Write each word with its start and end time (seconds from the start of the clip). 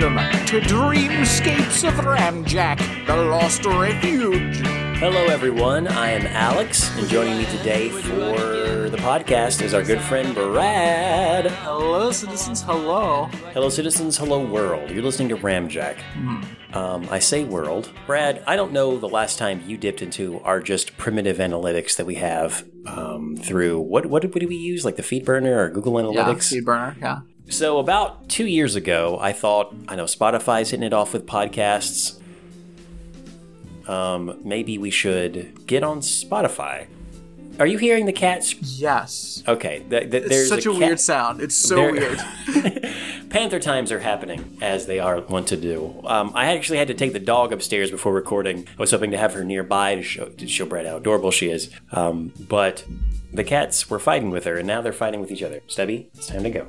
welcome 0.00 0.46
to 0.46 0.60
Dreamscapes 0.60 1.86
of 1.86 1.94
Ramjack, 1.94 3.06
the 3.06 3.16
Lost 3.16 3.64
Refuge. 3.64 4.56
Hello, 4.98 5.24
everyone. 5.26 5.86
I 5.86 6.10
am 6.10 6.26
Alex, 6.26 6.90
and 6.98 7.08
joining 7.08 7.38
me 7.38 7.44
today 7.46 7.90
for 7.90 8.88
the 8.90 8.96
podcast 8.98 9.62
is 9.62 9.72
our 9.72 9.82
good 9.84 10.00
friend 10.00 10.34
Brad. 10.34 11.46
Hello, 11.46 12.10
citizens. 12.10 12.62
Hello. 12.62 13.26
Hello, 13.52 13.68
citizens. 13.68 14.16
Hello, 14.16 14.44
world. 14.44 14.90
You're 14.90 15.02
listening 15.02 15.28
to 15.28 15.36
Ramjack. 15.36 15.98
Um, 16.74 17.06
I 17.10 17.20
say 17.20 17.44
world. 17.44 17.90
Brad, 18.06 18.42
I 18.48 18.56
don't 18.56 18.72
know 18.72 18.98
the 18.98 19.08
last 19.08 19.38
time 19.38 19.62
you 19.66 19.76
dipped 19.76 20.02
into 20.02 20.40
our 20.40 20.60
just 20.60 20.96
primitive 20.96 21.36
analytics 21.38 21.96
that 21.96 22.06
we 22.06 22.16
have 22.16 22.64
um, 22.86 23.36
through 23.36 23.80
what 23.80 24.06
what 24.06 24.22
did 24.22 24.34
we 24.34 24.56
use 24.56 24.84
like 24.84 24.96
the 24.96 25.02
FeedBurner 25.02 25.56
or 25.56 25.70
Google 25.70 26.12
Yeah, 26.12 26.24
Analytics? 26.24 26.42
speed 26.44 26.64
burner. 26.64 26.96
Yeah. 27.00 27.20
So 27.48 27.78
about 27.78 28.28
two 28.28 28.46
years 28.46 28.74
ago, 28.74 29.18
I 29.20 29.32
thought, 29.32 29.74
I 29.88 29.96
know 29.96 30.04
Spotify's 30.04 30.70
hitting 30.70 30.84
it 30.86 30.92
off 30.92 31.12
with 31.12 31.26
podcasts. 31.26 32.18
Um, 33.86 34.40
maybe 34.44 34.78
we 34.78 34.90
should 34.90 35.66
get 35.66 35.82
on 35.82 36.00
Spotify. 36.00 36.86
Are 37.60 37.66
you 37.66 37.78
hearing 37.78 38.06
the 38.06 38.12
cats? 38.12 38.54
Yes. 38.80 39.44
Okay, 39.46 39.84
th- 39.88 40.10
th- 40.10 40.14
It's 40.24 40.28
there's 40.28 40.48
such 40.48 40.66
a, 40.66 40.70
cat- 40.70 40.78
weird 40.78 41.00
sound. 41.00 41.40
It's 41.40 41.54
so 41.54 41.76
There- 41.76 41.92
weird. 41.92 42.18
Panther 43.28 43.60
times 43.60 43.92
are 43.92 43.98
happening 44.00 44.56
as 44.62 44.86
they 44.86 44.98
are 45.00 45.20
wont 45.20 45.48
to 45.48 45.56
do. 45.56 46.00
Um, 46.04 46.32
I 46.34 46.46
actually 46.56 46.78
had 46.78 46.88
to 46.88 46.94
take 46.94 47.12
the 47.12 47.18
dog 47.20 47.52
upstairs 47.52 47.90
before 47.90 48.12
recording. 48.12 48.66
I 48.66 48.80
was 48.80 48.90
hoping 48.90 49.10
to 49.10 49.18
have 49.18 49.34
her 49.34 49.44
nearby 49.44 49.96
to 49.96 50.02
show, 50.02 50.26
to 50.26 50.46
show 50.48 50.64
Brad 50.66 50.86
how 50.86 50.96
adorable 50.96 51.30
she 51.30 51.50
is. 51.50 51.70
Um, 51.92 52.32
but 52.48 52.84
the 53.32 53.44
cats 53.44 53.90
were 53.90 53.98
fighting 53.98 54.30
with 54.30 54.44
her, 54.44 54.56
and 54.56 54.66
now 54.66 54.80
they're 54.80 54.92
fighting 54.92 55.20
with 55.20 55.30
each 55.30 55.42
other. 55.42 55.60
Stubby, 55.66 56.08
it's 56.14 56.26
time 56.28 56.42
to 56.44 56.50
go. 56.50 56.68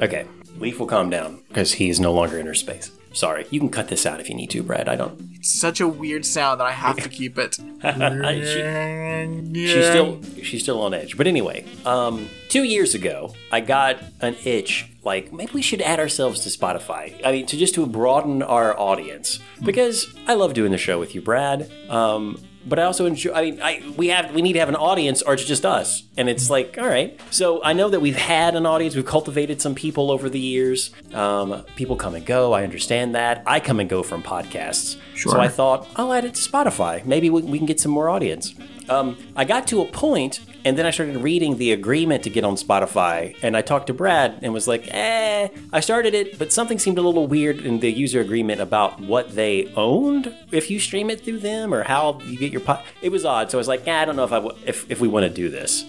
Okay, 0.00 0.26
Leaf 0.58 0.78
will 0.78 0.86
calm 0.86 1.10
down 1.10 1.42
because 1.48 1.74
he 1.74 1.88
is 1.88 2.00
no 2.00 2.12
longer 2.12 2.38
in 2.38 2.46
her 2.46 2.54
space. 2.54 2.90
Sorry, 3.12 3.46
you 3.50 3.58
can 3.58 3.70
cut 3.70 3.88
this 3.88 4.06
out 4.06 4.20
if 4.20 4.28
you 4.28 4.34
need 4.34 4.50
to, 4.50 4.62
Brad. 4.62 4.88
I 4.88 4.94
don't. 4.94 5.18
It's 5.34 5.50
such 5.50 5.80
a 5.80 5.88
weird 5.88 6.26
sound 6.26 6.60
that 6.60 6.66
I 6.66 6.72
have 6.72 6.96
to 6.98 7.08
keep 7.08 7.38
it. 7.38 7.54
she, 9.54 9.66
she's 9.66 9.86
still 9.86 10.20
she's 10.42 10.62
still 10.62 10.82
on 10.82 10.94
edge. 10.94 11.16
But 11.16 11.26
anyway, 11.26 11.64
um, 11.86 12.28
two 12.48 12.64
years 12.64 12.94
ago, 12.94 13.34
I 13.50 13.60
got 13.60 13.98
an 14.20 14.36
itch. 14.44 14.90
Like 15.02 15.32
maybe 15.32 15.52
we 15.52 15.62
should 15.62 15.80
add 15.80 15.98
ourselves 15.98 16.40
to 16.40 16.50
Spotify. 16.50 17.18
I 17.24 17.32
mean, 17.32 17.46
to 17.46 17.56
just 17.56 17.74
to 17.76 17.86
broaden 17.86 18.42
our 18.42 18.78
audience 18.78 19.40
because 19.64 20.14
I 20.26 20.34
love 20.34 20.54
doing 20.54 20.70
the 20.70 20.78
show 20.78 21.00
with 21.00 21.14
you, 21.14 21.22
Brad. 21.22 21.70
Um, 21.88 22.40
but 22.66 22.78
I 22.78 22.84
also 22.84 23.06
enjoy. 23.06 23.32
I 23.32 23.42
mean, 23.42 23.62
I 23.62 23.82
we 23.96 24.08
have 24.08 24.34
we 24.34 24.42
need 24.42 24.54
to 24.54 24.58
have 24.58 24.68
an 24.68 24.76
audience, 24.76 25.22
or 25.22 25.34
it's 25.34 25.44
just 25.44 25.64
us. 25.64 26.02
And 26.16 26.28
it's 26.28 26.50
like, 26.50 26.76
all 26.78 26.86
right. 26.86 27.18
So 27.30 27.62
I 27.62 27.72
know 27.72 27.88
that 27.88 28.00
we've 28.00 28.16
had 28.16 28.54
an 28.54 28.66
audience. 28.66 28.94
We've 28.96 29.04
cultivated 29.04 29.60
some 29.60 29.74
people 29.74 30.10
over 30.10 30.28
the 30.28 30.38
years. 30.38 30.90
Um, 31.14 31.64
people 31.76 31.96
come 31.96 32.14
and 32.14 32.26
go. 32.26 32.52
I 32.52 32.64
understand 32.64 33.14
that. 33.14 33.42
I 33.46 33.60
come 33.60 33.80
and 33.80 33.88
go 33.88 34.02
from 34.02 34.22
podcasts. 34.22 34.98
Sure. 35.14 35.32
So 35.32 35.40
I 35.40 35.48
thought 35.48 35.88
I'll 35.96 36.12
add 36.12 36.24
it 36.24 36.34
to 36.34 36.50
Spotify. 36.50 37.04
Maybe 37.04 37.30
we, 37.30 37.42
we 37.42 37.58
can 37.58 37.66
get 37.66 37.80
some 37.80 37.92
more 37.92 38.08
audience. 38.08 38.54
Um, 38.88 39.16
I 39.36 39.44
got 39.44 39.66
to 39.68 39.82
a 39.82 39.86
point, 39.86 40.40
and 40.68 40.76
then 40.76 40.84
I 40.84 40.90
started 40.90 41.16
reading 41.16 41.56
the 41.56 41.72
agreement 41.72 42.24
to 42.24 42.30
get 42.30 42.44
on 42.44 42.56
Spotify, 42.56 43.34
and 43.42 43.56
I 43.56 43.62
talked 43.62 43.86
to 43.86 43.94
Brad 43.94 44.38
and 44.42 44.52
was 44.52 44.68
like, 44.68 44.86
eh, 44.92 45.48
I 45.72 45.80
started 45.80 46.12
it, 46.12 46.38
but 46.38 46.52
something 46.52 46.78
seemed 46.78 46.98
a 46.98 47.00
little 47.00 47.26
weird 47.26 47.60
in 47.62 47.80
the 47.80 47.90
user 47.90 48.20
agreement 48.20 48.60
about 48.60 49.00
what 49.00 49.34
they 49.34 49.72
owned 49.76 50.34
if 50.52 50.70
you 50.70 50.78
stream 50.78 51.08
it 51.08 51.22
through 51.22 51.38
them 51.38 51.72
or 51.72 51.84
how 51.84 52.20
you 52.20 52.36
get 52.36 52.52
your 52.52 52.60
pod. 52.60 52.84
It 53.00 53.08
was 53.08 53.24
odd, 53.24 53.50
so 53.50 53.56
I 53.56 53.60
was 53.60 53.66
like, 53.68 53.88
eh, 53.88 54.02
I 54.02 54.04
don't 54.04 54.14
know 54.14 54.24
if 54.24 54.32
I 54.32 54.40
w- 54.40 54.56
if, 54.66 54.90
if 54.90 55.00
we 55.00 55.08
want 55.08 55.24
to 55.24 55.30
do 55.32 55.48
this. 55.48 55.86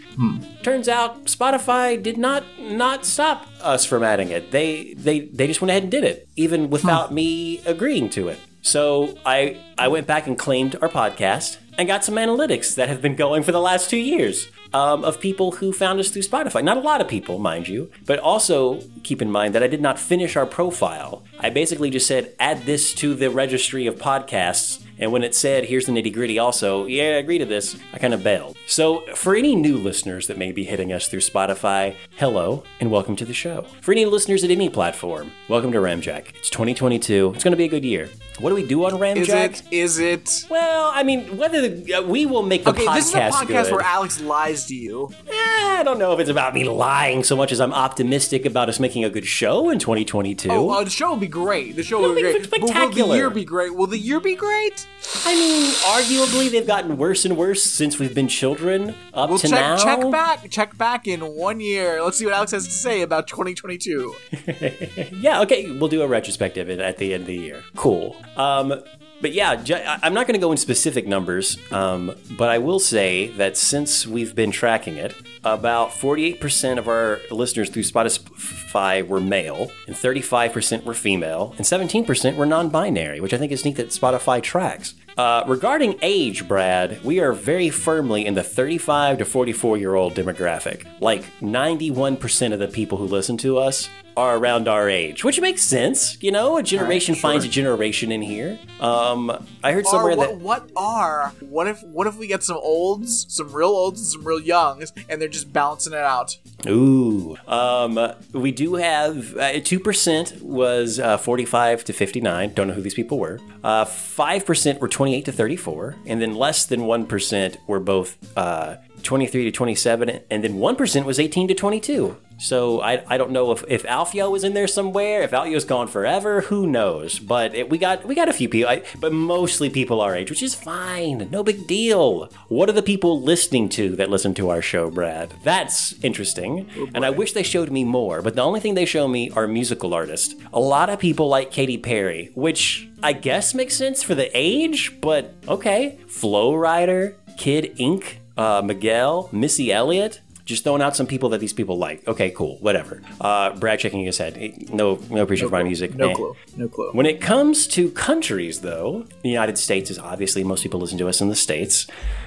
Turns 0.63 0.87
out 0.87 1.25
Spotify 1.25 2.01
did 2.01 2.17
not 2.17 2.43
not 2.57 3.05
stop 3.05 3.47
us 3.61 3.83
from 3.83 4.01
adding 4.01 4.29
it. 4.29 4.51
They 4.51 4.93
they 4.93 5.19
they 5.21 5.47
just 5.47 5.61
went 5.61 5.71
ahead 5.71 5.83
and 5.83 5.91
did 5.91 6.05
it, 6.05 6.29
even 6.37 6.69
without 6.69 7.13
me 7.13 7.59
agreeing 7.65 8.09
to 8.11 8.29
it. 8.29 8.39
So 8.61 9.17
I 9.25 9.57
I 9.77 9.89
went 9.89 10.07
back 10.07 10.25
and 10.27 10.37
claimed 10.37 10.77
our 10.81 10.89
podcast 10.89 11.57
and 11.77 11.87
got 11.87 12.03
some 12.03 12.15
analytics 12.15 12.75
that 12.75 12.89
have 12.89 13.01
been 13.01 13.15
going 13.15 13.43
for 13.43 13.51
the 13.53 13.61
last 13.61 13.89
two 13.89 13.97
years 13.97 14.49
um, 14.73 15.03
of 15.03 15.19
people 15.19 15.53
who 15.53 15.71
found 15.73 15.99
us 15.99 16.09
through 16.09 16.21
Spotify. 16.23 16.63
Not 16.63 16.77
a 16.77 16.81
lot 16.81 17.01
of 17.01 17.07
people, 17.07 17.39
mind 17.39 17.67
you, 17.67 17.91
but 18.05 18.19
also 18.19 18.81
keep 19.03 19.21
in 19.21 19.31
mind 19.31 19.55
that 19.55 19.63
I 19.63 19.67
did 19.67 19.81
not 19.81 19.99
finish 19.99 20.35
our 20.35 20.45
profile. 20.45 21.23
I 21.39 21.49
basically 21.49 21.89
just 21.89 22.07
said 22.07 22.33
add 22.39 22.63
this 22.65 22.93
to 22.95 23.15
the 23.15 23.29
registry 23.29 23.87
of 23.87 23.95
podcasts. 23.95 24.83
And 25.01 25.13
when 25.13 25.23
it 25.23 25.33
said, 25.33 25.63
here's 25.63 25.85
the 25.85 25.93
nitty 25.93 26.13
gritty 26.13 26.39
also, 26.39 26.85
yeah, 26.85 27.03
I 27.03 27.19
agree 27.19 27.37
to 27.37 27.45
this, 27.45 27.77
I 27.93 27.99
kind 27.99 28.13
of 28.13 28.21
bailed. 28.21 28.57
So, 28.67 29.05
for 29.15 29.33
any 29.33 29.55
new 29.55 29.77
listeners 29.77 30.27
that 30.27 30.37
may 30.37 30.51
be 30.51 30.65
hitting 30.65 30.91
us 30.91 31.07
through 31.07 31.21
Spotify, 31.21 31.95
hello 32.17 32.63
and 32.81 32.91
welcome 32.91 33.15
to 33.15 33.23
the 33.23 33.33
show. 33.33 33.65
For 33.79 33.93
any 33.93 34.03
listeners 34.03 34.43
at 34.43 34.51
any 34.51 34.69
platform, 34.69 35.31
welcome 35.47 35.71
to 35.71 35.77
Ramjack. 35.77 36.35
It's 36.35 36.49
2022. 36.49 37.31
It's 37.33 37.45
going 37.45 37.53
to 37.53 37.57
be 37.57 37.63
a 37.63 37.69
good 37.69 37.85
year. 37.85 38.09
What 38.39 38.49
do 38.49 38.55
we 38.55 38.65
do 38.65 38.83
on 38.85 38.91
Ramjack? 38.93 39.17
Is 39.21 39.61
it? 39.61 39.63
Is 39.71 39.99
it? 39.99 40.45
Well, 40.49 40.91
I 40.93 41.03
mean, 41.03 41.37
whether 41.37 41.67
the, 41.69 41.93
uh, 41.93 42.01
we 42.01 42.25
will 42.25 42.43
make 42.43 42.65
the 42.65 42.71
Okay, 42.71 42.85
podcast 42.85 42.95
this 42.95 43.07
is 43.09 43.13
a 43.15 43.19
podcast 43.19 43.63
good. 43.63 43.71
where 43.73 43.81
Alex 43.81 44.21
lies 44.21 44.65
to 44.65 44.75
you. 44.75 45.09
Eh, 45.27 45.33
I 45.79 45.81
don't 45.83 45.97
know 45.99 46.13
if 46.13 46.19
it's 46.19 46.29
about 46.29 46.53
me 46.53 46.65
lying 46.65 47.23
so 47.23 47.37
much 47.37 47.53
as 47.53 47.61
I'm 47.61 47.73
optimistic 47.73 48.45
about 48.45 48.67
us 48.67 48.79
making 48.79 49.05
a 49.05 49.09
good 49.09 49.25
show 49.25 49.69
in 49.69 49.79
2022. 49.79 50.49
Oh, 50.51 50.69
uh, 50.69 50.83
the 50.83 50.89
show 50.89 51.09
will 51.09 51.17
be 51.17 51.27
great. 51.27 51.75
The 51.77 51.83
show 51.83 52.01
will 52.01 52.15
be 52.15 52.21
great. 52.21 52.49
But 52.49 52.61
will 52.61 52.89
the 52.89 53.15
year 53.15 53.29
be 53.29 53.45
great? 53.45 53.73
Will 53.75 53.87
the 53.87 53.97
year 53.97 54.19
be 54.19 54.35
great? 54.35 54.87
I 55.25 55.33
mean, 55.33 55.65
arguably 55.71 56.51
they've 56.51 56.67
gotten 56.67 56.97
worse 56.97 57.25
and 57.25 57.35
worse 57.35 57.63
since 57.63 57.97
we've 57.97 58.13
been 58.13 58.27
children 58.27 58.93
up 59.13 59.29
We'll 59.29 59.39
to 59.39 59.47
check 59.47 59.59
now. 59.59 59.77
check 59.77 60.11
back 60.11 60.49
check 60.51 60.77
back 60.77 61.07
in 61.07 61.21
one 61.21 61.59
year. 61.59 62.03
Let's 62.03 62.17
see 62.17 62.25
what 62.25 62.33
Alex 62.35 62.51
has 62.51 62.65
to 62.65 62.71
say 62.73 63.01
about 63.01 63.27
2022. 63.27 64.15
Yeah, 65.11 65.41
okay, 65.41 65.69
we'll 65.71 65.89
do 65.89 66.01
a 66.01 66.07
retrospective 66.07 66.69
at- 66.69 66.79
at 66.79 66.97
the 66.97 67.13
end 67.13 67.21
of 67.21 67.27
the 67.27 67.35
year. 67.37 67.63
Cool. 67.75 68.15
Um, 68.37 68.73
but 69.21 69.33
yeah, 69.33 69.63
I'm 70.01 70.13
not 70.13 70.27
going 70.27 70.39
to 70.39 70.39
go 70.39 70.51
in 70.51 70.57
specific 70.57 71.07
numbers, 71.07 71.57
um, 71.71 72.15
but 72.37 72.49
I 72.49 72.57
will 72.57 72.79
say 72.79 73.27
that 73.29 73.57
since 73.57 74.07
we've 74.07 74.33
been 74.33 74.51
tracking 74.51 74.95
it, 74.95 75.15
about 75.43 75.89
48% 75.89 76.77
of 76.77 76.87
our 76.87 77.19
listeners 77.31 77.69
through 77.69 77.83
Spotify 77.83 79.05
were 79.05 79.19
male, 79.19 79.71
and 79.87 79.95
35% 79.95 80.83
were 80.83 80.93
female, 80.93 81.53
and 81.57 81.65
17% 81.65 82.35
were 82.35 82.45
non 82.45 82.69
binary, 82.69 83.19
which 83.19 83.33
I 83.33 83.37
think 83.37 83.51
is 83.51 83.65
neat 83.65 83.75
that 83.77 83.89
Spotify 83.89 84.41
tracks. 84.41 84.95
Uh, 85.17 85.43
regarding 85.47 85.99
age, 86.01 86.47
Brad, 86.47 87.03
we 87.03 87.19
are 87.19 87.33
very 87.33 87.69
firmly 87.69 88.25
in 88.25 88.35
the 88.35 88.43
35 88.43 89.17
to 89.17 89.25
44 89.25 89.77
year 89.77 89.95
old 89.95 90.13
demographic. 90.13 90.85
Like 91.01 91.25
91% 91.41 92.53
of 92.53 92.59
the 92.59 92.69
people 92.69 92.97
who 92.97 93.05
listen 93.05 93.35
to 93.39 93.57
us 93.57 93.89
are 94.19 94.37
around 94.37 94.67
our 94.67 94.89
age, 94.89 95.23
which 95.23 95.39
makes 95.39 95.63
sense. 95.63 96.21
You 96.21 96.31
know, 96.31 96.57
a 96.57 96.63
generation 96.63 97.15
sure. 97.15 97.21
finds 97.21 97.45
a 97.45 97.47
generation 97.47 98.11
in 98.11 98.21
here. 98.21 98.59
Um, 98.79 99.31
I 99.63 99.71
heard 99.71 99.85
Are, 99.85 99.89
somewhere 99.89 100.17
what, 100.17 100.29
that 100.29 100.37
what 100.39 100.69
are 100.75 101.33
what 101.39 101.67
if 101.67 101.81
what 101.83 102.05
if 102.07 102.17
we 102.17 102.27
get 102.27 102.43
some 102.43 102.57
olds, 102.57 103.25
some 103.29 103.51
real 103.53 103.69
olds, 103.69 103.99
and 104.01 104.07
some 104.07 104.23
real 104.25 104.39
youngs, 104.39 104.91
and 105.07 105.21
they're 105.21 105.27
just 105.29 105.51
balancing 105.53 105.93
it 105.93 105.99
out? 105.99 106.37
Ooh. 106.67 107.37
Um, 107.47 108.13
we 108.33 108.51
do 108.51 108.75
have 108.75 109.37
uh, 109.37 109.59
two 109.61 109.79
percent 109.79 110.41
was 110.41 110.99
uh, 110.99 111.17
forty-five 111.17 111.83
to 111.85 111.93
fifty-nine. 111.93 112.53
Don't 112.53 112.67
know 112.67 112.73
who 112.73 112.81
these 112.81 112.93
people 112.93 113.19
were. 113.19 113.39
Uh, 113.63 113.85
Five 113.85 114.45
percent 114.45 114.81
were 114.81 114.89
twenty-eight 114.89 115.25
to 115.25 115.31
thirty-four, 115.31 115.95
and 116.05 116.21
then 116.21 116.35
less 116.35 116.65
than 116.65 116.83
one 116.83 117.05
percent 117.05 117.57
were 117.67 117.79
both 117.79 118.17
uh, 118.37 118.75
twenty-three 119.01 119.45
to 119.45 119.51
twenty-seven, 119.51 120.19
and 120.29 120.43
then 120.43 120.55
one 120.57 120.75
percent 120.75 121.05
was 121.05 121.19
eighteen 121.19 121.47
to 121.47 121.53
twenty-two. 121.53 122.17
So 122.39 122.81
I, 122.81 123.03
I 123.07 123.17
don't 123.17 123.31
know 123.31 123.51
if, 123.51 123.63
if 123.67 123.83
Alfio 123.83 124.31
was 124.31 124.43
in 124.43 124.53
there 124.53 124.67
somewhere, 124.67 125.21
if 125.21 125.31
Alfio's 125.31 125.65
gone 125.65 125.87
forever, 125.87 126.41
who 126.41 126.65
knows? 126.65 127.19
But 127.19 127.53
it, 127.53 127.69
we 127.69 127.77
got 127.77 128.05
we 128.05 128.15
got 128.15 128.29
a 128.29 128.33
few 128.33 128.47
people, 128.47 128.69
I, 128.69 128.83
but 128.99 129.11
mostly 129.11 129.69
people 129.69 129.99
our 130.01 130.15
age, 130.15 130.29
which 130.29 130.41
is 130.41 130.55
fine, 130.55 131.27
no 131.31 131.43
big 131.43 131.67
deal. 131.67 132.29
What 132.47 132.69
are 132.69 132.73
the 132.73 132.81
people 132.81 133.21
listening 133.21 133.67
to 133.69 133.95
that 133.97 134.09
listen 134.09 134.33
to 134.35 134.49
our 134.49 134.61
show, 134.61 134.89
Brad? 134.89 135.33
That's 135.43 135.93
interesting, 136.03 136.69
and 136.93 137.05
I 137.05 137.09
wish 137.09 137.33
they 137.33 137.43
showed 137.43 137.71
me 137.71 137.83
more. 137.83 138.21
But 138.21 138.35
the 138.35 138.41
only 138.41 138.61
thing 138.61 138.73
they 138.73 138.85
show 138.85 139.07
me 139.07 139.29
are 139.31 139.47
musical 139.47 139.93
artists. 139.93 140.33
A 140.53 140.59
lot 140.59 140.89
of 140.89 140.99
people 140.99 141.27
like 141.27 141.51
Katy 141.51 141.77
Perry, 141.77 142.31
which 142.35 142.87
I 143.03 143.13
guess 143.13 143.53
makes 143.53 143.75
sense 143.75 144.01
for 144.01 144.15
the 144.15 144.29
age, 144.33 144.99
but 145.01 145.33
okay. 145.47 145.99
Flo 146.07 146.53
Rida, 146.53 147.15
Kid 147.37 147.73
Ink, 147.77 148.21
uh, 148.37 148.61
Miguel, 148.63 149.29
Missy 149.31 149.71
Elliott. 149.71 150.21
Just 150.49 150.63
throwing 150.63 150.81
out 150.81 150.95
some 150.95 151.05
people 151.05 151.29
that 151.29 151.37
these 151.37 151.53
people 151.53 151.77
like. 151.77 152.07
Okay, 152.07 152.31
cool, 152.31 152.57
whatever. 152.59 153.03
Uh, 153.21 153.55
Brad 153.55 153.79
shaking 153.79 154.03
his 154.03 154.17
head. 154.17 154.35
No, 154.73 154.99
no 155.11 155.21
appreciation 155.21 155.49
for 155.49 155.55
my 155.55 155.61
music. 155.63 155.93
No 155.93 156.09
Eh. 156.09 156.13
clue. 156.15 156.35
No 156.57 156.67
clue. 156.67 156.89
When 156.91 157.05
it 157.05 157.21
comes 157.21 157.67
to 157.67 157.91
countries, 157.91 158.61
though, 158.61 159.05
the 159.21 159.29
United 159.29 159.59
States 159.59 159.91
is 159.91 159.99
obviously 159.99 160.43
most 160.43 160.63
people 160.63 160.79
listen 160.79 160.97
to 160.97 161.07
us 161.07 161.21
in 161.21 161.29
the 161.29 161.35
States. 161.35 161.85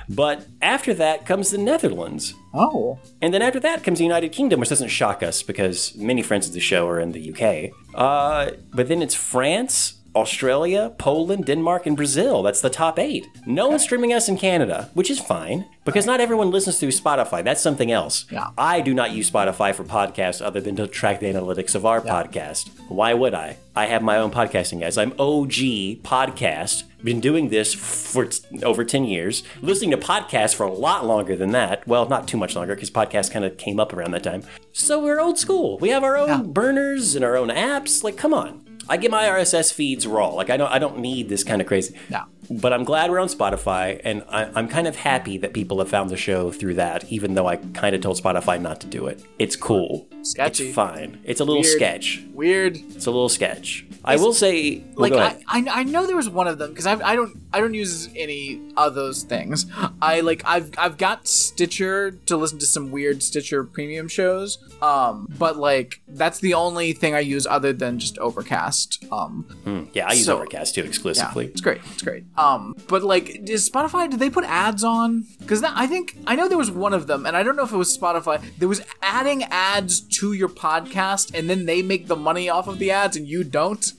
But 0.09 0.47
after 0.61 0.95
that 0.95 1.27
comes 1.27 1.51
the 1.51 1.59
Netherlands. 1.59 2.35
Oh, 2.55 2.99
And 3.21 3.35
then 3.35 3.43
after 3.43 3.59
that 3.59 3.83
comes 3.83 3.99
the 3.99 4.05
United 4.05 4.31
Kingdom, 4.31 4.61
which 4.61 4.69
doesn't 4.69 4.89
shock 4.89 5.23
us 5.25 5.43
because 5.43 5.93
many 5.97 6.23
friends 6.23 6.47
of 6.47 6.53
the 6.55 6.61
show 6.61 6.87
are 6.87 7.01
in 7.01 7.11
the 7.11 7.33
UK. 7.33 7.73
Uh, 7.93 8.53
but 8.73 8.87
then 8.87 9.03
it's 9.03 9.15
France, 9.17 9.95
Australia, 10.15 10.93
Poland, 10.99 11.47
Denmark, 11.47 11.87
and 11.87 11.97
Brazil. 11.97 12.43
That's 12.43 12.61
the 12.61 12.71
top 12.71 12.99
eight. 12.99 13.27
No 13.47 13.69
one's 13.69 13.83
streaming 13.83 14.13
us 14.13 14.29
in 14.29 14.37
Canada, 14.37 14.91
which 14.95 15.11
is 15.11 15.19
fine 15.19 15.65
because 15.85 16.07
not 16.07 16.21
everyone 16.21 16.51
listens 16.51 16.79
through 16.79 16.91
Spotify. 16.91 17.43
That's 17.43 17.63
something 17.63 17.91
else. 17.91 18.27
Yeah. 18.31 18.51
I 18.59 18.81
do 18.81 18.95
not 18.95 19.13
use 19.13 19.31
Spotify 19.31 19.75
for 19.75 19.85
podcasts 19.85 20.45
other 20.45 20.61
than 20.61 20.77
to 20.77 20.87
track 20.87 21.21
the 21.21 21.27
analytics 21.27 21.75
of 21.75 21.87
our 21.87 22.01
podcast. 22.01 22.69
Why 22.89 23.15
would 23.15 23.35
I? 23.35 23.57
I 23.75 23.87
have 23.87 24.03
my 24.03 24.19
own 24.19 24.31
podcasting, 24.31 24.81
guys. 24.81 24.99
I'm 24.99 25.13
OG 25.13 26.03
podcast. 26.03 26.85
Been 27.03 27.21
doing 27.21 27.49
this 27.49 27.73
for 27.75 28.29
over 28.63 28.85
10 28.85 29.05
years, 29.05 29.43
listening 29.61 29.91
to 29.93 29.97
podcasts 29.97 30.55
for 30.55 30.65
a 30.65 30.73
lot 30.73 31.05
longer 31.07 31.35
than 31.35 31.51
that. 31.53 31.87
Well, 31.89 32.07
not 32.09 32.29
too 32.29 32.37
much 32.37 32.55
longer 32.55 32.75
because 32.75 32.91
podcasts 32.91 33.31
kind 33.31 33.45
of 33.45 33.57
came 33.57 33.81
up 33.81 33.93
around 33.93 34.13
that 34.13 34.23
time. 34.23 34.43
So 34.73 35.03
we're 35.03 35.21
old 35.21 35.39
school. 35.39 35.79
We 35.79 35.89
have 35.89 36.05
our 36.05 36.17
own 36.17 36.53
burners 36.53 37.17
and 37.17 37.25
our 37.25 37.37
own 37.37 37.49
apps. 37.49 38.05
Like, 38.05 38.17
come 38.17 38.35
on. 38.35 38.72
I 38.89 38.97
get 38.97 39.11
my 39.11 39.25
RSS 39.25 39.73
feeds 39.73 40.07
raw. 40.07 40.29
Like 40.31 40.51
I 40.51 40.57
don't, 40.57 40.71
I 40.71 40.79
don't 40.79 40.99
need 40.99 41.29
this 41.29 41.45
kind 41.45 41.61
of 41.61 41.69
crazy. 41.69 41.95
No. 42.11 42.25
But 42.51 42.73
I'm 42.73 42.85
glad 42.85 43.11
we're 43.11 43.21
on 43.21 43.29
Spotify, 43.29 44.01
and 44.05 44.25
I, 44.29 44.51
I'm 44.55 44.69
kind 44.69 44.87
of 44.87 44.97
happy 44.97 45.39
that 45.39 45.53
people 45.55 45.79
have 45.79 45.89
found 45.89 46.11
the 46.11 46.17
show 46.17 46.51
through 46.51 46.75
that. 46.75 47.05
Even 47.11 47.35
though 47.35 47.47
I 47.47 47.57
kind 47.57 47.95
of 47.95 48.01
told 48.01 48.21
Spotify 48.21 48.61
not 48.61 48.81
to 48.81 48.87
do 48.87 49.07
it. 49.07 49.23
It's 49.39 49.57
cool. 49.57 50.07
Sketchy. 50.23 50.67
It's 50.67 50.75
fine. 50.75 51.21
It's 51.25 51.41
a 51.41 51.45
little 51.45 51.63
Weird. 51.63 51.77
sketch. 51.77 52.23
Weird. 52.35 52.77
It's 52.77 53.07
a 53.07 53.11
little 53.11 53.29
sketch. 53.29 53.87
I 54.05 54.17
will 54.17 54.33
say, 54.35 54.85
oh, 54.97 55.01
like 55.01 55.13
go 55.13 55.19
ahead. 55.19 55.43
I, 55.47 55.61
I, 55.61 55.81
I 55.81 55.83
know 55.85 56.07
there 56.07 56.17
was 56.17 56.29
one 56.29 56.49
of 56.49 56.59
them 56.59 56.71
because 56.71 56.87
I, 56.87 56.95
I 56.95 57.15
don't 57.15 57.42
I 57.53 57.61
don't 57.61 57.75
use 57.75 58.09
any 58.17 58.61
of 58.77 58.95
those 58.95 59.23
things. 59.25 59.67
I 60.01 60.21
like 60.21 60.43
I've 60.45 60.71
I've 60.79 60.97
got 60.99 61.27
Stitcher 61.29 62.13
to 62.27 62.37
listen 62.37 62.59
to 62.59 62.67
some 62.67 62.91
weird 62.91 63.23
Stitcher 63.23 63.65
premium 63.65 64.09
shows. 64.09 64.59
Um, 64.81 65.29
but 65.39 65.57
like 65.57 66.01
that's 66.09 66.41
the 66.41 66.55
only 66.55 66.93
thing 66.93 67.15
I 67.15 67.21
use 67.21 67.47
other 67.47 67.73
than 67.73 67.99
just 67.99 68.19
Overcast. 68.19 69.05
Um, 69.13 69.45
Hmm. 69.65 69.85
yeah, 69.93 70.09
I 70.09 70.13
use 70.13 70.27
so- 70.27 70.37
Overcast 70.37 70.75
too 70.75 70.83
yeah, 70.83 70.87
exclusively. 70.89 71.47
it's 71.47 71.61
great. 71.61 71.81
It's 71.93 72.03
great. 72.03 72.25
Um, 72.37 72.75
but 72.89 73.03
like, 73.03 73.45
does 73.45 73.69
Spotify? 73.69 74.11
Did 74.11 74.19
they 74.21 74.31
put 74.31 74.45
ads 74.45 74.83
on? 74.85 75.25
Because 75.39 75.63
I 75.63 75.87
think 75.87 76.17
I 76.27 76.35
know 76.37 76.49
there 76.49 76.59
was 76.59 76.71
one 76.71 76.95
of 76.95 77.07
them, 77.07 77.27
and 77.27 77.37
I 77.37 77.43
don't 77.43 77.57
know 77.57 77.65
if 77.65 77.73
it 77.73 77.77
was 77.77 77.97
Spotify. 77.97 78.43
There 78.59 78.69
was 78.69 78.83
adding 79.03 79.45
ads 79.45 80.01
to 80.01 80.33
your 80.33 80.49
podcast, 80.49 81.35
and 81.39 81.49
then 81.51 81.67
they 81.67 81.83
make 81.83 82.07
the 82.07 82.17
money 82.17 82.49
off 82.49 82.67
of 82.69 82.79
the 82.79 82.91
ads, 82.91 83.17
and 83.17 83.27
you 83.29 83.45
don't. 83.45 83.93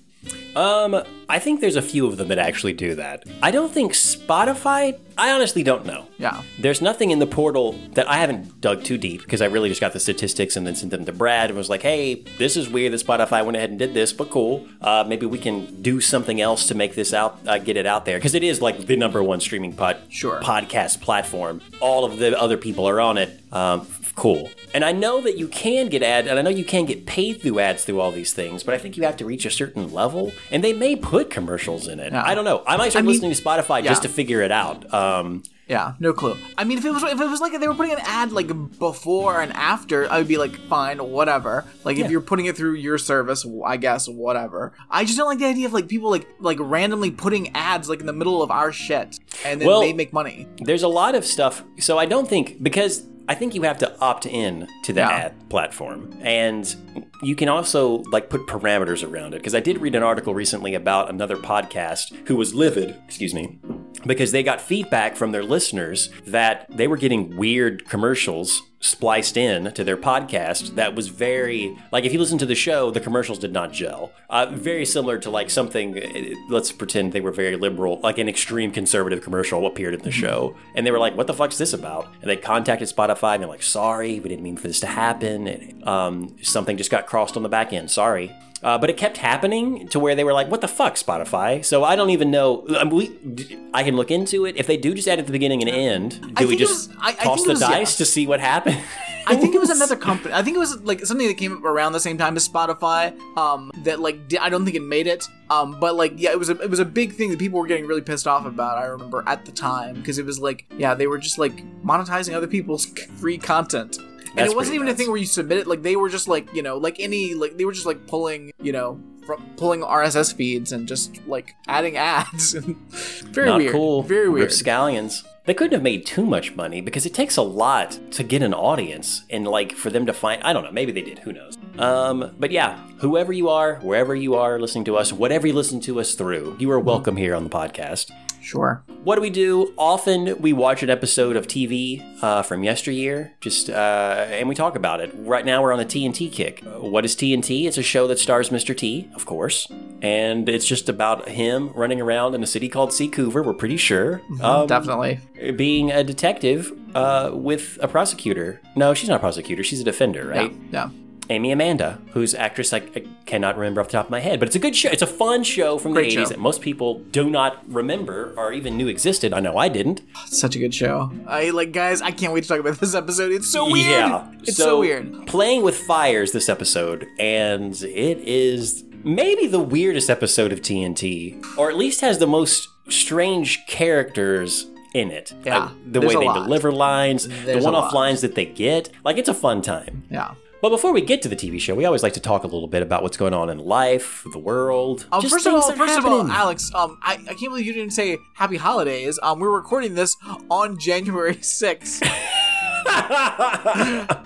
Um, 0.55 1.01
I 1.27 1.39
think 1.39 1.61
there's 1.61 1.75
a 1.75 1.81
few 1.81 2.05
of 2.05 2.17
them 2.17 2.27
that 2.27 2.37
actually 2.37 2.73
do 2.73 2.93
that. 2.95 3.23
I 3.41 3.49
don't 3.49 3.71
think 3.73 3.93
Spotify. 3.93 4.99
I 5.17 5.31
honestly 5.31 5.63
don't 5.63 5.85
know. 5.85 6.07
Yeah. 6.17 6.43
There's 6.59 6.81
nothing 6.81 7.11
in 7.11 7.19
the 7.19 7.25
portal 7.27 7.73
that 7.93 8.07
I 8.09 8.17
haven't 8.17 8.61
dug 8.61 8.83
too 8.83 8.97
deep 8.97 9.21
because 9.21 9.41
I 9.41 9.45
really 9.45 9.69
just 9.69 9.81
got 9.81 9.93
the 9.93 9.99
statistics 9.99 10.55
and 10.55 10.65
then 10.65 10.75
sent 10.75 10.91
them 10.91 11.05
to 11.05 11.11
Brad 11.11 11.49
and 11.49 11.57
was 11.57 11.69
like, 11.69 11.81
hey, 11.81 12.23
this 12.37 12.55
is 12.55 12.69
weird 12.69 12.93
that 12.93 13.03
Spotify 13.05 13.43
went 13.43 13.57
ahead 13.57 13.69
and 13.71 13.79
did 13.79 13.93
this, 13.93 14.13
but 14.13 14.29
cool. 14.29 14.67
Uh, 14.81 15.03
maybe 15.07 15.25
we 15.25 15.37
can 15.39 15.81
do 15.81 15.99
something 15.99 16.39
else 16.39 16.67
to 16.67 16.75
make 16.75 16.93
this 16.95 17.13
out, 17.13 17.39
uh, 17.47 17.57
get 17.57 17.75
it 17.77 17.85
out 17.87 18.05
there. 18.05 18.17
Because 18.17 18.35
it 18.35 18.43
is 18.43 18.61
like 18.61 18.85
the 18.85 18.95
number 18.95 19.23
one 19.23 19.39
streaming 19.39 19.73
pod, 19.73 19.97
Sure. 20.09 20.39
podcast 20.41 21.01
platform. 21.01 21.61
All 21.79 22.05
of 22.05 22.17
the 22.17 22.39
other 22.39 22.57
people 22.57 22.87
are 22.87 23.01
on 23.01 23.17
it. 23.17 23.39
Um, 23.51 23.81
cool. 24.15 24.49
And 24.73 24.83
I 24.83 24.91
know 24.91 25.21
that 25.21 25.37
you 25.37 25.47
can 25.47 25.89
get 25.89 26.01
ad, 26.03 26.27
and 26.27 26.37
I 26.39 26.41
know 26.41 26.49
you 26.49 26.65
can 26.65 26.85
get 26.85 27.05
paid 27.05 27.41
through 27.41 27.59
ads 27.59 27.83
through 27.85 27.99
all 27.99 28.11
these 28.11 28.33
things, 28.33 28.63
but 28.63 28.73
I 28.73 28.77
think 28.77 28.97
you 28.97 29.03
have 29.03 29.17
to 29.17 29.25
reach 29.25 29.45
a 29.45 29.51
certain 29.51 29.93
level, 29.93 30.31
and 30.51 30.63
they 30.63 30.73
may 30.73 30.95
put 30.95 31.29
commercials 31.29 31.87
in 31.87 31.99
it. 31.99 32.13
Yeah. 32.13 32.23
I 32.25 32.35
don't 32.35 32.45
know. 32.45 32.63
I 32.67 32.77
might 32.77 32.89
start 32.89 33.03
I 33.03 33.05
mean- 33.05 33.13
listening 33.21 33.33
to 33.33 33.41
Spotify 33.41 33.83
yeah. 33.83 33.89
just 33.89 34.01
to 34.03 34.09
figure 34.09 34.41
it 34.41 34.51
out. 34.51 34.91
Um, 34.93 35.43
Yeah, 35.67 35.93
no 35.99 36.11
clue. 36.11 36.35
I 36.57 36.65
mean, 36.65 36.77
if 36.77 36.83
it 36.85 36.91
was 36.91 37.01
if 37.03 37.19
it 37.21 37.25
was 37.25 37.39
like 37.39 37.57
they 37.57 37.67
were 37.69 37.73
putting 37.73 37.93
an 37.93 38.01
ad 38.03 38.33
like 38.33 38.47
before 38.79 39.41
and 39.41 39.53
after, 39.53 40.11
I 40.11 40.17
would 40.17 40.27
be 40.27 40.37
like, 40.37 40.55
fine, 40.67 40.97
whatever. 40.99 41.63
Like 41.85 41.97
if 41.97 42.11
you're 42.11 42.19
putting 42.21 42.47
it 42.47 42.57
through 42.57 42.73
your 42.73 42.97
service, 42.97 43.45
I 43.65 43.77
guess 43.77 44.07
whatever. 44.09 44.73
I 44.89 45.05
just 45.05 45.17
don't 45.17 45.27
like 45.27 45.39
the 45.39 45.45
idea 45.45 45.65
of 45.67 45.73
like 45.73 45.87
people 45.87 46.09
like 46.11 46.27
like 46.39 46.57
randomly 46.59 47.11
putting 47.11 47.55
ads 47.55 47.87
like 47.87 48.01
in 48.01 48.07
the 48.07 48.13
middle 48.13 48.43
of 48.43 48.51
our 48.51 48.73
shit, 48.73 49.19
and 49.45 49.61
then 49.61 49.67
Well- 49.67 49.79
they 49.81 49.93
make 49.93 50.11
money. 50.11 50.47
there's 50.59 50.83
a 50.83 50.89
lot 50.89 51.15
of 51.15 51.23
stuff. 51.25 51.63
So 51.79 51.97
I 51.97 52.05
don't 52.07 52.27
think 52.27 52.61
because 52.61 53.07
I 53.27 53.35
think 53.35 53.55
you 53.55 53.61
have 53.63 53.77
to 53.79 53.99
opt 54.01 54.25
in 54.25 54.67
to 54.83 54.93
the 54.93 55.01
Yeah. 55.01 55.09
ad 55.09 55.49
platform, 55.49 56.13
and 56.21 56.75
you 57.21 57.35
can 57.35 57.49
also 57.49 58.03
like 58.11 58.29
put 58.29 58.47
parameters 58.47 59.07
around 59.07 59.33
it. 59.33 59.37
Because 59.37 59.55
I 59.55 59.59
did 59.59 59.79
read 59.79 59.95
an 59.95 60.03
article 60.03 60.33
recently 60.33 60.73
about 60.73 61.09
another 61.09 61.37
podcast 61.37 62.27
who 62.27 62.35
was 62.35 62.53
livid. 62.53 62.95
Excuse 63.05 63.33
me. 63.33 63.59
Because 64.05 64.31
they 64.31 64.43
got 64.43 64.59
feedback 64.59 65.15
from 65.15 65.31
their 65.31 65.43
listeners 65.43 66.09
that 66.25 66.65
they 66.69 66.87
were 66.87 66.97
getting 66.97 67.37
weird 67.37 67.87
commercials 67.87 68.61
spliced 68.83 69.37
in 69.37 69.71
to 69.71 69.81
their 69.81 69.95
podcast 69.95 70.75
that 70.75 70.93
was 70.93 71.07
very 71.07 71.73
like 71.93 72.03
if 72.03 72.11
you 72.11 72.19
listen 72.19 72.37
to 72.37 72.45
the 72.45 72.53
show 72.53 72.91
the 72.91 72.99
commercials 72.99 73.39
did 73.39 73.53
not 73.53 73.71
gel 73.71 74.11
uh, 74.29 74.45
very 74.51 74.85
similar 74.85 75.17
to 75.17 75.29
like 75.29 75.49
something 75.49 75.97
uh, 75.97 76.35
let's 76.49 76.69
pretend 76.69 77.13
they 77.13 77.21
were 77.21 77.31
very 77.31 77.55
liberal 77.55 78.01
like 78.01 78.17
an 78.17 78.27
extreme 78.27 78.71
conservative 78.71 79.21
commercial 79.23 79.65
appeared 79.65 79.93
in 79.93 80.01
the 80.01 80.11
show 80.11 80.53
and 80.75 80.85
they 80.85 80.91
were 80.91 80.99
like 80.99 81.15
what 81.15 81.27
the 81.27 81.33
fuck's 81.33 81.57
this 81.57 81.71
about 81.71 82.13
and 82.21 82.29
they 82.29 82.35
contacted 82.35 82.89
spotify 82.89 83.35
and 83.35 83.41
they're 83.41 83.49
like 83.49 83.63
sorry 83.63 84.19
we 84.19 84.27
didn't 84.27 84.43
mean 84.43 84.57
for 84.57 84.67
this 84.67 84.81
to 84.81 84.87
happen 84.87 85.81
um, 85.87 86.35
something 86.41 86.75
just 86.83 86.91
got 86.91 87.07
crossed 87.07 87.35
on 87.37 87.43
the 87.43 87.49
back 87.49 87.73
end 87.73 87.89
sorry 87.89 88.31
uh, 88.63 88.77
but 88.77 88.89
it 88.89 88.95
kept 88.95 89.17
happening 89.17 89.89
to 89.89 89.99
where 89.99 90.15
they 90.15 90.23
were 90.23 90.31
like, 90.31 90.49
"What 90.49 90.61
the 90.61 90.69
fuck, 90.69 90.95
Spotify?" 90.95 91.63
So 91.65 91.83
I 91.83 91.97
don't 91.97 92.11
even 92.11 92.31
know. 92.31 92.65
I, 92.79 92.85
mean, 92.85 92.95
we, 92.95 93.57
I 93.73 93.83
can 93.83 93.97
look 93.97 94.09
into 94.09 94.45
it. 94.45 94.55
If 94.55 94.67
they 94.67 94.77
do 94.77 94.93
just 94.93 95.05
add 95.05 95.19
at 95.19 95.25
the 95.25 95.33
beginning 95.33 95.61
and 95.61 95.69
end, 95.69 96.35
do 96.35 96.47
we 96.47 96.55
just 96.55 96.87
was- 96.89 96.97
I- 97.01 97.09
I 97.09 97.23
toss 97.25 97.43
the 97.43 97.49
was- 97.49 97.61
yeah. 97.61 97.67
dice 97.67 97.97
to 97.97 98.05
see 98.05 98.25
what 98.25 98.39
happens? 98.39 98.77
I 99.27 99.35
think 99.35 99.53
it 99.53 99.59
was 99.59 99.69
another 99.77 99.97
company. 99.97 100.33
I 100.33 100.43
think 100.43 100.55
it 100.55 100.59
was 100.59 100.79
like 100.81 101.05
something 101.05 101.27
that 101.27 101.35
came 101.37 101.57
up 101.57 101.65
around 101.65 101.91
the 101.91 101.99
same 101.99 102.17
time 102.17 102.37
as 102.37 102.47
Spotify. 102.47 103.17
Um, 103.37 103.69
that 103.83 103.99
like 103.99 104.29
di- 104.29 104.37
I 104.37 104.47
don't 104.47 104.63
think 104.63 104.77
it 104.77 104.83
made 104.83 105.07
it. 105.07 105.27
Um, 105.49 105.77
but 105.81 105.95
like 105.95 106.13
yeah, 106.15 106.31
it 106.31 106.39
was 106.39 106.49
a 106.49 106.57
it 106.61 106.69
was 106.69 106.79
a 106.79 106.85
big 106.85 107.11
thing 107.13 107.31
that 107.31 107.39
people 107.39 107.59
were 107.59 107.67
getting 107.67 107.85
really 107.85 108.01
pissed 108.01 108.27
off 108.27 108.45
about. 108.45 108.77
I 108.77 108.85
remember 108.85 109.25
at 109.27 109.43
the 109.45 109.51
time 109.51 109.95
because 109.95 110.19
it 110.19 110.25
was 110.25 110.39
like 110.39 110.65
yeah, 110.77 110.93
they 110.93 111.07
were 111.07 111.17
just 111.17 111.37
like 111.37 111.65
monetizing 111.83 112.33
other 112.33 112.47
people's 112.47 112.85
free 113.19 113.37
content. 113.37 113.97
And 114.35 114.39
That's 114.39 114.53
it 114.53 114.55
wasn't 114.55 114.75
even 114.75 114.87
a 114.87 114.95
thing 114.95 115.09
where 115.09 115.17
you 115.17 115.27
submit 115.27 115.59
it. 115.59 115.67
Like 115.67 115.83
they 115.83 115.95
were 115.95 116.09
just 116.09 116.27
like 116.27 116.51
you 116.55 116.63
know 116.63 116.77
like 116.77 116.99
any 116.99 117.35
like 117.35 117.55
they 117.55 117.65
were 117.65 117.71
just 117.71 117.85
like 117.85 118.07
pulling 118.07 118.51
you 118.59 118.71
know 118.71 118.99
from 119.27 119.45
pulling 119.57 119.81
RSS 119.81 120.33
feeds 120.35 120.71
and 120.71 120.87
just 120.87 121.25
like 121.27 121.53
adding 121.67 121.97
ads. 121.97 122.53
very 123.29 123.47
Not 123.47 123.57
weird. 123.59 123.71
cool. 123.71 124.01
Very 124.01 124.29
weird. 124.29 124.49
Scallions. 124.49 125.23
They 125.45 125.53
couldn't 125.53 125.73
have 125.73 125.83
made 125.83 126.05
too 126.05 126.25
much 126.25 126.55
money 126.55 126.79
because 126.81 127.05
it 127.05 127.13
takes 127.13 127.35
a 127.37 127.41
lot 127.41 127.99
to 128.11 128.23
get 128.23 128.41
an 128.41 128.53
audience 128.53 129.23
and 129.29 129.45
like 129.45 129.73
for 129.73 129.89
them 129.89 130.05
to 130.05 130.13
find. 130.13 130.41
I 130.41 130.51
don't 130.51 130.63
know. 130.63 130.71
Maybe 130.71 130.91
they 130.91 131.01
did. 131.01 131.19
Who 131.19 131.33
knows? 131.33 131.57
Um, 131.77 132.33
but 132.39 132.49
yeah, 132.51 132.77
whoever 132.97 133.33
you 133.33 133.49
are, 133.49 133.75
wherever 133.77 134.15
you 134.15 134.35
are 134.35 134.59
listening 134.59 134.85
to 134.85 134.97
us, 134.97 135.11
whatever 135.13 135.45
you 135.45 135.53
listen 135.53 135.79
to 135.81 135.99
us 135.99 136.15
through, 136.15 136.55
you 136.59 136.71
are 136.71 136.79
welcome 136.79 137.17
here 137.17 137.35
on 137.35 137.43
the 137.43 137.49
podcast. 137.49 138.09
Sure. 138.43 138.83
What 139.03 139.15
do 139.15 139.21
we 139.21 139.29
do? 139.29 139.73
Often 139.77 140.41
we 140.41 140.53
watch 140.53 140.83
an 140.83 140.89
episode 140.89 141.35
of 141.35 141.47
TV 141.47 142.03
uh, 142.21 142.41
from 142.43 142.63
yesteryear, 142.63 143.33
just 143.41 143.69
uh, 143.69 144.25
and 144.29 144.47
we 144.49 144.55
talk 144.55 144.75
about 144.75 144.99
it. 144.99 145.11
Right 145.15 145.45
now 145.45 145.61
we're 145.61 145.73
on 145.73 145.79
a 145.79 145.85
TNT 145.85 146.31
kick. 146.31 146.61
What 146.65 147.05
is 147.05 147.15
TNT? 147.15 147.65
It's 147.65 147.77
a 147.77 147.83
show 147.83 148.07
that 148.07 148.19
stars 148.19 148.49
Mr. 148.49 148.75
T, 148.75 149.09
of 149.15 149.25
course, 149.25 149.67
and 150.01 150.47
it's 150.49 150.65
just 150.65 150.89
about 150.89 151.29
him 151.29 151.69
running 151.73 152.01
around 152.01 152.35
in 152.35 152.43
a 152.43 152.47
city 152.47 152.69
called 152.69 152.91
Seacouver. 152.91 153.45
We're 153.45 153.53
pretty 153.53 153.77
sure, 153.77 154.21
um, 154.41 154.67
Definitely. 154.67 155.19
being 155.55 155.91
a 155.91 156.03
detective 156.03 156.71
uh, 156.95 157.31
with 157.33 157.77
a 157.81 157.87
prosecutor. 157.87 158.61
No, 158.75 158.93
she's 158.93 159.09
not 159.09 159.15
a 159.17 159.19
prosecutor. 159.19 159.63
She's 159.63 159.81
a 159.81 159.85
defender, 159.85 160.27
right? 160.27 160.51
Yeah. 160.71 160.89
Yeah. 160.93 161.02
Amy 161.29 161.51
Amanda, 161.51 161.99
whose 162.11 162.35
actress 162.35 162.73
I, 162.73 162.77
I 162.95 163.05
cannot 163.25 163.57
remember 163.57 163.79
off 163.81 163.87
the 163.87 163.93
top 163.93 164.05
of 164.05 164.11
my 164.11 164.19
head, 164.19 164.39
but 164.39 164.47
it's 164.47 164.55
a 164.55 164.59
good 164.59 164.75
show. 164.75 164.89
It's 164.89 165.01
a 165.01 165.07
fun 165.07 165.43
show 165.43 165.77
from 165.77 165.93
Great 165.93 166.09
the 166.09 166.17
80s 166.17 166.23
show. 166.23 166.29
that 166.29 166.39
most 166.39 166.61
people 166.61 166.99
do 167.11 167.29
not 167.29 167.63
remember 167.67 168.33
or 168.35 168.51
even 168.51 168.75
knew 168.77 168.87
existed. 168.87 169.31
I 169.33 169.39
know 169.39 169.57
I 169.57 169.69
didn't. 169.69 170.01
Such 170.25 170.55
a 170.55 170.59
good 170.59 170.75
show. 170.75 171.11
I 171.25 171.51
like 171.51 171.71
guys. 171.71 172.01
I 172.01 172.11
can't 172.11 172.33
wait 172.33 172.41
to 172.43 172.49
talk 172.49 172.59
about 172.59 172.77
this 172.79 172.93
episode. 172.93 173.31
It's 173.31 173.49
so 173.49 173.65
weird. 173.71 173.87
Yeah. 173.87 174.31
It's 174.41 174.57
so, 174.57 174.79
weird. 174.79 175.25
Playing 175.27 175.63
with 175.63 175.77
fires 175.77 176.33
this 176.33 176.49
episode, 176.49 177.07
and 177.19 177.73
it 177.83 178.17
is 178.19 178.83
maybe 179.03 179.47
the 179.47 179.59
weirdest 179.61 180.09
episode 180.09 180.51
of 180.51 180.61
TNT, 180.61 181.41
or 181.57 181.69
at 181.69 181.77
least 181.77 182.01
has 182.01 182.19
the 182.19 182.27
most 182.27 182.67
strange 182.89 183.65
characters 183.67 184.67
in 184.93 185.09
it. 185.09 185.33
Yeah, 185.45 185.65
Like, 185.65 185.91
the 185.93 186.01
way 186.01 186.15
they 186.15 186.25
lot. 186.25 186.43
deliver 186.43 186.71
lines, 186.71 187.27
There's 187.27 187.63
the 187.63 187.63
one 187.63 187.75
off 187.75 187.93
lines 187.93 188.21
that 188.21 188.35
they 188.35 188.45
get. 188.45 188.89
Like, 189.03 189.17
it's 189.17 189.29
a 189.29 189.33
fun 189.33 189.61
time. 189.61 190.03
Yeah. 190.11 190.35
But 190.63 190.69
before 190.69 190.93
we 190.93 191.01
get 191.01 191.21
to 191.23 191.27
the 191.27 191.35
TV 191.35 191.59
show, 191.59 191.75
we 191.75 191.83
always 191.83 192.03
like 192.03 192.13
to 192.13 192.21
talk 192.21 192.45
a 192.45 192.47
little 192.47 192.69
bit 192.69 192.81
about 192.81 193.03
what's 193.03 193.17
going 193.17 193.33
on 193.33 193.49
in 193.49 193.57
life, 193.57 194.25
the 194.31 194.39
world. 194.39 195.05
Um, 195.11 195.21
first 195.21 195.45
of 195.45 195.53
all, 195.53 195.73
first 195.73 195.99
of 195.99 196.05
all. 196.05 196.31
Alex, 196.31 196.71
um, 196.73 196.97
I, 197.01 197.15
I 197.15 197.33
can't 197.33 197.49
believe 197.49 197.65
you 197.65 197.73
didn't 197.73 197.91
say 197.91 198.17
Happy 198.35 198.55
Holidays. 198.55 199.19
Um, 199.21 199.41
we're 199.41 199.53
recording 199.53 199.95
this 199.95 200.15
on 200.49 200.79
January 200.79 201.33
sixth. 201.41 202.01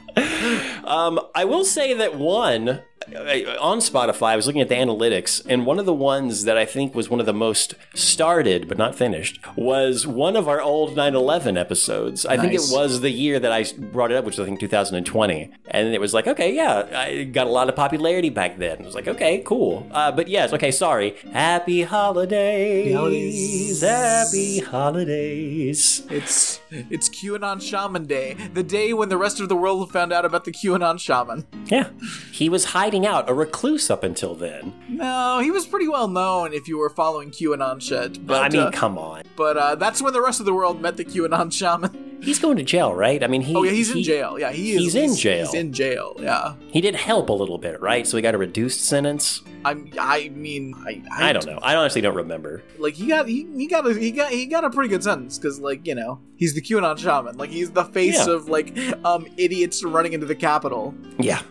um, 0.86 1.20
I 1.36 1.46
will 1.46 1.66
say 1.66 1.94
that 1.94 2.16
one, 2.16 2.82
uh, 3.16 3.58
on 3.62 3.80
Spotify, 3.80 4.30
I 4.30 4.36
was 4.36 4.48
looking 4.48 4.62
at 4.62 4.70
the 4.70 4.76
analytics, 4.76 5.46
and 5.48 5.66
one 5.66 5.80
of 5.80 5.86
the 5.86 5.94
ones 5.94 6.44
that 6.44 6.58
I 6.58 6.66
think 6.66 6.94
was 6.94 7.10
one 7.10 7.20
of 7.20 7.26
the 7.26 7.34
most 7.34 7.76
started 7.94 8.68
but 8.68 8.78
not 8.78 8.96
finished 8.96 9.40
was 9.56 10.06
one 10.06 10.36
of 10.36 10.48
our 10.48 10.62
old 10.62 10.96
9 10.96 11.16
11 11.16 11.58
episodes. 11.58 12.26
I 12.26 12.38
think 12.38 12.54
it 12.54 12.64
was 12.70 13.02
the 13.02 13.10
year 13.10 13.40
that 13.40 13.52
I 13.52 13.64
brought 13.78 14.12
it 14.12 14.18
up, 14.18 14.26
which 14.26 14.38
was 14.38 14.46
I 14.46 14.50
think 14.50 14.60
2020. 14.60 15.52
And 15.68 15.94
it 15.94 16.02
was 16.02 16.14
like, 16.14 16.28
okay, 16.28 16.54
yeah, 16.54 16.88
I 16.94 17.24
got 17.24 17.48
a 17.48 17.50
lot 17.50 17.70
of 17.70 17.76
popularity 17.76 18.30
back 18.30 18.58
then. 18.58 18.80
It 18.80 18.86
was 18.86 18.96
like, 18.96 19.08
okay, 19.08 19.42
cool. 19.46 19.88
Uh, 19.92 20.12
but 20.12 20.28
yes, 20.28 20.52
okay, 20.54 20.72
sorry. 20.72 21.16
Happy 21.32 21.84
holidays. 21.84 22.94
holidays. 22.94 23.82
Happy 23.82 24.60
holidays. 24.60 26.06
It's 26.10 26.60
it's 26.72 27.08
QAnon 27.08 27.62
Shaman 27.62 28.06
Day, 28.06 28.34
the 28.54 28.64
day 28.64 28.92
when 28.92 29.08
the 29.10 29.18
rest 29.18 29.40
of 29.40 29.48
the 29.48 29.56
world 29.56 29.92
found 29.92 30.07
out 30.14 30.26
about 30.26 30.46
the 30.46 30.52
QAnon 30.52 31.00
shaman. 31.00 31.46
Yeah. 31.66 31.90
He 32.32 32.50
was 32.50 32.66
hiding 32.66 33.06
out, 33.06 33.30
a 33.30 33.34
recluse 33.34 33.90
up 33.90 34.04
until 34.04 34.36
then. 34.36 34.74
No, 34.90 35.40
he 35.40 35.52
was 35.52 35.66
pretty 35.66 35.88
well 35.88 36.08
known 36.08 36.54
if 36.54 36.68
you 36.68 36.78
were 36.78 36.90
following 36.90 37.32
QAnon 37.32 37.82
shit. 37.82 38.26
But 38.26 38.44
I 38.44 38.50
mean, 38.50 38.62
uh, 38.68 38.72
come 38.72 38.98
on. 38.98 39.24
but 39.36 39.58
uh, 39.58 39.76
that's 39.76 40.02
when 40.02 40.14
the 40.14 40.22
rest 40.22 40.40
of 40.40 40.46
the 40.46 40.54
world 40.54 40.82
met 40.82 40.98
the 40.98 41.06
QAnon 41.06 41.52
shaman. 41.52 42.07
He's 42.22 42.40
going 42.40 42.58
to 42.58 42.64
jail, 42.64 42.94
right? 42.94 43.24
I 43.24 43.28
mean, 43.28 43.42
he. 43.42 43.56
Oh 43.56 43.64
yeah, 43.64 43.72
he's 43.72 43.92
in 43.92 44.02
jail. 44.04 44.40
Yeah, 44.40 44.52
he 44.52 44.72
is. 44.74 44.80
he's 44.82 44.96
in 44.96 45.16
jail. 45.16 45.46
He's 45.46 45.54
in 45.54 45.72
jail. 45.72 46.16
Yeah. 46.20 46.56
He 46.72 46.82
did 46.82 46.96
help 46.96 47.30
a 47.30 47.34
little 47.34 47.58
bit, 47.58 47.80
right? 47.80 48.08
So 48.08 48.18
he 48.18 48.22
got 48.24 48.34
a 48.36 48.38
reduced 48.38 48.86
sentence. 48.86 49.42
I'm. 49.64 49.92
I 50.00 50.30
mean, 50.30 50.74
I. 50.86 51.02
I 51.12 51.34
don't 51.34 51.46
know. 51.46 51.60
I 51.62 51.76
honestly 51.76 52.02
don't 52.02 52.16
remember. 52.16 52.64
Like 52.80 52.96
he 52.96 53.08
got 53.08 53.28
he, 53.28 53.48
he 53.56 53.68
got 53.68 53.86
a 53.88 53.94
he 53.94 54.12
got 54.12 54.32
he 54.32 54.46
got 54.48 54.64
a 54.64 54.70
pretty 54.70 54.90
good 54.90 55.04
sentence 55.04 55.38
because 55.38 55.60
like 55.60 55.86
you 55.86 55.96
know 55.96 56.20
he's 56.38 56.54
the 56.56 56.62
QAnon 56.62 56.98
shaman. 56.98 57.38
Like 57.38 57.50
he's 57.52 57.72
the 57.72 57.86
face 57.86 58.26
Yeah. 58.28 58.34
of 58.34 58.50
like 58.50 58.76
um 59.06 59.28
idiots 59.38 59.84
running 59.84 60.14
into 60.14 60.26
the 60.26 60.36
Capitol. 60.36 60.96
Yeah. 61.20 61.42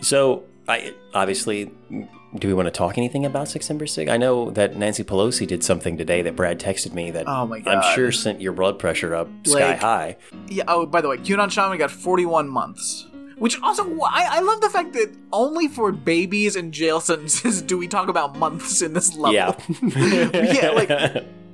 So 0.00 0.44
I 0.68 0.94
obviously. 1.14 1.70
Do 2.34 2.48
we 2.48 2.54
want 2.54 2.66
to 2.66 2.70
talk 2.70 2.96
anything 2.96 3.26
about 3.26 3.48
September 3.48 3.84
6th? 3.84 4.10
I 4.10 4.16
know 4.16 4.50
that 4.52 4.76
Nancy 4.76 5.04
Pelosi 5.04 5.46
did 5.46 5.62
something 5.62 5.98
today 5.98 6.22
that 6.22 6.34
Brad 6.34 6.58
texted 6.58 6.94
me 6.94 7.10
that 7.10 7.24
Oh 7.28 7.46
my 7.46 7.60
god. 7.60 7.74
I'm 7.76 7.94
sure 7.94 8.10
sent 8.10 8.40
your 8.40 8.52
blood 8.52 8.78
pressure 8.78 9.14
up 9.14 9.28
sky 9.46 9.74
high. 9.74 10.16
Yeah. 10.48 10.64
Oh, 10.66 10.86
by 10.86 11.02
the 11.02 11.08
way, 11.08 11.18
QAnon 11.18 11.50
shaman 11.50 11.76
got 11.78 11.90
41 11.90 12.48
months. 12.48 13.06
Which 13.36 13.60
also, 13.60 13.84
I, 14.02 14.28
I 14.30 14.40
love 14.40 14.60
the 14.60 14.70
fact 14.70 14.92
that 14.94 15.14
only 15.32 15.66
for 15.68 15.90
babies 15.92 16.56
and 16.56 16.72
jail 16.72 17.00
sentences 17.00 17.60
do 17.70 17.76
we 17.76 17.86
talk 17.88 18.08
about 18.08 18.38
months 18.38 18.80
in 18.82 18.92
this 18.94 19.14
level. 19.16 19.34
Yeah. 19.34 19.54
Yeah, 20.52 20.70
like- 20.70 20.90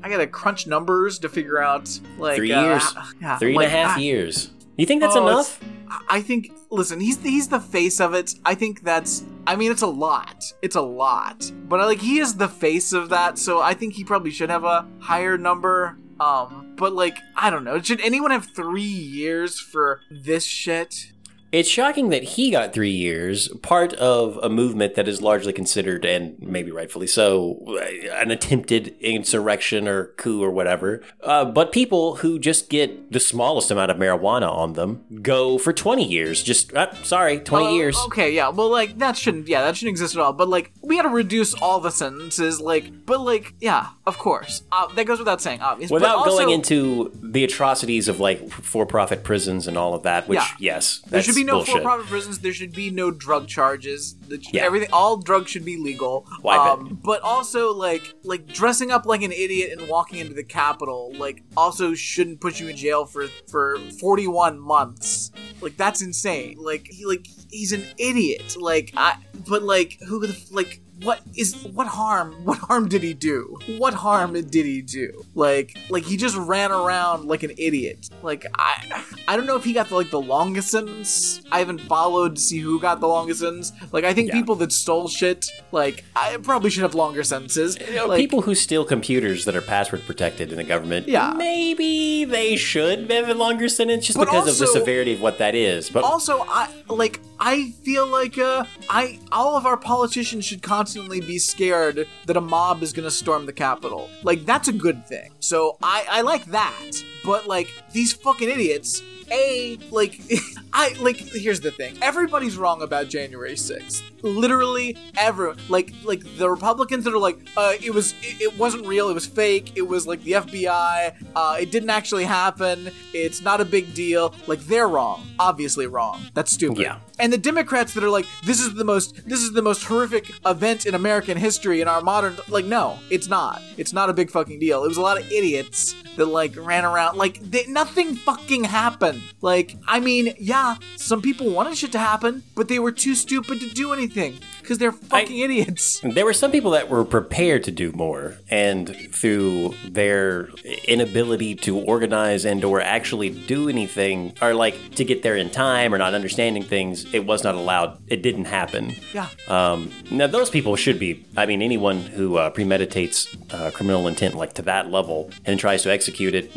I 0.01 0.09
gotta 0.09 0.29
crunch 0.29 0.69
numbers 0.69 1.19
to 1.21 1.29
figure 1.29 1.61
out 1.61 1.99
like 2.19 2.37
Three 2.37 2.53
uh, 2.53 2.63
years. 2.65 2.95
yeah, 3.21 3.37
Three 3.39 3.55
and 3.57 3.65
a 3.65 3.69
half 3.69 3.97
I- 3.97 4.01
years. 4.01 4.51
You 4.79 4.87
think 4.87 5.03
that's 5.03 5.17
Oh, 5.17 5.27
enough? 5.29 5.61
I 6.09 6.21
think. 6.23 6.53
Listen, 6.71 7.01
he's 7.01 7.21
he's 7.23 7.49
the 7.49 7.61
face 7.61 7.99
of 8.01 8.15
it. 8.15 8.35
I 8.45 8.55
think 8.55 8.83
that's. 8.83 9.25
I 9.47 9.57
mean, 9.57 9.71
it's 9.73 9.83
a 9.83 9.87
lot. 9.87 10.45
It's 10.63 10.77
a 10.77 10.81
lot. 10.83 11.51
But 11.69 11.81
like, 11.81 11.99
he 12.01 12.19
is 12.21 12.35
the 12.37 12.49
face 12.49 12.93
of 12.93 13.09
that, 13.09 13.39
so 13.39 13.61
I 13.61 13.75
think 13.75 13.95
he 13.95 14.05
probably 14.05 14.31
should 14.31 14.51
have 14.51 14.65
a 14.65 14.87
higher 15.01 15.37
number. 15.39 15.99
Um, 16.21 16.75
but 16.77 16.93
like, 16.93 17.17
I 17.37 17.49
don't 17.51 17.65
know. 17.65 17.81
Should 17.81 18.01
anyone 18.03 18.31
have 18.31 18.47
three 18.55 18.83
years 18.83 19.59
for 19.59 20.01
this 20.11 20.45
shit? 20.45 21.13
It's 21.51 21.69
shocking 21.69 22.11
that 22.11 22.23
he 22.23 22.51
got 22.51 22.75
three 22.75 22.91
years, 22.91 23.49
part 23.63 23.95
of 23.95 24.39
a 24.43 24.51
movement 24.51 24.95
that 24.97 25.09
is 25.09 25.23
largely 25.23 25.53
considered, 25.53 26.05
and 26.05 26.37
maybe 26.41 26.71
rightfully 26.71 27.07
so, 27.07 27.77
an 28.13 28.31
attempted 28.31 28.95
insurrection 29.01 29.89
or 29.89 30.09
coup 30.19 30.43
or 30.43 30.51
whatever. 30.51 31.03
Uh, 31.23 31.47
but 31.47 31.73
people 31.73 32.17
who 32.17 32.39
just 32.39 32.69
get 32.69 33.13
the 33.13 33.21
smallest 33.21 33.71
amount 33.71 33.91
of 33.91 33.97
marijuana 33.97 34.51
on 34.53 34.75
them 34.75 35.05
go 35.23 35.57
for 35.57 35.73
20 35.73 36.05
years. 36.07 36.43
Just, 36.43 36.75
uh, 36.75 36.93
sorry, 37.03 37.39
20 37.41 37.67
Uh, 37.67 37.71
years. 37.71 37.97
Okay, 38.07 38.31
yeah. 38.35 38.49
Well, 38.51 38.69
like 38.69 38.99
that 38.99 39.17
shouldn't. 39.17 39.49
Yeah, 39.49 39.63
that 39.63 39.77
shouldn't 39.77 39.93
exist 39.95 40.15
at 40.17 40.21
all. 40.21 40.35
But 40.35 40.49
like, 40.51 40.73
we 40.83 40.97
got 40.97 41.03
to 41.03 41.09
reduce 41.09 41.55
all 41.55 41.81
the 41.81 41.91
sentences. 41.91 42.61
Like, 42.61 43.07
but 43.07 43.21
like, 43.21 43.55
yeah, 43.61 43.87
of 44.07 44.19
course. 44.19 44.65
Uh, 44.71 44.87
that 44.95 45.07
goes 45.07 45.19
without 45.19 45.41
saying, 45.41 45.61
obvious. 45.63 45.89
but 45.91 45.95
Without 45.95 46.19
also- 46.19 46.31
going 46.39 46.51
into 46.51 47.11
the 47.23 47.43
atrocities 47.45 48.07
of 48.09 48.21
like 48.21 48.51
for 48.51 48.85
profit 48.85 49.25
prisons 49.25 49.67
and 49.67 49.79
all 49.79 49.95
of 49.95 50.03
that, 50.03 50.29
which, 50.29 50.37
Yeah. 50.37 50.47
yes, 50.59 50.99
There 51.07 51.11
that's 51.19 51.27
should 51.27 51.38
be 51.39 51.45
no 51.45 51.55
bullshit. 51.55 51.75
for-profit 51.77 52.07
prisons. 52.07 52.39
There 52.39 52.53
should 52.53 52.73
be 52.73 52.91
no 52.91 53.11
drug 53.11 53.49
charges. 53.49 54.17
The, 54.29 54.45
Yeah. 54.53 54.65
Everything, 54.65 54.89
all 54.93 55.17
drugs 55.17 55.51
should 55.51 55.65
be 55.65 55.77
legal. 55.77 56.27
Um, 56.31 56.43
Wipe 56.43 56.81
it. 56.91 57.03
But 57.03 57.23
also, 57.23 57.73
like, 57.73 58.15
like 58.23 58.47
dressing 58.47 58.91
up 58.91 59.07
like 59.07 59.23
an 59.23 59.33
idiot 59.33 59.79
and 59.79 59.89
walking 59.89 60.19
into 60.19 60.35
the 60.35 60.45
Capitol, 60.45 61.13
like, 61.17 61.43
also 61.57 61.95
shouldn't 61.95 62.41
put 62.41 62.61
you 62.61 62.69
in 62.69 62.77
jail 62.77 63.07
for 63.07 63.29
for 63.51 63.79
forty-one 64.01 64.59
months. 64.61 65.31
Like, 65.61 65.77
that's 65.77 66.03
insane. 66.03 66.57
Like, 66.59 66.87
he, 66.89 67.07
like 67.07 67.27
he's 67.51 67.73
an 67.73 67.85
idiot. 67.99 68.57
Like, 68.59 68.93
I. 68.97 69.17
But 69.49 69.63
like, 69.63 69.99
who 70.07 70.21
the 70.27 70.37
like. 70.51 70.81
What 71.03 71.21
is 71.37 71.55
what 71.65 71.87
harm? 71.87 72.35
What 72.49 72.59
harm 72.59 72.89
did 72.89 73.03
he 73.03 73.15
do? 73.15 73.59
What 73.79 73.95
harm 73.95 74.33
did 74.33 74.65
he 74.67 74.81
do? 74.83 75.25
Like, 75.35 75.77
like 75.91 76.05
he 76.05 76.17
just 76.17 76.37
ran 76.37 76.73
around 76.73 77.27
like 77.27 77.43
an 77.43 77.53
idiot. 77.59 78.09
Like 78.23 78.47
I, 78.55 79.05
I 79.29 79.37
don't 79.37 79.47
know 79.47 79.57
if 79.57 79.65
he 79.65 79.73
got 79.73 79.89
the, 79.89 79.95
like 79.97 80.11
the 80.11 80.21
longest 80.21 80.71
sentence. 80.71 81.43
I 81.53 81.59
haven't 81.59 81.81
followed 81.83 82.37
to 82.37 82.41
see 82.41 82.59
who 82.59 82.81
got 82.81 83.01
the 83.01 83.07
longest 83.09 83.41
sentence. 83.41 83.73
Like 83.93 84.05
I 84.05 84.15
think 84.15 84.29
Yeah. 84.29 84.35
people 84.35 84.55
that 84.57 84.73
stole 84.73 85.09
shit, 85.09 85.47
like 85.73 86.05
I 86.17 86.37
probably 86.39 86.71
should 86.71 86.83
have 86.83 86.95
longer 86.95 87.23
sentences. 87.23 87.77
You 87.79 87.95
know, 87.97 88.07
like, 88.07 88.19
people 88.19 88.43
who 88.43 88.55
steal 88.55 88.85
computers 88.85 89.45
that 89.45 89.55
are 89.55 89.63
password 89.63 90.05
protected 90.07 90.51
in 90.51 90.57
the 90.57 90.65
government, 90.65 91.07
Yeah. 91.07 91.35
maybe 91.37 92.25
they 92.25 92.57
should 92.57 93.11
have 93.11 93.29
a 93.29 93.35
longer 93.35 93.69
sentence 93.69 94.07
just 94.07 94.19
But 94.19 94.27
because 94.27 94.49
of 94.49 94.59
the 94.59 94.67
severity 94.67 95.15
of 95.15 95.21
what 95.21 95.39
that 95.39 95.55
is. 95.55 95.91
But 95.91 96.05
also 96.05 96.45
i 96.49 96.69
like 96.89 97.21
i 97.41 97.71
feel 97.85 98.07
like 98.07 98.39
uh 98.39 98.65
i 98.91 99.19
all 99.33 99.57
of 99.57 99.67
our 99.67 99.77
politicians 99.77 100.45
should 100.45 100.63
constantly 100.63 101.21
be 101.21 101.39
scared 101.39 102.07
that 102.27 102.37
a 102.37 102.41
mob 102.41 102.83
is 102.83 102.93
gonna 102.93 103.11
storm 103.11 103.47
the 103.47 103.53
capitol. 103.53 104.09
Like 104.23 104.45
that's 104.45 104.69
a 104.69 104.73
good 104.73 105.07
thing. 105.07 105.33
So 105.41 105.77
i 105.83 106.07
i 106.11 106.21
like 106.23 106.45
that 106.47 106.91
but 107.29 107.47
like 107.47 107.69
these 107.93 108.15
fucking 108.15 108.49
idiots 108.49 109.03
a 109.31 109.77
like 109.91 110.19
i 110.73 110.95
like 111.01 111.17
here's 111.17 111.61
the 111.61 111.71
thing. 111.71 111.95
Everybody's 112.01 112.57
wrong 112.57 112.81
about 112.81 113.09
january 113.09 113.53
6th 113.53 114.03
literally 114.23 114.97
everyone 115.17 115.57
like 115.69 115.93
like 116.05 116.23
the 116.39 116.49
republicans 116.51 117.05
that 117.05 117.13
are 117.15 117.19
like 117.19 117.39
uh 117.57 117.75
it 117.81 117.93
was 117.93 118.15
it, 118.23 118.41
it 118.41 118.59
wasn't 118.59 118.85
real 118.87 119.11
it 119.11 119.15
was 119.15 119.27
fake 119.27 119.77
it 119.77 119.87
was 119.87 120.09
like 120.09 120.21
the 120.25 120.33
fbi 120.33 121.15
uh 121.37 121.57
it 121.61 121.71
didn't 121.71 121.91
actually 121.91 122.25
happen 122.25 122.91
it's 123.13 123.43
not 123.43 123.61
a 123.61 123.65
big 123.65 123.95
deal. 123.95 124.35
Like 124.47 124.61
they're 124.61 124.89
wrong 124.89 125.27
obviously 125.39 125.87
wrong. 125.87 126.23
That's 126.35 126.51
stupid. 126.51 126.79
Yeah. 126.79 126.99
and 127.19 127.33
the 127.33 127.39
democrats 127.39 127.93
that 127.95 128.03
are 128.03 128.11
like 128.11 128.27
this 128.45 128.61
is 128.61 128.75
the 128.75 128.85
most 128.85 129.29
this 129.29 129.41
is 129.41 129.53
the 129.53 129.63
most 129.63 129.85
horrific 129.85 130.31
event 130.47 130.87
in 130.87 130.95
american 130.95 131.37
history 131.37 131.81
in 131.81 131.89
our 131.89 132.01
modern 132.01 132.39
like 132.49 132.65
no 132.65 132.99
it's 133.11 133.29
not. 133.29 133.61
It's 133.77 133.93
not 133.93 134.09
a 134.11 134.13
big 134.13 134.31
fucking 134.31 134.59
deal. 134.59 134.85
It 134.85 134.89
was 134.89 134.97
a 134.97 135.01
lot 135.03 135.19
of 135.21 135.31
idiots 135.31 135.95
that 136.17 136.27
like 136.27 136.57
ran 136.57 136.85
around 136.85 137.17
like 137.19 137.41
they, 137.41 137.67
nothing 137.67 138.15
fucking 138.15 138.65
happened 138.65 139.23
like 139.41 139.77
i 139.87 140.01
mean 140.01 140.35
yeah 140.39 140.77
some 140.97 141.21
people 141.21 141.51
wanted 141.51 141.77
shit 141.77 141.93
to 141.93 141.99
happen 141.99 142.43
but 142.55 142.69
they 142.69 142.79
were 142.79 142.93
too 142.93 143.15
stupid 143.15 143.61
to 143.61 143.69
do 143.71 143.93
anything 143.93 144.39
because 144.61 144.79
they're 144.79 144.93
fucking 144.93 145.39
idiots 145.39 146.01
there 146.15 146.25
were 146.25 146.33
some 146.33 146.51
people 146.51 146.73
that 146.73 146.89
were 146.89 147.05
prepared 147.05 147.65
to 147.65 147.71
do 147.71 147.93
more, 147.93 148.37
and 148.51 148.95
through 149.13 149.75
their 149.85 150.49
inability 150.87 151.55
to 151.55 151.79
organize 151.79 152.45
and 152.45 152.65
or 152.65 152.81
actually 152.81 153.31
do 153.31 153.69
anything, 153.69 154.33
or 154.41 154.55
like 154.55 154.95
to 154.95 155.05
get 155.05 155.23
there 155.23 155.37
in 155.37 155.51
time 155.51 155.95
or 155.95 155.99
not 155.99 156.15
understanding 156.15 156.63
things, 156.63 157.13
it 157.13 157.27
was 157.27 157.45
not 157.45 157.55
allowed. 157.55 157.99
It 158.09 158.23
didn't 158.23 158.47
happen. 158.47 158.95
yeah 159.13 159.29
Um, 159.49 159.91
now, 160.11 160.27
those 160.27 160.51
people 160.51 160.77
should 160.77 160.99
be. 160.99 161.25
I 161.37 161.47
mean, 161.47 161.63
anyone 161.63 162.01
who 162.01 162.37
uh, 162.37 162.51
premeditates 162.51 163.37
uh, 163.53 163.71
criminal 163.71 164.07
intent 164.07 164.35
like 164.35 164.55
to 164.55 164.63
that 164.63 164.91
level 164.91 165.31
and 165.45 165.59
tries 165.59 165.83
to 165.83 165.91
execute 165.91 166.35
it. 166.35 166.55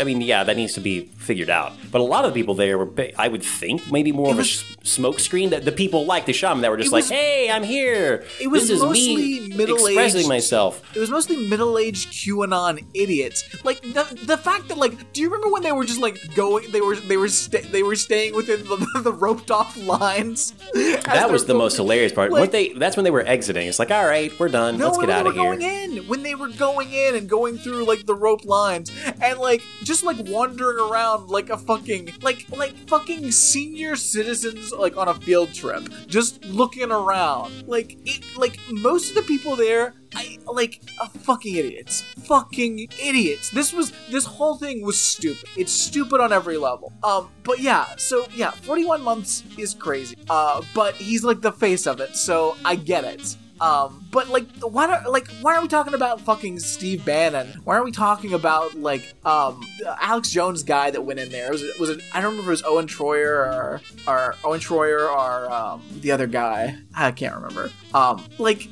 I 0.00 0.04
mean, 0.04 0.20
yeah, 0.20 0.44
that 0.44 0.56
needs 0.56 0.74
to 0.74 0.80
be 0.80 1.06
figured 1.18 1.50
out. 1.50 1.72
But 1.92 2.00
a 2.00 2.04
lot 2.04 2.24
of 2.24 2.32
the 2.32 2.40
people 2.40 2.54
there 2.54 2.78
were, 2.78 2.88
I 3.18 3.28
would 3.28 3.42
think, 3.42 3.90
maybe 3.90 4.12
more 4.12 4.30
of 4.30 4.36
a 4.36 4.38
was- 4.38 4.48
sh- 4.48 4.64
smoke 4.82 5.18
screen. 5.20 5.50
That 5.50 5.64
the 5.64 5.72
people 5.72 6.06
like 6.06 6.26
the 6.26 6.32
shaman 6.32 6.62
that 6.62 6.70
were 6.70 6.76
just 6.76 6.92
like, 6.92 7.02
was- 7.04 7.10
"Hey, 7.10 7.50
I'm 7.50 7.62
here. 7.64 8.24
It 8.40 8.48
was 8.48 8.62
this 8.68 8.70
is 8.78 8.82
mostly 8.82 9.16
me 9.16 9.48
middle-aged- 9.56 9.86
expressing 9.98 10.28
myself." 10.28 10.82
It 10.96 11.00
was 11.00 11.10
mostly 11.10 11.36
middle-aged 11.48 12.08
QAnon 12.10 12.84
idiots. 12.94 13.44
Like 13.64 13.80
the, 13.82 14.04
the 14.26 14.36
fact 14.38 14.68
that 14.68 14.78
like, 14.78 15.12
do 15.12 15.20
you 15.20 15.28
remember 15.28 15.52
when 15.52 15.62
they 15.62 15.72
were 15.72 15.84
just 15.84 16.00
like 16.00 16.18
going? 16.34 16.70
They 16.70 16.80
were 16.80 16.96
they 16.96 17.16
were 17.16 17.28
sta- 17.28 17.68
they 17.70 17.82
were 17.82 17.96
staying 17.96 18.34
within 18.34 18.62
the, 18.64 19.00
the 19.04 19.12
roped 19.12 19.50
off 19.50 19.76
lines. 19.76 20.52
That 20.74 21.30
was 21.30 21.44
the 21.46 21.54
most 21.54 21.76
hilarious 21.76 22.12
part. 22.12 22.30
like- 22.32 22.50
they? 22.50 22.68
That's 22.72 22.96
when 22.96 23.04
they 23.04 23.10
were 23.10 23.26
exiting. 23.26 23.66
It's 23.68 23.78
like, 23.78 23.90
all 23.90 24.06
right, 24.06 24.32
we're 24.38 24.48
done. 24.48 24.78
No, 24.78 24.86
Let's 24.86 24.98
get 24.98 25.10
out 25.10 25.26
of 25.26 25.34
here. 25.34 25.42
going 25.56 25.62
in, 25.62 25.98
when 26.08 26.22
they 26.22 26.34
were 26.34 26.48
going 26.48 26.92
in 26.92 27.14
and 27.16 27.28
going 27.28 27.58
through 27.58 27.84
like 27.84 28.06
the 28.06 28.14
rope 28.14 28.44
lines, 28.44 28.90
and 29.20 29.38
like 29.38 29.59
just 29.82 30.04
like 30.04 30.16
wandering 30.28 30.78
around 30.78 31.28
like 31.28 31.50
a 31.50 31.56
fucking 31.56 32.14
like 32.22 32.46
like 32.50 32.76
fucking 32.88 33.30
senior 33.30 33.96
citizens 33.96 34.72
like 34.72 34.96
on 34.96 35.08
a 35.08 35.14
field 35.14 35.52
trip, 35.52 35.88
just 36.06 36.44
looking 36.44 36.90
around. 36.90 37.66
Like 37.66 37.98
it, 38.06 38.24
like 38.36 38.58
most 38.70 39.10
of 39.10 39.14
the 39.16 39.22
people 39.22 39.56
there, 39.56 39.94
I 40.14 40.38
like 40.46 40.82
uh, 41.00 41.08
fucking 41.08 41.54
idiots, 41.54 42.02
fucking 42.24 42.88
idiots. 43.02 43.50
This 43.50 43.72
was 43.72 43.92
this 44.10 44.24
whole 44.24 44.56
thing 44.56 44.82
was 44.82 45.00
stupid. 45.00 45.48
It's 45.56 45.72
stupid 45.72 46.20
on 46.20 46.32
every 46.32 46.56
level. 46.56 46.92
Um, 47.02 47.30
but 47.44 47.60
yeah, 47.60 47.86
so 47.96 48.26
yeah, 48.34 48.50
41 48.50 49.02
months 49.02 49.44
is 49.56 49.74
crazy. 49.74 50.16
Uh, 50.28 50.62
but 50.74 50.94
he's 50.94 51.24
like 51.24 51.40
the 51.40 51.52
face 51.52 51.86
of 51.86 52.00
it, 52.00 52.16
so 52.16 52.56
I 52.64 52.74
get 52.76 53.04
it. 53.04 53.36
Um, 53.60 54.06
but 54.10 54.28
like, 54.28 54.46
why 54.60 54.86
don't 54.86 55.10
like 55.10 55.28
why 55.42 55.56
are 55.56 55.62
we 55.62 55.68
talking 55.68 55.94
about 55.94 56.20
fucking 56.20 56.58
Steve 56.60 57.04
Bannon? 57.04 57.60
Why 57.64 57.74
aren't 57.74 57.84
we 57.84 57.92
talking 57.92 58.32
about 58.32 58.74
like 58.74 59.14
um 59.24 59.62
Alex 60.00 60.30
Jones 60.30 60.62
guy 60.62 60.90
that 60.90 61.02
went 61.02 61.20
in 61.20 61.30
there? 61.30 61.50
Was 61.50 61.62
it 61.62 61.78
was 61.78 61.90
it? 61.90 62.02
I 62.12 62.20
don't 62.20 62.30
remember 62.32 62.52
if 62.52 62.60
it 62.60 62.64
was 62.64 62.72
Owen 62.72 62.86
Shroyer 62.86 63.28
or 63.46 63.80
or 64.06 64.36
Owen 64.44 64.60
Shroyer 64.60 65.10
or 65.12 65.52
um 65.52 65.82
the 66.00 66.12
other 66.12 66.26
guy. 66.26 66.78
I 66.94 67.10
can't 67.12 67.34
remember. 67.34 67.70
Um, 67.92 68.24
like 68.38 68.68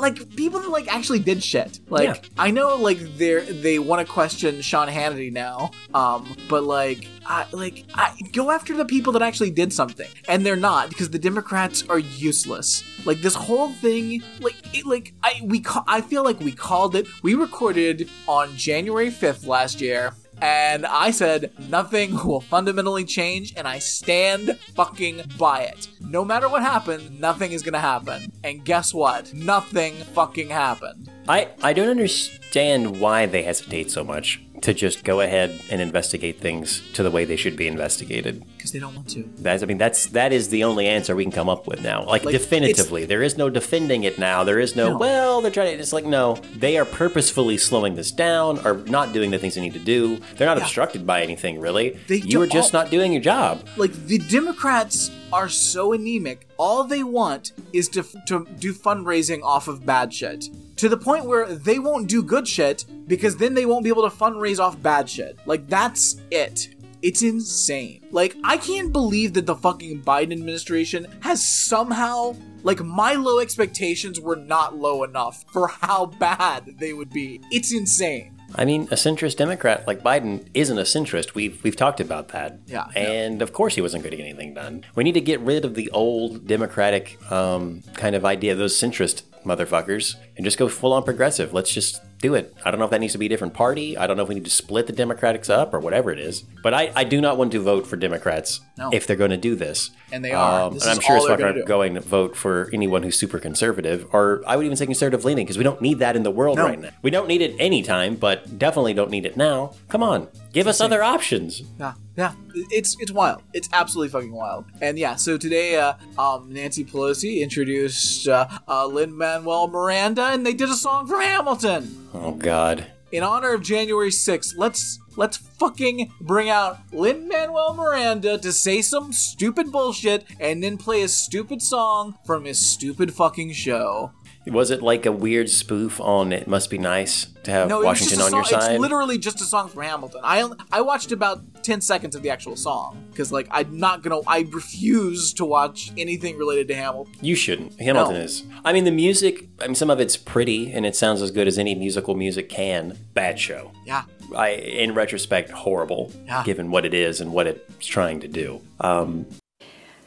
like 0.00 0.34
people 0.36 0.60
that 0.60 0.70
like 0.70 0.92
actually 0.92 1.18
did 1.20 1.42
shit. 1.42 1.80
Like 1.88 2.08
Yeah. 2.08 2.28
I 2.38 2.50
know 2.50 2.76
like 2.76 2.98
they 3.16 3.40
they 3.40 3.78
want 3.78 4.06
to 4.06 4.12
question 4.12 4.60
Sean 4.62 4.88
Hannity 4.88 5.32
now. 5.32 5.70
Um, 5.94 6.36
but 6.48 6.64
like 6.64 7.06
I 7.26 7.46
like 7.52 7.84
I 7.94 8.16
go 8.32 8.50
after 8.50 8.76
the 8.76 8.84
people 8.84 9.12
that 9.12 9.22
actually 9.22 9.50
did 9.50 9.72
something, 9.72 10.08
and 10.28 10.44
they're 10.44 10.56
not 10.56 10.88
because 10.88 11.10
the 11.10 11.18
Democrats 11.18 11.84
are 11.88 11.98
useless. 11.98 12.82
Like 13.04 13.20
this 13.20 13.34
whole 13.34 13.68
thing, 13.74 14.22
like 14.40 14.56
it, 14.76 14.86
like 14.86 15.12
I 15.22 15.40
we 15.44 15.60
ca- 15.60 15.84
I 15.86 16.00
feel 16.00 16.24
like 16.24 16.40
we 16.40 16.52
called 16.52 16.96
it. 16.96 17.06
We 17.22 17.34
recorded 17.34 18.08
on 18.26 18.56
January 18.56 19.10
fifth 19.10 19.46
last 19.46 19.80
year. 19.80 20.12
And 20.40 20.86
I 20.86 21.10
said 21.10 21.52
nothing 21.58 22.14
will 22.24 22.40
fundamentally 22.40 23.04
change, 23.04 23.54
and 23.56 23.66
I 23.68 23.78
stand 23.78 24.58
fucking 24.74 25.22
by 25.38 25.62
it. 25.62 25.88
No 26.00 26.24
matter 26.24 26.48
what 26.48 26.62
happens, 26.62 27.10
nothing 27.10 27.52
is 27.52 27.62
gonna 27.62 27.80
happen. 27.80 28.32
And 28.42 28.64
guess 28.64 28.94
what? 28.94 29.32
Nothing 29.34 29.94
fucking 29.94 30.48
happened. 30.48 31.10
I, 31.28 31.48
I 31.62 31.72
don't 31.72 31.88
understand 31.88 33.00
why 33.00 33.26
they 33.26 33.42
hesitate 33.42 33.90
so 33.90 34.02
much 34.02 34.42
to 34.62 34.74
just 34.74 35.04
go 35.04 35.20
ahead 35.20 35.60
and 35.70 35.80
investigate 35.80 36.40
things 36.40 36.82
to 36.92 37.02
the 37.02 37.10
way 37.10 37.24
they 37.24 37.36
should 37.36 37.56
be 37.56 37.66
investigated. 37.66 38.44
Because 38.60 38.72
they 38.72 38.78
don't 38.78 38.94
want 38.94 39.08
to. 39.10 39.26
That's 39.38 39.62
I 39.62 39.66
mean 39.66 39.78
that's 39.78 40.04
that 40.08 40.34
is 40.34 40.50
the 40.50 40.64
only 40.64 40.86
answer 40.86 41.16
we 41.16 41.24
can 41.24 41.32
come 41.32 41.48
up 41.48 41.66
with 41.66 41.80
now. 41.82 42.04
Like, 42.04 42.24
Like, 42.26 42.32
definitively, 42.32 43.06
there 43.06 43.22
is 43.22 43.38
no 43.38 43.48
defending 43.48 44.04
it 44.04 44.18
now. 44.18 44.44
There 44.44 44.58
is 44.58 44.76
no, 44.76 44.90
No. 44.90 44.98
well, 44.98 45.40
they're 45.40 45.50
trying 45.50 45.74
to. 45.74 45.80
It's 45.82 45.94
like 45.94 46.04
no, 46.04 46.36
they 46.54 46.76
are 46.76 46.84
purposefully 46.84 47.56
slowing 47.56 47.94
this 47.94 48.10
down 48.10 48.58
or 48.66 48.74
not 48.86 49.14
doing 49.14 49.30
the 49.30 49.38
things 49.38 49.54
they 49.54 49.62
need 49.62 49.72
to 49.72 49.78
do. 49.78 50.18
They're 50.36 50.46
not 50.46 50.58
Yeah. 50.58 50.64
obstructed 50.64 51.06
by 51.06 51.22
anything 51.22 51.58
really. 51.58 51.96
They 52.06 52.16
you 52.16 52.42
are 52.42 52.46
just 52.46 52.74
all- 52.74 52.82
not 52.82 52.90
doing 52.90 53.12
your 53.14 53.22
job. 53.22 53.66
like 53.78 53.92
the 54.06 54.18
Democrats 54.18 55.10
are 55.32 55.48
so 55.48 55.92
anemic. 55.94 56.46
All 56.58 56.84
they 56.84 57.02
want 57.02 57.52
is 57.72 57.88
to 57.90 58.02
to 58.26 58.46
do 58.58 58.74
fundraising 58.74 59.42
off 59.42 59.68
of 59.68 59.86
bad 59.86 60.12
shit. 60.12 60.44
To 60.76 60.88
the 60.88 60.96
point 60.98 61.24
where 61.24 61.46
they 61.46 61.78
won't 61.78 62.08
do 62.08 62.22
good 62.22 62.46
shit 62.48 62.84
because 63.06 63.36
then 63.36 63.54
they 63.54 63.64
won't 63.64 63.84
be 63.84 63.90
able 63.90 64.08
to 64.10 64.14
fundraise 64.14 64.58
off 64.58 64.82
bad 64.82 65.08
shit. 65.08 65.38
Like 65.46 65.66
that's 65.68 66.16
it. 66.30 66.68
It's 67.02 67.22
insane. 67.22 68.06
Like 68.10 68.36
I 68.44 68.56
can't 68.56 68.92
believe 68.92 69.34
that 69.34 69.46
the 69.46 69.56
fucking 69.56 70.02
Biden 70.02 70.32
administration 70.32 71.06
has 71.20 71.46
somehow 71.46 72.36
like 72.62 72.80
my 72.80 73.14
low 73.14 73.38
expectations 73.38 74.20
were 74.20 74.36
not 74.36 74.76
low 74.76 75.04
enough 75.04 75.44
for 75.52 75.68
how 75.68 76.06
bad 76.06 76.76
they 76.78 76.92
would 76.92 77.10
be. 77.10 77.40
It's 77.50 77.72
insane. 77.72 78.36
I 78.54 78.64
mean, 78.64 78.82
a 78.84 78.96
centrist 78.96 79.36
Democrat 79.36 79.86
like 79.86 80.02
Biden 80.02 80.46
isn't 80.54 80.76
a 80.76 80.82
centrist. 80.82 81.34
We've 81.34 81.62
we've 81.62 81.76
talked 81.76 82.00
about 82.00 82.28
that. 82.28 82.58
Yeah. 82.66 82.86
And 82.96 83.42
of 83.42 83.52
course, 83.52 83.74
he 83.74 83.80
wasn't 83.80 84.02
going 84.02 84.10
to 84.10 84.16
get 84.16 84.26
anything 84.26 84.54
done. 84.54 84.84
We 84.94 85.04
need 85.04 85.12
to 85.12 85.20
get 85.20 85.40
rid 85.40 85.64
of 85.64 85.74
the 85.74 85.90
old 85.90 86.46
Democratic 86.46 87.18
um, 87.30 87.82
kind 87.94 88.16
of 88.16 88.24
idea, 88.24 88.54
those 88.54 88.78
centrist 88.78 89.22
motherfuckers, 89.44 90.16
and 90.36 90.44
just 90.44 90.58
go 90.58 90.68
full 90.68 90.92
on 90.92 91.04
progressive. 91.04 91.52
Let's 91.52 91.72
just 91.72 92.02
do 92.20 92.34
it. 92.34 92.54
I 92.64 92.70
don't 92.70 92.78
know 92.78 92.84
if 92.84 92.90
that 92.90 93.00
needs 93.00 93.12
to 93.14 93.18
be 93.18 93.26
a 93.26 93.28
different 93.28 93.54
party. 93.54 93.96
I 93.96 94.06
don't 94.06 94.16
know 94.16 94.22
if 94.22 94.28
we 94.28 94.34
need 94.34 94.44
to 94.44 94.50
split 94.50 94.86
the 94.86 94.92
Democrats 94.92 95.48
up 95.48 95.72
or 95.72 95.80
whatever 95.80 96.10
it 96.10 96.18
is. 96.18 96.42
But 96.62 96.74
I, 96.74 96.92
I 96.94 97.04
do 97.04 97.20
not 97.20 97.36
want 97.38 97.52
to 97.52 97.60
vote 97.62 97.86
for 97.86 97.96
Democrats 97.96 98.60
No. 98.76 98.90
if 98.92 99.06
they're 99.06 99.16
going 99.16 99.30
to 99.30 99.36
do 99.38 99.54
this. 99.56 99.90
And 100.12 100.24
they 100.24 100.32
are. 100.32 100.66
Um, 100.68 100.74
and 100.74 100.82
I'm 100.82 101.00
sure 101.00 101.16
as 101.16 101.24
they're 101.26 101.36
gonna 101.36 101.52
aren't 101.52 101.66
going 101.66 101.94
to 101.94 102.00
vote 102.00 102.36
for 102.36 102.68
anyone 102.72 103.02
who's 103.02 103.18
super 103.18 103.38
conservative, 103.38 104.06
or 104.12 104.42
I 104.46 104.56
would 104.56 104.66
even 104.66 104.76
say 104.76 104.86
conservative 104.86 105.24
leaning, 105.24 105.46
because 105.46 105.56
we 105.58 105.64
don't 105.64 105.80
need 105.80 105.98
that 106.00 106.16
in 106.16 106.22
the 106.22 106.30
world 106.30 106.58
No. 106.58 106.64
right 106.66 106.78
now. 106.80 106.90
We 107.02 107.10
don't 107.10 107.28
need 107.28 107.40
it 107.40 107.54
anytime, 107.58 108.16
but 108.16 108.58
definitely 108.58 108.92
don't 108.94 109.10
need 109.10 109.24
it 109.24 109.36
now. 109.36 109.72
Come 109.88 110.02
on, 110.02 110.28
give 110.52 110.66
us 110.66 110.80
other 110.80 111.02
options. 111.02 111.62
Yeah, 111.78 111.94
yeah, 112.16 112.32
it's 112.70 112.96
it's 113.00 113.12
wild. 113.12 113.42
It's 113.52 113.68
absolutely 113.72 114.10
fucking 114.10 114.32
wild. 114.32 114.64
And 114.80 114.98
yeah, 114.98 115.16
so 115.16 115.36
today, 115.38 115.76
uh, 115.76 115.94
um, 116.18 116.52
Nancy 116.52 116.84
Pelosi 116.84 117.40
introduced 117.40 118.28
uh, 118.28 118.46
uh, 118.68 118.86
Lin 118.86 119.16
Manuel 119.16 119.68
Miranda, 119.68 120.24
and 120.26 120.44
they 120.44 120.54
did 120.54 120.68
a 120.68 120.74
song 120.74 121.06
from 121.06 121.20
Hamilton 121.20 122.08
Oh 122.14 122.32
God. 122.32 122.86
in 123.12 123.22
honor 123.22 123.52
of 123.54 123.62
January 123.62 124.10
6th. 124.10 124.54
Let's 124.56 124.98
let's 125.16 125.36
fucking 125.36 126.12
bring 126.20 126.48
out 126.48 126.78
Lin 126.92 127.28
Manuel 127.28 127.74
Miranda 127.74 128.38
to 128.38 128.52
say 128.52 128.80
some 128.82 129.12
stupid 129.12 129.70
bullshit, 129.72 130.24
and 130.40 130.62
then 130.62 130.76
play 130.78 131.02
a 131.02 131.08
stupid 131.08 131.60
song 131.62 132.16
from 132.24 132.44
his 132.44 132.58
stupid 132.58 133.12
fucking 133.14 133.52
show. 133.52 134.12
Was 134.46 134.70
it 134.70 134.82
like 134.82 135.04
a 135.04 135.12
weird 135.12 135.50
spoof 135.50 136.00
on 136.00 136.32
"It 136.32 136.48
Must 136.48 136.70
Be 136.70 136.78
Nice" 136.78 137.26
to 137.44 137.50
have 137.50 137.68
No, 137.68 137.82
Washington 137.82 138.20
on 138.22 138.30
song. 138.30 138.38
your 138.38 138.44
side? 138.44 138.72
It's 138.72 138.80
literally 138.80 139.18
just 139.18 139.40
a 139.40 139.44
song 139.44 139.68
from 139.68 139.82
Hamilton. 139.82 140.20
I 140.24 140.48
I 140.72 140.80
watched 140.80 141.12
about 141.12 141.62
ten 141.62 141.80
seconds 141.82 142.16
of 142.16 142.22
the 142.22 142.30
actual 142.30 142.56
song 142.56 143.04
because 143.10 143.30
like 143.30 143.48
I'm 143.50 143.78
not 143.78 144.02
gonna. 144.02 144.20
I 144.26 144.46
refuse 144.50 145.34
to 145.34 145.44
watch 145.44 145.92
anything 145.98 146.38
related 146.38 146.68
to 146.68 146.74
Hamilton. 146.74 147.12
You 147.20 147.34
shouldn't. 147.36 147.78
Hamilton 147.80 148.14
No. 148.14 148.20
is. 148.22 148.42
I 148.64 148.72
mean, 148.72 148.84
the 148.84 148.90
music. 148.90 149.46
I 149.60 149.66
mean, 149.66 149.74
some 149.74 149.90
of 149.90 150.00
it's 150.00 150.16
pretty 150.16 150.72
and 150.72 150.86
it 150.86 150.96
sounds 150.96 151.20
as 151.20 151.30
good 151.30 151.46
as 151.46 151.58
any 151.58 151.74
musical 151.74 152.14
music 152.14 152.48
can. 152.48 152.96
Bad 153.12 153.38
show. 153.38 153.72
Yeah, 153.84 154.04
I, 154.34 154.50
in 154.52 154.94
retrospect, 154.94 155.50
horrible, 155.50 156.12
Yeah. 156.24 156.44
given 156.44 156.70
what 156.70 156.86
it 156.86 156.94
is 156.94 157.20
and 157.20 157.32
what 157.34 157.46
it's 157.46 157.86
trying 157.86 158.20
to 158.20 158.28
do. 158.28 158.62
Um, 158.80 159.26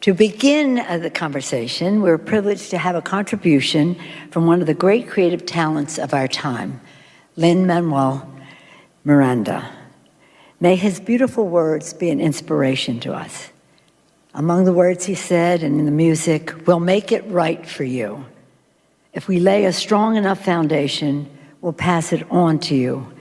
To 0.04 0.14
begin 0.14 0.80
uh, 0.80 0.98
the 0.98 1.10
conversation, 1.10 2.02
we're 2.02 2.18
privileged 2.18 2.72
to 2.72 2.78
have 2.78 2.98
a 2.98 3.02
contribution 3.02 3.98
from 4.32 4.46
one 4.46 4.60
of 4.60 4.68
the 4.68 4.74
great 4.74 5.08
creative 5.08 5.46
talents 5.46 5.98
of 5.98 6.14
our 6.14 6.28
time, 6.28 6.82
Lin 7.38 7.66
Manuel 7.66 8.30
Miranda. 9.06 9.72
May 10.60 10.76
his 10.76 11.00
beautiful 11.00 11.48
words 11.48 11.94
be 11.94 12.10
an 12.10 12.20
inspiration 12.20 13.00
to 13.00 13.14
us. 13.14 13.48
Among 14.34 14.66
the 14.66 14.74
words 14.74 15.06
he 15.06 15.16
said 15.16 15.64
and 15.64 15.80
in 15.80 15.86
the 15.86 15.92
music, 15.92 16.68
we'll 16.68 16.82
make 16.82 17.14
it 17.14 17.26
right 17.28 17.66
for 17.66 17.86
you. 17.86 18.26
If 19.14 19.30
we 19.30 19.40
lay 19.40 19.64
a 19.64 19.72
strong 19.72 20.18
enough 20.18 20.44
foundation, 20.44 21.30
we'll 21.62 21.72
pass 21.72 22.12
it 22.12 22.30
on 22.30 22.60
to 22.60 22.76
you 22.76 23.14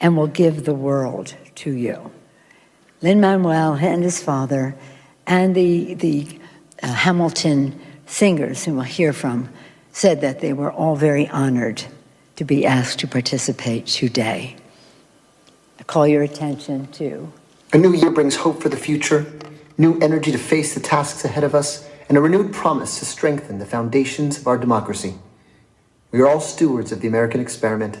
and 0.00 0.18
we'll 0.18 0.26
give 0.26 0.66
the 0.66 0.74
world 0.74 1.34
to 1.54 1.72
you. 1.72 2.10
Lin 3.00 3.22
Manuel 3.22 3.76
and 3.76 4.02
his 4.02 4.22
father, 4.22 4.76
and 5.26 5.54
the, 5.54 5.94
the 5.94 6.38
uh, 6.82 6.88
Hamilton 6.88 7.80
singers, 8.06 8.64
whom 8.64 8.76
we'll 8.76 8.84
hear 8.84 9.12
from, 9.12 9.48
said 9.92 10.20
that 10.20 10.40
they 10.40 10.52
were 10.52 10.70
all 10.70 10.96
very 10.96 11.28
honored 11.28 11.82
to 12.36 12.44
be 12.44 12.66
asked 12.66 12.98
to 13.00 13.08
participate 13.08 13.86
today. 13.86 14.56
I 15.78 15.82
call 15.84 16.06
your 16.06 16.22
attention 16.22 16.86
to 16.92 17.32
A 17.72 17.78
new 17.78 17.94
year 17.94 18.10
brings 18.10 18.36
hope 18.36 18.62
for 18.62 18.68
the 18.68 18.76
future, 18.76 19.26
new 19.78 19.98
energy 20.00 20.32
to 20.32 20.38
face 20.38 20.74
the 20.74 20.80
tasks 20.80 21.24
ahead 21.24 21.44
of 21.44 21.54
us, 21.54 21.88
and 22.08 22.16
a 22.16 22.20
renewed 22.20 22.52
promise 22.52 22.98
to 23.00 23.04
strengthen 23.04 23.58
the 23.58 23.66
foundations 23.66 24.38
of 24.38 24.46
our 24.46 24.56
democracy. 24.56 25.14
We 26.12 26.20
are 26.20 26.28
all 26.28 26.40
stewards 26.40 26.92
of 26.92 27.00
the 27.00 27.08
American 27.08 27.40
experiment, 27.40 27.98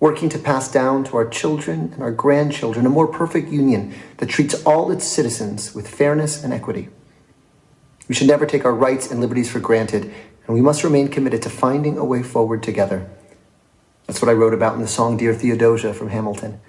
working 0.00 0.28
to 0.28 0.38
pass 0.38 0.70
down 0.70 1.04
to 1.04 1.16
our 1.16 1.28
children 1.28 1.90
and 1.92 2.02
our 2.02 2.12
grandchildren 2.12 2.86
a 2.86 2.90
more 2.90 3.06
perfect 3.06 3.48
union 3.50 3.94
that 4.18 4.28
treats 4.28 4.62
all 4.64 4.90
its 4.90 5.04
citizens 5.04 5.74
with 5.74 5.88
fairness 5.88 6.44
and 6.44 6.52
equity. 6.52 6.88
We 8.08 8.14
should 8.14 8.28
never 8.28 8.46
take 8.46 8.64
our 8.64 8.74
rights 8.74 9.10
and 9.10 9.20
liberties 9.20 9.50
for 9.50 9.60
granted, 9.60 10.04
and 10.46 10.54
we 10.54 10.62
must 10.62 10.84
remain 10.84 11.08
committed 11.08 11.42
to 11.42 11.50
finding 11.50 11.98
a 11.98 12.04
way 12.04 12.22
forward 12.22 12.62
together. 12.62 13.10
That's 14.06 14.22
what 14.22 14.30
I 14.30 14.34
wrote 14.34 14.54
about 14.54 14.74
in 14.74 14.80
the 14.80 14.88
song 14.88 15.16
Dear 15.16 15.34
Theodosia 15.34 15.92
from 15.92 16.08
Hamilton. 16.08 16.60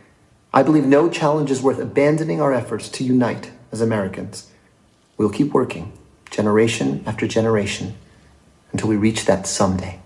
I 0.53 0.63
believe 0.63 0.85
no 0.85 1.09
challenge 1.09 1.51
is 1.51 1.61
worth 1.61 1.79
abandoning 1.79 2.41
our 2.41 2.51
efforts 2.51 2.89
to 2.89 3.03
unite 3.03 3.51
as 3.71 3.79
Americans. 3.79 4.51
We'll 5.15 5.29
keep 5.29 5.53
working, 5.53 5.93
generation 6.31 7.03
after 7.05 7.27
generation, 7.27 7.95
until 8.71 8.89
we 8.89 8.97
reach 8.97 9.25
that 9.25 9.47
someday. 9.47 9.99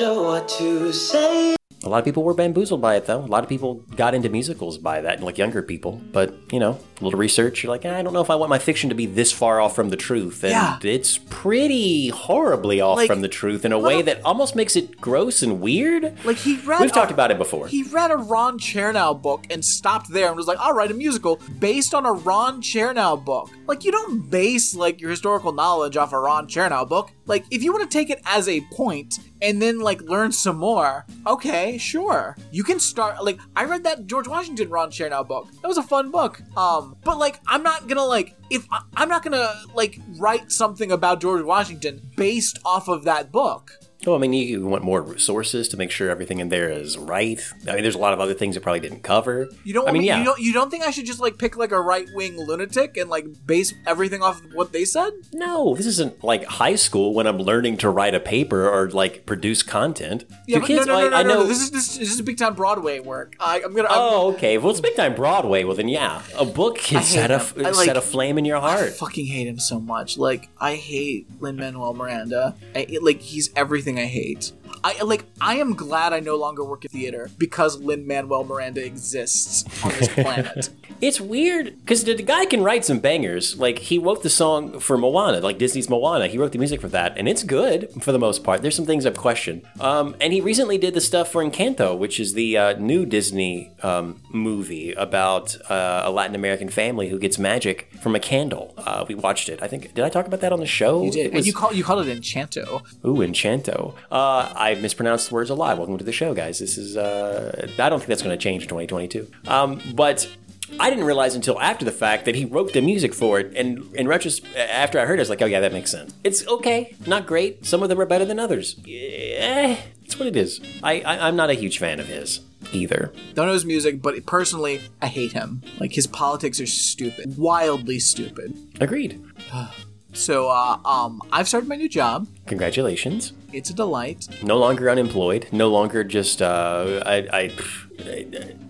What 0.00 0.48
to 0.58 0.90
say? 0.92 1.54
a 1.84 1.88
lot 1.88 1.98
of 1.98 2.04
people 2.04 2.22
were 2.22 2.32
bamboozled 2.32 2.80
by 2.80 2.94
it, 2.94 3.06
though. 3.06 3.18
A 3.18 3.26
lot 3.26 3.42
of 3.42 3.48
people 3.48 3.74
got 3.96 4.14
into 4.14 4.28
musicals 4.28 4.78
by 4.78 5.00
that, 5.00 5.20
like 5.20 5.36
younger 5.36 5.62
people. 5.62 6.00
But, 6.12 6.32
you 6.52 6.60
know, 6.60 6.78
a 7.00 7.04
little 7.04 7.18
research, 7.18 7.64
you're 7.64 7.72
like, 7.72 7.84
"Eh, 7.84 7.98
I 7.98 8.02
don't 8.02 8.12
know 8.12 8.20
if 8.20 8.30
I 8.30 8.36
want 8.36 8.50
my 8.50 8.60
fiction 8.60 8.88
to 8.90 8.94
be 8.94 9.04
this 9.04 9.32
far 9.32 9.60
off 9.60 9.74
from 9.74 9.88
the 9.90 9.96
truth. 9.96 10.44
And 10.44 10.52
Yeah. 10.52 10.78
it's 10.84 11.18
pretty 11.28 12.08
horribly 12.10 12.80
off 12.80 12.98
Like, 12.98 13.08
from 13.08 13.20
the 13.20 13.28
truth 13.28 13.64
in 13.64 13.72
a 13.72 13.80
way 13.80 14.00
that 14.00 14.20
almost 14.24 14.54
makes 14.54 14.76
it 14.76 15.00
gross 15.00 15.42
and 15.42 15.60
weird. 15.60 16.16
Like 16.24 16.36
he 16.36 16.54
read. 16.64 16.80
We've 16.82 16.90
a- 16.90 16.94
talked 16.94 17.10
about 17.10 17.32
it 17.32 17.36
before. 17.38 17.66
He 17.66 17.82
read 17.82 18.12
a 18.12 18.16
Ron 18.16 18.60
Chernow 18.60 19.20
book 19.20 19.44
and 19.50 19.64
stopped 19.64 20.12
there 20.12 20.28
and 20.28 20.36
was 20.36 20.46
like, 20.46 20.58
"I'll 20.60 20.74
write 20.74 20.92
a 20.92 20.94
musical 20.94 21.40
based 21.58 21.94
on 21.94 22.06
a 22.06 22.12
Ron 22.12 22.62
Chernow 22.62 23.22
book." 23.24 23.50
Like 23.66 23.82
you 23.84 23.90
don't 23.90 24.30
base 24.30 24.76
like 24.76 25.00
your 25.00 25.10
historical 25.10 25.50
knowledge 25.52 25.96
off 25.96 26.12
a 26.12 26.20
Ron 26.20 26.46
Chernow 26.46 26.88
book. 26.88 27.10
Like 27.26 27.44
if 27.50 27.62
you 27.62 27.72
want 27.72 27.88
to 27.88 27.98
take 27.98 28.10
it 28.10 28.20
as 28.24 28.48
a 28.48 28.60
point 28.72 29.18
and 29.40 29.60
then 29.62 29.78
like 29.80 30.00
learn 30.02 30.32
some 30.32 30.56
more, 30.58 31.06
okay, 31.26 31.78
sure. 31.78 32.36
You 32.50 32.64
can 32.64 32.80
start 32.80 33.22
like 33.24 33.38
I 33.54 33.64
read 33.64 33.84
that 33.84 34.06
George 34.06 34.26
Washington 34.28 34.68
Ron 34.70 34.90
Chernow 34.90 35.26
book. 35.26 35.48
That 35.62 35.68
was 35.68 35.78
a 35.78 35.82
fun 35.82 36.10
book. 36.10 36.40
Um, 36.56 36.96
but 37.04 37.18
like 37.18 37.40
I'm 37.46 37.62
not 37.62 37.86
gonna 37.88 38.04
like 38.04 38.36
if 38.50 38.66
I- 38.70 38.82
I'm 38.96 39.08
not 39.08 39.22
gonna 39.22 39.52
like 39.74 39.98
write 40.18 40.50
something 40.50 40.90
about 40.92 41.20
George 41.20 41.44
Washington 41.44 42.00
based 42.16 42.58
off 42.64 42.88
of 42.88 43.04
that 43.04 43.30
book. 43.32 43.78
Oh, 44.06 44.16
I 44.16 44.18
mean, 44.18 44.32
you, 44.32 44.44
you 44.44 44.66
want 44.66 44.82
more 44.82 45.00
resources 45.00 45.68
to 45.68 45.76
make 45.76 45.90
sure 45.92 46.10
everything 46.10 46.40
in 46.40 46.48
there 46.48 46.68
is 46.68 46.98
right. 46.98 47.40
I 47.68 47.74
mean, 47.74 47.82
there's 47.82 47.94
a 47.94 47.98
lot 47.98 48.12
of 48.12 48.18
other 48.20 48.34
things 48.34 48.56
that 48.56 48.60
probably 48.62 48.80
didn't 48.80 49.02
cover. 49.02 49.48
You 49.62 49.74
don't. 49.74 49.88
I 49.88 49.92
mean, 49.92 50.02
you 50.02 50.08
yeah. 50.08 50.24
don't. 50.24 50.40
You 50.40 50.52
don't 50.52 50.70
think 50.70 50.82
I 50.84 50.90
should 50.90 51.06
just 51.06 51.20
like 51.20 51.38
pick 51.38 51.56
like 51.56 51.70
a 51.70 51.80
right 51.80 52.06
wing 52.14 52.36
lunatic 52.36 52.96
and 52.96 53.08
like 53.08 53.26
base 53.46 53.72
everything 53.86 54.22
off 54.22 54.42
of 54.44 54.54
what 54.54 54.72
they 54.72 54.84
said? 54.84 55.12
No, 55.32 55.74
this 55.76 55.86
isn't 55.86 56.24
like 56.24 56.44
high 56.44 56.74
school 56.74 57.14
when 57.14 57.26
I'm 57.26 57.38
learning 57.38 57.76
to 57.78 57.90
write 57.90 58.14
a 58.14 58.20
paper 58.20 58.68
or 58.68 58.90
like 58.90 59.24
produce 59.24 59.62
content. 59.62 60.24
Yeah, 60.48 60.58
but 60.58 60.66
kids? 60.66 60.86
no, 60.86 60.94
no, 60.94 61.00
no, 61.00 61.06
I, 61.06 61.10
no, 61.10 61.16
I 61.16 61.22
no, 61.22 61.28
know. 61.28 61.40
no. 61.42 61.46
This 61.46 61.60
is 61.62 61.70
this, 61.70 61.96
this 61.98 62.12
is 62.12 62.20
big 62.22 62.38
time 62.38 62.54
Broadway 62.54 62.98
work. 62.98 63.36
I, 63.38 63.62
I'm 63.64 63.72
gonna. 63.74 63.88
I'm, 63.88 64.02
Oh, 64.02 64.32
okay. 64.32 64.58
Well, 64.58 64.70
it's 64.70 64.80
big 64.80 64.96
time 64.96 65.14
Broadway. 65.14 65.62
Well, 65.62 65.76
then, 65.76 65.86
yeah, 65.88 66.22
a 66.36 66.44
book 66.44 66.78
can 66.78 67.02
set 67.04 67.30
a. 67.30 67.36
I 67.58 67.70
like- 67.70 67.86
set 67.86 67.96
a 67.96 68.00
flame 68.00 68.36
in 68.36 68.44
your 68.44 68.56
I 68.56 68.60
heart. 68.72 68.92
fucking 68.94 69.26
hate 69.26 69.46
him 69.46 69.60
so 69.60 69.78
much. 69.78 70.18
Like 70.18 70.48
I 70.60 70.74
hate 70.74 71.28
Lin 71.40 71.56
Manuel 71.56 71.94
Miranda. 71.94 72.56
I, 72.74 72.86
like 73.00 73.20
he's 73.20 73.50
everything 73.54 73.91
I 73.98 74.06
hate. 74.06 74.52
I 74.84 75.02
like. 75.02 75.24
I 75.40 75.56
am 75.56 75.74
glad 75.74 76.12
I 76.12 76.20
no 76.20 76.36
longer 76.36 76.64
work 76.64 76.84
in 76.84 76.90
theater 76.90 77.30
because 77.38 77.80
Lin 77.80 78.06
Manuel 78.06 78.44
Miranda 78.44 78.84
exists 78.84 79.64
on 79.84 79.90
this 79.92 80.08
planet. 80.14 80.70
It's 81.00 81.20
weird 81.20 81.78
because 81.80 82.04
the, 82.04 82.14
the 82.14 82.22
guy 82.22 82.46
can 82.46 82.62
write 82.62 82.84
some 82.84 82.98
bangers. 83.00 83.58
Like 83.58 83.78
he 83.78 83.98
wrote 83.98 84.22
the 84.22 84.30
song 84.30 84.78
for 84.80 84.96
Moana, 84.98 85.40
like 85.40 85.58
Disney's 85.58 85.88
Moana. 85.88 86.26
He 86.28 86.38
wrote 86.38 86.52
the 86.52 86.58
music 86.58 86.80
for 86.80 86.88
that, 86.88 87.16
and 87.18 87.28
it's 87.28 87.42
good 87.42 87.90
for 88.02 88.12
the 88.12 88.18
most 88.18 88.44
part. 88.44 88.62
There's 88.62 88.76
some 88.76 88.86
things 88.86 89.04
I've 89.06 89.16
questioned. 89.16 89.62
Um, 89.80 90.14
and 90.20 90.32
he 90.32 90.40
recently 90.40 90.78
did 90.78 90.94
the 90.94 91.00
stuff 91.00 91.30
for 91.32 91.42
Encanto, 91.44 91.96
which 91.98 92.20
is 92.20 92.34
the 92.34 92.56
uh, 92.56 92.72
new 92.78 93.04
Disney 93.06 93.72
um, 93.82 94.20
movie 94.30 94.92
about 94.92 95.56
uh, 95.70 96.02
a 96.04 96.10
Latin 96.10 96.34
American 96.34 96.68
family 96.68 97.08
who 97.08 97.18
gets 97.18 97.38
magic 97.38 97.92
from 98.00 98.14
a 98.14 98.20
candle. 98.20 98.74
Uh, 98.78 99.04
we 99.08 99.14
watched 99.14 99.48
it. 99.48 99.60
I 99.62 99.68
think 99.68 99.94
did 99.94 100.04
I 100.04 100.08
talk 100.08 100.26
about 100.26 100.40
that 100.40 100.52
on 100.52 100.60
the 100.60 100.66
show? 100.66 101.02
You 101.04 101.10
did, 101.10 101.20
It 101.20 101.24
and 101.26 101.34
was- 101.36 101.46
you 101.46 101.52
call 101.52 101.72
you 101.72 101.84
called 101.84 102.06
it 102.06 102.16
Enchanto. 102.16 102.82
Ooh, 103.04 103.16
Enchanto. 103.22 103.94
Uh, 104.10 104.52
I 104.62 104.76
mispronounced 104.76 105.28
the 105.28 105.34
words 105.34 105.50
a 105.50 105.56
lot. 105.56 105.76
Welcome 105.76 105.98
to 105.98 106.04
the 106.04 106.12
show, 106.12 106.34
guys. 106.34 106.60
This 106.60 106.78
is, 106.78 106.96
uh, 106.96 107.66
I 107.80 107.88
don't 107.88 107.98
think 107.98 108.06
that's 108.06 108.22
going 108.22 108.38
to 108.38 108.40
change 108.40 108.62
in 108.62 108.68
2022. 108.68 109.28
Um, 109.48 109.82
but 109.92 110.30
I 110.78 110.88
didn't 110.88 111.04
realize 111.04 111.34
until 111.34 111.60
after 111.60 111.84
the 111.84 111.90
fact 111.90 112.26
that 112.26 112.36
he 112.36 112.44
wrote 112.44 112.72
the 112.72 112.80
music 112.80 113.12
for 113.12 113.40
it. 113.40 113.56
And 113.56 113.92
in 113.96 114.06
retrospect, 114.06 114.56
after 114.56 115.00
I 115.00 115.04
heard 115.04 115.14
it, 115.14 115.22
I 115.22 115.22
was 115.22 115.30
like, 115.30 115.42
oh, 115.42 115.46
yeah, 115.46 115.58
that 115.58 115.72
makes 115.72 115.90
sense. 115.90 116.14
It's 116.22 116.46
okay. 116.46 116.94
Not 117.08 117.26
great. 117.26 117.66
Some 117.66 117.82
of 117.82 117.88
them 117.88 118.00
are 118.00 118.06
better 118.06 118.24
than 118.24 118.38
others. 118.38 118.76
Eh, 118.86 119.78
it's 120.04 120.16
what 120.16 120.28
it 120.28 120.36
is. 120.36 120.60
I, 120.80 121.00
I, 121.00 121.26
I'm 121.26 121.34
not 121.34 121.50
a 121.50 121.54
huge 121.54 121.78
fan 121.78 121.98
of 121.98 122.06
his 122.06 122.38
either. 122.72 123.12
Don't 123.34 123.48
know 123.48 123.54
his 123.54 123.64
music, 123.64 124.00
but 124.00 124.24
personally, 124.26 124.80
I 125.02 125.08
hate 125.08 125.32
him. 125.32 125.62
Like 125.80 125.94
his 125.94 126.06
politics 126.06 126.60
are 126.60 126.66
stupid, 126.66 127.36
wildly 127.36 127.98
stupid. 127.98 128.56
Agreed. 128.80 129.20
So, 130.12 130.48
uh, 130.50 130.78
um, 130.84 131.22
I've 131.32 131.48
started 131.48 131.68
my 131.68 131.76
new 131.76 131.88
job. 131.88 132.28
Congratulations. 132.46 133.32
It's 133.52 133.70
a 133.70 133.74
delight. 133.74 134.28
No 134.42 134.58
longer 134.58 134.90
unemployed. 134.90 135.48
No 135.52 135.68
longer 135.68 136.04
just, 136.04 136.42
uh, 136.42 137.02
I, 137.04 137.16
I, 137.32 137.50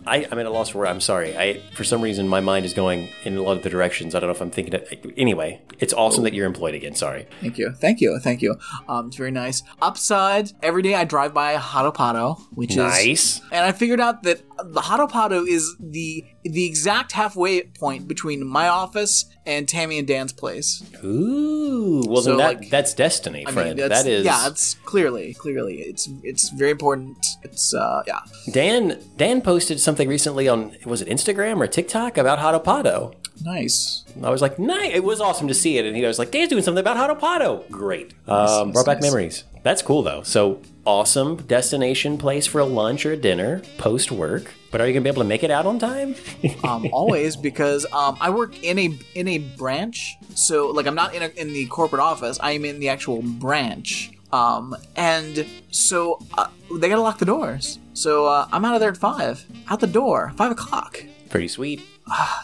I, 0.07 0.27
I'm 0.31 0.38
at 0.38 0.47
a 0.47 0.51
loss 0.51 0.71
for 0.71 0.79
word. 0.79 0.87
I'm 0.88 1.01
sorry. 1.01 1.37
I, 1.37 1.61
for 1.75 1.85
some 1.85 2.03
reason, 2.03 2.29
my 2.29 2.40
mind 2.40 2.64
is 2.64 2.75
going 2.75 3.09
in 3.25 3.37
a 3.37 3.42
lot 3.42 3.57
of 3.57 3.62
the 3.62 3.71
directions. 3.71 4.14
I 4.14 4.21
don't 4.21 4.29
know 4.29 4.35
if 4.35 4.40
I'm 4.40 4.51
thinking 4.51 4.75
it. 4.75 5.12
Anyway, 5.16 5.61
it's 5.79 5.92
awesome 5.92 6.25
that 6.25 6.35
you're 6.35 6.47
employed 6.47 6.75
again. 6.75 6.95
Sorry. 6.95 7.27
Thank 7.40 7.59
you, 7.59 7.73
thank 7.73 8.01
you, 8.01 8.18
thank 8.21 8.42
you. 8.42 8.57
Um, 8.88 9.09
it's 9.09 9.16
very 9.16 9.31
nice. 9.31 9.62
Upside, 9.81 10.53
every 10.62 10.83
day 10.83 10.95
I 10.95 11.05
drive 11.05 11.33
by 11.35 11.55
Hatopado, 11.57 12.40
which 12.55 12.71
is 12.73 12.77
Nice. 12.77 13.40
and 13.53 13.64
I 13.64 13.73
figured 13.73 14.01
out 14.01 14.23
that 14.25 14.42
the 14.59 14.81
Hatopado 14.81 15.47
is 15.47 15.75
the 15.81 16.25
the 16.45 16.66
exact 16.66 17.12
halfway 17.12 17.62
point 17.62 18.09
between 18.09 18.45
my 18.45 18.66
office 18.66 19.27
and 19.47 19.68
Tammy 19.68 19.99
and 19.99 20.07
Dan's 20.09 20.33
place. 20.33 20.83
Ooh. 21.05 22.03
Well, 22.07 22.23
So, 22.23 22.31
then 22.31 22.38
that, 22.38 22.61
like, 22.61 22.71
that's 22.71 22.95
destiny, 22.95 23.47
I 23.47 23.53
friend. 23.53 23.68
mean, 23.79 23.88
that's, 23.88 24.03
that 24.05 24.11
is. 24.11 24.25
yeah, 24.25 24.49
it's 24.49 24.75
clearly, 24.85 25.35
clearly, 25.35 25.77
it's 25.83 26.09
it's 26.25 26.49
very 26.51 26.71
important. 26.73 27.16
It's 27.42 27.73
uh, 27.75 28.03
yeah, 28.07 28.21
Dan. 28.53 28.99
Dan 29.23 29.41
posted 29.41 29.79
something 29.79 30.09
recently 30.09 30.49
on 30.49 30.77
was 30.85 31.01
it 31.01 31.07
Instagram 31.07 31.61
or 31.61 31.69
TikTok 31.69 32.19
about 32.19 32.41
Hatopado. 32.41 33.15
nice. 33.45 34.03
I 34.21 34.31
was 34.31 34.43
like, 34.43 34.59
nice. 34.59 34.93
It 34.93 35.05
was 35.05 35.21
awesome 35.21 35.47
to 35.47 35.55
see 35.55 35.79
it, 35.79 35.87
and 35.87 35.95
he 35.95 36.05
was 36.05 36.19
like, 36.19 36.33
Dan's 36.33 36.49
doing 36.49 36.65
something 36.65 36.81
about 36.81 36.97
Hatopado. 36.97 37.71
Great. 37.71 38.15
Um, 38.27 38.67
nice, 38.67 38.73
brought 38.73 38.87
back 38.87 39.01
nice. 39.01 39.03
memories. 39.05 39.45
That's 39.63 39.81
cool 39.81 40.03
though. 40.03 40.25
So 40.25 40.61
awesome 40.85 41.37
destination 41.37 42.19
place 42.19 42.49
for 42.49 42.59
a 42.59 42.65
lunch 42.65 43.07
or 43.07 43.13
a 43.13 43.17
dinner 43.17 43.63
post 43.79 44.11
work. 44.11 44.53
But 44.73 44.81
are 44.81 44.89
you 44.89 44.93
gonna 44.93 45.05
be 45.05 45.11
able 45.11 45.23
to 45.23 45.29
make 45.29 45.45
it 45.45 45.53
out 45.53 45.67
on 45.67 45.79
time? 45.79 46.17
um, 46.65 46.89
always 46.93 47.37
because 47.37 47.87
um, 47.93 48.19
I 48.21 48.31
work 48.31 48.61
in 48.65 48.77
a 48.77 48.99
in 49.15 49.29
a 49.29 49.39
branch. 49.39 50.17
So 50.35 50.73
like 50.73 50.89
I'm 50.89 50.97
not 50.97 51.15
in 51.15 51.23
a, 51.23 51.29
in 51.41 51.53
the 51.53 51.67
corporate 51.67 52.03
office. 52.03 52.41
I 52.43 52.53
am 52.53 52.65
in 52.65 52.81
the 52.81 52.89
actual 52.89 53.23
branch. 53.23 54.11
Um, 54.33 54.75
and 54.97 55.47
so 55.71 56.18
uh, 56.38 56.49
they 56.79 56.88
gotta 56.88 57.03
lock 57.03 57.18
the 57.18 57.25
doors. 57.27 57.79
So 57.92 58.27
uh, 58.27 58.49
I'm 58.53 58.64
out 58.64 58.75
of 58.75 58.81
there 58.81 58.90
at 58.90 58.97
five. 58.97 59.45
Out 59.68 59.81
the 59.81 59.87
door, 59.87 60.33
five 60.37 60.53
o'clock. 60.53 61.03
Pretty 61.29 61.49
sweet. 61.49 61.83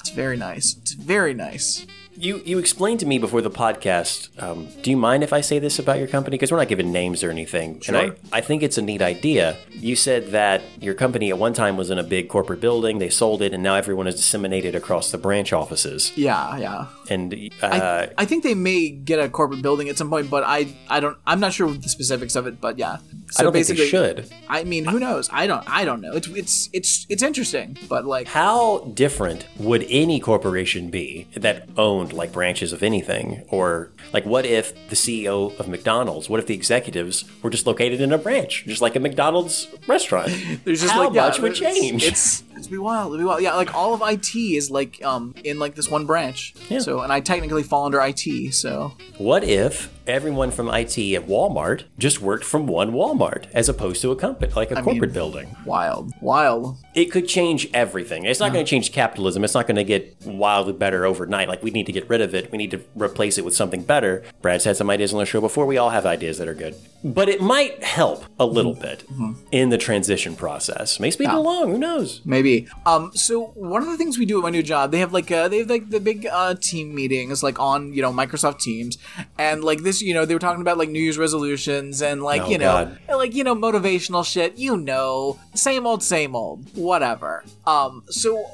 It's 0.01 0.11
very 0.11 0.37
nice. 0.37 0.77
It's 0.77 0.93
very 0.93 1.35
nice. 1.35 1.87
You 2.19 2.43
you 2.45 2.59
explained 2.59 2.99
to 3.01 3.07
me 3.07 3.19
before 3.19 3.43
the 3.43 3.51
podcast. 3.51 4.31
Um, 4.43 4.69
do 4.83 4.91
you 4.91 4.97
mind 4.97 5.23
if 5.23 5.33
I 5.33 5.41
say 5.41 5.61
this 5.61 5.79
about 5.79 5.99
your 5.99 6.09
company? 6.09 6.35
Because 6.35 6.51
we're 6.51 6.59
not 6.59 6.67
giving 6.67 6.91
names 6.91 7.23
or 7.23 7.31
anything. 7.31 7.81
Sure. 7.81 7.95
And 7.95 8.13
I, 8.33 8.39
I 8.39 8.41
think 8.41 8.65
it's 8.65 8.77
a 8.77 8.83
neat 8.83 9.03
idea. 9.03 9.57
You 9.71 9.95
said 9.95 10.33
that 10.33 10.63
your 10.81 10.95
company 10.95 11.31
at 11.31 11.39
one 11.39 11.53
time 11.53 11.77
was 11.77 11.91
in 11.91 11.99
a 11.99 12.03
big 12.03 12.29
corporate 12.29 12.61
building. 12.61 12.99
They 12.99 13.09
sold 13.09 13.41
it, 13.41 13.55
and 13.55 13.63
now 13.63 13.77
everyone 13.77 14.09
is 14.09 14.17
disseminated 14.17 14.75
across 14.75 15.13
the 15.13 15.19
branch 15.19 15.53
offices. 15.53 16.13
Yeah, 16.17 16.57
yeah. 16.59 16.87
And 17.09 17.35
I, 17.63 17.67
uh, 17.67 18.07
I 18.19 18.25
think 18.25 18.43
they 18.43 18.55
may 18.55 18.91
get 18.91 19.21
a 19.21 19.29
corporate 19.29 19.63
building 19.63 19.89
at 19.89 19.97
some 19.97 20.11
point, 20.11 20.29
but 20.29 20.43
I 20.45 20.75
I 20.89 20.99
don't 20.99 21.17
I'm 21.25 21.39
not 21.39 21.53
sure 21.53 21.71
the 21.73 21.89
specifics 21.89 22.35
of 22.35 22.49
it. 22.49 22.61
But 22.61 22.79
yeah, 22.79 22.97
so 23.31 23.41
I 23.41 23.43
don't 23.45 23.53
think 23.53 23.67
they 23.69 23.87
should. 23.87 24.29
I 24.49 24.65
mean, 24.65 24.87
who 24.87 24.99
knows? 24.99 25.29
I 25.33 25.47
don't 25.47 25.65
I 25.71 25.85
don't 25.85 26.01
know. 26.01 26.13
It's 26.15 26.27
it's 26.29 26.69
it's 26.73 27.07
it's 27.09 27.23
interesting, 27.23 27.79
but 27.89 28.05
like 28.07 28.27
How 28.27 28.81
different 28.95 29.47
would 29.59 29.87
any 29.89 30.19
corporation 30.19 30.91
be 30.91 31.29
that 31.37 31.69
owned 31.77 32.08
like 32.13 32.33
branches 32.33 32.73
of 32.73 32.83
anything? 32.83 33.45
Or 33.49 33.91
like, 34.13 34.25
what 34.25 34.47
if 34.47 34.75
the 34.89 34.97
CEO 34.97 35.59
of 35.59 35.69
McDonald's? 35.69 36.29
What 36.29 36.41
if 36.41 36.47
the 36.47 36.55
executives 36.55 37.25
were 37.43 37.51
just 37.51 37.67
located 37.67 38.01
in 38.01 38.13
a 38.13 38.19
branch, 38.19 38.65
just 38.67 38.83
like 38.83 38.97
a 38.97 39.01
McDonald's 39.01 39.69
restaurant? 39.87 40.33
There's 40.65 40.81
just 40.81 40.93
How 40.93 41.05
like 41.05 41.15
yeah, 41.15 41.27
much 41.27 41.41
would 41.41 41.55
change? 41.55 42.05
It's 42.05 42.43
it's 42.57 42.67
be 42.67 42.79
wild. 42.79 43.13
It'd 43.13 43.21
be 43.21 43.25
wild. 43.25 43.43
Yeah, 43.43 43.55
like 43.55 43.75
all 43.75 43.95
of 43.95 44.03
IT 44.05 44.35
is 44.37 44.71
like 44.71 45.03
um 45.05 45.35
in 45.45 45.59
like 45.59 45.75
this 45.75 45.91
one 45.91 46.07
branch. 46.07 46.55
Yeah. 46.69 46.81
So 46.81 47.01
and 47.01 47.13
I 47.13 47.21
technically 47.21 47.63
fall 47.63 47.87
under 47.87 48.01
IT. 48.01 48.55
So 48.55 48.93
What 49.19 49.45
if 49.45 49.93
everyone 50.09 50.51
from 50.51 50.69
IT 50.69 50.99
at 50.99 51.27
Walmart 51.27 51.85
just 51.99 52.21
worked 52.21 52.45
from 52.45 52.67
one 52.67 52.93
Walmart 52.93 53.47
as 53.53 53.69
opposed 53.69 54.01
to 54.03 54.11
a 54.11 54.17
company, 54.17 54.53
like 54.55 54.71
a 54.71 54.77
mean- 54.77 54.85
corporate 54.85 55.13
building? 55.13 55.55
wild, 55.65 56.13
wild. 56.21 56.77
It 56.95 57.07
could 57.13 57.29
change 57.29 57.69
everything. 57.73 58.25
It's 58.25 58.41
not 58.41 58.53
going 58.53 58.65
to 58.65 58.69
change 58.69 58.91
capitalism. 58.91 59.45
It's 59.45 59.55
not 59.55 59.67
going 59.67 59.77
to 59.77 59.85
get 59.85 60.17
wildly 60.25 60.73
better 60.73 61.05
overnight. 61.05 61.47
Like, 61.49 61.63
we 61.63 61.71
need 61.71 61.87
to 61.87 61.93
get 61.93 62.09
rid 62.09 62.21
of 62.21 62.35
it. 62.35 62.51
We 62.51 62.59
need 62.59 62.71
to 62.73 62.81
replace 62.97 63.39
it 63.39 63.45
with 63.45 63.55
something 63.55 63.83
better. 63.85 64.25
Brad's 64.43 64.65
had 64.65 64.77
some 64.77 64.91
ideas 64.91 65.13
on 65.13 65.21
the 65.21 65.27
show 65.27 65.41
before. 65.41 65.67
We 65.67 65.77
all 65.79 65.91
have 65.91 66.07
ideas 66.07 66.39
that 66.39 66.49
are 66.49 66.55
good. 66.55 66.75
But 67.05 67.29
it 67.29 67.41
might 67.41 67.85
help 67.85 68.25
a 68.41 68.47
little 68.47 68.75
bit 68.75 69.05
in 69.53 69.69
the 69.69 69.79
transition 69.79 70.35
process. 70.35 70.99
May 70.99 71.13
speed 71.13 71.29
it 71.29 71.35
along. 71.35 71.71
Who 71.71 71.79
knows? 71.79 72.21
Maybe. 72.25 72.67
Um. 72.87 73.13
So 73.15 73.53
one 73.55 73.83
of 73.83 73.89
the 73.89 73.97
things 73.97 74.19
we 74.19 74.27
do 74.27 74.39
at 74.39 74.43
my 74.43 74.51
new 74.51 74.65
job, 74.65 74.91
they 74.91 74.99
have 74.99 75.13
like 75.13 75.31
uh, 75.31 75.47
they 75.47 75.59
have 75.59 75.71
like 75.71 75.91
the 75.91 76.01
big 76.01 76.27
uh, 76.27 76.57
team 76.61 76.95
meetings 76.97 77.41
like 77.43 77.61
on 77.61 77.93
you 77.93 78.03
know 78.03 78.13
Microsoft 78.13 78.59
Teams, 78.59 78.99
and 79.39 79.63
like 79.63 79.83
this 79.85 79.98
you 80.03 80.15
know 80.15 80.25
they 80.25 80.35
were 80.35 80.41
talking 80.41 80.61
about 80.61 80.79
like 80.79 80.89
New 80.89 81.01
Year's 81.01 81.19
resolutions 81.19 82.03
and 82.03 82.23
like 82.23 82.43
Oh, 82.43 82.49
you 82.51 82.59
know 82.59 82.97
and, 83.09 83.19
like 83.19 83.35
you 83.35 83.45
know 83.45 83.55
motivational 83.55 84.25
shit. 84.25 84.57
You 84.59 84.77
know, 84.77 85.39
same 85.55 85.87
old, 85.87 86.03
same 86.03 86.35
old, 86.37 86.65
whatever. 86.75 87.45
Um. 87.67 88.03
So 88.09 88.45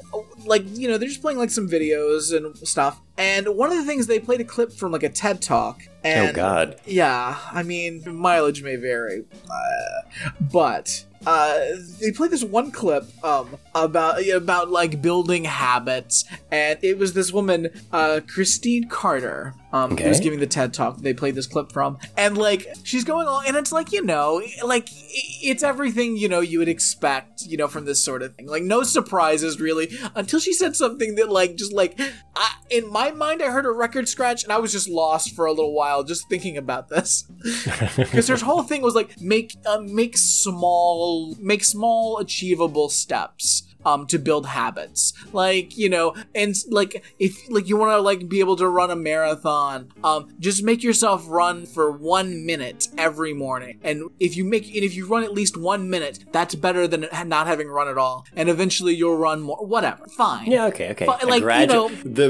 like 0.45 0.63
you 0.77 0.87
know 0.87 0.97
they're 0.97 1.09
just 1.09 1.21
playing 1.21 1.37
like 1.37 1.49
some 1.49 1.67
videos 1.67 2.35
and 2.35 2.57
stuff. 2.67 3.01
And 3.17 3.47
one 3.55 3.71
of 3.71 3.77
the 3.77 3.85
things 3.85 4.07
they 4.07 4.19
played 4.19 4.41
a 4.41 4.45
clip 4.45 4.71
from 4.73 4.91
like 4.91 5.03
a 5.03 5.09
TED 5.09 5.41
talk. 5.41 5.81
And 6.03 6.29
oh 6.29 6.33
God. 6.33 6.79
Yeah, 6.85 7.37
I 7.51 7.63
mean 7.63 8.03
mileage 8.05 8.61
may 8.61 8.75
vary, 8.75 9.25
uh, 9.49 10.35
but 10.39 11.05
uh, 11.25 11.59
they 11.99 12.11
played 12.11 12.31
this 12.31 12.43
one 12.43 12.71
clip 12.71 13.05
um, 13.23 13.57
about 13.73 14.25
about 14.27 14.69
like 14.69 15.01
building 15.01 15.43
habits, 15.43 16.23
and 16.51 16.77
it 16.83 16.97
was 16.97 17.13
this 17.13 17.33
woman, 17.33 17.69
uh, 17.91 18.21
Christine 18.27 18.87
Carter, 18.87 19.55
um, 19.73 19.97
who 19.97 20.07
was 20.07 20.19
giving 20.19 20.39
the 20.39 20.47
TED 20.47 20.73
talk. 20.73 20.97
They 20.97 21.13
played 21.13 21.33
this 21.33 21.47
clip 21.47 21.71
from, 21.71 21.97
and 22.15 22.37
like 22.37 22.67
she's 22.83 23.03
going 23.03 23.27
on, 23.27 23.47
and 23.47 23.55
it's 23.55 23.71
like 23.71 23.91
you 23.91 24.03
know, 24.03 24.41
like 24.63 24.87
it's 24.91 25.63
everything 25.63 26.15
you 26.15 26.29
know 26.29 26.41
you 26.41 26.59
would 26.59 26.69
expect, 26.69 27.43
you 27.45 27.57
know, 27.57 27.67
from 27.67 27.85
this 27.85 28.03
sort 28.03 28.21
of 28.21 28.35
thing. 28.35 28.47
Like 28.47 28.63
no 28.63 28.83
surprises 28.83 29.59
really, 29.59 29.97
until 30.25 30.39
she 30.39 30.53
said 30.53 30.75
something 30.75 31.13
that 31.15 31.29
like 31.29 31.55
just 31.55 31.71
like 31.71 31.99
I, 32.35 32.55
in 32.71 32.91
my 32.91 33.11
mind, 33.11 33.43
I 33.43 33.51
heard 33.51 33.67
a 33.67 33.71
record 33.71 34.09
scratch, 34.09 34.43
and 34.43 34.51
I 34.51 34.57
was 34.57 34.71
just 34.71 34.89
lost 34.89 35.35
for 35.35 35.45
a 35.45 35.51
little 35.51 35.71
while 35.71 36.03
just 36.03 36.27
thinking 36.29 36.57
about 36.57 36.89
this. 36.89 37.25
Because 37.95 38.27
her 38.27 38.37
whole 38.37 38.63
thing 38.63 38.81
was 38.81 38.95
like 38.95 39.21
make 39.21 39.55
uh, 39.65 39.79
make 39.79 40.17
small 40.17 41.35
make 41.39 41.63
small 41.63 42.17
achievable 42.17 42.89
steps 42.89 43.63
um 43.85 44.05
to 44.07 44.17
build 44.19 44.45
habits 44.47 45.13
like 45.33 45.77
you 45.77 45.89
know 45.89 46.15
and 46.33 46.55
like 46.69 47.03
if 47.19 47.49
like 47.49 47.67
you 47.69 47.77
want 47.77 47.91
to 47.91 47.99
like 48.01 48.27
be 48.27 48.39
able 48.39 48.55
to 48.55 48.67
run 48.67 48.89
a 48.91 48.95
marathon 48.95 49.89
um 50.03 50.27
just 50.39 50.63
make 50.63 50.83
yourself 50.83 51.23
run 51.27 51.65
for 51.65 51.91
one 51.91 52.45
minute 52.45 52.87
every 52.97 53.33
morning 53.33 53.79
and 53.83 54.03
if 54.19 54.35
you 54.35 54.43
make 54.43 54.65
and 54.65 54.83
if 54.83 54.95
you 54.95 55.05
run 55.05 55.23
at 55.23 55.33
least 55.33 55.55
one 55.57 55.89
minute 55.89 56.19
that's 56.31 56.55
better 56.55 56.87
than 56.87 57.07
not 57.25 57.47
having 57.47 57.67
run 57.67 57.87
at 57.87 57.97
all 57.97 58.25
and 58.35 58.49
eventually 58.49 58.93
you'll 58.93 59.17
run 59.17 59.41
more 59.41 59.57
whatever 59.65 60.05
fine 60.07 60.51
Yeah. 60.51 60.65
Okay. 60.67 60.89
Okay. 60.91 61.05
But, 61.05 61.23
like, 61.27 61.41
you 61.43 61.67
know- 61.67 61.89
the 61.89 62.29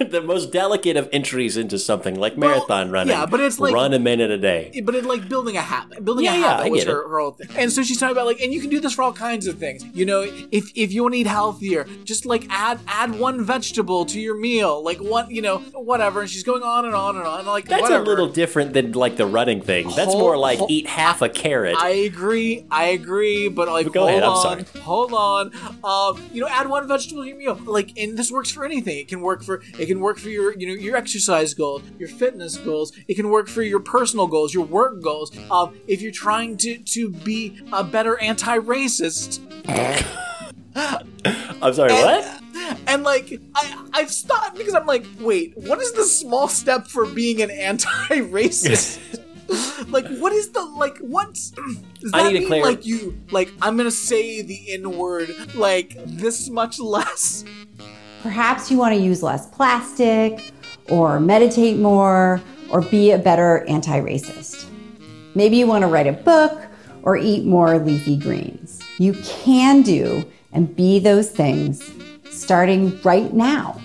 the 0.10 0.20
most 0.20 0.52
delicate 0.52 0.96
of 0.98 1.08
entries 1.10 1.56
into 1.56 1.78
something 1.78 2.16
like 2.16 2.36
marathon 2.36 2.90
running. 2.90 3.12
yeah, 3.16 3.24
but 3.24 3.40
it's 3.40 3.58
like- 3.58 3.72
run 3.72 3.94
a 3.94 3.98
minute 3.98 4.30
a 4.30 4.36
day. 4.36 4.82
but 4.84 4.94
it 4.94 5.04
like 5.06 5.26
building 5.28 5.56
a 5.56 5.62
habit 5.62 6.04
building 6.04 6.26
Yeah, 6.26 6.34
a 6.34 6.38
habit 6.40 6.66
I 6.66 6.68
was 6.68 6.84
her, 6.84 7.08
her 7.08 7.18
whole 7.20 7.30
thing 7.32 7.48
and 7.56 7.72
so 7.72 7.82
she's 7.82 7.98
talking 7.98 8.12
about 8.12 8.26
like 8.26 8.40
and 8.40 8.52
you 8.52 8.60
can 8.60 8.68
do 8.68 8.78
this 8.78 8.92
for 8.92 9.02
all 9.02 9.12
kinds 9.14 9.46
of 9.46 9.58
things 9.58 9.84
you 9.94 10.04
know 10.04 10.20
if 10.50 10.70
if 10.74 10.92
you 10.92 11.02
want 11.02 11.14
to 11.14 11.20
eat 11.20 11.26
healthier 11.26 11.86
just 12.04 12.26
like 12.26 12.46
add 12.50 12.78
add 12.88 13.18
one 13.18 13.44
vegetable 13.44 14.04
to 14.06 14.20
your 14.20 14.36
meal 14.38 14.82
like 14.84 14.98
one 14.98 15.30
you 15.30 15.42
know 15.42 15.58
whatever 15.74 16.20
and 16.22 16.30
she's 16.30 16.42
going 16.42 16.62
on 16.62 16.84
and 16.84 16.94
on 16.94 17.16
and 17.16 17.26
on 17.26 17.38
and 17.40 17.48
like 17.48 17.66
That's 17.66 17.82
whatever. 17.82 18.02
a 18.02 18.06
little 18.06 18.28
different 18.28 18.72
than 18.72 18.92
like 18.92 19.16
the 19.16 19.26
running 19.26 19.60
thing. 19.60 19.86
That's 19.96 20.12
Whole- 20.12 20.20
more 20.20 20.36
like 20.36 20.58
whole- 20.58 20.68
eat 20.70 20.86
half 20.86 21.22
a 21.22 21.28
carrot. 21.28 21.76
I 21.78 21.90
agree, 21.90 22.66
I 22.70 22.84
agree, 22.86 23.48
but 23.48 23.68
like, 23.68 23.92
Go 23.92 24.00
hold 24.00 24.10
ahead, 24.10 24.22
I'm 24.22 24.30
on, 24.30 24.42
sorry. 24.42 24.64
hold 24.82 25.12
on. 25.12 25.52
Um, 25.84 26.22
you 26.32 26.40
know, 26.40 26.48
add 26.48 26.68
one 26.68 26.86
vegetable 26.88 27.22
to 27.22 27.28
your 27.28 27.36
meal. 27.38 27.58
Like, 27.64 27.96
and 27.98 28.16
this 28.16 28.30
works 28.30 28.50
for 28.50 28.64
anything. 28.64 28.98
It 28.98 29.08
can 29.08 29.20
work 29.20 29.42
for 29.42 29.62
it 29.78 29.86
can 29.86 30.00
work 30.00 30.18
for 30.18 30.28
your 30.28 30.56
you 30.58 30.66
know 30.68 30.74
your 30.74 30.96
exercise 30.96 31.54
goals, 31.54 31.82
your 31.98 32.08
fitness 32.08 32.56
goals. 32.56 32.92
It 33.08 33.14
can 33.14 33.28
work 33.30 33.48
for 33.48 33.62
your 33.62 33.80
personal 33.80 34.26
goals, 34.26 34.54
your 34.54 34.64
work 34.64 35.02
goals. 35.02 35.30
Um, 35.50 35.76
if 35.86 36.00
you're 36.02 36.12
trying 36.12 36.56
to 36.58 36.78
to 36.78 37.10
be 37.10 37.58
a 37.72 37.82
better 37.84 38.18
anti-racist, 38.20 39.40
I'm 41.62 41.74
sorry. 41.74 41.92
What? 41.92 42.42
and 42.86 43.02
like 43.02 43.40
I 43.54 43.84
I've 43.92 44.10
stopped 44.10 44.56
because 44.56 44.74
I'm 44.74 44.86
like, 44.86 45.06
wait, 45.20 45.56
what 45.56 45.80
is 45.80 45.92
the 45.92 46.04
small 46.04 46.48
step 46.48 46.86
for 46.86 47.06
being 47.06 47.42
an 47.42 47.50
anti-racist? 47.50 49.00
like 49.88 50.06
what 50.18 50.32
is 50.32 50.50
the 50.50 50.60
like 50.60 50.98
what's 50.98 51.50
does 52.00 52.10
I 52.12 52.24
that 52.24 52.32
need 52.32 52.34
to 52.34 52.40
mean 52.40 52.48
clear- 52.48 52.64
like 52.64 52.84
you 52.84 53.16
like 53.30 53.52
I'm 53.62 53.76
gonna 53.76 53.90
say 53.90 54.42
the 54.42 54.72
N 54.72 54.96
word 54.96 55.54
like 55.54 55.96
this 56.04 56.48
much 56.50 56.80
less? 56.80 57.44
Perhaps 58.22 58.70
you 58.72 58.76
want 58.78 58.94
to 58.94 59.00
use 59.00 59.22
less 59.22 59.46
plastic, 59.46 60.52
or 60.88 61.20
meditate 61.20 61.78
more, 61.78 62.40
or 62.70 62.80
be 62.82 63.12
a 63.12 63.18
better 63.18 63.64
anti 63.68 64.00
racist. 64.00 64.68
Maybe 65.36 65.56
you 65.56 65.66
want 65.66 65.82
to 65.82 65.88
write 65.88 66.08
a 66.08 66.12
book 66.12 66.60
or 67.02 67.16
eat 67.16 67.44
more 67.44 67.78
leafy 67.78 68.16
greens. 68.16 68.75
You 68.98 69.14
can 69.24 69.82
do 69.82 70.24
and 70.52 70.74
be 70.74 70.98
those 70.98 71.30
things 71.30 71.90
starting 72.30 73.00
right 73.02 73.32
now. 73.32 73.80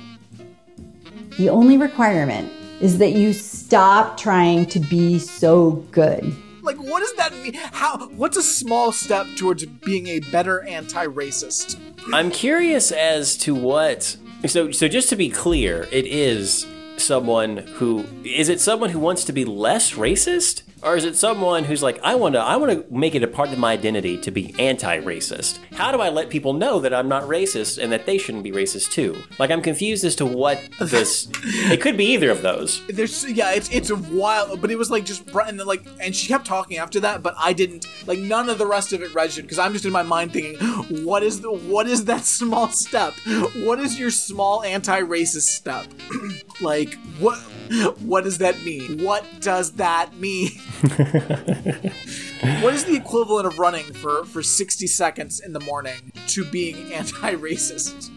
The 1.38 1.50
only 1.50 1.78
requirement 1.78 2.52
is 2.82 2.98
that 2.98 3.12
you 3.12 3.34
stop 3.34 4.18
trying 4.18 4.66
to 4.68 4.80
be 4.80 5.20
so 5.20 5.72
good. 5.92 6.36
Like 6.62 6.78
what 6.78 7.00
does 7.00 7.14
that 7.16 7.34
mean? 7.34 7.54
How 7.54 8.08
what's 8.10 8.38
a 8.38 8.44
small 8.44 8.92
step 8.92 9.28
towards 9.36 9.66
being 9.66 10.08
a 10.08 10.20
better 10.20 10.62
anti-racist? 10.64 11.80
I'm 12.14 12.32
curious 12.32 12.92
as 12.92 13.38
to 13.38 13.56
what. 13.56 14.18
So, 14.46 14.72
so 14.72 14.88
just 14.88 15.10
to 15.10 15.16
be 15.16 15.30
clear, 15.30 15.88
it 15.92 16.06
is 16.06 16.66
someone 16.98 17.58
who 17.58 18.06
is 18.24 18.50
it 18.50 18.60
someone 18.60 18.90
who 18.92 19.00
wants 19.00 19.24
to 19.26 19.34
be 19.34 19.46
less 19.46 19.94
racist, 19.94 20.64
or 20.84 20.96
is 20.96 21.06
it 21.06 21.16
someone 21.16 21.64
who's 21.64 21.84
like, 21.84 22.00
I 22.04 22.16
want 22.16 22.34
to, 22.36 22.40
I 22.40 22.56
want 22.56 22.72
to 22.72 22.94
make 22.94 23.16
it 23.16 23.24
a 23.24 23.28
part 23.28 23.50
of 23.50 23.58
my 23.58 23.74
identity 23.74 24.18
to 24.20 24.32
be 24.32 24.56
anti-racist? 24.60 25.60
How 25.74 25.92
do 25.92 26.02
I 26.02 26.10
let 26.10 26.30
people 26.30 26.54
know 26.54 26.80
that 26.80 26.94
I'm 26.94 27.08
not 27.08 27.24
racist 27.24 27.82
and 27.82 27.92
that 27.92 28.06
they 28.06 28.18
shouldn't 28.18 28.44
be 28.44 28.52
racist 28.52 28.92
too? 28.92 29.22
Like, 29.40 29.52
I'm 29.52 29.62
confused 29.62 30.04
as 30.04 30.16
to 30.18 30.26
what 30.26 30.60
this. 30.80 31.28
it 31.44 31.82
could 31.82 31.98
be 31.98 32.06
either 32.06 32.32
of 32.32 32.42
those. 32.42 32.86
There's 32.90 33.30
yeah, 33.32 33.52
it's 33.52 33.70
it's 33.70 33.90
a 33.90 33.96
while, 33.96 34.58
but 34.58 34.72
it 34.72 34.78
was 34.78 34.90
like 34.90 35.06
just 35.06 35.28
and 35.30 35.60
then 35.60 35.68
like 35.68 35.86
and 36.00 36.16
she 36.16 36.28
kept 36.28 36.46
talking 36.46 36.78
after 36.78 37.00
that, 37.02 37.22
but 37.22 37.36
I 37.38 37.54
didn't 37.54 37.86
like 38.08 38.20
none 38.20 38.50
of 38.50 38.58
the 38.58 38.68
rest 38.68 38.94
of 38.94 39.02
it 39.02 39.14
registered 39.14 39.46
because 39.46 39.60
I'm 39.60 39.74
just 39.74 39.86
in 39.86 39.92
my 39.92 40.04
mind 40.04 40.34
thinking, 40.34 40.58
what 41.06 41.24
is 41.24 41.42
the 41.42 41.52
what 41.52 41.88
is 41.88 42.06
that 42.06 42.26
small 42.26 42.70
step? 42.70 43.14
What 43.58 43.80
is 43.80 44.00
your 44.00 44.12
small 44.12 44.64
anti-racist 44.64 45.42
step? 45.42 45.88
like 46.62 46.96
what 47.20 47.38
what 48.00 48.24
does 48.24 48.40
that 48.40 48.62
mean? 48.64 49.04
What 49.04 49.26
does 49.40 49.74
that 49.74 50.16
mean? 50.16 50.52
what 52.62 52.74
is 52.74 52.86
the 52.86 52.96
equivalent 52.96 53.46
of 53.46 53.60
running 53.60 53.86
for 53.94 54.26
for 54.26 54.42
60 54.42 54.88
seconds 54.88 55.40
in 55.40 55.54
the 55.54 55.60
morning 55.60 56.12
to 56.28 56.44
being 56.46 56.94
anti-racist? 56.94 58.10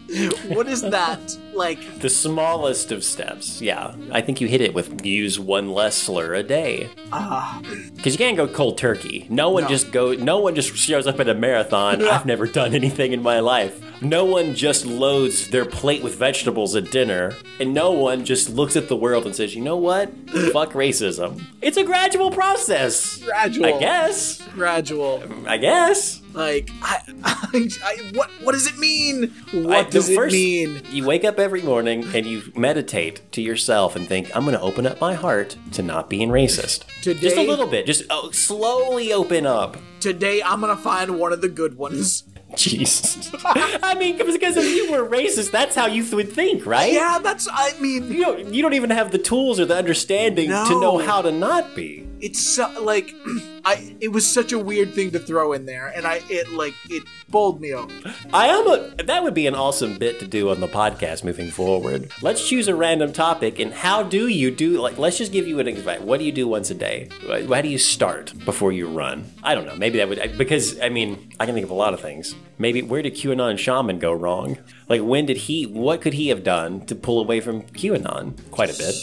What 0.49 0.67
is 0.67 0.81
that 0.81 1.37
like? 1.53 1.99
The 1.99 2.09
smallest 2.09 2.91
of 2.91 3.03
steps. 3.03 3.61
Yeah, 3.61 3.95
I 4.11 4.21
think 4.21 4.39
you 4.41 4.47
hit 4.47 4.61
it 4.61 4.73
with 4.73 5.05
use 5.05 5.39
one 5.39 5.71
less 5.73 5.95
slur 5.97 6.33
a 6.33 6.43
day. 6.43 6.89
Ah, 7.11 7.61
Because 7.95 8.13
you 8.13 8.17
can't 8.17 8.37
go 8.37 8.47
cold 8.47 8.77
turkey. 8.77 9.25
No 9.29 9.49
one 9.49 9.63
No. 9.63 9.69
just 9.69 9.91
go. 9.91 10.13
No 10.13 10.39
one 10.39 10.53
just 10.55 10.75
shows 10.75 11.07
up 11.07 11.19
at 11.19 11.27
a 11.27 11.33
marathon. 11.33 11.99
Yeah. 12.01 12.09
I've 12.09 12.25
never 12.25 12.45
done 12.47 12.75
anything 12.75 13.13
in 13.13 13.21
my 13.23 13.39
life. 13.39 13.81
No 14.01 14.25
one 14.25 14.53
just 14.55 14.85
loads 14.85 15.47
their 15.49 15.65
plate 15.65 16.03
with 16.03 16.15
vegetables 16.15 16.75
at 16.75 16.91
dinner, 16.91 17.33
and 17.59 17.73
no 17.73 17.91
one 17.91 18.25
just 18.25 18.49
looks 18.49 18.75
at 18.75 18.89
the 18.89 18.95
world 18.95 19.25
and 19.25 19.35
says, 19.35 19.55
"You 19.55 19.61
know 19.61 19.77
what? 19.77 20.09
Fuck 20.51 20.73
racism." 20.73 21.41
It's 21.61 21.77
a 21.77 21.83
gradual 21.83 22.29
process. 22.31 23.17
Gradual. 23.23 23.65
I 23.73 23.79
guess. 23.79 24.41
Gradual. 24.53 25.23
I 25.47 25.57
guess. 25.57 26.21
Like, 26.35 26.69
I, 26.81 26.99
I, 27.23 27.69
I 27.83 28.11
what, 28.13 28.29
what 28.43 28.51
does 28.51 28.67
it 28.67 28.77
mean? 28.77 29.33
What 29.53 29.89
does 29.89 30.09
it 30.09 30.31
mean? 30.31 30.81
You 30.91 31.05
wake 31.05 31.23
up 31.23 31.39
every 31.39 31.61
morning 31.61 32.05
and 32.13 32.25
you 32.25 32.43
meditate 32.55 33.31
to 33.31 33.41
yourself 33.41 33.95
and 33.95 34.07
think, 34.07 34.35
I'm 34.35 34.43
going 34.43 34.57
to 34.57 34.61
open 34.61 34.85
up 34.85 34.99
my 34.99 35.13
heart 35.13 35.57
to 35.73 35.81
not 35.81 36.09
being 36.09 36.29
racist. 36.29 36.83
Just 37.01 37.37
a 37.37 37.43
little 37.43 37.67
bit. 37.67 37.85
Just 37.85 38.03
oh, 38.09 38.31
slowly 38.31 39.13
open 39.13 39.45
up. 39.45 39.77
Today, 39.99 40.41
I'm 40.43 40.61
gonna 40.61 40.75
find 40.75 41.19
one 41.19 41.33
of 41.33 41.41
the 41.41 41.49
good 41.49 41.77
ones. 41.77 42.23
Jesus. 42.55 43.31
I 43.43 43.95
mean, 43.95 44.17
because 44.17 44.55
if 44.55 44.65
you 44.65 44.91
were 44.91 45.07
racist, 45.07 45.51
that's 45.51 45.75
how 45.75 45.87
you 45.87 46.05
would 46.15 46.31
think, 46.31 46.65
right? 46.65 46.93
Yeah, 46.93 47.19
that's. 47.21 47.47
I 47.51 47.73
mean, 47.79 48.11
You 48.11 48.23
don't, 48.23 48.53
you 48.53 48.61
don't 48.61 48.73
even 48.73 48.91
have 48.91 49.11
the 49.11 49.17
tools 49.17 49.59
or 49.59 49.65
the 49.65 49.75
understanding 49.75 50.49
to 50.49 50.81
know 50.81 50.97
how 50.97 51.21
to 51.21 51.31
not 51.31 51.75
be. 51.75 52.07
It's 52.25 52.41
so, 52.41 52.67
like, 52.81 53.13
I. 53.65 53.95
It 54.01 54.07
was 54.09 54.27
such 54.27 54.51
a 54.51 54.57
weird 54.57 54.93
thing 54.93 55.11
to 55.11 55.19
throw 55.19 55.53
in 55.53 55.67
there, 55.67 55.93
and 55.95 56.07
I. 56.07 56.21
It 56.27 56.51
like 56.51 56.73
it 56.89 57.03
bowled 57.29 57.61
me 57.61 57.71
over. 57.71 57.93
I 58.33 58.47
am 58.47 58.67
a. 58.67 59.03
That 59.03 59.21
would 59.21 59.35
be 59.35 59.45
an 59.45 59.53
awesome 59.53 59.99
bit 59.99 60.19
to 60.21 60.27
do 60.27 60.49
on 60.49 60.59
the 60.59 60.67
podcast 60.67 61.23
moving 61.23 61.51
forward. 61.51 62.11
Let's 62.23 62.47
choose 62.47 62.67
a 62.67 62.73
random 62.75 63.13
topic, 63.13 63.59
and 63.59 63.71
how 63.71 64.01
do 64.01 64.27
you 64.27 64.49
do? 64.49 64.81
Like, 64.81 64.97
let's 64.97 65.19
just 65.19 65.31
give 65.31 65.47
you 65.47 65.59
an 65.59 65.67
advice. 65.67 66.01
What 66.01 66.17
do 66.17 66.25
you 66.25 66.31
do 66.31 66.47
once 66.47 66.71
a 66.71 66.73
day? 66.73 67.09
How 67.27 67.61
do 67.61 67.69
you 67.69 67.77
start 67.77 68.33
before 68.43 68.71
you 68.71 68.87
run? 68.87 69.31
I 69.43 69.53
don't 69.53 69.67
know. 69.67 69.75
Maybe 69.75 69.99
that 69.99 70.09
would 70.09 70.35
because 70.35 70.79
I 70.81 70.89
mean 70.89 71.31
I 71.39 71.45
can 71.45 71.53
think 71.53 71.65
of 71.65 71.71
a 71.71 71.75
lot 71.75 71.93
of 71.93 72.01
things. 72.01 72.33
Maybe 72.57 72.81
where 72.81 73.03
did 73.03 73.13
QAnon 73.13 73.59
shaman 73.59 73.99
go 73.99 74.13
wrong? 74.13 74.57
Like 74.89 75.01
when 75.01 75.27
did 75.27 75.37
he? 75.37 75.67
What 75.67 76.01
could 76.01 76.13
he 76.13 76.29
have 76.29 76.43
done 76.43 76.85
to 76.87 76.95
pull 76.95 77.19
away 77.19 77.39
from 77.39 77.61
QAnon? 77.61 78.49
Quite 78.49 78.73
a 78.73 78.77
bit. 78.77 78.95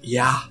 Yeah. 0.00 0.42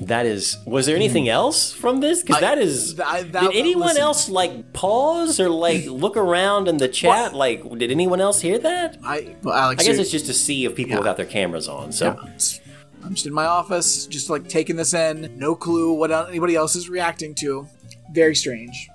That 0.00 0.26
is. 0.26 0.58
Was 0.66 0.84
there 0.86 0.94
anything 0.96 1.28
else 1.28 1.72
from 1.72 2.00
this? 2.00 2.22
Because 2.22 2.40
that 2.40 2.58
is. 2.58 3.00
I- 3.00 3.22
that- 3.22 3.42
did 3.44 3.56
anyone 3.56 3.88
listen. 3.88 4.02
else 4.02 4.28
like 4.28 4.72
pause 4.74 5.40
or 5.40 5.48
like 5.48 5.84
look 5.86 6.16
around 6.18 6.68
in 6.68 6.76
the 6.76 6.88
chat? 6.88 7.32
Like, 7.34 7.62
did 7.78 7.90
anyone 7.90 8.20
else 8.20 8.40
hear 8.40 8.58
that? 8.58 8.98
I. 9.02 9.34
Well, 9.42 9.54
Alex. 9.54 9.82
I 9.82 9.86
guess 9.86 9.98
it's 9.98 10.10
just 10.10 10.28
a 10.28 10.34
sea 10.34 10.66
of 10.66 10.74
people 10.74 10.92
Yeah. 10.92 10.98
without 10.98 11.16
their 11.16 11.24
cameras 11.26 11.66
on. 11.68 11.92
So 11.92 12.10
It's- 12.24 12.60
I'm 13.04 13.14
just 13.14 13.26
in 13.26 13.32
my 13.32 13.46
office, 13.46 14.06
just 14.06 14.28
like 14.28 14.48
taking 14.48 14.74
this 14.76 14.92
in. 14.92 15.32
No 15.38 15.54
clue 15.54 15.92
what 15.92 16.10
anybody 16.10 16.56
else 16.56 16.74
is 16.76 16.88
reacting 16.90 17.34
to. 17.36 17.66
Very 18.12 18.34
strange. 18.34 18.88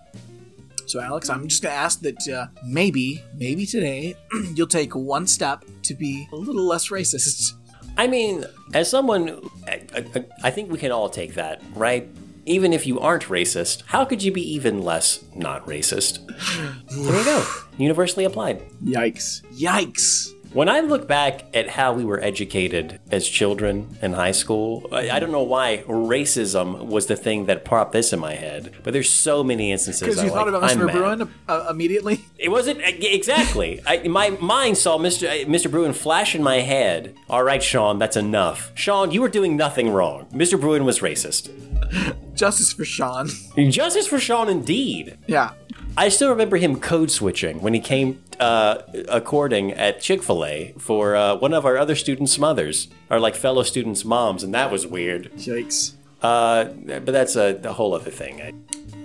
So, 0.86 1.00
Alex, 1.00 1.30
I'm 1.30 1.48
just 1.48 1.64
going 1.64 1.72
to 1.74 1.80
ask 1.80 2.02
that 2.02 2.28
uh, 2.28 2.48
maybe, 2.66 3.24
maybe 3.38 3.66
today, 3.66 4.16
you'll 4.54 4.68
take 4.68 4.94
one 4.94 5.26
step 5.28 5.64
to 5.84 5.94
be 5.94 6.28
a 6.34 6.36
little 6.36 6.66
less 6.68 6.90
racist. 6.90 7.54
I 7.98 8.08
mean, 8.08 8.46
as 8.74 8.90
someone, 8.90 9.42
I, 9.68 9.82
I, 9.96 10.26
I 10.44 10.52
think 10.52 10.72
we 10.72 10.78
can 10.78 10.92
all 10.92 11.10
take 11.10 11.36
that, 11.36 11.62
right? 11.76 12.08
Even 12.46 12.74
if 12.74 12.88
you 12.88 13.00
aren't 13.00 13.24
racist, 13.26 13.84
how 13.86 14.04
could 14.06 14.24
you 14.24 14.32
be 14.32 14.42
even 14.54 14.82
less 14.82 15.24
not 15.36 15.66
racist? 15.68 16.26
There 16.90 17.18
you 17.18 17.24
go. 17.24 17.46
Universally 17.78 18.26
applied. 18.26 18.62
Yikes. 18.84 19.42
Yikes. 19.54 20.32
When 20.54 20.68
I 20.68 20.82
look 20.82 21.08
back 21.08 21.46
at 21.54 21.70
how 21.70 21.94
we 21.94 22.04
were 22.04 22.22
educated 22.22 23.00
as 23.10 23.26
children 23.26 23.98
in 24.02 24.12
high 24.12 24.32
school, 24.34 24.86
I, 24.92 25.10
I 25.12 25.20
don't 25.20 25.32
know 25.32 25.44
why 25.44 25.86
racism 25.88 26.88
was 26.88 27.06
the 27.06 27.16
thing 27.16 27.46
that 27.46 27.64
popped 27.64 27.94
this 27.94 28.12
in 28.12 28.20
my 28.20 28.34
head, 28.34 28.74
but 28.84 28.92
there's 28.92 29.10
so 29.10 29.46
many 29.46 29.72
instances. 29.72 30.02
Because 30.02 30.18
you 30.22 30.30
I'm 30.30 30.52
thought 30.52 30.62
like, 30.62 30.76
about 30.76 30.90
Mr. 30.90 30.92
Bruin 30.92 31.30
uh, 31.48 31.68
immediately? 31.70 32.26
It 32.38 32.50
wasn't 32.50 32.82
exactly. 32.84 33.82
I, 33.88 34.06
my 34.10 34.32
mind 34.32 34.78
saw 34.78 34.98
Mr. 34.98 35.30
uh, 35.30 35.48
Mr. 35.48 35.72
Bruin 35.72 35.94
flash 35.94 36.36
in 36.36 36.44
my 36.44 36.58
head. 36.58 37.16
All 37.30 37.44
right, 37.44 37.64
Sean, 37.64 37.98
that's 37.98 38.18
enough. 38.18 38.74
Sean, 38.76 39.12
you 39.12 39.22
were 39.22 39.30
doing 39.30 39.56
nothing 39.56 39.90
wrong. 39.92 40.26
Mr. 40.34 40.60
Bruin 40.60 40.84
was 40.84 41.00
racist. 41.00 41.50
Justice 42.36 42.74
for 42.74 42.84
Sean. 42.84 43.30
Justice 43.70 44.08
for 44.08 44.20
Sean, 44.20 44.50
indeed. 44.50 45.18
yeah. 45.28 45.52
I 45.98 46.10
still 46.10 46.30
remember 46.30 46.58
him 46.58 46.80
code 46.80 47.12
switching 47.12 47.62
when 47.62 47.74
he 47.74 47.80
came 47.80 48.24
uh, 48.40 48.82
according 49.10 49.74
at 49.74 50.00
Chick 50.02 50.24
Fil 50.24 50.46
A 50.46 50.74
for 50.78 51.16
uh, 51.16 51.36
one 51.36 51.54
of 51.54 51.66
our 51.66 51.78
other 51.78 51.96
students' 51.96 52.38
mothers, 52.40 52.88
our 53.10 53.20
like 53.20 53.36
fellow 53.36 53.64
students' 53.64 54.06
moms, 54.06 54.44
and 54.44 54.54
that 54.54 54.72
was 54.72 54.88
weird. 54.88 55.32
Yikes. 55.36 55.94
Uh, 56.22 56.66
but 56.66 57.08
that's 57.08 57.36
a, 57.36 57.60
a 57.64 57.74
whole 57.74 57.94
other 57.94 58.12
thing. 58.12 58.42
I, 58.42 58.54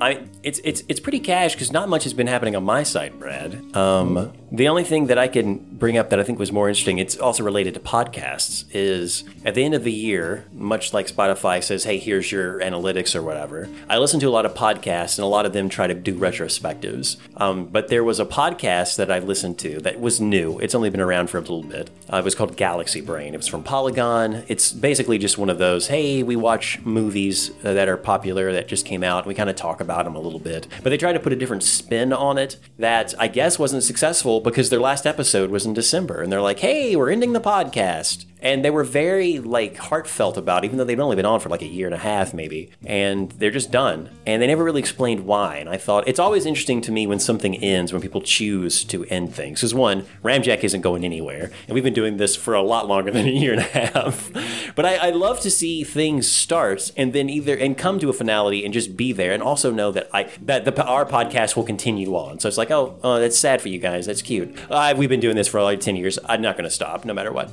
I 0.01 0.25
it's 0.43 0.61
it's 0.63 0.85
it's 0.89 1.01
pretty 1.01 1.21
cash 1.21 1.55
because 1.55 1.73
not 1.73 1.89
much 1.89 2.05
has 2.05 2.15
been 2.15 2.27
happening 2.27 2.55
on 2.55 2.65
my 2.65 2.83
side, 2.83 3.19
Brad. 3.19 3.77
Um, 3.77 4.33
the 4.53 4.69
only 4.69 4.85
thing 4.85 5.07
that 5.09 5.19
I 5.19 5.29
can 5.29 5.57
bring 5.57 5.99
up 5.99 6.11
that 6.11 6.21
I 6.21 6.23
think 6.23 6.39
was 6.39 6.53
more 6.53 6.69
interesting, 6.69 6.99
it's 6.99 7.17
also 7.17 7.43
related 7.43 7.75
to 7.75 7.81
podcasts, 7.81 8.65
is 8.73 9.25
at 9.45 9.55
the 9.55 9.65
end 9.65 9.75
of 9.75 9.85
the 9.85 9.93
year, 9.93 10.47
much 10.53 10.95
like 10.95 11.09
Spotify 11.09 11.63
says, 11.63 11.85
"Hey, 11.85 11.99
here's 11.99 12.31
your 12.31 12.61
analytics 12.61 13.15
or 13.15 13.23
whatever." 13.23 13.69
I 13.89 13.99
listen 13.99 14.21
to 14.21 14.29
a 14.29 14.31
lot 14.31 14.47
of 14.47 14.55
podcasts, 14.55 15.19
and 15.19 15.25
a 15.25 15.29
lot 15.29 15.47
of 15.47 15.53
them 15.53 15.69
try 15.69 15.87
to 15.87 15.95
do 15.95 16.15
retrospectives. 16.15 17.17
Um, 17.37 17.67
but 17.67 17.89
there 17.89 18.05
was 18.05 18.21
a 18.21 18.25
podcast 18.25 18.97
that 18.97 19.11
I 19.11 19.19
listened 19.19 19.59
to 19.59 19.81
that 19.81 20.01
was 20.01 20.21
new. 20.21 20.59
It's 20.61 20.75
only 20.75 20.91
been 20.91 21.01
around 21.01 21.29
for 21.29 21.39
a 21.39 21.41
little 21.41 21.63
bit. 21.63 21.91
Uh, 22.13 22.19
it 22.19 22.25
was 22.25 22.35
called 22.35 22.57
Galaxy 22.57 23.01
Brain. 23.01 23.35
It 23.35 23.39
was 23.39 23.49
from 23.49 23.63
Polygon. 23.63 24.45
It's 24.49 24.73
basically 24.73 25.19
just 25.19 25.39
one 25.39 25.51
of 25.51 25.59
those, 25.59 25.89
"Hey, 25.89 26.23
we 26.23 26.37
watch 26.37 26.79
movies 26.85 27.51
uh, 27.65 27.73
that 27.75 27.89
are 27.89 27.97
popular 27.97 28.53
that 28.53 28.69
just 28.69 28.87
came 28.87 29.03
out, 29.03 29.27
we 29.27 29.35
kind 29.35 29.51
of 29.51 29.57
talk 29.57 29.81
about 29.81 30.05
them 30.05 30.15
a 30.15 30.21
little 30.21 30.39
bit." 30.39 30.69
But 30.83 30.91
they 30.91 30.97
tried 30.97 31.15
to 31.15 31.21
put 31.21 31.33
a 31.33 31.37
different 31.37 31.65
spin 31.65 32.13
on 32.13 32.39
it 32.39 32.59
that 32.79 33.15
I 33.19 33.29
guess 33.29 33.59
wasn't 33.59 33.83
successful 33.83 34.36
because 34.41 34.71
their 34.71 34.81
last 34.81 35.07
episode 35.07 35.51
was 35.51 35.67
in 35.67 35.75
December, 35.75 36.23
and 36.23 36.33
they're 36.33 36.41
like, 36.41 36.61
"Hey, 36.61 36.97
we're 36.97 37.11
ending 37.11 37.33
the 37.33 37.41
podcast." 37.41 38.25
And 38.47 38.65
they 38.65 38.71
were 38.71 38.85
very 38.85 39.41
like 39.41 39.77
heartfelt 39.77 40.37
about 40.37 40.63
it, 40.63 40.69
even 40.69 40.79
though 40.79 40.85
they'd 40.85 41.01
only 41.01 41.17
been 41.17 41.27
on 41.27 41.41
for 41.41 41.49
like 41.49 41.63
a 41.63 41.67
year 41.67 41.89
and 41.89 41.95
a 41.95 41.99
half, 41.99 42.33
maybe. 42.33 42.71
And 42.85 43.33
they're 43.33 43.51
just 43.51 43.73
done. 43.73 44.09
And 44.25 44.41
they 44.41 44.47
never 44.47 44.63
really 44.63 44.79
explained 44.79 45.27
why. 45.27 45.57
And 45.57 45.69
I 45.69 45.77
thought 45.77 46.07
it's 46.07 46.21
always 46.21 46.47
interesting 46.47 46.81
to 46.83 46.93
me 46.93 47.09
when 47.09 47.19
something 47.19 47.57
ends, 47.57 47.93
when 47.93 48.01
people 48.01 48.21
choose 48.21 48.85
to 48.85 49.05
end 49.07 49.35
things. 49.35 49.59
Because 49.59 49.75
one, 49.75 50.07
Ramjack 50.23 50.63
isn't 50.63 50.81
going 50.81 51.05
anywhere, 51.05 51.51
and 51.67 51.75
we've 51.75 51.83
been 51.83 51.93
doing 51.93 52.19
this 52.19 52.37
for 52.37 52.55
a 52.55 52.63
lot 52.63 52.87
longer 52.87 53.11
than 53.17 53.27
a 53.27 53.31
year 53.31 53.53
and 53.53 53.63
a 53.63 53.65
half. 53.65 54.31
but 54.77 54.87
I, 54.87 55.09
I 55.09 55.11
love 55.11 55.41
to 55.41 55.51
see 55.51 55.83
things 55.83 56.31
start 56.31 56.93
and 56.97 57.13
then 57.13 57.29
either 57.29 57.57
and 57.57 57.77
come 57.77 57.99
to 57.99 58.11
a 58.11 58.13
finality 58.13 58.65
and 58.65 58.73
just 58.73 58.97
be 58.97 59.13
there, 59.13 59.33
and 59.33 59.43
also 59.43 59.73
know 59.73 59.91
that 59.91 60.09
I 60.13 60.31
that 60.43 60.65
the 60.65 60.85
our 60.85 61.05
podcast 61.05 61.57
will 61.57 61.65
continue 61.65 62.15
on. 62.15 62.39
So 62.39 62.47
it's 62.47 62.59
like, 62.59 62.71
oh, 62.71 62.97
oh 63.03 63.19
that's 63.19 63.37
sad 63.37 63.61
for 63.61 63.71
you 63.71 63.81
guys. 63.81 64.07
That's 64.07 64.23
cute. 64.23 64.57
Uh, 64.71 64.95
we've 64.97 65.09
been 65.09 65.19
doing 65.19 65.35
this 65.35 65.49
for 65.49 65.61
like 65.63 65.81
ten 65.81 65.97
years. 65.97 66.17
I'm 66.27 66.43
not 66.43 66.57
going 66.57 66.69
to 66.69 66.71
stop, 66.71 67.05
no 67.05 67.13
matter 67.13 67.33
what, 67.33 67.53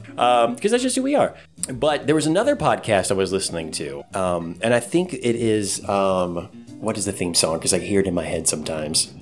because 0.55 0.69
that's 0.69 0.82
just 0.83 0.95
who 0.95 1.03
we 1.03 1.15
are. 1.15 1.35
But 1.73 2.05
there 2.05 2.15
was 2.15 2.27
another 2.27 2.55
podcast 2.55 3.11
I 3.11 3.15
was 3.15 3.31
listening 3.31 3.71
to, 3.71 4.03
um, 4.13 4.59
and 4.61 4.73
I 4.73 4.79
think 4.79 5.13
it 5.13 5.35
is 5.35 5.87
um, 5.89 6.49
what 6.79 6.97
is 6.97 7.05
the 7.05 7.11
theme 7.11 7.33
song? 7.33 7.57
Because 7.57 7.73
I 7.73 7.79
hear 7.79 7.99
it 7.99 8.07
in 8.07 8.13
my 8.13 8.25
head 8.25 8.47
sometimes. 8.47 9.13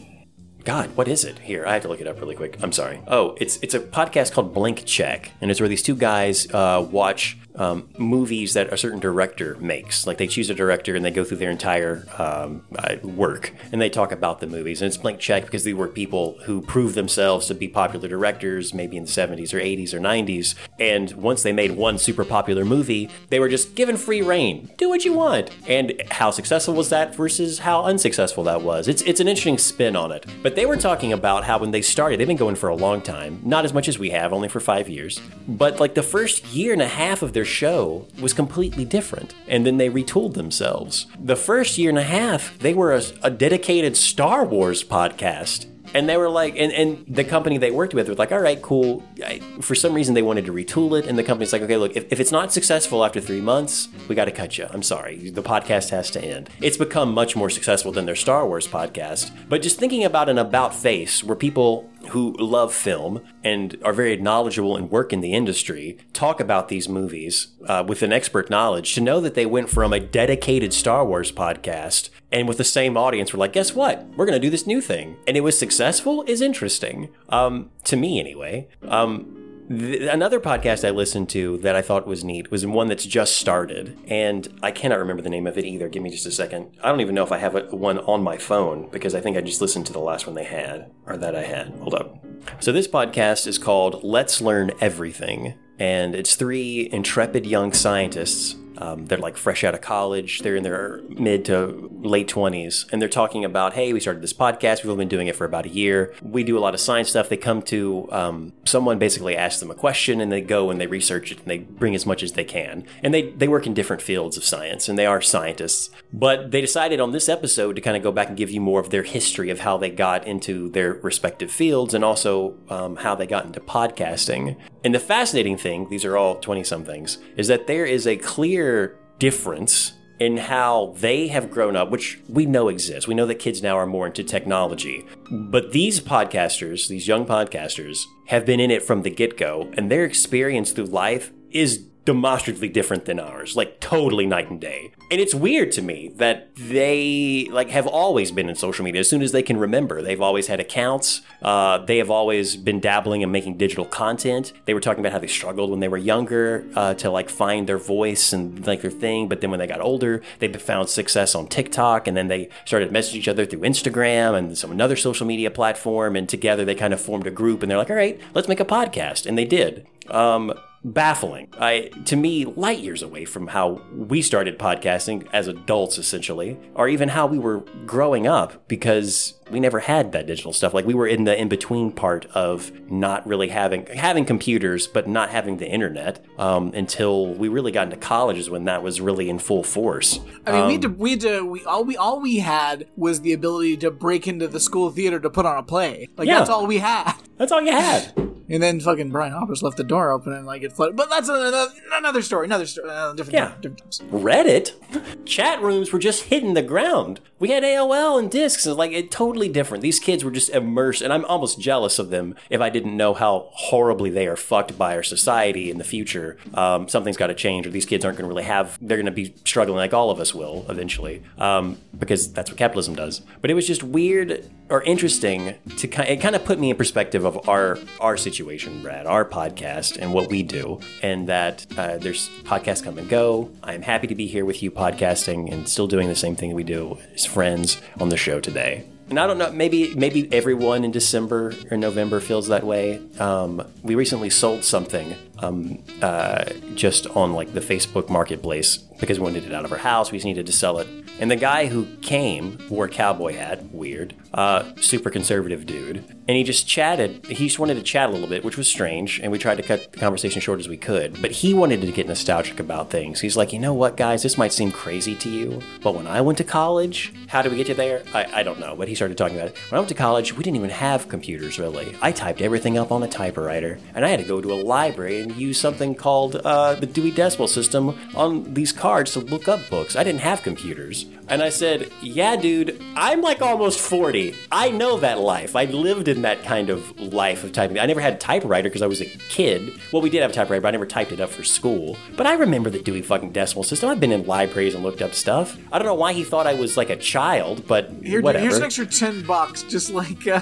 God, 0.64 0.96
what 0.96 1.08
is 1.08 1.24
it? 1.24 1.40
Here, 1.40 1.66
I 1.66 1.74
have 1.74 1.82
to 1.84 1.88
look 1.88 2.02
it 2.02 2.08
up 2.08 2.20
really 2.20 2.36
quick. 2.36 2.58
I'm 2.62 2.72
sorry. 2.72 3.02
Oh, 3.08 3.36
it's 3.40 3.58
it's 3.64 3.74
a 3.74 3.80
podcast 3.80 4.32
called 4.32 4.54
Blank 4.54 4.84
Check, 4.86 5.32
and 5.42 5.50
it's 5.50 5.60
where 5.60 5.70
these 5.70 5.82
two 5.82 5.96
guys 5.96 6.52
uh, 6.54 6.86
watch 6.92 7.38
um, 7.62 7.88
movies 7.98 8.54
that 8.54 8.74
a 8.74 8.78
certain 8.78 9.00
director 9.00 9.56
makes. 9.60 10.08
Like 10.08 10.18
they 10.18 10.26
choose 10.26 10.50
a 10.50 10.56
director 10.56 10.96
and 10.96 11.06
they 11.06 11.12
go 11.12 11.24
through 11.24 11.38
their 11.38 11.52
entire 11.52 12.08
um, 12.18 12.64
uh, 12.76 12.96
work 13.04 13.54
and 13.72 13.80
they 13.80 13.90
talk 13.90 14.12
about 14.12 14.40
the 14.40 14.48
movies. 14.48 14.82
And 14.82 14.88
it's 14.88 14.98
blank 14.98 15.20
Check 15.20 15.46
because 15.46 15.64
they 15.64 15.74
were 15.74 15.88
people 15.88 16.40
who 16.46 16.62
proved 16.62 16.96
themselves 16.96 17.46
to 17.48 17.54
be 17.54 17.68
popular 17.68 18.08
directors, 18.08 18.74
maybe 18.74 18.98
in 18.98 19.04
the 19.04 19.10
70s 19.10 19.54
or 19.54 19.60
80s 19.60 19.94
or 19.94 20.00
90s. 20.00 20.56
And 20.80 21.12
once 21.12 21.44
they 21.44 21.54
made 21.54 21.72
one 21.72 22.00
super 22.00 22.26
popular 22.26 22.66
movie, 22.66 23.10
they 23.30 23.40
were 23.40 23.50
just 23.50 23.76
given 23.76 23.96
free 23.96 24.24
reign. 24.24 24.72
Do 24.78 24.90
what 24.90 25.06
you 25.06 25.14
want. 25.14 25.52
And 25.68 26.02
how 26.10 26.32
successful 26.32 26.74
was 26.74 26.90
that 26.90 27.14
versus 27.14 27.60
how 27.60 27.84
unsuccessful 27.84 28.44
that 28.46 28.62
was? 28.62 28.88
It's 28.88 29.04
it's 29.04 29.20
an 29.20 29.28
interesting 29.28 29.60
spin 29.60 29.96
on 29.96 30.12
it. 30.12 30.26
But 30.42 30.56
they 30.56 30.66
were 30.66 30.78
talking 30.78 31.14
about 31.14 31.44
how 31.44 31.60
when 31.60 31.70
they 31.70 31.84
started, 31.84 32.20
they've 32.20 32.28
been 32.28 32.38
going 32.38 32.56
for 32.56 32.70
a 32.70 32.76
long 32.76 33.02
time, 33.02 33.40
not 33.44 33.66
as 33.66 33.74
much 33.74 33.88
as 33.88 34.00
we 34.00 34.10
have, 34.10 34.34
only 34.34 34.48
for 34.48 34.60
five 34.60 34.90
years. 34.90 35.22
But 35.48 35.80
like 35.80 35.94
the 35.94 36.04
first 36.04 36.48
year 36.48 36.74
and 36.74 36.82
a 36.82 36.88
half 36.88 37.22
of 37.22 37.34
their 37.34 37.46
show 37.52 38.08
was 38.20 38.34
completely 38.34 38.86
different. 38.86 39.36
And 39.48 39.66
then 39.66 39.78
they 39.78 39.90
retooled 39.90 40.34
themselves. 40.34 41.08
The 41.20 41.36
first 41.36 41.78
year 41.78 41.90
and 41.90 42.00
a 42.00 42.04
half, 42.04 42.58
they 42.60 42.74
were 42.74 42.94
a, 42.94 43.02
a 43.24 43.30
dedicated 43.30 43.98
Star 43.98 44.46
Wars 44.46 44.84
podcast. 44.84 45.68
And 45.94 46.08
they 46.08 46.16
were 46.16 46.30
like, 46.30 46.56
and, 46.58 46.72
and 46.72 47.04
the 47.08 47.26
company 47.26 47.58
they 47.58 47.72
worked 47.72 47.94
with 47.94 48.08
was 48.08 48.18
like, 48.18 48.32
all 48.32 48.40
right, 48.40 48.62
cool. 48.62 49.04
I, 49.26 49.40
for 49.60 49.76
some 49.76 49.94
reason, 49.94 50.14
they 50.14 50.22
wanted 50.22 50.46
to 50.46 50.54
retool 50.54 50.98
it. 50.98 51.06
And 51.06 51.18
the 51.18 51.24
company's 51.24 51.52
like, 51.52 51.62
okay, 51.64 51.76
look, 51.76 51.98
if, 51.98 52.06
if 52.12 52.20
it's 52.20 52.32
not 52.32 52.54
successful 52.54 53.04
after 53.04 53.20
three 53.20 53.42
months, 53.42 53.90
we 54.08 54.16
got 54.16 54.26
to 54.26 54.32
cut 54.32 54.58
you. 54.58 54.68
I'm 54.70 54.84
sorry. 54.84 55.30
The 55.30 55.44
podcast 55.44 55.90
has 55.90 56.10
to 56.12 56.24
end. 56.24 56.50
It's 56.62 56.78
become 56.78 57.14
much 57.14 57.36
more 57.36 57.50
successful 57.50 57.92
than 57.92 58.06
their 58.06 58.16
Star 58.16 58.48
Wars 58.48 58.68
podcast. 58.68 59.32
But 59.50 59.62
just 59.62 59.80
thinking 59.80 60.06
about 60.06 60.30
an 60.30 60.38
about 60.38 60.74
face 60.74 61.26
where 61.26 61.36
people 61.36 61.91
who 62.10 62.34
love 62.34 62.74
film 62.74 63.22
and 63.44 63.78
are 63.84 63.94
very 63.94 64.18
knowledgeable 64.18 64.76
and 64.76 64.90
work 64.92 65.14
in 65.14 65.22
the 65.22 65.34
industry 65.34 65.98
talk 66.14 66.40
about 66.40 66.68
these 66.68 66.90
movies 66.90 67.48
uh, 67.68 67.84
with 67.88 68.02
an 68.02 68.12
expert 68.12 68.50
knowledge 68.50 68.94
to 68.96 69.02
know 69.02 69.20
that 69.22 69.34
they 69.36 69.46
went 69.46 69.70
from 69.70 69.94
a 69.94 70.00
dedicated 70.00 70.74
Star 70.74 71.06
Wars 71.06 71.32
podcast 71.32 72.10
and 72.32 72.48
with 72.48 72.58
the 72.58 72.64
same 72.64 72.96
audience, 72.96 73.34
we're 73.34 73.40
like, 73.40 73.54
guess 73.54 73.76
what? 73.76 74.06
We're 74.16 74.26
going 74.26 74.40
to 74.40 74.46
do 74.46 74.50
this 74.50 74.66
new 74.66 74.80
thing. 74.80 75.18
And 75.28 75.36
it 75.36 75.42
was 75.42 75.60
successful 75.60 76.24
is 76.28 76.42
interesting. 76.42 77.10
Um, 77.30 77.72
to 77.84 77.98
me, 77.98 78.20
anyway. 78.20 78.70
Um, 78.88 79.41
th- 79.70 80.02
another 80.02 80.40
podcast 80.40 80.88
I 80.88 80.92
listened 80.92 81.30
to 81.30 81.58
that 81.60 81.76
I 81.76 81.82
thought 81.82 82.08
was 82.08 82.24
neat 82.24 82.52
was 82.52 82.66
one 82.66 82.88
that's 82.88 83.06
just 83.06 83.38
started, 83.38 83.98
and 84.08 84.48
I 84.62 84.72
cannot 84.72 85.00
remember 85.00 85.22
the 85.22 85.30
name 85.30 85.48
of 85.48 85.58
it 85.58 85.66
either. 85.66 85.90
Give 85.90 86.04
me 86.04 86.10
just 86.10 86.26
a 86.26 86.32
second. 86.32 86.72
I 86.84 86.90
don't 86.90 87.02
even 87.02 87.16
know 87.16 87.24
if 87.24 87.32
I 87.32 87.38
have 87.38 87.56
a, 87.56 87.62
one 87.76 88.00
on 88.00 88.24
my 88.24 88.38
phone 88.38 88.90
because 88.92 89.16
I 89.16 89.22
think 89.22 89.38
I 89.38 89.42
just 89.42 89.62
listened 89.62 89.86
to 89.88 89.94
the 89.94 90.00
last 90.00 90.26
one 90.28 90.36
they 90.36 90.44
had 90.44 90.92
or 91.06 91.18
that 91.18 91.36
I 91.36 91.44
had. 91.44 91.70
Hold 91.80 91.96
up. 91.96 92.24
So 92.60 92.72
this 92.72 92.88
podcast 92.88 93.48
is 93.48 93.58
called 93.58 94.04
Let's 94.04 94.42
Learn 94.42 94.72
Everything, 94.80 95.54
and 95.80 96.16
it's 96.16 96.36
three 96.36 96.90
intrepid 96.92 97.46
young 97.46 97.74
scientists 97.74 98.56
um, 98.82 99.06
they're 99.06 99.20
like 99.20 99.38
fresh 99.38 99.64
out 99.64 99.76
of 99.76 99.82
college. 99.82 100.40
They're 100.40 100.56
in 100.56 100.64
their 100.64 101.02
mid 101.10 101.46
to 101.46 101.90
late 102.02 102.28
20s. 102.28 102.92
And 102.92 103.00
they're 103.00 103.10
talking 103.10 103.46
about, 103.46 103.74
hey, 103.74 103.94
we 103.94 104.00
started 104.00 104.24
this 104.24 104.34
podcast. 104.34 104.84
We've 104.84 104.98
been 104.98 105.08
doing 105.08 105.28
it 105.28 105.36
for 105.36 105.46
about 105.46 105.68
a 105.68 105.70
year. 105.70 106.14
We 106.22 106.44
do 106.44 106.58
a 106.58 106.60
lot 106.60 106.74
of 106.74 106.80
science 106.80 107.10
stuff. 107.10 107.30
They 107.30 107.38
come 107.38 107.62
to 107.64 108.10
um, 108.12 108.54
someone 108.66 108.98
basically 108.98 109.38
asks 109.38 109.60
them 109.60 109.70
a 109.70 109.76
question 109.76 110.20
and 110.20 110.32
they 110.32 110.42
go 110.42 110.72
and 110.72 110.82
they 110.82 110.88
research 110.88 111.32
it 111.32 111.40
and 111.40 111.48
they 111.48 111.60
bring 111.60 111.94
as 111.94 112.08
much 112.08 112.24
as 112.24 112.32
they 112.32 112.44
can. 112.44 112.84
And 113.04 113.14
they, 113.14 113.30
they 113.30 113.48
work 113.48 113.68
in 113.68 113.76
different 113.76 114.02
fields 114.02 114.36
of 114.36 114.44
science 114.44 114.90
and 114.90 114.98
they 114.98 115.06
are 115.06 115.22
scientists. 115.22 115.92
But 116.12 116.50
they 116.50 116.60
decided 116.60 117.00
on 117.00 117.12
this 117.12 117.30
episode 117.30 117.76
to 117.76 117.82
kind 117.82 117.96
of 117.96 118.02
go 118.02 118.12
back 118.12 118.30
and 118.30 118.38
give 118.38 118.50
you 118.50 118.62
more 118.62 118.80
of 118.80 118.90
their 118.90 119.04
history 119.04 119.52
of 119.52 119.60
how 119.60 119.78
they 119.78 119.92
got 119.92 120.26
into 120.26 120.70
their 120.72 120.94
respective 120.94 121.52
fields 121.52 121.94
and 121.94 122.04
also 122.04 122.56
um, 122.70 122.96
how 122.98 123.14
they 123.14 123.28
got 123.28 123.46
into 123.46 123.60
podcasting. 123.60 124.58
And 124.84 124.96
the 124.96 125.00
fascinating 125.00 125.58
thing, 125.58 125.90
these 125.90 126.04
are 126.04 126.18
all 126.18 126.40
20 126.40 126.64
somethings, 126.64 127.20
is 127.38 127.48
that 127.48 127.68
there 127.68 127.86
is 127.86 128.08
a 128.08 128.18
clear 128.18 128.71
difference 129.20 129.94
in 130.20 130.38
how 130.38 130.94
they 130.98 131.30
have 131.30 131.50
grown 131.50 131.76
up, 131.76 131.90
which 131.90 132.20
we 132.30 132.46
know 132.46 132.68
exists. 132.68 133.08
We 133.08 133.16
know 133.16 133.26
that 133.26 133.40
kids 133.40 133.64
now 133.64 133.76
are 133.76 133.88
more 133.88 134.06
into 134.06 134.24
technology. 134.24 135.04
But 135.32 135.72
these 135.72 136.00
podcasters, 136.00 136.88
these 136.88 137.08
young 137.08 137.26
podcasters, 137.26 138.04
have 138.28 138.46
been 138.46 138.60
in 138.60 138.70
it 138.70 138.84
from 138.84 139.02
the 139.02 139.10
get 139.10 139.36
go, 139.36 139.72
and 139.74 139.90
their 139.90 140.06
experience 140.06 140.74
through 140.74 140.86
life 140.86 141.32
is 141.50 141.88
demonstrably 142.04 142.68
different 142.68 143.06
than 143.06 143.20
ours, 143.20 143.56
like 143.56 143.80
totally 143.80 144.26
night 144.26 144.50
and 144.50 144.60
day. 144.60 144.92
And 145.12 145.22
it's 145.22 145.36
weird 145.36 145.72
to 145.74 145.82
me 145.82 146.12
that 146.16 146.56
they 146.56 147.48
like 147.52 147.70
have 147.70 147.86
always 147.86 148.32
been 148.32 148.50
in 148.50 148.56
social 148.56 148.84
media 148.84 149.02
as 149.02 149.10
soon 149.10 149.22
as 149.22 149.32
they 149.32 149.44
can 149.44 149.58
remember. 149.58 150.02
They've 150.02 150.22
always 150.22 150.48
had 150.48 150.60
accounts. 150.60 151.22
Uh, 151.42 151.78
they 151.80 151.98
have 151.98 152.10
always 152.10 152.56
been 152.56 152.80
dabbling 152.80 153.22
in 153.22 153.32
making 153.32 153.58
digital 153.58 153.86
content. 153.86 154.54
They 154.66 154.74
were 154.74 154.80
talking 154.80 155.02
about 155.02 155.12
how 155.12 155.20
they 155.20 155.28
struggled 155.28 155.70
when 155.70 155.80
they 155.80 155.88
were 155.88 155.98
younger 155.98 156.66
uh, 156.76 156.96
to 156.96 157.12
like 157.12 157.30
find 157.30 157.68
their 157.68 157.78
voice 157.78 158.34
and 158.34 158.66
like 158.66 158.82
their 158.82 158.92
thing. 158.92 159.28
But 159.28 159.42
then 159.42 159.52
when 159.52 159.60
they 159.60 159.68
got 159.68 159.82
older, 159.82 160.24
they 160.40 160.52
found 160.52 160.90
success 160.90 161.36
on 161.36 161.48
TikTok, 161.48 162.08
and 162.08 162.18
then 162.18 162.28
they 162.28 162.50
started 162.66 162.92
messaging 162.92 163.16
each 163.16 163.28
other 163.28 163.46
through 163.46 163.62
Instagram 163.62 164.38
and 164.38 164.58
some 164.58 164.72
another 164.72 164.96
social 164.96 165.28
media 165.28 165.52
platform. 165.52 166.16
And 166.16 166.28
together 166.28 166.66
they 166.66 166.76
kind 166.76 166.94
of 166.94 167.02
formed 167.02 167.28
a 167.28 167.32
group, 167.32 167.62
and 167.62 167.70
they're 167.70 167.78
like, 167.78 167.90
all 167.90 167.96
right, 167.96 168.20
let's 168.34 168.48
make 168.48 168.60
a 168.60 168.66
podcast, 168.66 169.26
and 169.26 169.38
they 169.38 169.46
did. 169.46 169.86
Um, 170.08 170.54
baffling. 170.84 171.48
I 171.60 171.92
to 172.06 172.16
me 172.16 172.46
light 172.46 172.80
years 172.80 173.02
away 173.04 173.26
from 173.26 173.48
how 173.48 173.82
we 173.96 174.22
started 174.22 174.58
podcasting 174.58 175.28
as 175.32 175.48
adults 175.48 175.98
essentially 175.98 176.58
or 176.74 176.88
even 176.88 177.10
how 177.10 177.28
we 177.28 177.38
were 177.38 177.60
growing 177.86 178.26
up 178.26 178.68
because 178.68 179.36
we 179.52 179.60
never 179.60 179.80
had 179.80 180.12
that 180.14 180.26
digital 180.26 180.54
stuff. 180.54 180.74
Like 180.74 180.86
we 180.86 180.94
were 180.94 181.06
in 181.08 181.26
the 181.26 181.40
in 181.40 181.50
between 181.50 181.92
part 181.92 182.26
of 182.34 182.72
not 182.90 183.28
really 183.28 183.50
having 183.50 183.86
having 183.88 184.26
computers, 184.26 184.88
but 184.88 185.08
not 185.08 185.30
having 185.30 185.58
the 185.58 185.68
internet 185.68 186.26
um, 186.40 186.72
until 186.74 187.28
we 187.28 187.48
really 187.48 187.72
got 187.72 187.84
into 187.84 187.98
college. 187.98 188.38
Is 188.38 188.50
when 188.50 188.64
that 188.66 188.82
was 188.82 189.00
really 189.02 189.30
in 189.30 189.38
full 189.40 189.64
force. 189.64 190.20
I 190.48 190.52
mean, 190.52 190.62
Um, 190.62 190.68
we 190.68 190.78
to, 190.80 190.88
we 190.90 191.18
to, 191.18 191.46
we 191.46 191.64
all 191.66 191.84
we 191.86 191.98
all 191.98 192.20
we 192.22 192.38
had 192.38 192.88
was 192.96 193.22
the 193.22 193.34
ability 193.34 193.78
to 193.78 193.92
break 193.92 194.28
into 194.28 194.48
the 194.48 194.60
school 194.60 194.90
theater 194.90 195.20
to 195.20 195.30
put 195.30 195.46
on 195.46 195.58
a 195.58 195.64
play. 195.64 196.08
Like 196.18 196.28
Yeah. 196.28 196.40
that's 196.40 196.50
all 196.50 196.66
we 196.66 196.80
had. 196.80 197.14
That's 197.38 197.52
all 197.52 197.62
you 197.62 197.72
had. 197.72 198.14
And 198.50 198.62
then 198.62 198.80
fucking 198.82 199.12
Brian 199.12 199.32
Hoppers 199.32 199.64
left 199.64 199.78
the 199.78 199.84
door 199.84 200.12
open 200.12 200.34
and 200.34 200.46
like 200.46 200.62
it 200.72 200.76
flooded. 200.76 200.96
But 200.96 201.10
that's 201.10 201.30
another, 201.30 201.68
another 201.94 202.22
story. 202.22 202.46
Another 202.46 202.66
story. 202.66 202.90
Uh, 202.90 203.14
different. 203.14 203.34
Yeah. 203.34 203.50
time, 203.50 203.62
different 203.62 203.80
times. 203.80 204.02
Reddit, 204.12 205.26
chat 205.26 205.62
rooms 205.62 205.92
were 205.92 206.00
just 206.00 206.24
hitting 206.24 206.54
the 206.54 206.62
ground. 206.62 207.20
We 207.40 207.50
had 207.50 207.64
AOL 207.64 208.20
and 208.20 208.30
discs, 208.30 208.66
and 208.66 208.78
like 208.78 208.92
it 208.92 209.12
totally 209.12 209.50
different. 209.50 209.82
These 209.82 210.00
kids 210.00 210.24
were 210.24 210.32
just 210.32 210.50
immersed, 210.50 211.02
and 211.02 211.12
I'm 211.12 211.26
almost 211.26 211.60
jealous 211.60 212.00
of 212.00 212.10
them 212.10 212.36
if 212.50 212.62
I 212.62 212.70
didn't 212.70 212.96
know 212.96 213.14
how 213.14 213.50
horribly 213.54 214.10
they 214.10 214.28
are 214.28 214.36
fucked 214.36 214.78
by 214.78 214.96
our 214.96 215.04
society 215.04 215.70
in 215.72 215.78
the 215.78 215.84
future. 215.84 216.38
Um, 216.54 216.88
something's 216.88 217.18
got 217.18 217.28
to 217.28 217.34
change, 217.34 217.66
or 217.66 217.72
these 217.72 217.86
kids 217.86 218.06
aren't 218.06 218.18
going 218.18 218.28
to 218.28 218.34
really 218.34 218.44
have. 218.48 218.78
They're 218.82 218.98
going 218.98 219.06
to 219.06 219.12
be 219.12 219.34
struggling 219.46 219.78
like 219.78 219.94
all 219.94 220.12
of 220.12 220.20
us 220.20 220.34
will 220.34 220.66
eventually, 220.70 221.24
um, 221.38 221.78
because 221.98 222.32
that's 222.32 222.50
what 222.52 222.58
capitalism 222.58 222.96
does. 222.96 223.22
But 223.42 223.50
it 223.50 223.56
was 223.56 223.68
just 223.68 223.84
weird 223.84 224.50
or 224.72 224.82
interesting 224.84 225.54
to 225.78 225.88
kind. 225.88 226.10
It 226.10 226.22
kind 226.22 226.36
of 226.36 226.44
put 226.46 226.58
me 226.58 226.72
in 226.72 226.78
perspective 226.78 227.26
of 227.26 227.48
our 227.48 227.78
our 228.00 228.18
situation, 228.18 228.82
Brad, 228.82 229.06
our 229.06 229.26
podcast, 229.26 229.98
and 229.98 230.14
what 230.14 230.30
we 230.30 230.42
do, 230.42 230.80
and 231.04 231.28
that 231.28 231.66
uh, 231.78 231.98
there's 231.98 232.30
podcasts 232.44 232.84
come 232.84 232.98
and 232.98 233.08
go. 233.08 233.52
I'm 233.62 233.82
happy 233.82 234.08
to 234.08 234.16
be 234.16 234.28
here 234.28 234.46
with 234.46 234.64
you 234.64 234.72
podcasting 234.72 235.52
and 235.52 235.68
still 235.68 235.88
doing 235.88 236.08
the 236.08 236.16
same 236.16 236.36
thing 236.36 236.56
we 236.56 236.64
do 236.64 236.98
as 237.14 237.26
friends 237.26 237.82
on 238.00 238.10
the 238.10 238.18
show 238.18 238.40
today. 238.40 238.88
And 239.10 239.20
I 239.20 239.28
don't 239.28 239.38
know, 239.38 239.52
maybe 239.52 239.94
maybe 239.94 240.32
everyone 240.32 240.86
in 240.86 240.92
December 240.92 241.54
or 241.70 241.76
November 241.76 242.22
feels 242.22 242.48
that 242.48 242.64
way. 242.64 243.02
Um, 243.20 243.62
we 243.84 243.94
recently 243.96 244.30
sold 244.30 244.64
something 244.64 245.16
um, 245.42 245.84
uh, 246.02 246.46
just 246.76 247.08
on 247.08 247.34
like 247.34 247.54
the 247.54 247.62
Facebook 247.62 248.10
Marketplace 248.10 248.78
because 249.02 249.20
we 249.20 249.24
wanted 249.24 249.46
it 249.46 249.54
out 249.54 249.66
of 249.66 249.72
our 249.72 249.80
house. 249.80 250.12
We 250.12 250.20
just 250.20 250.26
needed 250.26 250.46
to 250.46 250.54
sell 250.54 250.78
it. 250.78 250.88
And 251.20 251.30
the 251.30 251.36
guy 251.36 251.68
who 251.68 251.86
came 251.98 252.58
wore 252.70 252.86
a 252.86 252.90
cowboy 252.90 253.34
hat, 253.34 253.66
weird, 253.72 254.16
uh, 254.34 254.64
super 254.78 255.10
conservative 255.10 255.66
dude, 255.66 255.98
and 256.28 256.38
he 256.38 256.44
just 256.44 256.68
chatted. 256.68 257.26
He 257.26 257.48
just 257.48 257.60
wanted 257.60 257.76
to 257.76 257.84
chat 257.84 258.10
a 258.10 258.12
little 258.12 258.28
bit, 258.28 258.44
which 258.44 258.58
was 258.58 258.68
strange. 258.68 259.20
And 259.20 259.32
we 259.32 259.38
tried 259.38 259.58
to 259.58 259.64
cut 259.64 259.92
the 259.92 260.00
conversation 260.00 260.42
short 260.42 260.60
as 260.60 260.70
we 260.70 260.78
could. 260.78 261.22
But 261.22 261.32
he 261.32 261.54
wanted 261.54 261.82
to 261.82 261.92
get 261.92 262.08
nostalgic 262.08 262.60
about 262.60 262.90
things. 262.90 263.20
He's 263.20 263.36
like, 263.36 263.54
you 263.54 263.60
know 263.60 263.74
what, 263.74 263.98
guys, 263.98 264.24
this 264.24 264.38
might 264.38 264.54
seem 264.54 264.72
crazy 264.72 265.16
to 265.16 265.30
you, 265.30 265.62
but 265.84 265.96
when 265.96 266.08
I 266.08 266.22
went 266.22 266.38
to 266.38 266.44
college, 266.44 267.14
how 267.28 267.42
did 267.42 267.52
we 267.52 267.58
get 267.58 267.68
you 267.68 267.76
there? 267.76 268.04
I, 268.14 268.40
I 268.40 268.44
don't 268.44 268.60
know. 268.60 268.76
But 268.76 268.88
he 268.88 268.96
started 268.96 269.18
talking 269.18 269.38
about 269.38 269.50
it. 269.50 269.58
When 269.70 269.78
I 269.78 269.80
went 269.80 269.90
to 269.90 269.96
college, 269.96 270.34
we 270.34 270.44
didn't 270.44 270.58
even 270.58 270.70
have 270.70 271.10
computers 271.10 271.60
really. 271.60 271.96
I 272.02 272.12
typed 272.12 272.42
everything 272.42 272.78
up 272.78 272.92
on 272.92 273.04
a 273.04 273.08
typewriter, 273.08 273.80
and 273.94 274.06
I 274.06 274.10
had 274.10 274.20
to 274.20 274.26
go 274.26 274.42
to 274.42 274.54
a 274.54 274.56
library 274.56 275.22
and 275.22 275.31
use 275.36 275.60
something 275.60 275.96
called 275.96 276.36
uh, 276.38 276.76
the 276.76 276.86
Dewey 276.86 277.12
Decimal 277.12 277.48
System 277.48 277.98
on 278.16 278.54
these 278.54 278.72
cards 278.72 279.14
to 279.14 279.20
look 279.20 279.48
up 279.48 279.60
books. 279.70 279.96
I 279.96 280.04
didn't 280.04 280.22
have 280.22 280.42
computers. 280.44 281.06
And 281.28 281.42
I 281.42 281.50
said, 281.50 281.90
Yeah, 282.02 282.36
dude, 282.36 282.82
I'm 282.96 283.22
like 283.22 283.42
almost 283.42 283.80
40. 283.80 284.36
I 284.52 284.70
know 284.70 284.98
that 284.98 285.20
life. 285.20 285.56
I 285.56 285.64
lived 285.66 286.08
in 286.10 286.24
that 286.24 286.44
kind 286.44 286.70
of 286.70 287.00
life 287.00 287.44
of 287.46 287.54
typing. 287.54 287.80
I 287.80 287.86
never 287.86 288.02
had 288.02 288.16
a 288.16 288.18
typewriter 288.18 288.68
because 288.68 288.82
I 288.82 288.88
was 288.88 289.00
a 289.00 289.06
kid. 289.06 289.80
Well, 289.94 290.02
we 290.02 290.10
did 290.10 290.22
have 290.24 290.32
a 290.32 290.34
typewriter, 290.34 290.60
but 290.62 290.68
I 290.68 290.72
never 290.72 290.86
typed 290.86 291.14
it 291.14 291.22
up 291.22 291.30
for 291.30 291.44
school. 291.44 291.96
But 292.18 292.28
I 292.28 292.34
remember 292.34 292.70
the 292.70 292.82
Dewey 292.82 293.02
fucking 293.02 293.32
Decimal 293.32 293.64
System. 293.64 293.90
I've 293.90 294.02
been 294.02 294.12
in 294.12 294.26
libraries 294.26 294.76
and 294.76 294.84
looked 294.84 295.02
up 295.02 295.14
stuff. 295.14 295.58
I 295.72 295.78
don't 295.80 295.88
know 295.88 295.94
why 295.96 296.12
he 296.12 296.26
thought 296.26 296.48
I 296.48 296.54
was 296.54 296.76
like 296.76 296.90
a 296.90 296.98
child, 296.98 297.66
but 297.66 297.90
Here, 298.04 298.22
whatever. 298.22 298.44
here's 298.44 298.58
an 298.58 298.64
extra 298.64 298.86
ten 298.86 299.26
bucks. 299.26 299.64
Just 299.64 299.92
like 299.92 300.28
uh, 300.28 300.42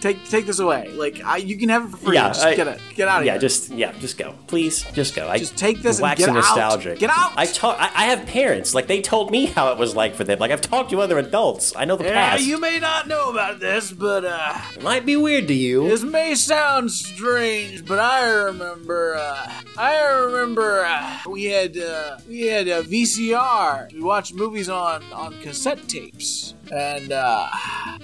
take 0.00 0.22
take 0.28 0.44
this 0.44 0.58
away. 0.58 0.88
Like 0.90 1.22
I, 1.24 1.38
you 1.38 1.56
can 1.56 1.70
have 1.70 1.84
it 1.86 1.90
for 1.90 1.96
free. 1.96 2.16
Yeah, 2.16 2.28
just 2.28 2.44
I- 2.44 2.54
get 2.54 2.68
it. 2.68 2.80
Get 2.94 3.08
out 3.08 3.20
of 3.20 3.26
yeah, 3.26 3.32
here. 3.32 3.36
Yeah, 3.36 3.40
just 3.40 3.70
yeah, 3.70 3.92
just 3.92 4.17
go, 4.18 4.34
please, 4.48 4.82
just 4.92 5.14
go. 5.14 5.28
I 5.28 5.38
Just 5.38 5.56
take 5.56 5.80
this 5.80 6.00
wax 6.00 6.20
and 6.22 6.34
get 6.34 6.36
out. 6.44 6.56
nostalgic. 6.56 6.98
Get 6.98 7.10
out. 7.10 7.32
I 7.36 7.46
talk. 7.46 7.76
I, 7.80 7.90
I 7.94 8.04
have 8.06 8.26
parents. 8.26 8.74
Like 8.74 8.86
they 8.88 9.00
told 9.00 9.30
me 9.30 9.46
how 9.46 9.72
it 9.72 9.78
was 9.78 9.94
like 9.96 10.14
for 10.14 10.24
them. 10.24 10.38
Like 10.38 10.50
I've 10.50 10.60
talked 10.60 10.90
to 10.90 11.00
other 11.00 11.18
adults. 11.18 11.72
I 11.76 11.84
know 11.84 11.96
the 11.96 12.04
Yeah, 12.04 12.30
past. 12.32 12.42
you 12.44 12.60
may 12.60 12.78
not 12.78 13.08
know 13.08 13.30
about 13.30 13.60
this, 13.60 13.92
but 13.92 14.24
uh, 14.24 14.58
It 14.76 14.82
might 14.82 15.06
be 15.06 15.16
weird 15.16 15.48
to 15.48 15.54
you. 15.54 15.88
this 15.88 16.02
may 16.02 16.34
sound 16.34 16.90
strange, 16.90 17.86
but 17.86 17.98
I 17.98 18.28
remember. 18.28 19.14
Uh, 19.16 19.52
I 19.78 20.00
remember 20.24 20.84
uh, 20.84 21.18
we 21.28 21.44
had 21.44 21.78
uh, 21.78 22.18
we 22.28 22.42
had 22.42 22.68
uh, 22.68 22.82
VCR. 22.82 23.92
We 23.92 24.00
watched 24.02 24.34
movies 24.34 24.68
on 24.68 25.02
on 25.12 25.38
cassette 25.40 25.88
tapes, 25.88 26.54
and 26.72 27.12
uh, 27.12 27.48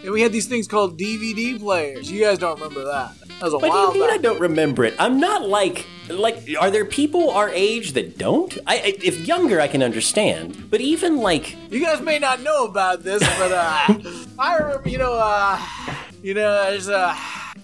and 0.02 0.10
we 0.12 0.20
had 0.22 0.32
these 0.32 0.46
things 0.46 0.68
called 0.68 0.98
DVD 0.98 1.58
players. 1.58 2.10
You 2.10 2.22
guys 2.22 2.38
don't 2.38 2.54
remember 2.60 2.84
that? 2.84 3.12
That 3.40 3.46
was 3.46 3.54
a 3.54 3.58
What 3.58 3.72
do 3.72 3.98
you 3.98 4.04
mean 4.04 4.10
I 4.10 4.18
don't 4.18 4.40
remember 4.40 4.84
it? 4.84 4.94
I'm 4.98 5.18
not 5.20 5.48
like 5.48 5.86
like. 6.08 6.48
Are 6.60 6.70
there 6.70 6.84
people 6.84 7.30
our 7.30 7.50
age 7.50 7.92
that 7.92 8.18
don't? 8.18 8.56
I, 8.66 8.76
I 8.76 8.94
if 9.02 9.26
younger 9.26 9.60
I 9.60 9.68
can 9.68 9.82
understand, 9.82 10.70
but 10.70 10.80
even 10.80 11.16
like 11.18 11.56
You 11.70 11.80
guys 11.80 12.00
may 12.00 12.18
not 12.18 12.40
know 12.42 12.64
about 12.64 13.02
this, 13.02 13.20
but 13.38 13.52
uh, 13.52 13.78
I 14.38 14.56
remember, 14.56 14.88
you 14.88 14.98
know, 14.98 15.14
uh, 15.14 15.60
you 16.22 16.34
know, 16.34 16.70
there's 16.70 16.88
uh, 16.88 17.14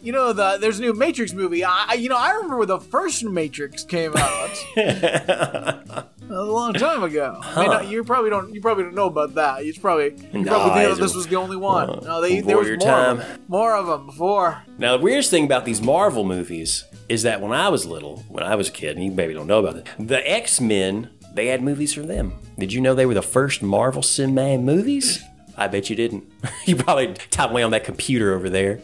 you 0.03 0.13
know, 0.13 0.33
the 0.33 0.59
there's 0.61 0.79
a 0.79 0.83
new 0.83 0.93
Matrix 0.95 1.33
movie. 1.33 1.65
I, 1.65 1.87
I- 1.91 1.95
you 1.95 2.09
know, 2.09 2.17
I 2.17 2.33
remember 2.33 2.57
when 2.59 2.69
the 2.69 2.81
first 2.81 3.25
Matrix 3.25 3.85
came 3.85 4.13
out 4.17 4.65
a 4.77 6.05
long 6.31 6.73
time 6.75 7.03
ago. 7.03 7.41
May 7.57 7.67
not- 7.67 7.89
you 7.89 8.05
probably 8.05 8.31
don't, 8.31 8.55
you 8.55 8.61
probably 8.61 8.85
don't 8.85 8.95
know 8.95 9.07
about 9.07 9.35
that. 9.35 9.65
You 9.65 9.75
probably, 9.75 10.07
you 10.33 10.45
probably 10.45 10.81
think 10.83 10.95
that 10.95 10.99
this 11.01 11.15
was 11.15 11.27
the 11.27 11.37
only 11.37 11.57
one. 11.57 11.91
Uh, 11.91 12.01
no, 12.05 12.21
they, 12.21 12.41
there 12.41 12.59
was 12.59 12.69
more 12.69 12.77
time. 12.79 13.19
of 13.21 13.27
them, 13.27 13.41
more 13.49 13.75
of 13.77 13.87
them 13.87 14.07
before. 14.07 14.63
Now, 14.79 14.97
the 14.97 15.03
weirdest 15.03 15.31
thing 15.31 15.45
about 15.45 15.65
these 15.65 15.81
Marvel 15.83 16.25
movies 16.25 16.85
is 17.09 17.23
that 17.25 17.41
when 17.41 17.53
I 17.53 17.69
was 17.69 17.87
little, 17.87 18.19
when 18.29 18.45
I 18.45 18.55
was 18.55 18.69
a 18.69 18.73
kid, 18.73 18.97
and 18.97 19.05
you 19.05 19.11
maybe 19.11 19.35
don't 19.35 19.47
know 19.47 19.59
about 19.59 19.77
it, 19.77 19.87
the 19.99 20.29
X 20.31 20.61
Men, 20.61 21.11
they 21.35 21.47
had 21.49 21.63
movies 21.63 21.93
for 21.95 22.03
them. 22.03 22.33
Did 22.59 22.73
you 22.73 22.81
know 22.81 22.95
they 22.95 23.07
were 23.07 23.15
the 23.15 23.23
first 23.23 23.63
Marvel 23.63 24.03
cinema 24.03 24.59
movies? 24.59 25.23
I 25.57 25.67
bet 25.69 25.91
you 25.91 25.97
didn't. 25.97 26.25
you 26.65 26.77
probably 26.77 27.15
tapped 27.31 27.51
away 27.51 27.63
on 27.63 27.71
that 27.73 27.85
computer 27.85 28.35
over 28.35 28.49
there. 28.49 28.81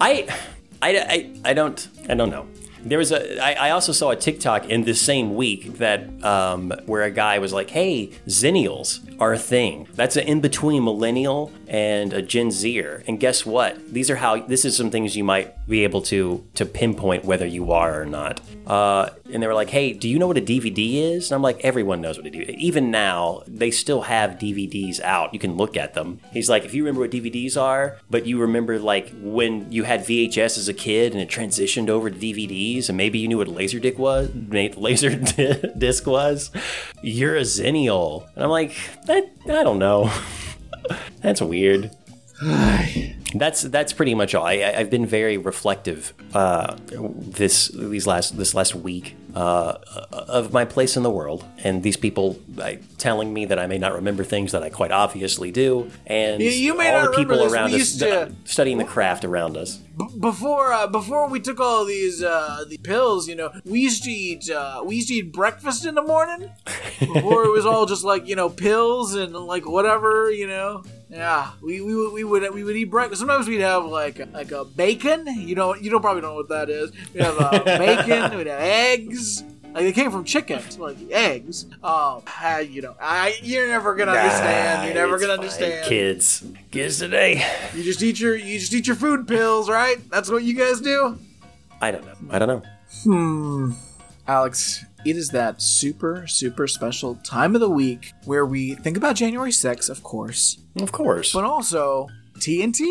I, 0.00 0.26
I, 0.82 0.96
I, 0.98 1.50
I 1.50 1.54
don't, 1.54 1.88
I 2.08 2.14
don't 2.14 2.30
know. 2.30 2.46
There 2.84 2.98
was 2.98 3.10
a. 3.10 3.42
I, 3.42 3.68
I 3.68 3.70
also 3.70 3.90
saw 3.90 4.10
a 4.10 4.16
TikTok 4.16 4.66
in 4.66 4.84
this 4.84 5.00
same 5.00 5.34
week 5.34 5.78
that 5.78 6.08
um, 6.22 6.72
where 6.86 7.02
a 7.02 7.10
guy 7.10 7.40
was 7.40 7.52
like, 7.52 7.68
"Hey, 7.70 8.10
Zennials 8.28 9.00
are 9.20 9.32
a 9.32 9.38
thing. 9.38 9.88
That's 9.94 10.14
an 10.14 10.24
in 10.28 10.40
between 10.40 10.84
millennial 10.84 11.50
and 11.68 12.12
a 12.12 12.22
Gen 12.22 12.50
Zer. 12.50 13.02
And 13.06 13.18
guess 13.18 13.44
what? 13.44 13.92
These 13.92 14.10
are 14.10 14.16
how. 14.16 14.40
This 14.40 14.64
is 14.64 14.76
some 14.76 14.90
things 14.90 15.16
you 15.16 15.24
might 15.24 15.54
be 15.66 15.84
able 15.84 16.02
to 16.02 16.44
to 16.54 16.66
pinpoint 16.66 17.24
whether 17.24 17.46
you 17.46 17.72
are 17.72 18.00
or 18.00 18.06
not. 18.06 18.40
Uh, 18.66 19.10
and 19.32 19.42
they 19.42 19.46
were 19.46 19.54
like, 19.54 19.70
"Hey, 19.70 19.92
do 19.92 20.08
you 20.08 20.18
know 20.18 20.26
what 20.26 20.38
a 20.38 20.42
DVD 20.42 21.14
is?" 21.14 21.30
And 21.30 21.36
I'm 21.36 21.42
like, 21.42 21.60
"Everyone 21.64 22.00
knows 22.00 22.16
what 22.18 22.26
a 22.26 22.30
DVD. 22.30 22.56
Even 22.56 22.90
now, 22.90 23.42
they 23.46 23.70
still 23.70 24.02
have 24.02 24.32
DVDs 24.32 25.00
out. 25.00 25.32
You 25.32 25.40
can 25.40 25.56
look 25.56 25.76
at 25.76 25.94
them." 25.94 26.20
He's 26.32 26.48
like, 26.48 26.64
"If 26.64 26.74
you 26.74 26.82
remember 26.84 27.00
what 27.02 27.10
DVDs 27.10 27.60
are, 27.60 27.98
but 28.10 28.26
you 28.26 28.40
remember 28.40 28.78
like 28.78 29.12
when 29.20 29.70
you 29.70 29.84
had 29.84 30.04
VHS 30.04 30.58
as 30.58 30.68
a 30.68 30.74
kid 30.74 31.12
and 31.12 31.20
it 31.20 31.28
transitioned 31.28 31.88
over 31.88 32.10
to 32.10 32.16
DVDs, 32.16 32.88
and 32.88 32.96
maybe 32.96 33.18
you 33.18 33.28
knew 33.28 33.38
what 33.38 33.48
Laserdisc 33.48 33.98
was, 33.98 34.30
laser 34.76 35.14
disc 35.78 36.06
was, 36.06 36.50
you're 37.02 37.36
a 37.36 37.42
Zennial." 37.42 38.26
And 38.34 38.44
I'm 38.44 38.50
like, 38.50 38.74
"That 39.06 39.30
I 39.46 39.62
don't 39.62 39.78
know. 39.78 40.12
That's 41.20 41.40
weird." 41.40 41.90
That's 43.34 43.62
that's 43.62 43.92
pretty 43.92 44.14
much 44.14 44.34
all. 44.34 44.44
I, 44.44 44.74
I've 44.76 44.90
been 44.90 45.06
very 45.06 45.36
reflective 45.38 46.12
uh, 46.34 46.76
this 46.88 47.68
these 47.68 48.06
last 48.06 48.36
this 48.36 48.54
last 48.54 48.74
week 48.74 49.16
uh, 49.36 49.76
of 50.28 50.52
my 50.52 50.64
place 50.64 50.96
in 50.96 51.02
the 51.02 51.10
world, 51.10 51.44
and 51.62 51.82
these 51.82 51.96
people 51.98 52.40
telling 52.96 53.34
me 53.34 53.44
that 53.44 53.58
I 53.58 53.66
may 53.66 53.76
not 53.78 53.92
remember 53.94 54.24
things 54.24 54.52
that 54.52 54.62
I 54.62 54.70
quite 54.70 54.90
obviously 54.90 55.50
do, 55.52 55.90
and 56.06 56.40
You- 56.42 56.50
you 56.50 56.74
may 56.76 56.90
all 56.94 57.02
not 57.02 57.10
the 57.12 57.18
people 57.18 57.36
this. 57.44 57.52
around 57.52 57.72
We 57.72 57.82
us 57.82 57.96
to- 57.98 58.32
studying 58.44 58.78
the 58.78 58.84
craft 58.84 59.24
around 59.26 59.56
us. 59.58 59.76
B- 59.98 60.06
before 60.20 60.72
uh, 60.72 60.86
before 60.86 61.28
we 61.28 61.40
took 61.40 61.60
all 61.60 61.84
these 61.84 62.22
uh, 62.22 62.64
the 62.68 62.78
pills, 62.78 63.28
you 63.28 63.34
know, 63.34 63.50
we 63.66 63.80
used 63.80 64.02
to 64.04 64.10
eat 64.10 64.48
uh, 64.50 64.82
we 64.84 64.96
used 64.96 65.08
to 65.08 65.14
eat 65.20 65.32
breakfast 65.32 65.84
in 65.86 65.94
the 65.94 66.02
morning. 66.02 66.50
Before 67.00 67.44
it 67.44 67.50
was 67.50 67.66
all 67.66 67.84
just 67.86 68.04
like 68.04 68.26
you 68.26 68.36
know 68.36 68.48
pills 68.48 69.14
and 69.14 69.34
like 69.34 69.66
whatever, 69.68 70.30
you 70.30 70.46
know. 70.46 70.82
Yeah, 71.08 71.52
we, 71.62 71.80
we, 71.80 71.94
would- 71.94 72.12
we 72.12 72.24
would 72.24 72.42
we 72.52 72.64
would 72.64 72.76
eat 72.76 72.90
breakfast. 72.90 73.20
Sometimes 73.20 73.46
we'd 73.46 73.60
have 73.60 73.84
like 73.86 74.18
like 74.32 74.50
a 74.52 74.64
bacon. 74.64 75.24
You 75.48 75.54
don't 75.54 75.80
you 75.82 75.88
don't 75.90 76.02
probably 76.02 76.22
know 76.26 76.34
what 76.40 76.48
that 76.48 76.68
is. 76.68 76.90
We'd 77.14 77.22
have 77.22 77.38
uh, 77.38 77.62
bacon. 77.64 78.36
We'd 78.36 78.48
have 78.48 78.60
eggs. 78.60 79.25
Like 79.74 79.84
they 79.84 79.92
came 79.92 80.10
from 80.10 80.24
chickens, 80.24 80.78
like 80.78 80.96
eggs. 81.10 81.64
Um, 81.84 82.22
ah, 82.26 82.58
you 82.60 82.80
know, 82.80 82.94
I 83.00 83.34
you're 83.42 83.68
never 83.68 83.94
gonna 83.94 84.12
understand. 84.12 84.86
You're 84.86 84.94
never 84.94 85.18
gonna 85.18 85.34
fine, 85.36 85.44
understand. 85.44 85.84
kids. 85.86 86.44
Kids 86.70 86.98
today. 86.98 87.44
You 87.74 87.82
just 87.82 88.02
eat 88.02 88.18
your 88.18 88.36
you 88.36 88.58
just 88.58 88.72
eat 88.72 88.86
your 88.86 88.96
food 88.96 89.28
pills, 89.28 89.68
right? 89.68 89.96
That's 90.10 90.30
what 90.30 90.44
you 90.44 90.54
guys 90.54 90.80
do. 90.80 91.18
I 91.82 91.90
don't 91.90 92.06
know. 92.06 92.14
I 92.30 92.38
don't 92.38 92.48
know. 92.48 92.62
Hmm. 93.04 93.72
Alex, 94.26 94.82
it 95.04 95.16
is 95.16 95.28
that 95.30 95.60
super, 95.60 96.26
super 96.26 96.66
special 96.66 97.16
time 97.16 97.54
of 97.54 97.60
the 97.60 97.68
week 97.70 98.12
where 98.24 98.46
we 98.46 98.74
think 98.76 98.96
about 98.96 99.14
January 99.14 99.50
6th, 99.52 99.90
of 99.90 100.02
course, 100.02 100.56
Of 100.80 100.90
course. 100.90 101.32
but 101.34 101.44
also 101.44 102.08
TNT. 102.38 102.86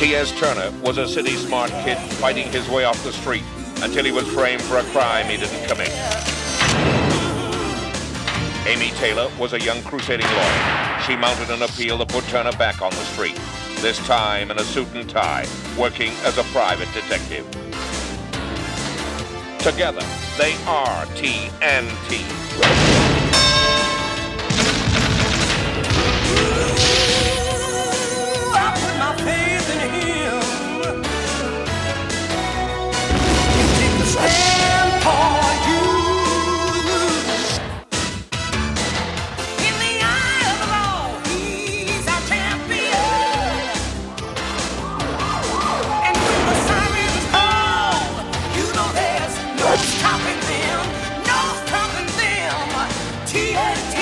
T.S. 0.00 0.32
Turner 0.40 0.72
was 0.80 0.96
a 0.96 1.06
city 1.06 1.32
smart 1.32 1.70
kid 1.84 1.98
fighting 1.98 2.50
his 2.50 2.66
way 2.70 2.84
off 2.84 3.04
the 3.04 3.12
street 3.12 3.42
until 3.82 4.02
he 4.02 4.10
was 4.10 4.26
framed 4.28 4.62
for 4.62 4.78
a 4.78 4.82
crime 4.84 5.26
he 5.26 5.36
didn't 5.36 5.68
commit. 5.68 5.90
Amy 8.66 8.92
Taylor 8.92 9.30
was 9.38 9.52
a 9.52 9.60
young 9.60 9.82
crusading 9.82 10.26
lawyer. 10.26 11.00
She 11.06 11.16
mounted 11.16 11.50
an 11.50 11.60
appeal 11.60 11.98
to 11.98 12.06
put 12.06 12.24
Turner 12.28 12.52
back 12.52 12.80
on 12.80 12.92
the 12.92 13.04
street, 13.12 13.38
this 13.82 13.98
time 14.06 14.50
in 14.50 14.58
a 14.58 14.64
suit 14.64 14.88
and 14.94 15.06
tie, 15.06 15.46
working 15.78 16.12
as 16.24 16.38
a 16.38 16.44
private 16.44 16.88
detective. 16.94 17.44
Together, 19.58 20.00
they 20.38 20.54
are 20.64 21.04
TNT. 21.12 23.29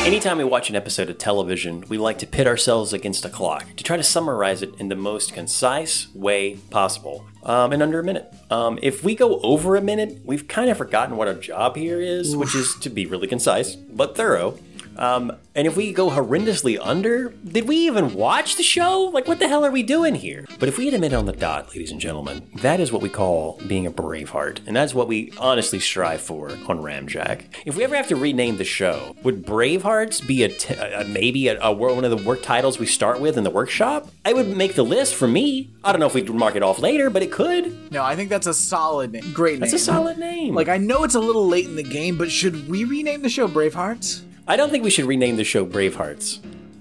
Anytime 0.08 0.38
we 0.38 0.44
watch 0.44 0.70
an 0.70 0.74
episode 0.74 1.10
of 1.10 1.18
television, 1.18 1.84
we 1.90 1.98
like 1.98 2.16
to 2.20 2.26
pit 2.26 2.46
ourselves 2.46 2.94
against 2.94 3.26
a 3.26 3.28
clock 3.28 3.66
to 3.76 3.84
try 3.84 3.98
to 3.98 4.02
summarize 4.02 4.62
it 4.62 4.74
in 4.80 4.88
the 4.88 4.96
most 4.96 5.34
concise 5.34 6.08
way 6.14 6.54
possible, 6.70 7.26
um, 7.42 7.74
in 7.74 7.82
under 7.82 8.00
a 8.00 8.02
minute. 8.02 8.32
Um, 8.50 8.78
if 8.80 9.04
we 9.04 9.14
go 9.14 9.38
over 9.40 9.76
a 9.76 9.82
minute, 9.82 10.22
we've 10.24 10.48
kind 10.48 10.70
of 10.70 10.78
forgotten 10.78 11.18
what 11.18 11.28
our 11.28 11.34
job 11.34 11.76
here 11.76 12.00
is, 12.00 12.34
which 12.34 12.54
is 12.54 12.74
to 12.76 12.88
be 12.88 13.04
really 13.04 13.26
concise 13.26 13.76
but 13.76 14.16
thorough. 14.16 14.58
Um, 14.98 15.32
and 15.54 15.66
if 15.66 15.76
we 15.76 15.92
go 15.92 16.10
horrendously 16.10 16.78
under, 16.80 17.30
did 17.30 17.66
we 17.68 17.76
even 17.86 18.14
watch 18.14 18.56
the 18.56 18.62
show? 18.62 19.02
Like, 19.02 19.26
what 19.26 19.38
the 19.38 19.48
hell 19.48 19.64
are 19.64 19.70
we 19.70 19.82
doing 19.82 20.14
here? 20.14 20.44
But 20.58 20.68
if 20.68 20.76
we 20.76 20.84
hit 20.86 20.94
a 20.94 20.98
minute 20.98 21.16
on 21.16 21.26
the 21.26 21.32
dot, 21.32 21.68
ladies 21.68 21.90
and 21.90 22.00
gentlemen, 22.00 22.48
that 22.56 22.80
is 22.80 22.92
what 22.92 23.02
we 23.02 23.08
call 23.08 23.60
being 23.66 23.86
a 23.86 23.90
braveheart. 23.90 24.60
And 24.66 24.76
that's 24.76 24.94
what 24.94 25.08
we 25.08 25.32
honestly 25.38 25.78
strive 25.78 26.20
for 26.20 26.50
on 26.50 26.80
Ramjack. 26.80 27.44
If 27.64 27.76
we 27.76 27.84
ever 27.84 27.96
have 27.96 28.08
to 28.08 28.16
rename 28.16 28.56
the 28.56 28.64
show, 28.64 29.16
would 29.22 29.44
Bravehearts 29.46 30.26
be 30.26 30.42
a, 30.42 30.48
t- 30.48 30.74
a 30.74 31.04
maybe 31.04 31.48
a, 31.48 31.60
a, 31.60 31.72
one 31.72 32.04
of 32.04 32.10
the 32.10 32.24
work 32.24 32.42
titles 32.42 32.78
we 32.78 32.86
start 32.86 33.20
with 33.20 33.36
in 33.36 33.44
the 33.44 33.50
workshop? 33.50 34.10
I 34.24 34.32
would 34.32 34.48
make 34.56 34.74
the 34.74 34.84
list 34.84 35.14
for 35.14 35.28
me. 35.28 35.70
I 35.84 35.92
don't 35.92 36.00
know 36.00 36.06
if 36.06 36.14
we'd 36.14 36.28
mark 36.30 36.56
it 36.56 36.62
off 36.62 36.78
later, 36.78 37.08
but 37.08 37.22
it 37.22 37.32
could. 37.32 37.92
No, 37.92 38.02
I 38.02 38.16
think 38.16 38.30
that's 38.30 38.46
a 38.46 38.54
solid 38.54 39.12
name. 39.12 39.32
Great 39.32 39.54
name. 39.54 39.60
That's 39.60 39.72
a 39.72 39.78
solid 39.78 40.18
name. 40.18 40.54
Like, 40.54 40.68
I 40.68 40.76
know 40.76 41.04
it's 41.04 41.14
a 41.14 41.20
little 41.20 41.46
late 41.46 41.66
in 41.66 41.76
the 41.76 41.82
game, 41.82 42.18
but 42.18 42.30
should 42.30 42.68
we 42.68 42.84
rename 42.84 43.22
the 43.22 43.28
show 43.28 43.48
Bravehearts? 43.48 44.22
I 44.48 44.56
don't 44.56 44.70
think 44.70 44.82
we 44.82 44.90
should 44.90 45.04
rename 45.04 45.36
the 45.36 45.44
show 45.44 45.66
Bravehearts. 45.66 46.40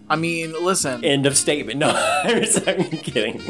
I 0.10 0.16
mean, 0.16 0.54
listen. 0.64 1.04
End 1.04 1.26
of 1.26 1.36
statement. 1.38 1.80
No, 1.80 1.90
I'm 2.24 2.84
kidding. 2.86 3.42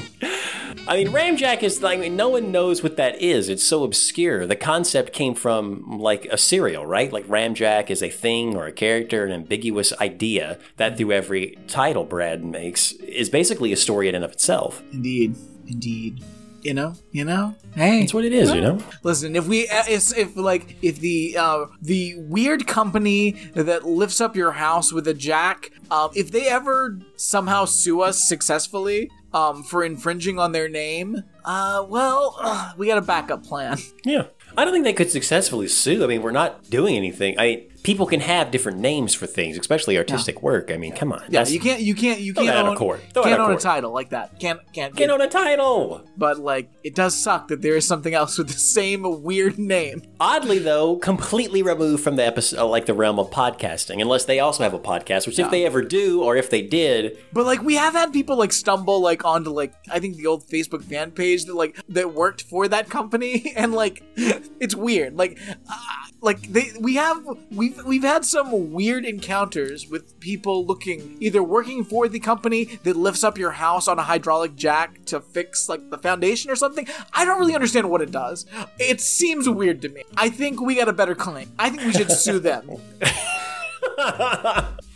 I 0.87 0.95
mean, 0.95 1.09
Ramjack 1.09 1.61
is 1.61 1.83
like, 1.83 1.99
mean, 1.99 2.15
no 2.15 2.29
one 2.29 2.51
knows 2.51 2.81
what 2.81 2.97
that 2.97 3.21
is. 3.21 3.47
It's 3.47 3.63
so 3.63 3.83
obscure. 3.83 4.47
The 4.47 4.55
concept 4.55 5.13
came 5.13 5.35
from 5.35 5.99
like 5.99 6.25
a 6.25 6.37
serial, 6.37 6.83
right? 6.85 7.13
Like 7.13 7.27
Ramjack 7.27 7.91
is 7.91 8.01
a 8.01 8.09
thing 8.09 8.55
or 8.55 8.65
a 8.65 8.71
character, 8.71 9.23
an 9.23 9.31
ambiguous 9.31 9.93
idea 10.01 10.57
that 10.77 10.97
through 10.97 11.11
every 11.11 11.55
title 11.67 12.03
Brad 12.03 12.43
makes 12.43 12.93
is 12.93 13.29
basically 13.29 13.71
a 13.71 13.77
story 13.77 14.09
in 14.09 14.15
and 14.15 14.25
of 14.25 14.31
itself. 14.31 14.81
Indeed. 14.91 15.35
Indeed. 15.67 16.23
You 16.61 16.73
know? 16.73 16.93
You 17.11 17.25
know? 17.25 17.55
Hey. 17.75 18.01
That's 18.01 18.13
what 18.13 18.25
it 18.25 18.33
is, 18.33 18.51
you 18.51 18.61
know? 18.61 18.79
Listen, 19.03 19.35
if 19.35 19.47
we, 19.47 19.67
if, 19.69 20.17
if 20.17 20.35
like, 20.35 20.77
if 20.81 20.99
the 20.99 21.37
uh, 21.37 21.65
the 21.81 22.15
weird 22.17 22.67
company 22.67 23.31
that 23.53 23.85
lifts 23.85 24.19
up 24.19 24.35
your 24.35 24.51
house 24.53 24.91
with 24.91 25.07
a 25.07 25.13
jack, 25.13 25.71
um, 25.91 26.09
if 26.15 26.31
they 26.31 26.47
ever 26.47 26.99
somehow 27.15 27.65
sue 27.65 28.01
us 28.01 28.27
successfully, 28.27 29.09
um, 29.33 29.63
for 29.63 29.83
infringing 29.83 30.39
on 30.39 30.51
their 30.51 30.69
name, 30.69 31.23
uh, 31.45 31.85
well, 31.87 32.37
uh, 32.41 32.71
we 32.77 32.87
got 32.87 32.97
a 32.97 33.01
backup 33.01 33.43
plan. 33.43 33.77
Yeah. 34.03 34.27
I 34.57 34.63
don't 34.63 34.73
think 34.73 34.85
they 34.85 34.93
could 34.93 35.11
successfully 35.11 35.67
sue. 35.67 36.03
I 36.03 36.07
mean, 36.07 36.23
we're 36.23 36.31
not 36.31 36.69
doing 36.69 36.95
anything. 36.95 37.35
I 37.37 37.67
people 37.87 38.05
can 38.05 38.19
have 38.19 38.51
different 38.51 38.77
names 38.79 39.13
for 39.13 39.25
things, 39.25 39.57
especially 39.57 39.97
artistic 39.97 40.43
work. 40.43 40.71
I 40.71 40.75
mean, 40.75 40.91
come 40.91 41.13
on. 41.13 41.23
Yeah, 41.29 41.47
you 41.47 41.57
can't, 41.57 41.79
you 41.79 41.95
can't, 41.95 42.19
you 42.19 42.33
can't 42.33 42.49
own, 42.49 42.73
of 42.73 42.77
court. 42.77 43.01
Throw 43.13 43.23
can't 43.23 43.35
out 43.35 43.45
of 43.45 43.49
own 43.51 43.55
a 43.55 43.59
title 43.59 43.93
like 43.93 44.09
that. 44.09 44.37
Can't, 44.41 44.59
can't 44.73 44.93
Get 44.93 45.09
on 45.09 45.21
a 45.21 45.29
title. 45.29 46.05
But 46.17 46.37
like, 46.37 46.69
it 46.83 46.95
does 46.95 47.15
suck 47.15 47.47
that 47.47 47.61
there 47.61 47.77
is 47.77 47.87
something 47.87 48.13
else 48.13 48.37
with 48.37 48.47
the 48.47 48.59
same 48.59 49.23
weird 49.23 49.57
name. 49.57 50.01
Oddly, 50.19 50.59
though, 50.59 50.97
completely 50.97 51.63
removed 51.63 52.03
from 52.03 52.17
the 52.17 52.25
episode, 52.25 52.65
like 52.65 52.87
the 52.87 52.93
realm 52.93 53.19
of 53.19 53.29
podcasting, 53.29 54.01
unless 54.01 54.25
they 54.25 54.41
also 54.41 54.63
have 54.63 54.73
a 54.73 54.79
podcast. 54.79 55.25
Which, 55.25 55.39
if 55.39 55.49
they 55.49 55.65
ever 55.65 55.81
do, 55.81 56.21
or 56.21 56.35
if 56.35 56.49
they 56.49 56.63
did, 56.63 57.17
But 57.31 57.45
like 57.45 57.63
we 57.63 57.75
have 57.75 57.93
had 57.93 58.11
people 58.11 58.35
like 58.35 58.51
stumble 58.51 58.99
like 58.99 59.23
onto 59.23 59.51
like 59.51 59.73
I 59.89 60.01
think 60.01 60.17
the 60.17 60.27
old 60.27 60.45
Facebook 60.45 60.83
fan 60.83 61.11
page 61.11 61.45
that 61.45 61.55
like 61.55 61.79
that 61.87 62.13
worked 62.13 62.41
for 62.41 62.67
that 62.67 62.89
company 62.89 63.53
and 63.55 63.73
like 63.73 64.03
it's 64.17 64.75
weird 64.75 65.17
like 65.17 65.39
uh, 65.69 65.77
like 66.21 66.41
they 66.51 66.71
we 66.79 66.95
have 66.95 67.23
we've 67.51 67.83
we've 67.85 68.03
had 68.03 68.25
some 68.25 68.71
weird 68.71 69.05
encounters 69.05 69.87
with 69.87 70.19
people 70.19 70.65
looking 70.65 71.15
either 71.19 71.43
working 71.43 71.83
for 71.83 72.07
the 72.07 72.19
company 72.19 72.65
that 72.83 72.95
lifts 72.95 73.23
up 73.23 73.37
your 73.37 73.51
house 73.51 73.87
on 73.87 73.99
a 73.99 74.03
hydraulic 74.03 74.55
jack 74.55 75.05
to 75.05 75.19
fix 75.19 75.69
like 75.69 75.89
the 75.89 75.97
foundation 75.97 76.49
or 76.49 76.55
something. 76.55 76.87
I 77.13 77.25
don't 77.25 77.39
really 77.39 77.55
understand 77.55 77.89
what 77.89 78.01
it 78.01 78.11
does. 78.11 78.45
It 78.79 78.99
seems 79.01 79.47
weird 79.47 79.81
to 79.83 79.89
me. 79.89 80.03
I 80.15 80.29
think 80.29 80.59
we 80.59 80.75
got 80.75 80.89
a 80.89 80.93
better 80.93 81.15
claim. 81.15 81.51
I 81.59 81.69
think 81.69 81.83
we 81.83 81.93
should 81.93 82.11
sue 82.11 82.39
them. 82.39 82.77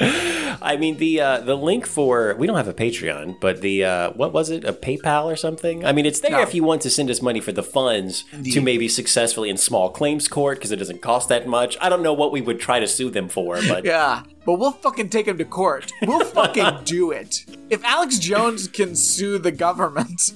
I 0.00 0.76
mean 0.78 0.96
the 0.98 1.20
uh, 1.20 1.40
the 1.40 1.54
link 1.56 1.86
for 1.86 2.34
we 2.36 2.46
don't 2.46 2.56
have 2.56 2.68
a 2.68 2.74
Patreon, 2.74 3.40
but 3.40 3.60
the 3.60 3.84
uh, 3.84 4.10
what 4.12 4.32
was 4.32 4.50
it 4.50 4.64
a 4.64 4.72
PayPal 4.72 5.24
or 5.26 5.36
something? 5.36 5.84
I 5.84 5.92
mean 5.92 6.06
it's 6.06 6.20
there 6.20 6.32
No. 6.32 6.40
if 6.42 6.54
you 6.54 6.64
want 6.64 6.82
to 6.82 6.90
send 6.90 7.10
us 7.10 7.22
money 7.22 7.40
for 7.40 7.52
the 7.52 7.62
funds 7.62 8.24
to 8.52 8.60
maybe 8.60 8.88
successfully 8.88 9.50
in 9.50 9.56
small 9.56 9.90
claims 9.90 10.28
court 10.28 10.58
because 10.58 10.72
it 10.72 10.76
doesn't 10.76 11.02
cost 11.02 11.28
that 11.28 11.46
much. 11.46 11.76
I 11.80 11.88
don't 11.88 12.02
know 12.02 12.12
what 12.12 12.32
we 12.32 12.40
would 12.40 12.60
try 12.60 12.80
to 12.80 12.86
sue 12.88 13.10
them 13.10 13.28
for, 13.28 13.60
but 13.68 13.84
Yeah, 13.84 14.22
but 14.44 14.54
we'll 14.54 14.72
fucking 14.72 15.10
take 15.10 15.26
him 15.26 15.38
to 15.38 15.44
court. 15.44 15.92
We'll 16.02 16.24
fucking 16.24 16.84
do 16.84 17.10
it. 17.12 17.44
If 17.70 17.84
Alex 17.84 18.18
Jones 18.18 18.66
can 18.68 18.94
sue 18.96 19.38
the 19.38 19.52
government, 19.52 20.32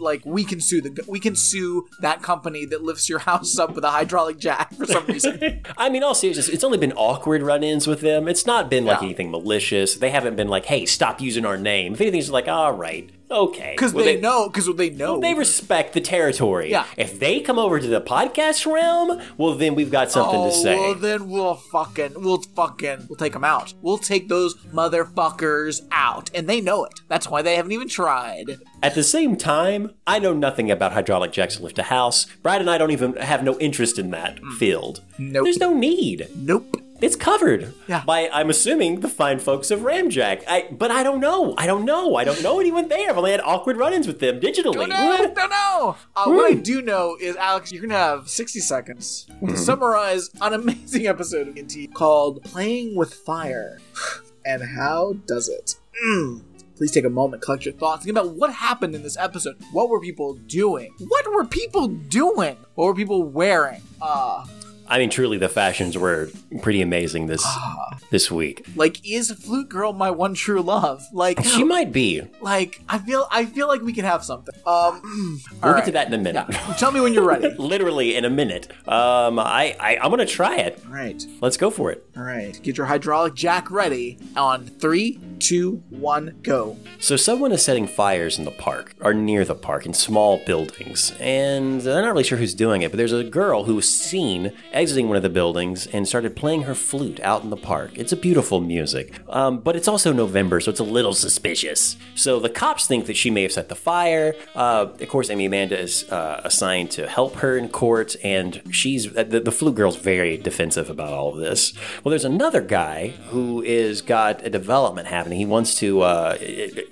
like 0.00 0.22
we 0.24 0.44
can 0.44 0.60
sue 0.60 0.80
the 0.80 1.04
we 1.06 1.20
can 1.20 1.36
sue 1.36 1.86
that 2.00 2.22
company 2.22 2.64
that 2.66 2.82
lifts 2.82 3.08
your 3.08 3.20
house 3.20 3.58
up 3.58 3.74
with 3.74 3.84
a 3.84 3.90
hydraulic 3.90 4.38
jack 4.38 4.74
for 4.74 4.86
some 4.86 5.06
reason. 5.06 5.62
I 5.76 5.88
mean, 5.90 6.02
all 6.02 6.14
seriousness, 6.14 6.48
it's 6.48 6.64
only 6.64 6.78
been 6.78 6.92
awkward 6.92 7.42
run-ins 7.42 7.86
with 7.86 8.00
them. 8.00 8.28
It's 8.28 8.46
not 8.46 8.70
been 8.70 8.84
like 8.84 9.00
Yeah. 9.00 9.06
anything 9.06 9.30
malicious. 9.30 9.94
They 9.96 10.10
haven't 10.10 10.36
been 10.36 10.48
like, 10.48 10.66
"Hey, 10.66 10.86
stop 10.86 11.20
using 11.20 11.44
our 11.44 11.56
name." 11.56 11.94
If 11.94 12.00
anything, 12.00 12.20
it's 12.20 12.30
like, 12.30 12.48
"All 12.48 12.72
right, 12.72 13.10
Okay. 13.30 13.74
because 13.76 13.94
Well, 13.94 14.04
they, 14.04 14.20
know 14.20 14.48
because 14.48 14.68
they 14.76 14.90
know 14.90 15.20
They 15.20 15.34
respect 15.34 15.92
the 15.92 16.00
territory. 16.00 16.70
Yeah. 16.70 16.86
If 16.96 17.18
they 17.20 17.40
come 17.40 17.58
over 17.58 17.78
to 17.78 17.86
the 17.86 18.00
podcast 18.00 18.70
realm, 18.70 19.20
well, 19.36 19.54
then 19.54 19.74
we've 19.74 19.90
got 19.90 20.10
something 20.10 20.40
oh, 20.40 20.48
to 20.48 20.54
say. 20.54 20.76
Well, 20.76 20.94
then 20.94 21.28
we'll 21.28 21.54
fucking, 21.54 22.14
we'll 22.16 22.42
fucking, 22.42 23.06
we'll 23.08 23.16
take 23.16 23.32
them 23.32 23.44
out. 23.44 23.74
We'll 23.82 23.98
take 23.98 24.28
those 24.28 24.54
motherfuckers 24.66 25.82
out, 25.92 26.30
and 26.34 26.48
they 26.48 26.60
know 26.60 26.84
it. 26.84 27.00
That's 27.08 27.28
why 27.28 27.42
they 27.42 27.56
haven't 27.56 27.72
even 27.72 27.88
tried. 27.88 28.58
At 28.82 28.94
the 28.94 29.04
same 29.04 29.36
time, 29.36 29.92
I 30.06 30.18
know 30.18 30.32
nothing 30.32 30.70
about 30.70 30.92
hydraulic 30.92 31.32
jacks 31.32 31.56
to 31.56 31.62
lift 31.62 31.78
a 31.78 31.84
house. 31.84 32.24
Brad 32.42 32.60
and 32.60 32.70
I 32.70 32.78
don't 32.78 32.90
even 32.90 33.14
have 33.16 33.44
no 33.44 33.58
interest 33.58 33.98
in 33.98 34.10
that 34.10 34.40
mm. 34.40 34.56
field. 34.56 35.02
Nope. 35.18 35.44
There's 35.44 35.58
no 35.58 35.74
need. 35.74 36.28
Nope. 36.36 36.76
It's 37.02 37.16
covered 37.16 37.72
Yeah. 37.88 38.02
by, 38.04 38.28
I'm 38.32 38.50
assuming, 38.50 39.00
the 39.00 39.08
fine 39.08 39.38
folks 39.38 39.70
of 39.70 39.80
Ramjack. 39.80 40.42
I, 40.46 40.68
but 40.70 40.90
I 40.90 41.02
don't 41.02 41.20
know. 41.20 41.54
I 41.56 41.66
don't 41.66 41.84
know. 41.84 42.16
I 42.16 42.24
don't 42.24 42.42
know 42.42 42.60
anyone 42.60 42.88
there. 42.88 43.08
I've 43.10 43.16
only 43.16 43.30
had 43.30 43.40
awkward 43.40 43.76
run-ins 43.78 44.06
with 44.06 44.20
them 44.20 44.38
digitally. 44.40 44.74
Don't 44.74 44.88
know. 44.90 45.32
Don't 45.34 45.50
know. 45.50 45.96
Uh, 46.14 46.24
what 46.26 46.50
I 46.50 46.54
do 46.54 46.82
know 46.82 47.16
is, 47.20 47.36
Alex, 47.36 47.72
you're 47.72 47.82
gonna 47.82 47.94
have 47.94 48.28
60 48.28 48.60
seconds 48.60 49.26
to 49.46 49.56
summarize 49.56 50.30
an 50.40 50.52
amazing 50.52 51.06
episode 51.14 51.48
of 51.48 51.58
NT 51.58 51.94
called 51.94 52.42
"Playing 52.44 52.96
with 52.96 53.14
Fire." 53.14 53.78
and 54.44 54.62
how 54.62 55.14
does 55.26 55.48
it? 55.48 55.76
Mm. 56.04 56.42
Please 56.76 56.90
take 56.92 57.04
a 57.04 57.10
moment, 57.10 57.42
collect 57.42 57.66
your 57.66 57.74
thoughts, 57.74 58.04
think 58.06 58.16
about 58.16 58.34
what 58.36 58.50
happened 58.54 58.94
in 58.94 59.02
this 59.02 59.16
episode. 59.18 59.54
What 59.72 59.90
were 59.90 60.00
people 60.00 60.34
doing? 60.34 60.94
What 61.08 61.30
were 61.30 61.44
people 61.44 61.88
doing? 61.88 62.56
What 62.74 62.86
were 62.86 62.94
people 62.94 63.22
wearing? 63.22 63.82
Uh, 64.00 64.46
I 64.90 64.98
mean, 64.98 65.08
truly, 65.08 65.38
the 65.38 65.48
fashions 65.48 65.96
were 65.96 66.28
pretty 66.62 66.82
amazing 66.82 67.26
this 67.28 67.46
this 68.10 68.30
week. 68.30 68.66
like, 68.74 69.00
is 69.08 69.30
Flute 69.30 69.68
Girl 69.68 69.92
my 69.92 70.10
one 70.10 70.34
true 70.34 70.60
love? 70.62 71.02
Like, 71.12 71.42
She 71.44 71.62
might 71.64 71.92
be. 71.92 72.22
like 72.40 72.80
I 72.88 72.98
feel, 72.98 73.26
I 73.30 73.44
feel 73.46 73.68
like 73.68 73.82
we 73.82 73.92
could 73.92 74.04
have 74.04 74.24
something. 74.24 74.54
Um, 74.66 75.40
We'll 75.62 75.74
get 75.74 75.84
to 75.86 75.92
that 75.92 76.08
in 76.08 76.14
a 76.14 76.18
minute. 76.18 76.46
Yeah. 76.50 76.74
Tell 76.78 76.90
me 76.90 77.00
when 77.00 77.14
you're 77.14 77.24
ready. 77.26 77.50
Literally 77.58 78.16
in 78.16 78.24
a 78.24 78.30
minute. 78.30 78.68
Um, 78.88 79.38
I, 79.38 79.76
I 79.78 79.96
I'm 79.98 80.10
gonna 80.10 80.26
try 80.26 80.56
it. 80.56 80.82
All 80.86 80.92
right. 80.92 81.22
Let's 81.40 81.56
go 81.56 81.70
for 81.70 81.90
it. 81.92 82.04
All 82.16 82.22
right, 82.24 82.58
get 82.62 82.76
your 82.76 82.86
hydraulic 82.86 83.34
jack 83.34 83.70
ready 83.70 84.18
on 84.36 84.66
three, 84.66 85.18
two, 85.38 85.82
one, 85.90 86.36
go. 86.42 86.76
So 86.98 87.16
someone 87.16 87.52
is 87.52 87.62
setting 87.64 87.86
fires 87.86 88.38
in 88.38 88.44
the 88.44 88.50
park, 88.50 88.94
or 89.00 89.14
near 89.14 89.44
the 89.44 89.54
park, 89.54 89.86
in 89.86 89.94
small 89.94 90.38
buildings, 90.44 91.12
and 91.20 91.80
they're 91.80 92.02
not 92.02 92.10
really 92.12 92.24
sure 92.24 92.36
who's 92.38 92.54
doing 92.54 92.82
it. 92.82 92.90
But 92.90 92.98
there's 92.98 93.12
a 93.12 93.24
girl 93.24 93.64
who 93.64 93.74
was 93.76 93.88
seen 93.88 94.52
exiting 94.80 95.08
one 95.08 95.16
of 95.18 95.22
the 95.22 95.28
buildings 95.28 95.86
and 95.88 96.08
started 96.08 96.34
playing 96.34 96.62
her 96.62 96.74
flute 96.74 97.20
out 97.20 97.42
in 97.44 97.50
the 97.50 97.56
park. 97.56 97.90
It's 97.96 98.12
a 98.12 98.16
beautiful 98.16 98.60
music, 98.62 99.20
um, 99.28 99.58
but 99.58 99.76
it's 99.76 99.86
also 99.86 100.10
November, 100.10 100.58
so 100.58 100.70
it's 100.70 100.80
a 100.80 100.84
little 100.84 101.12
suspicious. 101.12 101.98
So 102.14 102.40
the 102.40 102.48
cops 102.48 102.86
think 102.86 103.04
that 103.04 103.16
she 103.16 103.30
may 103.30 103.42
have 103.42 103.52
set 103.52 103.68
the 103.68 103.74
fire. 103.74 104.34
Uh, 104.54 104.86
of 104.98 105.08
course, 105.08 105.28
Amy 105.28 105.44
Amanda 105.44 105.78
is 105.78 106.10
uh, 106.10 106.40
assigned 106.44 106.90
to 106.92 107.06
help 107.06 107.36
her 107.36 107.58
in 107.58 107.68
court, 107.68 108.16
and 108.24 108.62
she's 108.70 109.12
the, 109.12 109.42
the 109.44 109.52
flute 109.52 109.74
girl's 109.74 109.96
very 109.96 110.38
defensive 110.38 110.88
about 110.88 111.12
all 111.12 111.34
of 111.34 111.40
this. 111.40 111.74
Well, 112.02 112.10
there's 112.10 112.24
another 112.24 112.62
guy 112.62 113.08
who 113.28 113.62
is 113.62 114.00
got 114.00 114.44
a 114.46 114.50
development 114.50 115.08
happening. 115.08 115.38
He 115.38 115.44
wants 115.44 115.74
to 115.80 116.00
uh, 116.00 116.38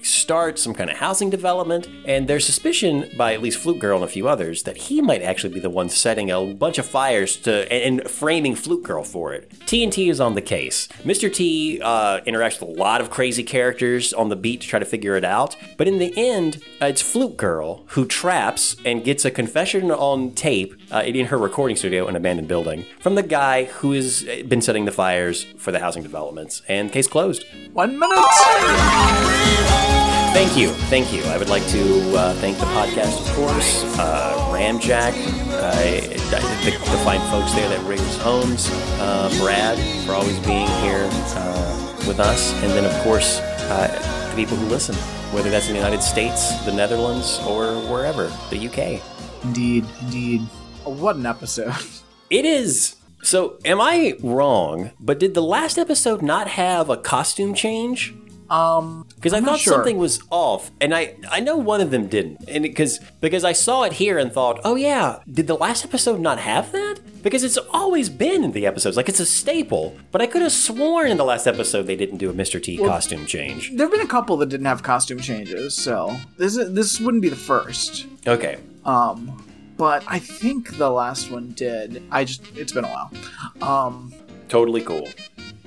start 0.02 0.58
some 0.58 0.74
kind 0.74 0.90
of 0.90 0.98
housing 0.98 1.30
development, 1.30 1.88
and 2.04 2.28
there's 2.28 2.44
suspicion 2.44 3.10
by 3.16 3.32
at 3.32 3.40
least 3.40 3.58
Flute 3.58 3.78
Girl 3.78 3.96
and 3.96 4.04
a 4.04 4.08
few 4.08 4.28
others 4.28 4.64
that 4.64 4.76
he 4.76 5.00
might 5.00 5.22
actually 5.22 5.54
be 5.54 5.60
the 5.60 5.70
one 5.70 5.88
setting 5.88 6.30
a 6.30 6.44
bunch 6.52 6.76
of 6.76 6.84
fires 6.86 7.36
to 7.38 7.77
and, 7.82 8.08
framing 8.08 8.54
Flute 8.54 8.82
Girl 8.82 9.04
for 9.04 9.32
it. 9.32 9.50
TNT 9.66 10.10
is 10.10 10.20
on 10.20 10.34
the 10.34 10.42
case. 10.42 10.88
Mr. 11.04 11.32
T 11.32 11.80
uh, 11.82 12.20
interacts 12.20 12.60
with 12.60 12.70
a 12.70 12.72
lot 12.80 13.00
of 13.00 13.10
crazy 13.10 13.42
characters 13.42 14.12
on 14.12 14.28
the 14.28 14.36
beat 14.36 14.60
to 14.62 14.68
try 14.68 14.78
to 14.78 14.84
figure 14.84 15.16
it 15.16 15.24
out, 15.24 15.56
but 15.76 15.88
in 15.88 15.98
the 15.98 16.12
end, 16.16 16.62
uh, 16.80 16.86
it's 16.86 17.02
Flute 17.02 17.36
Girl 17.36 17.84
who 17.88 18.06
traps 18.06 18.76
and 18.84 19.04
gets 19.04 19.24
a 19.24 19.30
confession 19.30 19.90
on 19.90 20.32
tape 20.32 20.74
uh, 20.92 21.02
in 21.04 21.26
her 21.26 21.38
recording 21.38 21.76
studio 21.76 22.04
in 22.04 22.10
an 22.10 22.16
abandoned 22.16 22.48
building 22.48 22.84
from 23.00 23.14
the 23.14 23.22
guy 23.22 23.64
who 23.64 23.92
has 23.92 24.22
been 24.46 24.60
setting 24.60 24.84
the 24.84 24.92
fires 24.92 25.44
for 25.56 25.72
the 25.72 25.78
housing 25.78 26.02
developments. 26.02 26.62
And 26.68 26.92
case 26.92 27.06
closed. 27.06 27.44
One 27.72 27.98
minute. 27.98 28.24
Thank 30.32 30.56
you, 30.56 30.68
thank 30.68 31.12
you. 31.12 31.22
I 31.24 31.38
would 31.38 31.48
like 31.48 31.66
to 31.68 32.16
uh, 32.16 32.34
thank 32.34 32.58
the 32.58 32.66
podcast, 32.66 33.20
of 33.20 33.34
course, 33.34 33.84
uh, 33.98 35.47
Ramjack, 35.58 36.32
uh, 36.32 36.64
the, 36.64 36.70
the 36.70 36.98
fine 37.04 37.20
folks 37.30 37.52
there 37.52 37.68
that 37.68 37.80
Riggs 37.86 38.16
Homes, 38.18 38.68
uh, 39.00 39.34
Brad 39.40 39.78
for 40.06 40.12
always 40.12 40.38
being 40.40 40.68
here 40.82 41.08
uh, 41.12 42.04
with 42.06 42.20
us, 42.20 42.52
and 42.62 42.70
then 42.72 42.84
of 42.84 42.92
course 43.02 43.40
uh, 43.40 44.28
the 44.30 44.36
people 44.36 44.56
who 44.56 44.66
listen, 44.66 44.94
whether 45.32 45.50
that's 45.50 45.66
in 45.66 45.72
the 45.72 45.78
United 45.78 46.02
States, 46.02 46.64
the 46.64 46.72
Netherlands, 46.72 47.40
or 47.46 47.74
wherever, 47.90 48.32
the 48.50 48.68
UK. 48.68 49.02
Indeed, 49.44 49.84
indeed. 50.02 50.40
What 50.84 51.16
an 51.16 51.26
episode. 51.26 51.74
It 52.30 52.44
is. 52.44 52.96
So, 53.22 53.56
am 53.64 53.80
I 53.80 54.14
wrong? 54.22 54.90
But 55.00 55.18
did 55.18 55.32
the 55.32 55.42
last 55.42 55.78
episode 55.78 56.20
not 56.20 56.46
have 56.46 56.90
a 56.90 56.98
costume 56.98 57.54
change? 57.54 58.14
Um, 58.50 59.06
Because 59.16 59.34
I 59.34 59.40
thought 59.40 59.58
sure. 59.60 59.74
something 59.74 59.98
was 59.98 60.20
off, 60.30 60.70
and 60.80 60.94
I 60.94 61.16
I 61.30 61.40
know 61.40 61.56
one 61.56 61.80
of 61.82 61.90
them 61.90 62.06
didn't, 62.06 62.48
and 62.48 62.62
because 62.62 62.98
because 63.20 63.44
I 63.44 63.52
saw 63.52 63.82
it 63.82 63.94
here 63.94 64.16
and 64.18 64.32
thought, 64.32 64.60
oh 64.64 64.74
yeah, 64.76 65.18
did 65.30 65.46
the 65.46 65.54
last 65.56 65.84
episode 65.84 66.18
not 66.20 66.38
have 66.38 66.72
that? 66.72 66.96
Because 67.22 67.44
it's 67.44 67.58
always 67.72 68.08
been 68.08 68.44
in 68.44 68.52
the 68.52 68.64
episodes, 68.64 68.96
like 68.96 69.08
it's 69.08 69.20
a 69.20 69.26
staple. 69.26 69.96
But 70.12 70.22
I 70.22 70.26
could 70.26 70.40
have 70.40 70.52
sworn 70.52 71.10
in 71.10 71.16
the 71.18 71.24
last 71.24 71.46
episode 71.46 71.82
they 71.86 71.96
didn't 71.96 72.18
do 72.18 72.30
a 72.30 72.32
Mr. 72.32 72.62
T 72.62 72.78
costume 72.78 73.26
change. 73.26 73.72
there 73.76 73.86
have 73.86 73.92
been 73.92 74.06
a 74.06 74.08
couple 74.08 74.36
that 74.38 74.48
didn't 74.48 74.66
have 74.66 74.82
costume 74.82 75.20
changes, 75.20 75.74
so 75.74 76.16
this 76.38 76.56
is, 76.56 76.72
this 76.72 77.00
wouldn't 77.00 77.22
be 77.22 77.28
the 77.28 77.36
first. 77.36 78.06
Okay, 78.26 78.56
Um, 78.84 79.44
but 79.76 80.04
I 80.08 80.18
think 80.20 80.78
the 80.78 80.90
last 80.90 81.30
one 81.30 81.52
did. 81.52 82.02
I 82.10 82.24
just 82.24 82.40
it's 82.56 82.72
been 82.72 82.84
a 82.84 82.88
while. 82.88 83.10
Um, 83.60 84.12
totally 84.48 84.80
cool. 84.82 85.06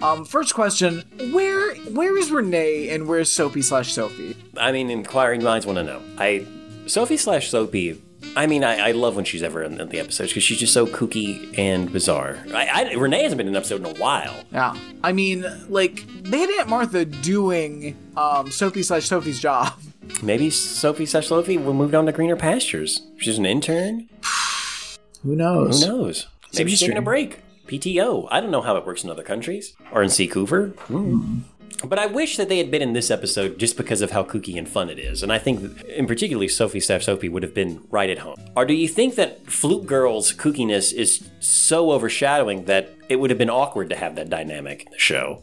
Um, 0.01 0.25
first 0.25 0.53
question: 0.53 1.03
Where 1.31 1.75
where 1.91 2.17
is 2.17 2.31
Renee 2.31 2.89
and 2.89 3.07
where's 3.07 3.31
Soapy 3.31 3.61
slash 3.61 3.93
Sophie? 3.93 4.35
I 4.57 4.71
mean, 4.71 4.89
inquiring 4.89 5.43
minds 5.43 5.65
want 5.65 5.77
to 5.77 5.83
know. 5.83 6.01
I 6.17 6.45
Sophie 6.87 7.17
slash 7.17 7.49
Soapy. 7.49 8.01
I 8.35 8.45
mean, 8.47 8.63
I, 8.63 8.89
I 8.89 8.91
love 8.91 9.15
when 9.15 9.25
she's 9.25 9.43
ever 9.43 9.63
in 9.63 9.75
the 9.75 9.99
episodes 9.99 10.29
because 10.31 10.43
she's 10.43 10.59
just 10.59 10.73
so 10.73 10.85
kooky 10.85 11.57
and 11.57 11.91
bizarre. 11.91 12.37
I, 12.53 12.91
I, 12.91 12.93
Renee 12.93 13.23
hasn't 13.23 13.37
been 13.37 13.47
in 13.47 13.55
an 13.55 13.57
episode 13.57 13.85
in 13.85 13.95
a 13.95 13.99
while. 13.99 14.35
Yeah, 14.53 14.77
I 15.03 15.11
mean, 15.11 15.45
like 15.69 16.05
they 16.23 16.39
had 16.39 16.49
Aunt 16.51 16.69
Martha 16.69 17.03
doing 17.05 17.97
um 18.15 18.51
Sophie 18.51 18.83
slash 18.83 19.05
Sophie's 19.05 19.39
job. 19.39 19.73
Maybe 20.23 20.49
Sophie 20.49 21.05
slash 21.05 21.27
Sophie 21.27 21.57
will 21.57 21.73
move 21.73 21.93
on 21.95 22.05
to 22.05 22.11
greener 22.11 22.35
pastures. 22.35 23.01
She's 23.17 23.37
an 23.37 23.45
intern. 23.45 24.09
Who 25.23 25.35
knows? 25.35 25.83
Who 25.83 25.87
knows? 25.87 26.27
Maybe 26.53 26.71
she's 26.71 26.81
taking 26.81 26.97
a 26.97 27.01
break. 27.01 27.39
PTO. 27.71 28.27
I 28.29 28.41
don't 28.41 28.51
know 28.51 28.61
how 28.61 28.75
it 28.75 28.85
works 28.85 29.03
in 29.03 29.09
other 29.09 29.23
countries 29.23 29.73
or 29.91 30.03
in 30.03 30.09
Seacouver. 30.09 30.75
Hmm. 30.75 31.39
But 31.85 31.97
I 31.97 32.05
wish 32.05 32.37
that 32.37 32.47
they 32.47 32.57
had 32.57 32.69
been 32.69 32.81
in 32.81 32.93
this 32.93 33.09
episode 33.09 33.57
just 33.57 33.75
because 33.75 34.01
of 34.01 34.11
how 34.11 34.23
kooky 34.23 34.57
and 34.57 34.69
fun 34.69 34.89
it 34.89 34.99
is. 34.99 35.23
And 35.23 35.33
I 35.33 35.39
think, 35.39 35.81
in 35.85 36.05
particularly, 36.05 36.47
Sophie 36.47 36.79
Staff 36.79 37.01
Sophie 37.01 37.29
would 37.29 37.41
have 37.43 37.55
been 37.55 37.81
right 37.89 38.09
at 38.09 38.19
home. 38.19 38.35
Or 38.55 38.65
do 38.65 38.73
you 38.73 38.87
think 38.87 39.15
that 39.15 39.47
Flute 39.47 39.87
Girl's 39.87 40.31
kookiness 40.33 40.93
is 40.93 41.27
so 41.39 41.91
overshadowing 41.91 42.65
that 42.65 42.89
it 43.09 43.15
would 43.15 43.31
have 43.31 43.39
been 43.39 43.49
awkward 43.49 43.89
to 43.89 43.95
have 43.95 44.15
that 44.15 44.29
dynamic 44.29 44.85
in 44.85 44.91
the 44.91 44.99
show? 44.99 45.41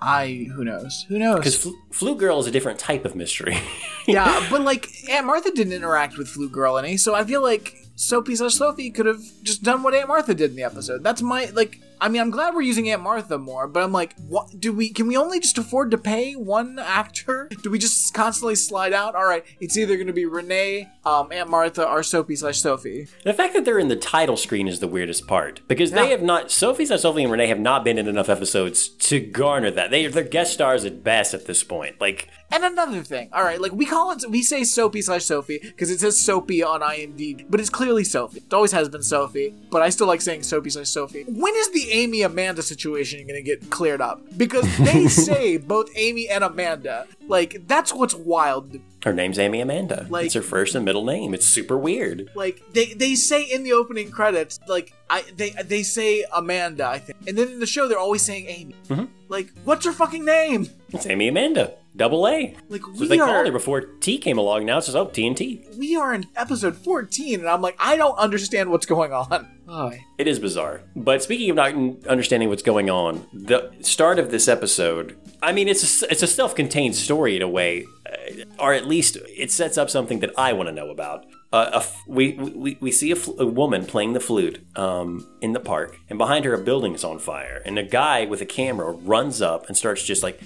I 0.00 0.48
who 0.54 0.64
knows? 0.64 1.04
Who 1.08 1.18
knows? 1.18 1.36
Because 1.36 1.56
Fl- 1.56 1.76
Flute 1.90 2.18
Girl 2.18 2.40
is 2.40 2.46
a 2.46 2.50
different 2.50 2.78
type 2.78 3.04
of 3.04 3.14
mystery. 3.14 3.56
yeah, 4.06 4.46
but 4.50 4.62
like 4.62 4.88
Aunt 5.08 5.26
Martha 5.26 5.52
didn't 5.52 5.74
interact 5.74 6.16
with 6.16 6.28
Flute 6.28 6.52
Girl 6.52 6.78
any, 6.78 6.96
so 6.96 7.14
I 7.14 7.24
feel 7.24 7.42
like 7.42 7.81
Sophie 8.02 8.34
slash 8.34 8.54
Sophie 8.54 8.90
could 8.90 9.06
have 9.06 9.22
just 9.44 9.62
done 9.62 9.84
what 9.84 9.94
Aunt 9.94 10.08
Martha 10.08 10.34
did 10.34 10.50
in 10.50 10.56
the 10.56 10.64
episode. 10.64 11.04
That's 11.04 11.22
my 11.22 11.46
like. 11.54 11.80
I 12.02 12.08
mean, 12.08 12.20
I'm 12.20 12.30
glad 12.30 12.52
we're 12.56 12.62
using 12.62 12.90
Aunt 12.90 13.00
Martha 13.00 13.38
more, 13.38 13.68
but 13.68 13.80
I'm 13.80 13.92
like, 13.92 14.16
what 14.16 14.58
do 14.58 14.72
we? 14.72 14.88
Can 14.88 15.06
we 15.06 15.16
only 15.16 15.38
just 15.38 15.56
afford 15.56 15.92
to 15.92 15.98
pay 15.98 16.34
one 16.34 16.80
actor? 16.80 17.48
Do 17.62 17.70
we 17.70 17.78
just 17.78 18.12
constantly 18.12 18.56
slide 18.56 18.92
out? 18.92 19.14
All 19.14 19.24
right, 19.24 19.44
it's 19.60 19.76
either 19.76 19.94
going 19.94 20.08
to 20.08 20.12
be 20.12 20.26
Renee, 20.26 20.88
um, 21.04 21.30
Aunt 21.30 21.48
Martha, 21.48 21.88
or 21.88 22.02
Sophie 22.02 22.34
slash 22.34 22.58
Sophie. 22.58 23.06
The 23.22 23.32
fact 23.32 23.54
that 23.54 23.64
they're 23.64 23.78
in 23.78 23.86
the 23.86 23.94
title 23.94 24.36
screen 24.36 24.66
is 24.66 24.80
the 24.80 24.88
weirdest 24.88 25.28
part 25.28 25.60
because 25.68 25.92
they 25.92 26.10
have 26.10 26.22
not. 26.22 26.50
Sophie, 26.50 26.86
slash 26.86 27.02
Sophie, 27.02 27.22
and 27.22 27.30
Renee 27.30 27.46
have 27.46 27.60
not 27.60 27.84
been 27.84 27.98
in 27.98 28.08
enough 28.08 28.28
episodes 28.28 28.88
to 28.88 29.20
garner 29.20 29.70
that. 29.70 29.92
They 29.92 30.08
they're 30.08 30.24
guest 30.24 30.54
stars 30.54 30.84
at 30.84 31.04
best 31.04 31.34
at 31.34 31.46
this 31.46 31.62
point. 31.62 32.00
Like 32.00 32.26
And 32.50 32.64
another 32.64 33.04
thing, 33.04 33.28
all 33.32 33.44
right, 33.44 33.60
like 33.60 33.70
we 33.72 33.86
call 33.86 34.10
it, 34.10 34.24
we 34.28 34.42
say 34.42 34.64
Soapy 34.64 35.02
slash 35.02 35.24
Sophie 35.24 35.60
because 35.62 35.88
it 35.88 36.00
says 36.00 36.18
Soapy 36.20 36.64
on 36.64 36.80
IMDb, 36.80 37.46
but 37.48 37.60
it's 37.60 37.70
clearly 37.70 38.02
Sophie. 38.02 38.40
It 38.40 38.52
always 38.52 38.72
has 38.72 38.88
been 38.88 39.04
Sophie, 39.04 39.54
but 39.70 39.82
I 39.82 39.90
still 39.90 40.08
like 40.08 40.20
saying 40.20 40.42
Soapy 40.42 40.70
slash 40.70 40.88
Sophie. 40.88 41.22
When 41.28 41.54
is 41.54 41.70
the 41.70 41.91
Amy 41.92 42.22
Amanda 42.22 42.62
situation 42.62 43.26
gonna 43.26 43.42
get 43.42 43.70
cleared 43.70 44.00
up? 44.00 44.22
Because 44.36 44.66
they 44.78 45.06
say 45.28 45.58
both 45.58 45.90
Amy 45.94 46.28
and 46.28 46.42
Amanda. 46.42 47.06
Like 47.32 47.66
that's 47.66 47.92
what's 47.92 48.14
wild. 48.14 48.76
her 49.04 49.12
name's 49.12 49.38
Amy 49.38 49.60
Amanda. 49.60 50.06
Like- 50.08 50.26
it's 50.26 50.34
her 50.34 50.42
first 50.42 50.74
and 50.74 50.84
middle 50.84 51.04
name. 51.04 51.34
It's 51.34 51.46
super 51.46 51.76
weird. 51.78 52.30
Like 52.34 52.62
they 52.72 52.92
they 52.92 53.14
say 53.14 53.42
in 53.42 53.64
the 53.64 53.72
opening 53.72 54.10
credits, 54.10 54.60
like 54.68 54.92
I 55.10 55.22
they 55.36 55.50
they 55.64 55.82
say 55.82 56.24
Amanda, 56.32 56.86
I 56.86 56.98
think, 56.98 57.18
and 57.26 57.36
then 57.36 57.48
in 57.48 57.58
the 57.60 57.66
show 57.66 57.88
they're 57.88 57.98
always 57.98 58.22
saying 58.22 58.46
Amy. 58.48 58.76
Mm-hmm. 58.88 59.04
Like 59.28 59.50
what's 59.64 59.84
her 59.86 59.92
fucking 59.92 60.24
name? 60.24 60.68
It's 60.90 61.06
Amy 61.06 61.28
Amanda. 61.28 61.74
Double 61.94 62.26
A. 62.26 62.56
Like 62.70 62.80
That's 62.80 62.86
we 62.86 63.00
what 63.00 63.08
they 63.10 63.18
are, 63.18 63.26
called 63.26 63.46
it 63.46 63.52
before 63.52 63.82
T 63.82 64.16
came 64.16 64.38
along. 64.38 64.64
Now 64.64 64.78
it's 64.78 64.86
just, 64.86 64.96
oh, 64.96 65.06
TNT. 65.06 65.76
we 65.76 65.94
are 65.94 66.14
in 66.14 66.26
episode 66.36 66.74
14, 66.76 67.40
and 67.40 67.48
I'm 67.48 67.60
like, 67.60 67.76
I 67.78 67.96
don't 67.96 68.16
understand 68.18 68.70
what's 68.70 68.86
going 68.86 69.12
on. 69.12 69.46
Oh, 69.68 69.92
It 70.18 70.26
is 70.26 70.38
bizarre. 70.38 70.82
But 70.96 71.22
speaking 71.22 71.50
of 71.50 71.56
not 71.56 71.74
understanding 72.06 72.48
what's 72.48 72.62
going 72.62 72.88
on, 72.88 73.26
the 73.32 73.70
start 73.80 74.18
of 74.18 74.30
this 74.30 74.48
episode, 74.48 75.16
I 75.42 75.52
mean, 75.52 75.68
it's 75.68 76.02
a, 76.02 76.10
it's 76.10 76.22
a 76.22 76.26
self 76.26 76.54
contained 76.54 76.94
story 77.22 77.36
in 77.36 77.42
a 77.42 77.48
way, 77.48 77.86
uh, 78.04 78.44
or 78.58 78.74
at 78.74 78.88
least 78.88 79.16
it 79.28 79.50
sets 79.52 79.78
up 79.78 79.88
something 79.88 80.18
that 80.20 80.30
I 80.36 80.52
want 80.52 80.68
to 80.68 80.74
know 80.74 80.90
about. 80.90 81.24
Uh, 81.52 81.84
we, 82.08 82.32
we, 82.32 82.78
we 82.80 82.90
see 82.90 83.12
a, 83.12 83.16
fl- 83.16 83.40
a 83.40 83.46
woman 83.46 83.84
playing 83.84 84.12
the 84.14 84.20
flute 84.20 84.66
um, 84.74 85.28
in 85.40 85.52
the 85.52 85.60
park, 85.60 85.98
and 86.08 86.18
behind 86.18 86.44
her, 86.44 86.54
a 86.54 86.58
building 86.58 86.94
is 86.94 87.04
on 87.04 87.20
fire. 87.20 87.62
And 87.64 87.78
a 87.78 87.84
guy 87.84 88.24
with 88.24 88.40
a 88.40 88.46
camera 88.46 88.90
runs 88.90 89.40
up 89.40 89.68
and 89.68 89.76
starts 89.76 90.02
just 90.02 90.22
like 90.22 90.40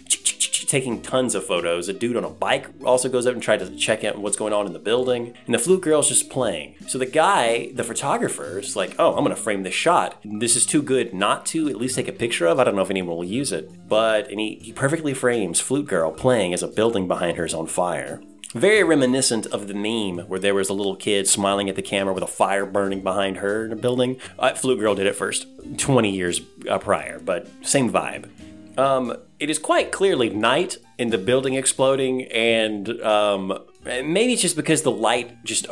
taking 0.65 1.03
tons 1.03 1.35
of 1.35 1.45
photos. 1.45 1.89
A 1.89 1.93
dude 1.93 2.17
on 2.17 2.25
a 2.25 2.31
bike 2.31 2.69
also 2.85 3.09
goes 3.09 3.27
up 3.27 3.35
and 3.35 3.43
tries 3.43 3.69
to 3.69 3.77
check 3.77 4.05
out 4.05 4.19
what's 4.19 4.37
going 4.37 4.53
on 4.53 4.67
in 4.67 4.73
the 4.73 4.79
building. 4.79 5.35
And 5.47 5.55
the 5.55 5.59
flute 5.59 5.83
girl's 5.83 6.09
just 6.09 6.31
playing. 6.31 6.77
So 6.89 6.99
the 6.99 7.07
guy, 7.07 7.71
the 7.73 7.85
photographer, 7.85 8.59
is 8.59 8.77
like, 8.77 8.95
oh, 8.99 9.15
I'm 9.15 9.25
going 9.25 9.37
to 9.37 9.41
frame 9.41 9.63
this 9.63 9.75
shot. 9.75 10.21
This 10.25 10.57
is 10.57 10.67
too 10.67 10.83
good 10.83 11.13
not 11.13 11.47
to 11.47 11.69
at 11.69 11.77
least 11.77 11.97
take 11.97 12.09
a 12.09 12.13
picture 12.13 12.47
of. 12.47 12.59
I 12.59 12.65
don't 12.65 12.77
know 12.77 12.83
if 12.83 12.91
anyone 12.91 13.17
will 13.17 13.25
use 13.25 13.53
it. 13.53 13.89
But, 13.89 14.31
and 14.31 14.41
he, 14.41 14.57
he 14.63 14.73
perfectly 14.73 15.15
frames 15.15 15.61
flute 15.61 15.87
girl 15.87 16.11
playing 16.13 16.55
as 16.55 16.63
a 16.63 16.69
building 16.69 17.09
behind 17.09 17.37
her 17.37 17.45
is 17.45 17.55
on 17.55 17.67
fire. 17.67 18.21
Very 18.57 18.83
reminiscent 18.85 19.47
of 19.47 19.69
the 19.69 19.75
meme 19.75 20.27
where 20.29 20.41
there 20.41 20.55
was 20.55 20.71
a 20.71 20.73
little 20.73 20.97
kid 20.97 21.29
smiling 21.29 21.69
at 21.69 21.77
the 21.77 21.83
camera 21.83 22.15
with 22.15 22.23
a 22.23 22.29
fire 22.29 22.65
burning 22.65 23.03
behind 23.03 23.39
her 23.39 23.67
in 23.67 23.73
a 23.73 23.77
building. 23.77 24.19
Uh, 24.39 24.55
Flute 24.55 24.79
Girl 24.79 24.95
did 24.95 25.07
it 25.07 25.15
first, 25.15 25.47
20 25.77 26.11
years 26.11 26.41
uh, 26.67 26.79
prior, 26.79 27.19
but 27.19 27.49
same 27.63 27.93
vibe. 27.93 28.31
Um, 28.79 29.15
it 29.39 29.51
is 29.51 29.59
quite 29.59 29.93
clearly 29.93 30.30
night 30.30 30.78
in 30.99 31.11
the 31.11 31.18
building 31.18 31.55
exploding, 31.55 32.24
and 32.24 33.01
um, 33.03 33.59
maybe 33.84 34.32
it's 34.32 34.43
just 34.43 34.57
because 34.57 34.82
the 34.82 34.91
light 34.91 35.45
just 35.45 35.66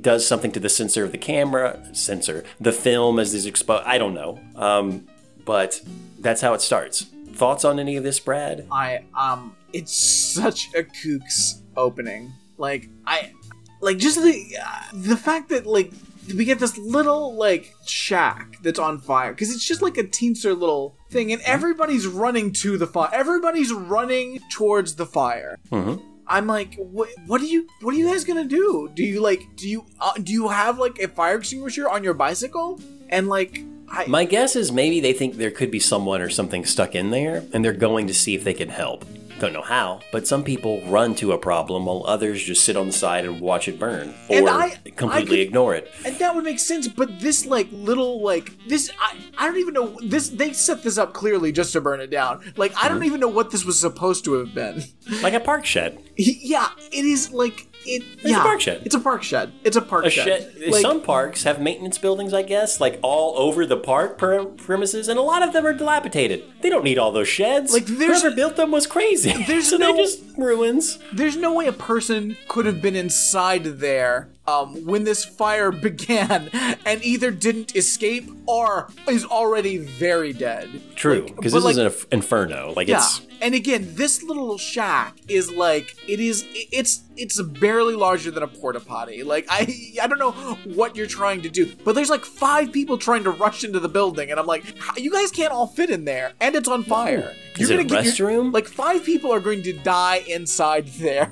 does 0.00 0.26
something 0.26 0.52
to 0.52 0.60
the 0.60 0.68
sensor 0.68 1.04
of 1.04 1.12
the 1.12 1.18
camera, 1.18 1.82
sensor, 1.94 2.44
the 2.60 2.72
film 2.72 3.18
as 3.18 3.34
is 3.34 3.46
exposed. 3.46 3.84
I 3.86 3.98
don't 3.98 4.14
know, 4.14 4.38
um, 4.54 5.06
but 5.44 5.80
that's 6.18 6.40
how 6.40 6.54
it 6.54 6.60
starts. 6.60 7.06
Thoughts 7.32 7.64
on 7.64 7.78
any 7.78 7.96
of 7.96 8.04
this, 8.04 8.18
Brad? 8.18 8.66
I 8.70 9.04
um 9.14 9.54
it's 9.72 9.92
such 9.92 10.74
a 10.74 10.82
kooks 10.82 11.60
opening. 11.76 12.32
Like 12.58 12.88
I 13.06 13.32
like 13.80 13.98
just 13.98 14.22
the 14.22 14.56
uh, 14.62 14.82
the 14.94 15.16
fact 15.16 15.50
that 15.50 15.66
like 15.66 15.92
we 16.34 16.44
get 16.44 16.58
this 16.58 16.76
little 16.78 17.34
like 17.36 17.74
shack 17.86 18.56
that's 18.62 18.78
on 18.78 18.98
fire 18.98 19.32
because 19.32 19.54
it's 19.54 19.64
just 19.64 19.82
like 19.82 19.96
a 19.98 20.04
teensy 20.04 20.56
little 20.58 20.96
thing 21.10 21.32
and 21.32 21.40
everybody's 21.42 22.06
running 22.06 22.52
to 22.52 22.76
the 22.78 22.86
fire. 22.86 23.10
Everybody's 23.12 23.72
running 23.72 24.40
towards 24.50 24.94
the 24.96 25.06
fire. 25.06 25.58
Mhm. 25.70 26.02
I'm 26.28 26.46
like, 26.48 26.74
what? 26.74 27.08
What 27.26 27.40
are 27.40 27.44
you? 27.46 27.68
What 27.82 27.94
are 27.94 27.98
you 27.98 28.08
guys 28.08 28.24
gonna 28.24 28.44
do? 28.44 28.90
Do 28.94 29.04
you 29.04 29.20
like? 29.20 29.42
Do 29.56 29.68
you? 29.68 29.86
Uh, 30.00 30.12
do 30.20 30.32
you 30.32 30.48
have 30.48 30.78
like 30.78 30.98
a 30.98 31.06
fire 31.08 31.36
extinguisher 31.36 31.88
on 31.88 32.02
your 32.02 32.14
bicycle? 32.14 32.80
And 33.08 33.28
like, 33.28 33.60
I, 33.88 34.06
My 34.08 34.24
guess 34.24 34.56
is 34.56 34.72
maybe 34.72 34.98
they 34.98 35.12
think 35.12 35.36
there 35.36 35.52
could 35.52 35.70
be 35.70 35.78
someone 35.78 36.20
or 36.20 36.28
something 36.28 36.64
stuck 36.64 36.96
in 36.96 37.10
there, 37.10 37.44
and 37.52 37.64
they're 37.64 37.72
going 37.72 38.08
to 38.08 38.14
see 38.14 38.34
if 38.34 38.42
they 38.42 38.54
can 38.54 38.68
help. 38.70 39.04
Don't 39.38 39.52
know 39.52 39.60
how, 39.62 40.00
but 40.12 40.26
some 40.26 40.42
people 40.42 40.80
run 40.86 41.14
to 41.16 41.32
a 41.32 41.38
problem 41.38 41.84
while 41.84 42.02
others 42.06 42.42
just 42.42 42.64
sit 42.64 42.74
on 42.74 42.86
the 42.86 42.92
side 42.92 43.26
and 43.26 43.38
watch 43.38 43.68
it 43.68 43.78
burn, 43.78 44.14
or 44.30 44.48
I- 44.48 44.78
I 44.86 44.90
completely 44.90 45.26
could- 45.36 45.38
ignore 45.40 45.74
it. 45.74 45.90
And 46.06 46.16
that 46.18 46.34
would 46.34 46.42
make 46.44 46.58
sense, 46.58 46.88
but 46.88 47.20
this 47.20 47.44
like 47.44 47.68
little 47.70 48.22
like 48.22 48.52
this 48.66 48.90
I, 48.98 49.16
I 49.36 49.46
don't 49.46 49.58
even 49.58 49.74
know 49.74 49.98
this 50.02 50.30
they 50.30 50.54
set 50.54 50.82
this 50.82 50.96
up 50.96 51.12
clearly 51.12 51.52
just 51.52 51.74
to 51.74 51.82
burn 51.82 52.00
it 52.00 52.08
down. 52.10 52.50
Like 52.56 52.72
I 52.72 52.74
Mm-hmm. 52.86 52.94
don't 52.94 53.04
even 53.04 53.20
know 53.20 53.28
what 53.28 53.50
this 53.50 53.64
was 53.66 53.78
supposed 53.78 54.24
to 54.24 54.32
have 54.34 54.54
been. 54.54 54.82
Like 55.22 55.34
a 55.34 55.40
park 55.40 55.66
shed. 55.66 55.98
yeah, 56.16 56.68
it 56.90 57.04
is 57.04 57.30
like 57.32 57.66
it 57.86 58.02
a 58.24 58.28
yeah, 58.30 58.42
park 58.42 58.60
shed. 58.60 58.82
It's 58.84 58.94
a 58.94 59.00
park 59.00 59.22
shed. 59.22 59.52
It's 59.64 59.76
a 59.76 59.80
park 59.82 60.04
A 60.06 60.10
shed. 60.10 60.24
shed. 60.54 60.70
Like, 60.72 60.82
some 60.82 61.00
parks 61.02 61.44
have 61.44 61.60
maintenance 61.60 61.98
buildings, 61.98 62.32
I 62.34 62.42
guess, 62.42 62.80
like 62.80 62.98
all 63.02 63.38
over 63.38 63.64
the 63.66 63.76
park 63.76 64.18
premises, 64.18 65.08
and 65.08 65.18
a 65.18 65.22
lot 65.22 65.42
of 65.42 65.52
them 65.52 65.64
are 65.66 65.72
dilapidated. 65.72 66.44
They 66.62 66.70
don't 66.70 66.84
need 66.84 66.98
all 66.98 67.12
those 67.12 67.28
sheds. 67.28 67.72
Like, 67.72 67.86
whoever 67.88 68.30
built 68.30 68.56
them 68.56 68.70
was 68.70 68.86
crazy. 68.86 69.32
There's 69.44 69.68
so 69.70 69.76
no- 69.76 69.94
they're 69.94 70.04
just 70.04 70.22
ruins. 70.36 70.98
there's 71.12 71.36
no 71.36 71.52
way 71.54 71.66
a 71.66 71.72
person 71.72 72.36
could 72.48 72.66
have 72.66 72.82
been 72.82 72.96
inside 72.96 73.64
there 73.64 74.28
um, 74.48 74.84
when 74.84 75.04
this 75.04 75.24
fire 75.24 75.70
began 75.88 76.48
and 76.84 77.02
either 77.04 77.30
didn't 77.30 77.74
escape 77.76 78.30
or 78.46 78.88
is 79.08 79.24
already 79.24 79.78
very 79.78 80.32
dead. 80.32 80.68
True, 80.94 81.22
because 81.26 81.52
but, 81.52 81.58
this 81.60 81.76
like, 81.76 81.86
is 81.86 82.02
an 82.04 82.08
inferno. 82.12 82.72
Like 82.76 82.88
Yeah. 82.88 82.98
it's 82.98 83.20
And 83.40 83.54
again, 83.54 83.88
this 83.94 84.22
little 84.22 84.56
shack 84.58 85.14
is 85.28 85.50
like 85.52 85.94
it 86.08 86.20
is 86.20 86.44
it's 86.72 87.02
it's 87.16 87.40
barely 87.42 87.94
larger 87.94 88.30
than 88.30 88.42
a 88.42 88.48
porta 88.48 88.80
potty. 88.80 89.22
Like 89.22 89.46
I 89.48 89.66
I 90.02 90.06
don't 90.06 90.18
know 90.18 90.32
what 90.74 90.96
you're 90.96 91.06
trying 91.06 91.42
to 91.42 91.48
do, 91.50 91.70
but 91.84 91.94
there's 91.94 92.10
like 92.10 92.24
five 92.24 92.72
people 92.72 92.98
trying 92.98 93.24
to 93.24 93.30
rush 93.30 93.64
into 93.64 93.80
the 93.80 93.88
building 93.88 94.30
and 94.30 94.38
I'm 94.40 94.46
like, 94.46 94.64
you 94.96 95.10
guys 95.12 95.30
can't 95.30 95.52
all 95.52 95.66
fit 95.66 95.90
in 95.90 96.04
there 96.04 96.32
and 96.40 96.54
it's 96.54 96.68
on 96.68 96.84
fire. 96.84 97.34
you're 97.58 97.64
Is 97.64 97.70
it 97.70 97.80
a 97.80 97.84
your- 97.84 98.02
restroom? 98.02 98.52
Like 98.54 98.68
five 98.68 99.04
people 99.04 99.32
are 99.32 99.40
going 99.40 99.62
to 99.64 99.72
die 99.72 100.22
inside 100.28 100.86
there. 100.98 101.30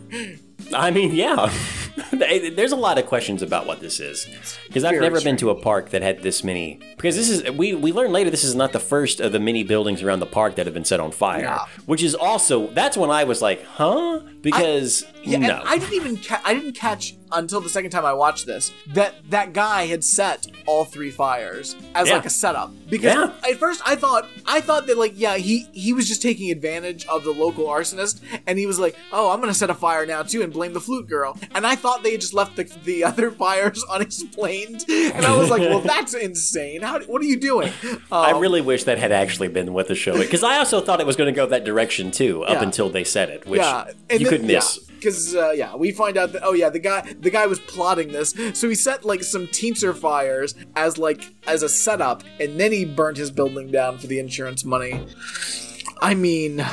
I 0.75 0.91
mean, 0.91 1.15
yeah. 1.15 1.53
There's 2.13 2.73
a 2.73 2.77
lot 2.77 2.99
of 2.99 3.07
questions 3.07 3.43
about 3.43 3.67
what 3.67 3.81
this 3.81 4.01
is 4.01 4.27
because 4.67 4.85
I've 4.85 5.01
never 5.01 5.21
been 5.21 5.37
to 5.39 5.51
a 5.51 5.55
park 5.55 5.91
that 5.91 6.03
had 6.03 6.23
this 6.23 6.43
many. 6.43 6.81
Because 6.97 7.17
this 7.17 7.29
is 7.31 7.49
we 7.53 7.75
we 7.75 7.93
learned 7.93 8.13
later 8.13 8.31
this 8.31 8.45
is 8.45 8.55
not 8.55 8.73
the 8.73 8.81
first 8.81 9.21
of 9.21 9.33
the 9.33 9.41
many 9.41 9.63
buildings 9.63 10.03
around 10.03 10.21
the 10.21 10.27
park 10.27 10.57
that 10.57 10.67
have 10.67 10.75
been 10.75 10.85
set 10.85 11.01
on 11.01 11.13
fire. 11.13 11.59
Which 11.87 12.03
is 12.03 12.15
also 12.15 12.69
that's 12.69 12.97
when 12.97 13.11
I 13.11 13.25
was 13.25 13.41
like, 13.43 13.65
huh? 13.65 14.21
Because 14.43 15.05
Yeah, 15.23 15.39
no, 15.39 15.63
I 15.65 15.79
didn't 15.79 15.95
even 15.95 16.17
ca- 16.19 16.43
I 16.45 16.55
didn't 16.55 16.73
catch 16.75 17.17
until 17.33 17.61
the 17.61 17.69
second 17.69 17.91
time 17.91 18.05
I 18.05 18.13
watched 18.13 18.47
this 18.47 18.71
that 18.89 19.15
that 19.31 19.53
guy 19.53 19.87
had 19.87 20.05
set 20.05 20.47
all 20.67 20.85
three 20.85 21.11
fires 21.11 21.75
as 21.95 22.09
Yeah. 22.09 22.17
like 22.17 22.27
a 22.27 22.31
setup 22.31 22.73
because 22.89 23.15
Yeah. 23.15 23.51
at 23.51 23.59
first 23.59 23.81
I 23.85 23.97
thought 23.97 24.29
I 24.47 24.61
thought 24.61 24.87
that 24.87 24.99
like 24.99 25.13
yeah 25.17 25.37
he 25.37 25.67
he 25.73 25.93
was 25.93 26.07
just 26.07 26.23
taking 26.23 26.51
advantage 26.51 27.07
of 27.07 27.25
the 27.25 27.33
local 27.33 27.65
arsonist 27.67 28.21
and 28.47 28.59
he 28.59 28.67
was 28.67 28.79
like 28.79 28.95
oh 29.13 29.31
I'm 29.31 29.41
gonna 29.41 29.55
set 29.55 29.69
a 29.71 29.75
fire 29.75 30.07
now 30.07 30.23
too 30.23 30.43
and 30.43 30.53
blame 30.53 30.75
the 30.75 30.81
flute 30.81 31.09
girl 31.09 31.37
and 31.55 31.67
I 31.67 31.75
thought 31.85 32.03
they 32.03 32.13
had 32.13 32.21
just 32.23 32.33
left 32.35 32.57
the, 32.57 32.65
the 32.85 33.05
other 33.11 33.31
fires 33.31 33.85
unexplained 33.91 34.85
and 34.89 35.25
I 35.25 35.37
was 35.37 35.51
like 35.51 35.61
well 35.61 35.81
that's 35.81 36.15
insane 36.29 36.81
how 36.83 36.99
what 37.01 37.21
are 37.23 37.27
you 37.27 37.39
doing 37.39 37.71
I 38.11 38.31
Um, 38.33 38.41
really 38.41 38.63
wish 38.63 38.85
that 38.85 38.97
had 38.99 39.13
actually 39.13 39.49
been 39.49 39.73
what 39.75 39.87
the 39.89 39.95
show 39.95 40.17
because 40.19 40.43
I 40.43 40.57
also 40.57 40.81
thought 40.81 41.01
it 41.01 41.07
was 41.07 41.17
going 41.17 41.33
to 41.33 41.37
go 41.37 41.47
that 41.47 41.65
direction 41.65 42.11
too 42.11 42.43
up 42.45 42.55
Yeah. 42.55 42.63
until 42.63 42.89
they 42.89 43.05
said 43.05 43.29
it, 43.29 43.47
which 43.47 43.61
yeah, 43.61 43.91
and 44.11 44.21
you 44.21 44.31
then- 44.31 44.39
could 44.41 44.47
miss. 44.47 44.79
Yeah, 44.79 44.95
because 45.05 45.35
uh, 45.35 45.51
yeah, 45.51 45.77
we 45.77 45.93
find 45.93 46.17
out 46.17 46.33
that 46.33 46.43
oh 46.43 46.55
yeah, 46.55 46.71
the 46.71 46.79
guy 46.79 47.01
the 47.21 47.29
guy 47.31 47.47
was 47.47 47.59
plotting 47.61 48.11
this, 48.13 48.31
so 48.59 48.67
he 48.71 48.75
set 48.75 49.05
like 49.05 49.23
some 49.23 49.47
teaser 49.49 49.93
fires 49.93 50.55
as 50.77 50.97
like 50.97 51.21
as 51.47 51.63
a 51.63 51.69
setup, 51.69 52.23
and 52.41 52.59
then 52.59 52.73
he 52.73 52.87
burnt 52.87 53.19
his 53.19 53.31
building 53.31 53.71
down 53.71 53.99
for 53.99 54.07
the 54.07 54.19
insurance 54.19 54.65
money. 54.65 54.93
I 56.01 56.15
mean, 56.15 56.65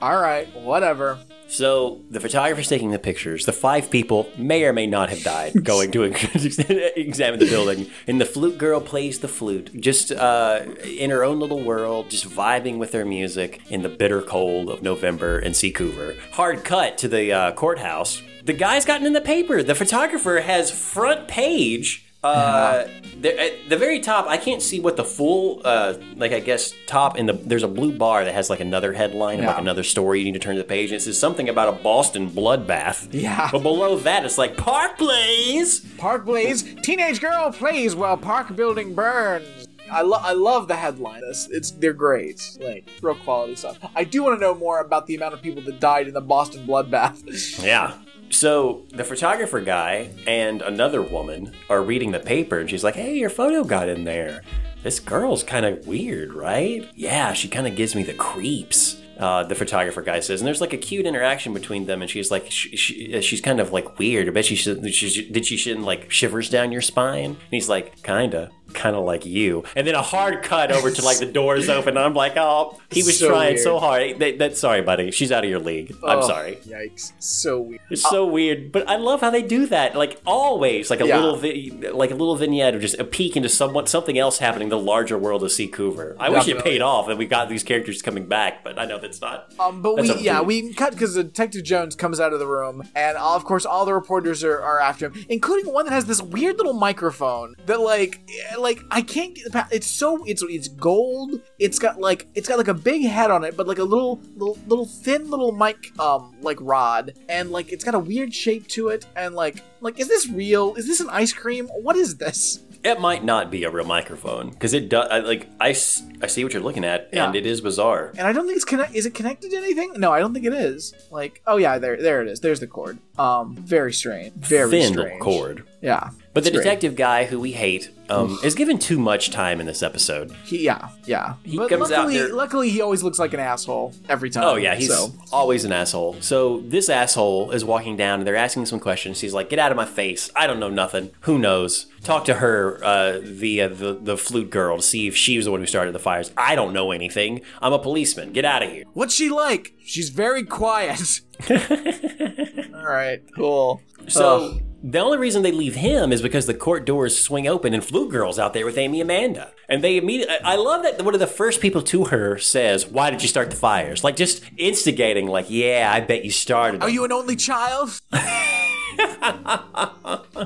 all 0.00 0.20
right, 0.20 0.48
whatever. 0.56 1.18
So 1.50 2.02
the 2.08 2.20
photographer's 2.20 2.68
taking 2.68 2.92
the 2.92 2.98
pictures. 2.98 3.44
The 3.44 3.52
five 3.52 3.90
people 3.90 4.28
may 4.38 4.64
or 4.64 4.72
may 4.72 4.86
not 4.86 5.10
have 5.10 5.22
died 5.24 5.52
going 5.64 5.90
to 5.90 6.04
examine 6.04 7.40
the 7.40 7.48
building. 7.48 7.90
And 8.06 8.20
the 8.20 8.24
flute 8.24 8.56
girl 8.56 8.80
plays 8.80 9.18
the 9.18 9.26
flute, 9.26 9.70
just 9.80 10.12
uh, 10.12 10.60
in 10.84 11.10
her 11.10 11.24
own 11.24 11.40
little 11.40 11.60
world, 11.60 12.08
just 12.08 12.28
vibing 12.28 12.78
with 12.78 12.92
her 12.92 13.04
music 13.04 13.62
in 13.68 13.82
the 13.82 13.88
bitter 13.88 14.22
cold 14.22 14.70
of 14.70 14.82
November 14.82 15.40
in 15.40 15.52
Seacouver. 15.52 16.18
Hard 16.32 16.64
cut 16.64 16.96
to 16.98 17.08
the 17.08 17.32
uh, 17.32 17.52
courthouse. 17.52 18.22
The 18.44 18.52
guy's 18.52 18.84
gotten 18.84 19.06
in 19.06 19.12
the 19.12 19.20
paper. 19.20 19.62
The 19.62 19.74
photographer 19.74 20.40
has 20.40 20.70
front 20.70 21.26
page. 21.26 22.06
Uh, 22.22 22.86
the, 23.20 23.40
at 23.40 23.68
the 23.70 23.76
very 23.78 23.98
top, 23.98 24.26
I 24.26 24.36
can't 24.36 24.60
see 24.60 24.78
what 24.78 24.96
the 24.96 25.04
full, 25.04 25.62
uh, 25.64 25.94
like 26.16 26.32
I 26.32 26.40
guess 26.40 26.74
top 26.86 27.16
in 27.16 27.24
the. 27.24 27.32
There's 27.32 27.62
a 27.62 27.68
blue 27.68 27.96
bar 27.96 28.24
that 28.24 28.34
has 28.34 28.50
like 28.50 28.60
another 28.60 28.92
headline 28.92 29.38
and 29.38 29.46
like 29.46 29.58
another 29.58 29.82
story. 29.82 30.18
You 30.18 30.26
need 30.26 30.34
to 30.34 30.38
turn 30.38 30.56
to 30.56 30.62
the 30.62 30.68
page, 30.68 30.90
and 30.90 30.98
it 30.98 31.02
says 31.02 31.18
something 31.18 31.48
about 31.48 31.68
a 31.68 31.82
Boston 31.82 32.30
bloodbath. 32.30 33.08
Yeah. 33.12 33.48
But 33.50 33.62
below 33.62 33.96
that, 34.00 34.24
it's 34.26 34.36
like 34.36 34.56
Park 34.58 34.98
Blaze. 34.98 35.80
Park 35.96 36.24
blaze, 36.24 36.62
teenage 36.82 37.20
girl 37.20 37.52
plays 37.52 37.94
while 37.94 38.16
park 38.16 38.54
building 38.54 38.94
burns. 38.94 39.68
I 39.90 40.02
love 40.02 40.22
I 40.24 40.32
love 40.32 40.68
the 40.68 40.76
headline. 40.76 41.22
It's, 41.28 41.48
it's 41.48 41.70
they're 41.72 41.92
great, 41.92 42.58
like 42.60 42.88
real 43.02 43.16
quality 43.16 43.56
stuff. 43.56 43.78
I 43.94 44.04
do 44.04 44.22
want 44.22 44.38
to 44.38 44.40
know 44.40 44.54
more 44.54 44.80
about 44.80 45.06
the 45.06 45.16
amount 45.16 45.34
of 45.34 45.42
people 45.42 45.62
that 45.62 45.80
died 45.80 46.06
in 46.06 46.14
the 46.14 46.20
Boston 46.20 46.66
bloodbath. 46.66 47.62
Yeah. 47.64 47.94
So 48.30 48.86
the 48.90 49.04
photographer 49.04 49.60
guy 49.60 50.10
and 50.26 50.62
another 50.62 51.02
woman 51.02 51.52
are 51.68 51.82
reading 51.82 52.12
the 52.12 52.20
paper, 52.20 52.58
and 52.58 52.70
she's 52.70 52.84
like, 52.84 52.94
"Hey, 52.94 53.16
your 53.16 53.30
photo 53.30 53.64
got 53.64 53.88
in 53.88 54.04
there. 54.04 54.42
This 54.82 55.00
girl's 55.00 55.42
kind 55.42 55.66
of 55.66 55.86
weird, 55.86 56.32
right? 56.32 56.88
Yeah, 56.94 57.32
she 57.32 57.48
kind 57.48 57.66
of 57.66 57.76
gives 57.76 57.94
me 57.94 58.02
the 58.02 58.14
creeps." 58.14 58.96
Uh, 59.18 59.44
the 59.44 59.54
photographer 59.54 60.00
guy 60.00 60.18
says, 60.18 60.40
and 60.40 60.46
there's 60.46 60.62
like 60.62 60.72
a 60.72 60.78
cute 60.78 61.04
interaction 61.04 61.52
between 61.52 61.84
them, 61.84 62.00
and 62.00 62.10
she's 62.10 62.30
like, 62.30 62.50
she, 62.50 62.74
she, 62.74 63.20
she's 63.20 63.42
kind 63.42 63.60
of 63.60 63.70
like 63.70 63.98
weird. 63.98 64.26
I 64.26 64.30
bet 64.30 64.46
she 64.46 64.56
she, 64.56 65.28
did 65.30 65.44
she 65.44 65.58
shouldn't 65.58 65.84
like 65.84 66.10
shivers 66.10 66.48
down 66.48 66.72
your 66.72 66.80
spine? 66.80 67.32
And 67.32 67.50
he's 67.50 67.68
like, 67.68 68.02
kinda. 68.02 68.50
Kind 68.70 68.96
of 68.96 69.04
like 69.04 69.26
you. 69.26 69.64
And 69.76 69.86
then 69.86 69.94
a 69.94 70.02
hard 70.02 70.42
cut 70.42 70.72
over 70.72 70.90
to 70.90 71.04
like 71.04 71.18
the 71.18 71.26
doors 71.26 71.68
open. 71.68 71.96
And 71.96 72.04
I'm 72.06 72.14
like, 72.14 72.36
oh, 72.36 72.80
he 72.90 73.02
was 73.02 73.18
So 73.18 73.28
trying 73.28 73.54
weird. 73.54 73.60
so 73.60 73.78
hard. 73.78 74.18
That, 74.18 74.38
that, 74.38 74.56
sorry, 74.56 74.82
buddy. 74.82 75.10
She's 75.10 75.32
out 75.32 75.44
of 75.44 75.50
your 75.50 75.58
league. 75.60 75.92
I'm 76.04 76.18
Oh, 76.18 76.26
sorry. 76.26 76.56
Yikes. 76.66 77.12
So 77.18 77.60
weird. 77.60 77.80
It's 77.90 78.02
so 78.02 78.26
weird, 78.26 78.72
but 78.72 78.88
I 78.88 78.96
love 78.96 79.20
how 79.20 79.30
they 79.30 79.42
do 79.42 79.66
that. 79.66 79.94
Like 79.96 80.20
always, 80.26 80.90
like 80.90 81.00
a 81.00 81.06
Yeah. 81.06 81.18
little, 81.18 81.36
vi- 81.36 81.70
like 81.92 82.10
a 82.10 82.14
little 82.14 82.36
vignette 82.36 82.74
of 82.74 82.80
just 82.80 82.98
a 82.98 83.04
peek 83.04 83.36
into 83.36 83.48
somewhat 83.48 83.88
something 83.88 84.18
else 84.18 84.38
happening, 84.38 84.60
in 84.66 84.68
the 84.70 84.78
larger 84.78 85.16
world 85.18 85.42
of 85.42 85.50
Seacouver. 85.50 86.16
I 86.18 86.28
wish 86.30 86.44
it 86.44 86.54
Definitely. 86.54 86.70
paid 86.72 86.82
off 86.82 87.08
and 87.08 87.18
we 87.18 87.26
got 87.26 87.48
these 87.48 87.62
characters 87.62 88.02
coming 88.02 88.26
back, 88.26 88.62
but 88.64 88.78
I 88.78 88.84
know 88.84 88.98
that's 88.98 89.20
not. 89.20 89.52
Um, 89.58 89.82
but 89.82 89.96
we, 90.00 90.14
yeah, 90.20 90.40
we 90.42 90.72
cut 90.74 90.92
because 90.92 91.14
Detective 91.14 91.64
Jones 91.64 91.94
comes 91.96 92.20
out 92.20 92.32
of 92.32 92.38
the 92.38 92.46
room, 92.46 92.82
and 92.94 93.16
all, 93.16 93.36
of 93.36 93.44
course, 93.44 93.64
all 93.64 93.84
the 93.84 93.94
reporters 93.94 94.44
are, 94.44 94.60
are 94.60 94.80
after 94.80 95.06
him, 95.06 95.24
including 95.28 95.72
one 95.72 95.86
that 95.86 95.92
has 95.92 96.04
this 96.06 96.20
weird 96.22 96.56
little 96.58 96.72
microphone 96.72 97.54
that, 97.66 97.80
like, 97.80 98.20
like 98.60 98.80
I 98.90 99.02
can't 99.02 99.34
get. 99.34 99.44
the 99.44 99.50
pa- 99.50 99.68
It's 99.70 99.86
so 99.86 100.24
it's 100.24 100.42
it's 100.42 100.68
gold. 100.68 101.40
It's 101.58 101.78
got 101.78 102.00
like 102.00 102.26
it's 102.34 102.48
got 102.48 102.58
like 102.58 102.68
a 102.68 102.74
big 102.74 103.02
head 103.06 103.30
on 103.30 103.44
it, 103.44 103.56
but 103.56 103.66
like 103.66 103.78
a 103.78 103.84
little 103.84 104.20
little 104.36 104.58
little 104.66 104.86
thin 104.86 105.30
little 105.30 105.52
mic 105.52 105.98
um 105.98 106.34
like 106.40 106.58
rod, 106.60 107.12
and 107.28 107.50
like 107.50 107.72
it's 107.72 107.84
got 107.84 107.94
a 107.94 107.98
weird 107.98 108.34
shape 108.34 108.66
to 108.68 108.88
it, 108.88 109.06
and 109.16 109.34
like 109.34 109.62
like 109.80 109.98
is 109.98 110.08
this 110.08 110.28
real? 110.28 110.74
Is 110.76 110.86
this 110.86 111.00
an 111.00 111.08
ice 111.10 111.32
cream? 111.32 111.68
What 111.68 111.96
is 111.96 112.16
this? 112.16 112.60
It 112.82 112.98
might 112.98 113.22
not 113.24 113.50
be 113.50 113.64
a 113.64 113.70
real 113.70 113.84
microphone 113.84 114.48
because 114.48 114.72
it 114.72 114.88
does. 114.88 115.06
I, 115.10 115.18
like 115.18 115.48
I, 115.60 115.68
I 115.68 116.26
see 116.28 116.44
what 116.44 116.54
you're 116.54 116.62
looking 116.62 116.82
at, 116.84 117.10
and 117.12 117.36
it 117.36 117.44
is 117.44 117.60
bizarre. 117.60 118.10
And 118.16 118.26
I 118.26 118.32
don't 118.32 118.46
think 118.46 118.56
it's 118.56 118.64
connect. 118.64 118.94
Is 118.94 119.04
it 119.04 119.12
connected 119.14 119.50
to 119.50 119.56
anything? 119.58 119.92
No, 119.98 120.12
I 120.12 120.18
don't 120.18 120.32
think 120.32 120.46
it 120.46 120.54
is. 120.54 120.94
Like, 121.10 121.42
oh 121.46 121.58
yeah, 121.58 121.76
there, 121.76 122.00
there 122.00 122.22
it 122.22 122.28
is. 122.28 122.40
There's 122.40 122.58
the 122.60 122.66
cord. 122.66 122.98
Um, 123.18 123.54
very 123.54 123.92
strange. 123.92 124.32
Very 124.32 124.70
Thin 124.70 124.92
strange. 124.94 125.20
cord. 125.20 125.66
Yeah. 125.82 126.08
But 126.32 126.44
the 126.44 126.50
It's 126.50 126.58
detective 126.58 126.94
guy 126.94 127.24
who 127.24 127.40
we 127.40 127.50
hate 127.52 127.90
um, 128.08 128.38
is 128.44 128.54
given 128.54 128.78
too 128.78 129.00
much 129.00 129.30
time 129.30 129.58
in 129.58 129.66
this 129.66 129.82
episode. 129.82 130.30
He, 130.44 130.64
yeah, 130.64 130.90
yeah. 131.04 131.34
He 131.42 131.56
but 131.56 131.68
comes 131.68 131.90
out 131.90 132.04
luckily, 132.04 132.18
there- 132.18 132.32
luckily, 132.32 132.70
he 132.70 132.80
always 132.80 133.02
looks 133.02 133.18
like 133.18 133.34
an 133.34 133.40
asshole 133.40 133.94
every 134.08 134.30
time. 134.30 134.44
Oh 134.44 134.54
yeah, 134.54 134.76
he's 134.76 134.94
so. 134.94 135.12
always 135.32 135.64
an 135.64 135.72
asshole. 135.72 136.20
So 136.20 136.60
this 136.60 136.88
asshole 136.88 137.50
is 137.50 137.64
walking 137.64 137.96
down, 137.96 138.20
and 138.20 138.26
they're 138.26 138.36
asking 138.36 138.66
some 138.66 138.78
questions. 138.78 139.20
He's 139.20 139.34
like, 139.34 139.50
"Get 139.50 139.58
out 139.58 139.72
of 139.72 139.76
my 139.76 139.84
face! 139.86 140.30
I 140.36 140.46
don't 140.46 140.60
know 140.60 140.70
nothing. 140.70 141.10
Who 141.22 141.36
knows? 141.36 141.86
Talk 142.04 142.24
to 142.26 142.34
her, 142.34 142.78
uh, 142.84 143.18
the, 143.22 143.62
uh, 143.62 143.68
the 143.68 143.98
the 144.00 144.16
flute 144.16 144.50
girl, 144.50 144.76
to 144.76 144.82
see 144.82 145.08
if 145.08 145.16
she 145.16 145.36
was 145.36 145.46
the 145.46 145.50
one 145.50 145.60
who 145.60 145.66
started 145.66 145.92
the 145.92 145.98
fires. 145.98 146.30
I 146.36 146.54
don't 146.54 146.72
know 146.72 146.92
anything. 146.92 147.40
I'm 147.60 147.72
a 147.72 147.78
policeman. 147.78 148.32
Get 148.32 148.44
out 148.44 148.62
of 148.62 148.70
here." 148.70 148.84
What's 148.92 149.14
she 149.14 149.30
like? 149.30 149.74
She's 149.84 150.10
very 150.10 150.44
quiet. 150.44 151.20
All 151.50 152.86
right, 152.86 153.20
cool. 153.34 153.82
So 154.06 154.52
Ugh. 154.54 154.62
The 154.82 154.98
only 154.98 155.18
reason 155.18 155.42
they 155.42 155.52
leave 155.52 155.74
him 155.76 156.12
is 156.12 156.22
because 156.22 156.46
the 156.46 156.54
court 156.54 156.84
doors 156.86 157.18
swing 157.18 157.46
open 157.46 157.74
and 157.74 157.84
Flute 157.84 158.10
Girl's 158.10 158.38
out 158.38 158.54
there 158.54 158.64
with 158.64 158.78
Amy 158.78 159.00
Amanda. 159.00 159.52
And 159.68 159.84
they 159.84 159.96
immediately, 159.96 160.34
I 160.44 160.52
I 160.52 160.56
love 160.56 160.82
that 160.82 161.02
one 161.04 161.14
of 161.14 161.20
the 161.20 161.26
first 161.26 161.60
people 161.60 161.82
to 161.82 162.06
her 162.06 162.38
says, 162.38 162.86
Why 162.86 163.10
did 163.10 163.22
you 163.22 163.28
start 163.28 163.50
the 163.50 163.56
fires? 163.56 164.02
Like 164.04 164.16
just 164.16 164.42
instigating, 164.56 165.26
like, 165.26 165.46
Yeah, 165.48 165.90
I 165.94 166.00
bet 166.00 166.24
you 166.24 166.30
started. 166.30 166.82
are 166.82 166.88
you 166.90 167.04
an 167.04 167.12
only 167.12 167.36
child? 167.36 168.00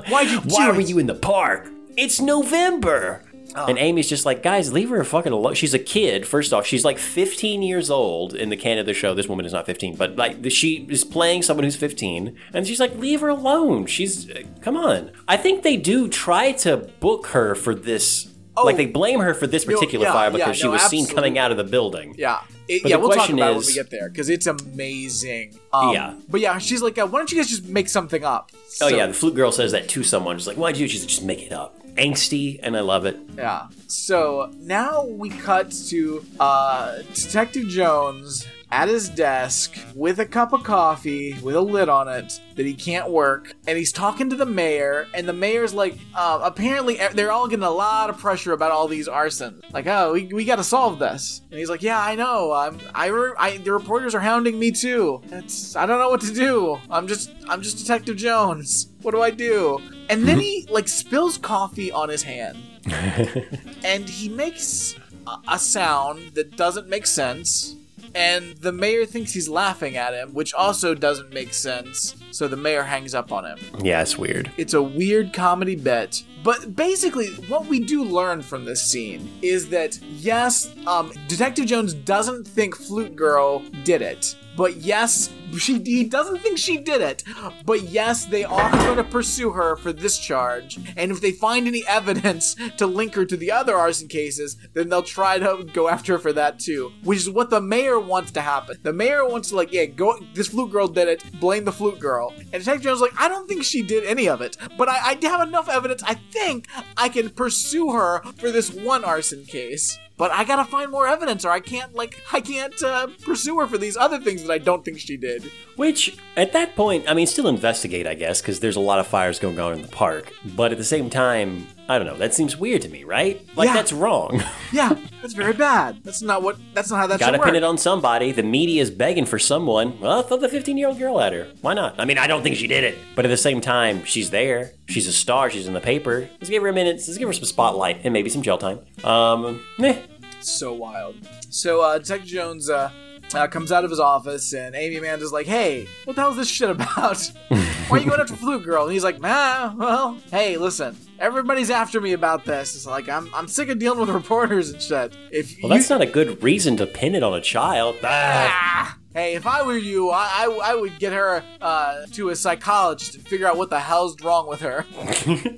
Why'd 0.09 0.29
you 0.29 0.39
Why 0.45 0.71
were 0.71 0.79
you 0.81 0.99
in 0.99 1.07
the 1.07 1.15
park? 1.15 1.69
It's 1.97 2.19
November. 2.19 3.21
And 3.55 3.77
Amy's 3.77 4.09
just 4.09 4.25
like, 4.25 4.43
guys, 4.43 4.73
leave 4.73 4.89
her 4.89 5.03
fucking 5.03 5.31
alone. 5.31 5.53
She's 5.55 5.73
a 5.73 5.79
kid. 5.79 6.27
First 6.27 6.51
off, 6.53 6.65
she's 6.65 6.83
like 6.83 6.97
15 6.99 7.61
years 7.61 7.89
old 7.89 8.33
in 8.35 8.49
the 8.49 8.57
canon 8.57 8.79
of 8.79 8.85
the 8.85 8.93
show. 8.93 9.13
This 9.13 9.27
woman 9.29 9.45
is 9.45 9.53
not 9.53 9.65
15, 9.65 9.95
but 9.95 10.15
like 10.17 10.37
she 10.51 10.85
is 10.89 11.03
playing 11.05 11.41
someone 11.43 11.63
who's 11.63 11.75
15, 11.77 12.35
and 12.53 12.67
she's 12.67 12.79
like, 12.79 12.95
leave 12.97 13.21
her 13.21 13.29
alone. 13.29 13.85
She's, 13.85 14.29
uh, 14.29 14.43
come 14.61 14.75
on. 14.75 15.11
I 15.27 15.37
think 15.37 15.63
they 15.63 15.77
do 15.77 16.07
try 16.09 16.51
to 16.53 16.77
book 16.99 17.27
her 17.27 17.55
for 17.55 17.73
this. 17.73 18.27
like 18.57 18.77
they 18.77 18.85
blame 18.85 19.19
her 19.19 19.33
for 19.33 19.47
this 19.47 19.65
particular 19.65 20.05
Oh. 20.05 20.09
yeah, 20.09 20.13
fire 20.13 20.31
yeah, 20.31 20.37
because 20.37 20.57
she 20.57 20.63
no, 20.63 20.71
was 20.71 20.81
seen 20.83 21.05
coming 21.07 21.37
out 21.37 21.51
of 21.51 21.57
the 21.57 21.63
building. 21.65 22.15
Yeah. 22.17 22.39
It- 22.67 22.83
But 22.83 22.89
yeah, 22.89 22.95
the 22.97 23.01
we'll 23.01 23.09
talk 23.09 23.17
question 23.27 23.39
is, 23.39 23.43
it 23.45 23.57
when 23.57 23.65
we 23.67 23.73
get 23.73 23.89
there 23.89 24.09
because 24.09 24.29
it's 24.29 24.47
amazing. 24.47 25.59
Um, 25.73 25.93
Yeah. 25.93 26.13
But 26.29 26.41
yeah, 26.41 26.57
she's 26.57 26.81
like, 26.81 26.97
why 26.97 27.05
don't 27.05 27.31
you 27.31 27.37
guys 27.37 27.49
just 27.49 27.65
make 27.67 27.89
something 27.89 28.23
up? 28.23 28.51
Oh 28.81 28.87
yeah, 28.87 29.07
the 29.07 29.13
flute 29.13 29.35
girl 29.35 29.51
says 29.51 29.71
that 29.73 29.87
to 29.89 30.03
someone. 30.03 30.37
She's 30.37 30.47
like, 30.47 30.57
why'd 30.57 30.77
you? 30.77 30.87
She's 30.87 31.01
like, 31.01 31.09
just 31.09 31.23
make 31.23 31.41
it 31.41 31.51
up. 31.51 31.77
Angsty, 31.95 32.59
and 32.61 32.75
I 32.75 32.81
love 32.81 33.05
it. 33.05 33.17
Yeah. 33.37 33.67
So 33.87 34.51
now 34.59 35.05
we 35.05 35.29
cut 35.29 35.71
to 35.89 36.25
uh, 36.39 37.01
Detective 37.13 37.67
Jones 37.67 38.47
at 38.71 38.89
his 38.89 39.07
desk 39.09 39.77
with 39.95 40.19
a 40.19 40.25
cup 40.25 40.51
of 40.51 40.63
coffee 40.63 41.33
with 41.41 41.55
a 41.55 41.61
lid 41.61 41.87
on 41.87 42.07
it 42.09 42.41
that 42.55 42.65
he 42.65 42.73
can't 42.73 43.09
work, 43.09 43.53
and 43.67 43.77
he's 43.77 43.91
talking 43.91 44.29
to 44.29 44.35
the 44.35 44.45
mayor, 44.45 45.07
and 45.13 45.27
the 45.27 45.33
mayor's 45.33 45.73
like, 45.73 45.97
uh, 46.13 46.39
apparently 46.43 46.99
they're 47.13 47.31
all 47.31 47.47
getting 47.47 47.63
a 47.63 47.69
lot 47.69 48.09
of 48.09 48.17
pressure 48.17 48.53
about 48.53 48.71
all 48.71 48.87
these 48.87 49.07
arson. 49.07 49.61
Like, 49.71 49.87
oh, 49.87 50.13
we, 50.13 50.25
we 50.25 50.45
got 50.45 50.55
to 50.57 50.63
solve 50.63 50.99
this, 50.99 51.41
and 51.51 51.59
he's 51.59 51.69
like, 51.69 51.83
yeah, 51.83 52.01
I 52.01 52.15
know. 52.15 52.51
I'm, 52.51 52.79
I, 52.93 53.09
I, 53.37 53.57
the 53.57 53.71
reporters 53.71 54.15
are 54.15 54.19
hounding 54.19 54.57
me 54.57 54.71
too. 54.71 55.21
It's, 55.31 55.75
I 55.75 55.85
don't 55.85 55.99
know 55.99 56.09
what 56.09 56.21
to 56.21 56.33
do. 56.33 56.79
I'm 56.89 57.07
just, 57.07 57.31
I'm 57.47 57.61
just 57.61 57.77
Detective 57.77 58.17
Jones. 58.17 58.87
What 59.05 59.13
do 59.13 59.21
I 59.21 59.29
do? 59.29 59.79
And 60.09 60.27
then 60.27 60.39
he 60.39 60.65
like 60.71 60.87
spills 60.87 61.37
coffee 61.37 61.91
on 61.91 62.09
his 62.09 62.23
hand 62.23 62.57
and 63.83 64.09
he 64.09 64.29
makes 64.29 64.95
a, 65.27 65.37
a 65.47 65.59
sound 65.59 66.33
that 66.33 66.57
doesn't 66.57 66.89
make 66.89 67.05
sense. 67.05 67.75
And 68.15 68.57
the 68.57 68.71
mayor 68.71 69.05
thinks 69.05 69.31
he's 69.31 69.47
laughing 69.47 69.95
at 69.95 70.15
him, 70.15 70.33
which 70.33 70.55
also 70.55 70.95
doesn't 70.95 71.31
make 71.31 71.53
sense. 71.53 72.15
So 72.31 72.47
the 72.47 72.57
mayor 72.57 72.81
hangs 72.81 73.13
up 73.13 73.31
on 73.31 73.45
him. 73.45 73.59
Yeah, 73.83 74.01
it's 74.01 74.17
weird. 74.17 74.51
It's 74.57 74.73
a 74.73 74.81
weird 74.81 75.33
comedy 75.33 75.75
bit. 75.75 76.23
But 76.43 76.75
basically, 76.75 77.27
what 77.47 77.67
we 77.67 77.81
do 77.81 78.03
learn 78.03 78.41
from 78.41 78.65
this 78.65 78.81
scene 78.81 79.29
is 79.43 79.69
that 79.69 79.99
yes, 80.01 80.73
um, 80.87 81.11
Detective 81.27 81.67
Jones 81.67 81.93
doesn't 81.93 82.47
think 82.47 82.75
Flute 82.75 83.15
Girl 83.15 83.59
did 83.83 84.01
it. 84.01 84.35
But 84.55 84.77
yes, 84.77 85.31
she 85.57 85.79
he 85.79 86.03
doesn't 86.03 86.39
think 86.39 86.57
she 86.57 86.77
did 86.77 87.01
it. 87.01 87.23
But 87.65 87.83
yes, 87.83 88.25
they 88.25 88.43
are 88.43 88.71
going 88.71 88.97
to 88.97 89.03
pursue 89.03 89.51
her 89.51 89.75
for 89.75 89.93
this 89.93 90.17
charge. 90.17 90.79
And 90.95 91.11
if 91.11 91.21
they 91.21 91.31
find 91.31 91.67
any 91.67 91.83
evidence 91.87 92.55
to 92.77 92.87
link 92.87 93.15
her 93.15 93.25
to 93.25 93.37
the 93.37 93.51
other 93.51 93.75
arson 93.75 94.07
cases, 94.07 94.57
then 94.73 94.89
they'll 94.89 95.03
try 95.03 95.39
to 95.39 95.65
go 95.73 95.87
after 95.87 96.13
her 96.13 96.19
for 96.19 96.33
that 96.33 96.59
too. 96.59 96.91
Which 97.03 97.19
is 97.19 97.29
what 97.29 97.49
the 97.49 97.61
mayor 97.61 97.99
wants 97.99 98.31
to 98.31 98.41
happen. 98.41 98.77
The 98.83 98.93
mayor 98.93 99.27
wants 99.27 99.49
to 99.49 99.55
like, 99.55 99.71
yeah, 99.71 99.85
go. 99.85 100.17
This 100.33 100.47
flute 100.47 100.71
girl 100.71 100.87
did 100.87 101.07
it. 101.07 101.23
Blame 101.39 101.65
the 101.65 101.71
flute 101.71 101.99
girl. 101.99 102.33
And 102.37 102.63
Detective 102.63 102.83
Jones 102.83 103.01
like, 103.01 103.19
I 103.19 103.27
don't 103.27 103.47
think 103.47 103.63
she 103.63 103.81
did 103.81 104.05
any 104.05 104.27
of 104.27 104.41
it. 104.41 104.57
But 104.77 104.89
I, 104.89 105.17
I 105.21 105.27
have 105.27 105.47
enough 105.47 105.69
evidence. 105.69 106.03
I 106.03 106.15
think 106.31 106.67
I 106.97 107.09
can 107.09 107.29
pursue 107.29 107.91
her 107.91 108.21
for 108.37 108.51
this 108.51 108.71
one 108.71 109.03
arson 109.03 109.45
case. 109.45 109.97
But 110.17 110.31
I 110.31 110.45
gotta 110.45 110.65
find 110.65 110.91
more 110.91 111.07
evidence, 111.07 111.43
or 111.43 111.51
I 111.51 111.59
can't 111.59 111.93
like 111.93 112.21
I 112.31 112.39
can't 112.39 112.81
uh, 112.81 113.07
pursue 113.23 113.59
her 113.59 113.67
for 113.67 113.77
these 113.77 113.97
other 113.97 114.19
things 114.19 114.43
that 114.43 114.51
I 114.51 114.57
don't 114.57 114.85
think 114.85 114.99
she 114.99 115.17
did. 115.17 115.51
Which, 115.75 116.17
at 116.37 116.53
that 116.53 116.75
point, 116.75 117.09
I 117.09 117.13
mean, 117.13 117.27
still 117.27 117.47
investigate, 117.47 118.07
I 118.07 118.13
guess, 118.13 118.41
because 118.41 118.61
there's 118.61 118.77
a 118.77 118.81
lot 118.81 118.99
of 118.99 119.07
fires 119.07 119.39
going 119.39 119.59
on 119.59 119.73
in 119.73 119.81
the 119.81 119.89
park. 119.89 120.31
But 120.55 120.71
at 120.71 120.77
the 120.77 120.85
same 120.85 121.09
time, 121.09 121.67
I 121.87 121.97
don't 121.99 122.07
know. 122.07 122.17
That 122.17 122.33
seems 122.33 122.57
weird 122.57 122.81
to 122.81 122.89
me, 122.89 123.03
right? 123.03 123.39
Like 123.55 123.67
Yeah. 123.67 123.73
that's 123.73 123.93
wrong. 123.93 124.41
Yeah, 124.71 124.97
that's 125.21 125.33
very 125.33 125.53
bad. 125.53 126.03
That's 126.03 126.21
not 126.21 126.41
what. 126.41 126.57
That's 126.73 126.89
not 126.89 126.97
how 126.97 127.07
that 127.07 127.19
Got 127.19 127.27
to 127.27 127.33
should 127.33 127.39
work. 127.39 127.45
pin 127.47 127.55
it 127.55 127.63
on 127.63 127.77
somebody. 127.77 128.33
The 128.33 128.43
media 128.43 128.81
is 128.81 128.91
begging 128.91 129.25
for 129.25 129.39
someone. 129.39 129.97
Well, 130.01 130.21
throw 130.23 130.35
the 130.35 130.49
15 130.49 130.75
year 130.77 130.89
old 130.89 130.97
girl 130.99 131.21
at 131.21 131.31
her. 131.31 131.47
Why 131.61 131.73
not? 131.75 131.95
I 131.97 132.03
mean, 132.03 132.17
I 132.17 132.27
don't 132.27 132.43
think 132.43 132.57
she 132.57 132.67
did 132.67 132.83
it. 132.83 132.97
But 133.15 133.23
at 133.23 133.29
the 133.29 133.37
same 133.37 133.61
time, 133.61 134.03
she's 134.03 134.31
there. 134.31 134.71
She's 134.89 135.07
a 135.07 135.13
star. 135.13 135.49
She's 135.49 135.67
in 135.67 135.73
the 135.73 135.79
paper. 135.79 136.27
Let's 136.41 136.49
give 136.49 136.61
her 136.63 136.67
a 136.67 136.73
minute. 136.73 136.95
Let's 136.95 137.17
give 137.17 137.29
her 137.29 137.33
some 137.33 137.45
spotlight 137.45 138.01
and 138.03 138.11
maybe 138.11 138.29
some 138.29 138.41
jail 138.41 138.57
time. 138.57 138.79
Um, 139.05 139.61
eh. 139.79 140.01
so 140.41 140.73
wild. 140.73 141.15
So 141.49 141.79
uh, 141.81 141.99
Detective 141.99 142.27
Jones 142.27 142.69
uh, 142.69 142.91
uh, 143.33 143.47
comes 143.47 143.71
out 143.71 143.83
of 143.83 143.89
his 143.89 143.99
office, 143.99 144.53
and 144.53 144.75
Amy 144.75 144.97
Amanda's 144.97 145.31
like, 145.31 145.47
"Hey, 145.47 145.87
what 146.05 146.15
the 146.15 146.21
hell 146.21 146.31
is 146.31 146.37
this 146.37 146.49
shit 146.49 146.69
about? 146.69 147.31
Why 147.87 147.97
are 147.97 147.99
you 147.99 148.07
going 148.07 148.19
after 148.21 148.35
Flute 148.35 148.63
Girl?" 148.63 148.83
And 148.83 148.93
he's 148.93 149.03
like, 149.03 149.17
"Ah, 149.23 149.73
well, 149.77 150.17
hey, 150.31 150.57
listen, 150.57 150.95
everybody's 151.19 151.69
after 151.71 151.99
me 152.01 152.13
about 152.13 152.45
this. 152.45 152.75
It's 152.75 152.85
like 152.85 153.09
I'm 153.09 153.29
I'm 153.33 153.47
sick 153.47 153.69
of 153.69 153.79
dealing 153.79 153.99
with 153.99 154.09
reporters 154.09 154.69
and 154.69 154.81
shit. 154.81 155.13
If 155.31 155.55
Well, 155.61 155.71
you, 155.71 155.77
that's 155.77 155.89
not 155.89 156.01
a 156.01 156.05
good 156.05 156.43
reason 156.43 156.77
to 156.77 156.85
pin 156.85 157.15
it 157.15 157.23
on 157.23 157.33
a 157.33 157.41
child. 157.41 157.95
Ah. 158.03 158.97
Hey, 159.15 159.35
if 159.35 159.47
I 159.47 159.63
were 159.63 159.77
you, 159.77 160.09
I, 160.09 160.45
I, 160.45 160.71
I 160.71 160.75
would 160.75 160.99
get 160.99 161.13
her 161.13 161.41
uh, 161.61 162.05
to 162.11 162.31
a 162.31 162.35
psychologist 162.35 163.15
and 163.15 163.25
figure 163.25 163.47
out 163.47 163.55
what 163.55 163.69
the 163.69 163.79
hell's 163.79 164.21
wrong 164.21 164.45
with 164.45 164.59
her. 164.59 164.85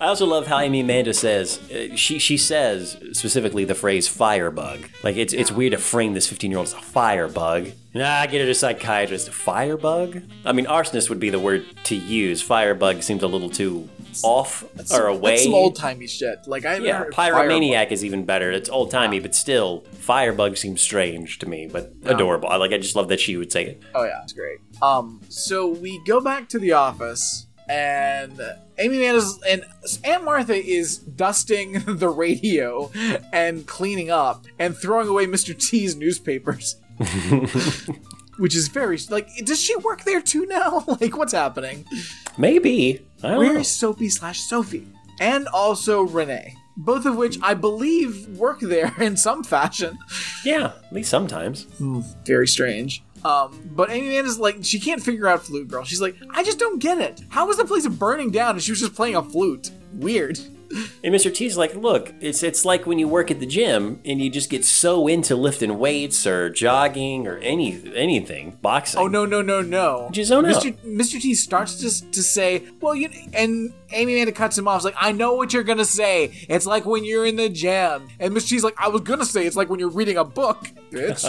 I 0.00 0.06
also 0.06 0.26
love 0.26 0.46
how 0.46 0.60
Amy 0.60 0.80
Amanda 0.80 1.12
says 1.12 1.58
uh, 1.72 1.96
she 1.96 2.20
she 2.20 2.36
says 2.36 2.96
specifically 3.12 3.64
the 3.64 3.74
phrase 3.74 4.06
firebug. 4.06 4.88
Like 5.02 5.16
it's 5.16 5.32
it's 5.32 5.50
weird 5.50 5.72
to 5.72 5.78
frame 5.78 6.14
this 6.14 6.28
15 6.28 6.52
year 6.52 6.58
old 6.58 6.68
as 6.68 6.74
a 6.74 6.80
firebug. 6.80 7.70
Nah, 7.94 8.26
get 8.26 8.40
her 8.40 8.46
to 8.46 8.54
psychiatrist. 8.54 9.30
Firebug? 9.30 10.22
I 10.44 10.52
mean, 10.52 10.66
arsonist 10.66 11.08
would 11.08 11.18
be 11.18 11.30
the 11.30 11.40
word 11.40 11.66
to 11.84 11.96
use. 11.96 12.40
Firebug 12.40 13.02
seems 13.02 13.24
a 13.24 13.26
little 13.26 13.50
too 13.50 13.88
off 14.22 14.64
or 14.92 15.06
away. 15.06 15.32
That's 15.32 15.44
some 15.44 15.54
old 15.54 15.76
timey 15.76 16.06
shit. 16.06 16.46
Like 16.46 16.64
I 16.64 16.76
yeah, 16.78 17.04
pyromaniac 17.12 17.90
is 17.90 18.04
even 18.04 18.24
better. 18.24 18.50
It's 18.50 18.68
old 18.68 18.90
timey, 18.90 19.20
but 19.20 19.34
still, 19.34 19.84
firebug 19.92 20.56
seems 20.56 20.80
strange 20.80 21.38
to 21.40 21.48
me, 21.48 21.68
but 21.70 21.92
adorable. 22.04 22.48
I 22.48 22.56
like. 22.56 22.72
I 22.72 22.78
just 22.78 22.96
love 22.96 23.08
that 23.08 23.20
she 23.20 23.36
would 23.36 23.52
say 23.52 23.64
it. 23.64 23.82
Oh 23.94 24.04
yeah, 24.04 24.22
it's 24.22 24.32
great. 24.32 24.58
Um, 24.82 25.20
so 25.28 25.68
we 25.68 26.02
go 26.04 26.20
back 26.20 26.48
to 26.50 26.58
the 26.58 26.72
office, 26.72 27.46
and 27.68 28.40
Amy 28.78 28.98
Amanda's 28.98 29.40
and 29.48 29.64
Aunt 30.04 30.24
Martha 30.24 30.54
is 30.54 30.98
dusting 30.98 31.72
the 31.86 32.08
radio 32.08 32.90
and 33.32 33.66
cleaning 33.66 34.10
up 34.10 34.46
and 34.58 34.76
throwing 34.76 35.08
away 35.08 35.26
Mr. 35.26 35.58
T's 35.58 35.96
newspapers. 35.96 36.76
Which 38.38 38.54
is 38.54 38.68
very 38.68 38.98
like, 39.10 39.28
does 39.44 39.60
she 39.60 39.74
work 39.76 40.04
there 40.04 40.20
too 40.22 40.46
now? 40.46 40.84
Like, 41.00 41.16
what's 41.16 41.32
happening? 41.32 41.84
Maybe. 42.38 43.06
I 43.22 43.30
don't 43.30 43.38
Where 43.38 43.54
know. 43.54 43.60
is 43.60 43.68
Sophie 43.70 44.08
slash 44.08 44.40
Sophie? 44.40 44.86
And 45.20 45.48
also 45.48 46.02
Renee. 46.02 46.54
Both 46.76 47.06
of 47.06 47.16
which 47.16 47.36
I 47.42 47.54
believe 47.54 48.28
work 48.38 48.60
there 48.60 48.94
in 49.00 49.16
some 49.16 49.42
fashion. 49.42 49.98
Yeah, 50.44 50.72
at 50.84 50.92
least 50.92 51.10
sometimes. 51.10 51.66
Very 52.24 52.46
strange. 52.46 53.02
Um, 53.24 53.68
but 53.74 53.90
Amy 53.90 54.10
Man 54.10 54.26
is 54.26 54.38
like, 54.38 54.58
she 54.62 54.78
can't 54.78 55.02
figure 55.02 55.26
out 55.26 55.42
Flute 55.42 55.66
Girl. 55.66 55.82
She's 55.82 56.00
like, 56.00 56.14
I 56.30 56.44
just 56.44 56.60
don't 56.60 56.78
get 56.78 56.98
it. 56.98 57.20
How 57.30 57.48
was 57.48 57.56
the 57.56 57.64
place 57.64 57.86
burning 57.88 58.30
down 58.30 58.52
and 58.52 58.62
she 58.62 58.70
was 58.70 58.78
just 58.78 58.94
playing 58.94 59.16
a 59.16 59.22
flute? 59.22 59.72
Weird. 59.94 60.38
And 61.02 61.14
Mr. 61.14 61.32
T's 61.34 61.56
like, 61.56 61.74
look, 61.74 62.12
it's 62.20 62.42
it's 62.42 62.64
like 62.64 62.86
when 62.86 62.98
you 62.98 63.08
work 63.08 63.30
at 63.30 63.40
the 63.40 63.46
gym 63.46 64.00
and 64.04 64.20
you 64.20 64.28
just 64.28 64.50
get 64.50 64.64
so 64.66 65.06
into 65.06 65.34
lifting 65.34 65.78
weights 65.78 66.26
or 66.26 66.50
jogging 66.50 67.26
or 67.26 67.38
any 67.38 67.80
anything, 67.94 68.58
boxing. 68.60 69.00
Oh 69.00 69.06
no 69.06 69.24
no 69.24 69.40
no 69.40 69.62
no! 69.62 70.08
Just 70.12 70.28
zone 70.28 70.44
Mr. 70.44 70.72
out. 70.72 70.84
Mr. 70.84 71.20
T 71.20 71.34
starts 71.34 71.76
to 71.76 72.10
to 72.10 72.22
say, 72.22 72.64
well, 72.80 72.94
you 72.94 73.08
and 73.32 73.72
Amy 73.92 74.14
Amanda 74.14 74.32
cuts 74.32 74.58
him 74.58 74.68
off. 74.68 74.80
She's 74.80 74.84
like, 74.84 74.96
I 74.98 75.12
know 75.12 75.34
what 75.34 75.54
you're 75.54 75.62
gonna 75.62 75.84
say. 75.86 76.32
It's 76.48 76.66
like 76.66 76.84
when 76.84 77.02
you're 77.04 77.24
in 77.24 77.36
the 77.36 77.48
gym. 77.48 78.08
And 78.20 78.34
Mr. 78.34 78.48
T's 78.50 78.64
like, 78.64 78.74
I 78.78 78.88
was 78.88 79.00
gonna 79.00 79.24
say 79.24 79.46
it's 79.46 79.56
like 79.56 79.70
when 79.70 79.80
you're 79.80 79.88
reading 79.88 80.18
a 80.18 80.24
book, 80.24 80.66
bitch. 80.90 81.24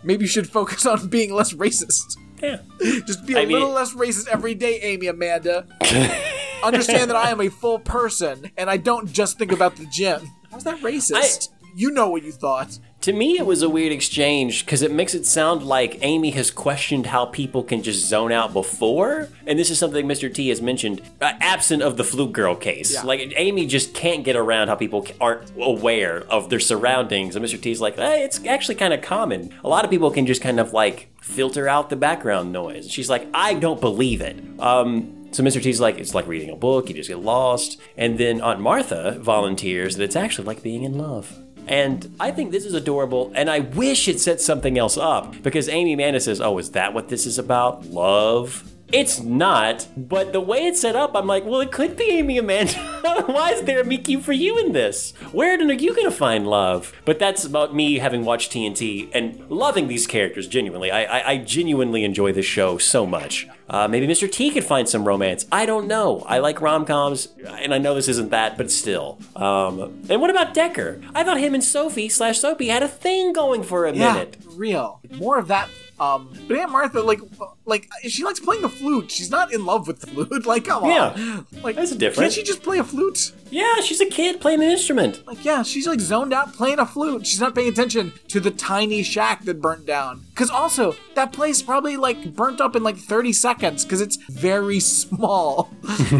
Maybe 0.02 0.24
you 0.24 0.28
should 0.28 0.48
focus 0.50 0.84
on 0.86 1.06
being 1.08 1.32
less 1.32 1.52
racist. 1.52 2.16
Yeah. 2.42 2.58
Just 3.06 3.24
be 3.26 3.34
a 3.34 3.40
I 3.40 3.44
mean- 3.44 3.52
little 3.52 3.70
less 3.70 3.94
racist 3.94 4.26
every 4.28 4.54
day, 4.54 4.80
Amy 4.80 5.06
Amanda. 5.06 5.66
Understand 6.62 7.10
that 7.10 7.16
I 7.16 7.30
am 7.30 7.40
a 7.40 7.48
full 7.48 7.78
person 7.78 8.50
and 8.56 8.68
I 8.70 8.76
don't 8.76 9.10
just 9.10 9.38
think 9.38 9.52
about 9.52 9.76
the 9.76 9.86
gym. 9.86 10.20
How's 10.50 10.64
that 10.64 10.78
racist? 10.80 11.50
you 11.74 11.90
know 11.90 12.08
what 12.08 12.22
you 12.22 12.32
thought. 12.32 12.78
To 13.02 13.12
me, 13.12 13.38
it 13.38 13.46
was 13.46 13.62
a 13.62 13.68
weird 13.68 13.92
exchange 13.92 14.64
because 14.64 14.82
it 14.82 14.92
makes 14.92 15.14
it 15.14 15.24
sound 15.24 15.62
like 15.62 15.98
Amy 16.02 16.30
has 16.32 16.50
questioned 16.50 17.06
how 17.06 17.26
people 17.26 17.62
can 17.62 17.82
just 17.82 18.06
zone 18.06 18.30
out 18.30 18.52
before. 18.52 19.28
And 19.46 19.58
this 19.58 19.70
is 19.70 19.78
something 19.78 20.06
Mr. 20.06 20.32
T 20.32 20.48
has 20.48 20.60
mentioned, 20.60 21.00
uh, 21.20 21.32
absent 21.40 21.82
of 21.82 21.96
the 21.96 22.04
Flute 22.04 22.32
Girl 22.32 22.54
case. 22.54 22.92
Yeah. 22.92 23.02
Like, 23.02 23.32
Amy 23.36 23.66
just 23.66 23.94
can't 23.94 24.22
get 24.22 24.36
around 24.36 24.68
how 24.68 24.74
people 24.74 25.06
aren't 25.20 25.50
aware 25.58 26.24
of 26.28 26.50
their 26.50 26.60
surroundings. 26.60 27.36
And 27.36 27.44
Mr. 27.44 27.60
T's 27.60 27.80
like, 27.80 27.96
hey, 27.96 28.22
it's 28.22 28.44
actually 28.44 28.74
kind 28.74 28.92
of 28.92 29.00
common. 29.00 29.54
A 29.64 29.68
lot 29.68 29.84
of 29.84 29.90
people 29.90 30.10
can 30.10 30.26
just 30.26 30.42
kind 30.42 30.60
of 30.60 30.74
like 30.74 31.08
filter 31.22 31.68
out 31.68 31.88
the 31.88 31.96
background 31.96 32.52
noise. 32.52 32.90
She's 32.90 33.08
like, 33.08 33.26
I 33.32 33.54
don't 33.54 33.80
believe 33.80 34.20
it. 34.20 34.38
Um, 34.60 35.19
so 35.32 35.42
Mr. 35.42 35.62
T's 35.62 35.80
like, 35.80 35.98
it's 35.98 36.14
like 36.14 36.26
reading 36.26 36.50
a 36.50 36.56
book, 36.56 36.88
you 36.88 36.94
just 36.94 37.08
get 37.08 37.20
lost. 37.20 37.80
And 37.96 38.18
then 38.18 38.40
Aunt 38.40 38.60
Martha 38.60 39.18
volunteers 39.20 39.96
that 39.96 40.04
it's 40.04 40.16
actually 40.16 40.46
like 40.46 40.62
being 40.62 40.82
in 40.84 40.98
love. 40.98 41.38
And 41.66 42.14
I 42.18 42.32
think 42.32 42.50
this 42.50 42.64
is 42.64 42.74
adorable, 42.74 43.30
and 43.34 43.48
I 43.48 43.60
wish 43.60 44.08
it 44.08 44.18
set 44.18 44.40
something 44.40 44.76
else 44.76 44.96
up 44.96 45.40
because 45.42 45.68
Amy 45.68 45.92
Amanda 45.92 46.18
says, 46.18 46.40
Oh, 46.40 46.58
is 46.58 46.72
that 46.72 46.94
what 46.94 47.08
this 47.08 47.26
is 47.26 47.38
about? 47.38 47.86
Love? 47.86 48.68
It's 48.92 49.20
not, 49.20 49.86
but 49.96 50.32
the 50.32 50.40
way 50.40 50.66
it's 50.66 50.80
set 50.80 50.96
up, 50.96 51.14
I'm 51.14 51.26
like, 51.26 51.44
well, 51.44 51.60
it 51.60 51.70
could 51.70 51.96
be 51.96 52.10
Amy 52.10 52.38
Amanda. 52.38 52.72
Why 53.26 53.52
is 53.52 53.62
there 53.62 53.80
a 53.80 53.84
meet 53.84 54.00
for 54.22 54.32
you 54.32 54.58
in 54.58 54.72
this? 54.72 55.12
Where 55.32 55.54
are 55.54 55.72
you 55.72 55.94
gonna 55.94 56.10
find 56.10 56.46
love? 56.46 56.92
But 57.04 57.18
that's 57.18 57.44
about 57.44 57.74
me 57.74 57.98
having 57.98 58.24
watched 58.24 58.52
TNT 58.52 59.08
and 59.12 59.48
loving 59.50 59.86
these 59.88 60.06
characters 60.06 60.48
genuinely. 60.48 60.90
I, 60.90 61.04
I, 61.04 61.30
I 61.32 61.36
genuinely 61.38 62.02
enjoy 62.04 62.32
this 62.32 62.46
show 62.46 62.78
so 62.78 63.06
much. 63.06 63.46
Uh, 63.68 63.86
maybe 63.86 64.06
Mr. 64.08 64.30
T 64.30 64.50
could 64.50 64.64
find 64.64 64.88
some 64.88 65.06
romance. 65.06 65.46
I 65.52 65.64
don't 65.64 65.86
know. 65.86 66.20
I 66.26 66.38
like 66.38 66.60
rom 66.60 66.84
coms, 66.84 67.28
and 67.46 67.72
I 67.72 67.78
know 67.78 67.94
this 67.94 68.08
isn't 68.08 68.30
that, 68.30 68.56
but 68.58 68.68
still. 68.70 69.20
Um, 69.36 70.02
and 70.08 70.20
what 70.20 70.30
about 70.30 70.54
Decker? 70.54 71.00
I 71.14 71.22
thought 71.22 71.38
him 71.38 71.54
and 71.54 71.62
Sophie 71.62 72.08
slash 72.08 72.40
Soapy 72.40 72.66
had 72.66 72.82
a 72.82 72.88
thing 72.88 73.32
going 73.32 73.62
for 73.62 73.86
a 73.86 73.94
Yeah, 73.94 74.12
minute. 74.14 74.38
real. 74.56 75.00
More 75.12 75.38
of 75.38 75.46
that. 75.48 75.68
Um, 76.00 76.32
but 76.48 76.56
Aunt 76.56 76.70
Martha, 76.72 77.02
like, 77.02 77.20
like 77.66 77.86
she 78.08 78.24
likes 78.24 78.40
playing 78.40 78.62
the 78.62 78.70
flute. 78.70 79.10
She's 79.10 79.30
not 79.30 79.52
in 79.52 79.66
love 79.66 79.86
with 79.86 80.00
the 80.00 80.06
flute. 80.06 80.46
Like, 80.50 80.64
come 80.64 80.86
Yeah, 80.86 81.10
on. 81.10 81.46
Like, 81.62 81.76
that's 81.76 81.90
different. 81.94 82.16
Can't 82.24 82.32
she 82.32 82.42
just 82.42 82.62
play 82.62 82.78
a 82.78 82.84
flute? 82.84 83.32
Yeah, 83.50 83.80
she's 83.82 84.00
a 84.00 84.06
kid 84.06 84.40
playing 84.40 84.62
an 84.62 84.70
instrument. 84.70 85.26
Like, 85.26 85.44
yeah, 85.44 85.62
she's 85.62 85.86
like 85.86 86.00
zoned 86.00 86.32
out 86.32 86.54
playing 86.54 86.78
a 86.78 86.86
flute. 86.86 87.26
She's 87.26 87.40
not 87.40 87.54
paying 87.54 87.68
attention 87.68 88.12
to 88.28 88.40
the 88.40 88.50
tiny 88.50 89.02
shack 89.02 89.44
that 89.44 89.60
burnt 89.60 89.84
down. 89.86 90.22
Cause 90.34 90.48
also 90.50 90.96
that 91.16 91.32
place 91.32 91.60
probably 91.60 91.98
like 91.98 92.34
burnt 92.34 92.60
up 92.62 92.74
in 92.74 92.82
like 92.82 92.96
30 92.96 93.32
seconds 93.34 93.84
because 93.84 94.00
it's 94.00 94.16
very 94.30 94.80
small 94.80 95.70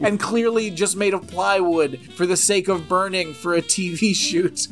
and 0.00 0.20
clearly 0.20 0.68
just 0.70 0.96
made 0.96 1.14
of 1.14 1.26
plywood 1.28 1.98
for 2.14 2.26
the 2.26 2.36
sake 2.36 2.68
of 2.68 2.88
burning 2.88 3.32
for 3.32 3.54
a 3.54 3.62
TV 3.62 4.14
shoot. 4.14 4.66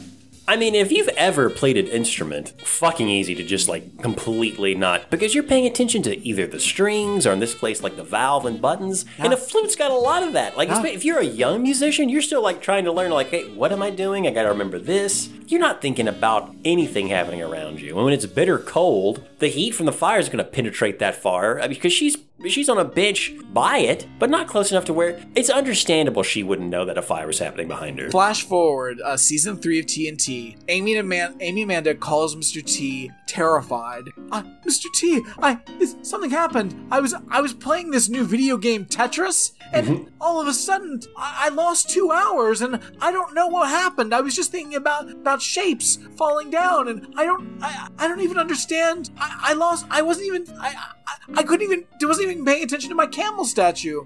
I 0.49 0.57
mean, 0.57 0.75
if 0.75 0.91
you've 0.91 1.09
ever 1.11 1.49
played 1.49 1.77
an 1.77 1.87
instrument, 1.87 2.53
fucking 2.63 3.09
easy 3.09 3.35
to 3.37 3.45
just 3.45 3.69
like 3.69 4.03
completely 4.03 4.75
not 4.75 5.09
because 5.09 5.35
you're 5.35 5.45
paying 5.45 5.67
attention 5.67 6.03
to 6.03 6.27
either 6.27 6.49
the 6.49 6.59
strings 6.59 7.27
or 7.27 7.33
in 7.33 7.39
this 7.39 7.55
place 7.55 7.83
like 7.83 7.97
the 7.97 8.03
valve 8.03 8.45
and 8.45 8.61
buttons. 8.61 9.05
And 9.19 9.33
a 9.33 9.37
ah. 9.37 9.41
flute's 9.41 9.77
got 9.77 9.93
a 9.93 9.97
lot 9.97 10.25
of 10.25 10.33
that. 10.33 10.57
Like 10.57 10.69
Yeah. 10.69 10.85
if 10.87 11.05
you're 11.05 11.21
a 11.21 11.25
young 11.25 11.63
musician, 11.63 12.09
you're 12.09 12.23
still 12.23 12.43
like 12.43 12.61
trying 12.61 12.85
to 12.85 12.93
learn 12.93 13.13
like, 13.13 13.29
hey, 13.29 13.45
what 13.55 13.73
am 13.73 13.83
I 13.83 13.91
doing? 13.91 14.27
I 14.27 14.31
got 14.31 14.43
to 14.43 14.49
remember 14.49 14.81
this. 14.81 15.29
You're 15.47 15.61
not 15.61 15.81
thinking 15.81 16.09
about 16.09 16.55
anything 16.65 17.09
happening 17.09 17.43
around 17.43 17.81
you. 17.81 17.95
And 17.97 18.05
when 18.05 18.15
it's 18.15 18.27
bitter 18.27 18.59
cold, 18.59 19.25
the 19.39 19.49
heat 19.49 19.75
from 19.75 19.87
the 19.87 19.93
fire 19.93 20.19
is 20.19 20.29
going 20.29 20.45
to 20.45 20.51
penetrate 20.51 20.99
that 20.99 21.15
far 21.15 21.59
I 21.59 21.63
mean, 21.63 21.71
because 21.71 21.93
she's 21.93 22.17
she's 22.51 22.69
on 22.69 22.79
a 22.79 22.85
bench 22.85 23.33
by 23.53 23.79
it, 23.79 24.07
but 24.19 24.31
not 24.31 24.49
close 24.49 24.71
enough 24.71 24.85
to 24.87 24.93
where 24.93 25.23
it's 25.35 25.51
understandable 25.51 26.23
she 26.23 26.43
wouldn't 26.43 26.69
know 26.69 26.85
that 26.85 26.99
a 26.99 27.03
fire 27.03 27.27
was 27.27 27.39
happening 27.39 27.69
behind 27.69 27.99
her. 27.99 28.11
Flash 28.11 28.43
forward, 28.45 29.01
uh, 29.03 29.17
season 29.17 29.57
three 29.57 29.79
of 29.79 29.87
TNT. 29.87 30.57
Amy 30.69 30.97
and 30.97 31.07
Aman- 31.07 31.37
Amy 31.41 31.63
Amanda 31.63 31.95
calls 31.95 32.35
Mr. 32.37 32.65
T 32.65 33.11
terrified. 33.27 34.05
Uh, 34.31 34.43
Mr. 34.67 34.87
T, 34.95 35.23
I 35.43 35.59
this, 35.79 35.97
something 36.03 36.31
happened. 36.31 36.87
I 36.91 37.01
was 37.01 37.15
I 37.31 37.41
was 37.41 37.53
playing 37.55 37.91
this 37.91 38.09
new 38.09 38.25
video 38.25 38.57
game 38.57 38.85
Tetris, 38.85 39.53
and 39.73 40.11
all 40.21 40.41
of 40.41 40.47
a 40.47 40.53
sudden 40.53 41.01
I, 41.17 41.47
I 41.47 41.49
lost 41.49 41.91
two 41.91 42.11
hours, 42.13 42.61
and 42.61 42.79
I 43.01 43.11
don't 43.11 43.35
know 43.35 43.47
what 43.49 43.69
happened. 43.69 44.15
I 44.15 44.21
was 44.21 44.37
just 44.37 44.51
thinking 44.51 44.75
about 44.75 45.11
about 45.11 45.41
shapes 45.41 45.99
falling 46.17 46.51
down, 46.51 46.89
and 46.89 47.15
I 47.17 47.25
don't 47.25 47.59
I, 47.63 47.89
I 47.99 48.09
don't 48.09 48.21
even 48.21 48.39
understand. 48.39 49.11
I, 49.19 49.51
I 49.51 49.53
lost. 49.55 49.87
I 49.91 50.03
wasn't 50.03 50.27
even 50.27 50.47
I, 50.61 50.75
I 51.07 51.13
I 51.37 51.43
couldn't 51.43 51.65
even 51.65 51.85
It 52.01 52.07
wasn't 52.07 52.29
even 52.29 52.32
paying 52.45 52.65
attention 52.65 52.89
to 52.91 52.95
my 52.97 53.07
camel 53.07 53.45
statue. 53.45 54.05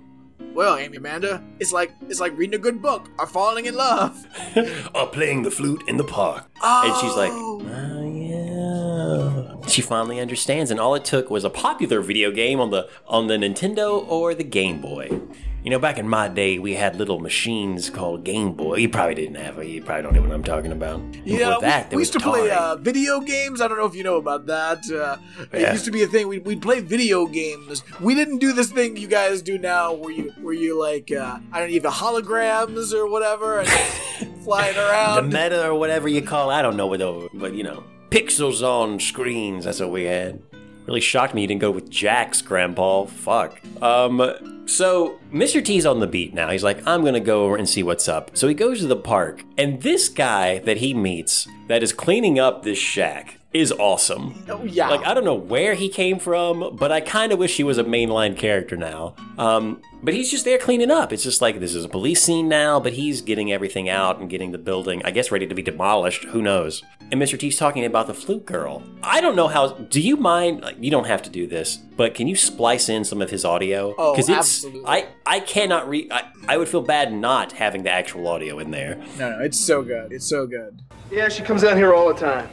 Well, 0.54 0.76
Amy 0.76 0.96
Amanda, 0.96 1.44
it's 1.60 1.72
like 1.72 1.92
it's 2.08 2.20
like 2.20 2.36
reading 2.36 2.54
a 2.54 2.62
good 2.62 2.80
book 2.80 3.10
or 3.18 3.26
falling 3.26 3.66
in 3.66 3.74
love. 3.74 4.26
or 4.94 5.06
playing 5.08 5.42
the 5.42 5.50
flute 5.50 5.82
in 5.86 5.96
the 5.96 6.04
park. 6.04 6.50
And 6.62 6.96
she's 6.96 7.14
like, 7.14 7.30
oh. 7.32 7.60
oh 7.62 9.60
yeah. 9.62 9.68
She 9.68 9.82
finally 9.82 10.20
understands, 10.20 10.70
and 10.70 10.80
all 10.80 10.94
it 10.94 11.04
took 11.04 11.28
was 11.28 11.44
a 11.44 11.50
popular 11.50 12.00
video 12.00 12.30
game 12.30 12.60
on 12.60 12.70
the 12.70 12.88
on 13.06 13.26
the 13.26 13.36
Nintendo 13.36 14.06
or 14.08 14.34
the 14.34 14.44
Game 14.44 14.80
Boy. 14.80 15.20
You 15.66 15.70
know, 15.70 15.80
back 15.80 15.98
in 15.98 16.08
my 16.08 16.28
day, 16.28 16.60
we 16.60 16.74
had 16.74 16.94
little 16.94 17.18
machines 17.18 17.90
called 17.90 18.22
Game 18.22 18.52
Boy. 18.52 18.76
You 18.76 18.88
probably 18.88 19.16
didn't 19.16 19.34
have 19.34 19.58
it. 19.58 19.66
You 19.66 19.82
probably 19.82 20.04
don't 20.04 20.14
know 20.14 20.20
what 20.22 20.30
I'm 20.30 20.44
talking 20.44 20.70
about. 20.70 21.00
Yeah, 21.24 21.56
that, 21.60 21.90
we, 21.90 21.96
we 21.96 22.02
used 22.02 22.12
to 22.12 22.20
play 22.20 22.52
uh, 22.52 22.76
video 22.76 23.18
games. 23.18 23.60
I 23.60 23.66
don't 23.66 23.76
know 23.76 23.84
if 23.84 23.96
you 23.96 24.04
know 24.04 24.14
about 24.14 24.46
that. 24.46 24.88
Uh, 24.88 25.16
It 25.52 25.72
used 25.72 25.84
to 25.86 25.90
be 25.90 26.04
a 26.04 26.06
thing. 26.06 26.28
We'd, 26.28 26.46
we'd 26.46 26.62
play 26.62 26.78
video 26.78 27.26
games. 27.26 27.82
We 28.00 28.14
didn't 28.14 28.38
do 28.38 28.52
this 28.52 28.70
thing 28.70 28.96
you 28.96 29.08
guys 29.08 29.42
do 29.42 29.58
now, 29.58 29.92
where 29.92 30.12
you 30.12 30.32
where 30.40 30.54
you 30.54 30.80
like 30.80 31.10
uh, 31.10 31.40
I 31.50 31.58
don't 31.58 31.70
even 31.70 31.90
holograms 31.90 32.92
or 32.92 33.10
whatever 33.10 33.58
and 33.58 33.68
flying 34.44 34.76
around, 34.76 35.16
the 35.16 35.22
meta 35.36 35.66
or 35.68 35.74
whatever 35.74 36.06
you 36.06 36.22
call 36.22 36.52
it. 36.52 36.54
I 36.54 36.62
don't 36.62 36.76
know 36.76 36.86
what, 36.86 37.00
the- 37.00 37.28
but 37.34 37.54
you 37.54 37.64
know, 37.64 37.82
pixels 38.10 38.62
on 38.62 39.00
screens. 39.00 39.64
That's 39.64 39.80
what 39.80 39.90
we 39.90 40.04
had. 40.04 40.40
Really 40.86 41.00
shocked 41.00 41.34
me 41.34 41.42
you 41.42 41.48
didn't 41.48 41.60
go 41.60 41.70
with 41.70 41.90
Jack's 41.90 42.42
grandpa. 42.42 43.04
Fuck. 43.04 43.60
Um. 43.82 44.64
So 44.66 45.18
Mr. 45.32 45.64
T's 45.64 45.86
on 45.86 46.00
the 46.00 46.06
beat 46.06 46.34
now. 46.34 46.50
He's 46.50 46.64
like, 46.64 46.84
I'm 46.86 47.04
gonna 47.04 47.20
go 47.20 47.44
over 47.44 47.56
and 47.56 47.68
see 47.68 47.82
what's 47.82 48.08
up. 48.08 48.36
So 48.36 48.48
he 48.48 48.54
goes 48.54 48.80
to 48.80 48.86
the 48.86 48.96
park, 48.96 49.44
and 49.58 49.82
this 49.82 50.08
guy 50.08 50.58
that 50.60 50.78
he 50.78 50.94
meets 50.94 51.46
that 51.68 51.82
is 51.82 51.92
cleaning 51.92 52.38
up 52.38 52.62
this 52.62 52.78
shack 52.78 53.38
is 53.60 53.72
awesome. 53.72 54.44
Oh, 54.48 54.64
yeah. 54.64 54.88
Like 54.88 55.06
I 55.06 55.14
don't 55.14 55.24
know 55.24 55.34
where 55.34 55.74
he 55.74 55.88
came 55.88 56.18
from, 56.18 56.76
but 56.76 56.92
I 56.92 57.00
kind 57.00 57.32
of 57.32 57.38
wish 57.38 57.56
he 57.56 57.64
was 57.64 57.78
a 57.78 57.84
mainline 57.84 58.36
character 58.36 58.76
now. 58.76 59.14
Um, 59.38 59.80
but 60.02 60.14
he's 60.14 60.30
just 60.30 60.44
there 60.44 60.58
cleaning 60.58 60.90
up. 60.90 61.12
It's 61.12 61.22
just 61.22 61.40
like 61.40 61.58
this 61.58 61.74
is 61.74 61.84
a 61.84 61.88
police 61.88 62.22
scene 62.22 62.48
now, 62.48 62.78
but 62.78 62.92
he's 62.92 63.22
getting 63.22 63.52
everything 63.52 63.88
out 63.88 64.18
and 64.20 64.30
getting 64.30 64.52
the 64.52 64.58
building, 64.58 65.02
I 65.04 65.10
guess, 65.10 65.30
ready 65.30 65.46
to 65.46 65.54
be 65.54 65.62
demolished. 65.62 66.24
Who 66.26 66.42
knows? 66.42 66.82
And 67.10 67.20
Mr. 67.20 67.38
T's 67.38 67.56
talking 67.56 67.84
about 67.84 68.06
the 68.06 68.14
flute 68.14 68.46
girl. 68.46 68.82
I 69.02 69.20
don't 69.20 69.36
know 69.36 69.48
how. 69.48 69.68
Do 69.68 70.00
you 70.00 70.16
mind? 70.16 70.62
Like, 70.62 70.76
you 70.80 70.90
don't 70.90 71.06
have 71.06 71.22
to 71.22 71.30
do 71.30 71.46
this, 71.46 71.76
but 71.76 72.14
can 72.14 72.26
you 72.28 72.36
splice 72.36 72.88
in 72.88 73.04
some 73.04 73.22
of 73.22 73.30
his 73.30 73.44
audio? 73.44 73.94
Oh, 73.96 74.14
it's 74.16 74.28
absolutely. 74.28 74.82
I 74.86 75.08
I 75.24 75.40
cannot 75.40 75.88
read. 75.88 76.10
I, 76.12 76.24
I 76.48 76.56
would 76.56 76.68
feel 76.68 76.82
bad 76.82 77.12
not 77.12 77.52
having 77.52 77.82
the 77.82 77.90
actual 77.90 78.26
audio 78.28 78.58
in 78.58 78.70
there. 78.70 78.96
no, 79.18 79.30
no, 79.30 79.40
it's 79.40 79.58
so 79.58 79.82
good. 79.82 80.12
It's 80.12 80.26
so 80.26 80.46
good. 80.46 80.82
Yeah, 81.10 81.28
she 81.28 81.42
comes 81.42 81.62
down 81.62 81.76
here 81.76 81.94
all 81.94 82.08
the 82.12 82.18
time. 82.18 82.48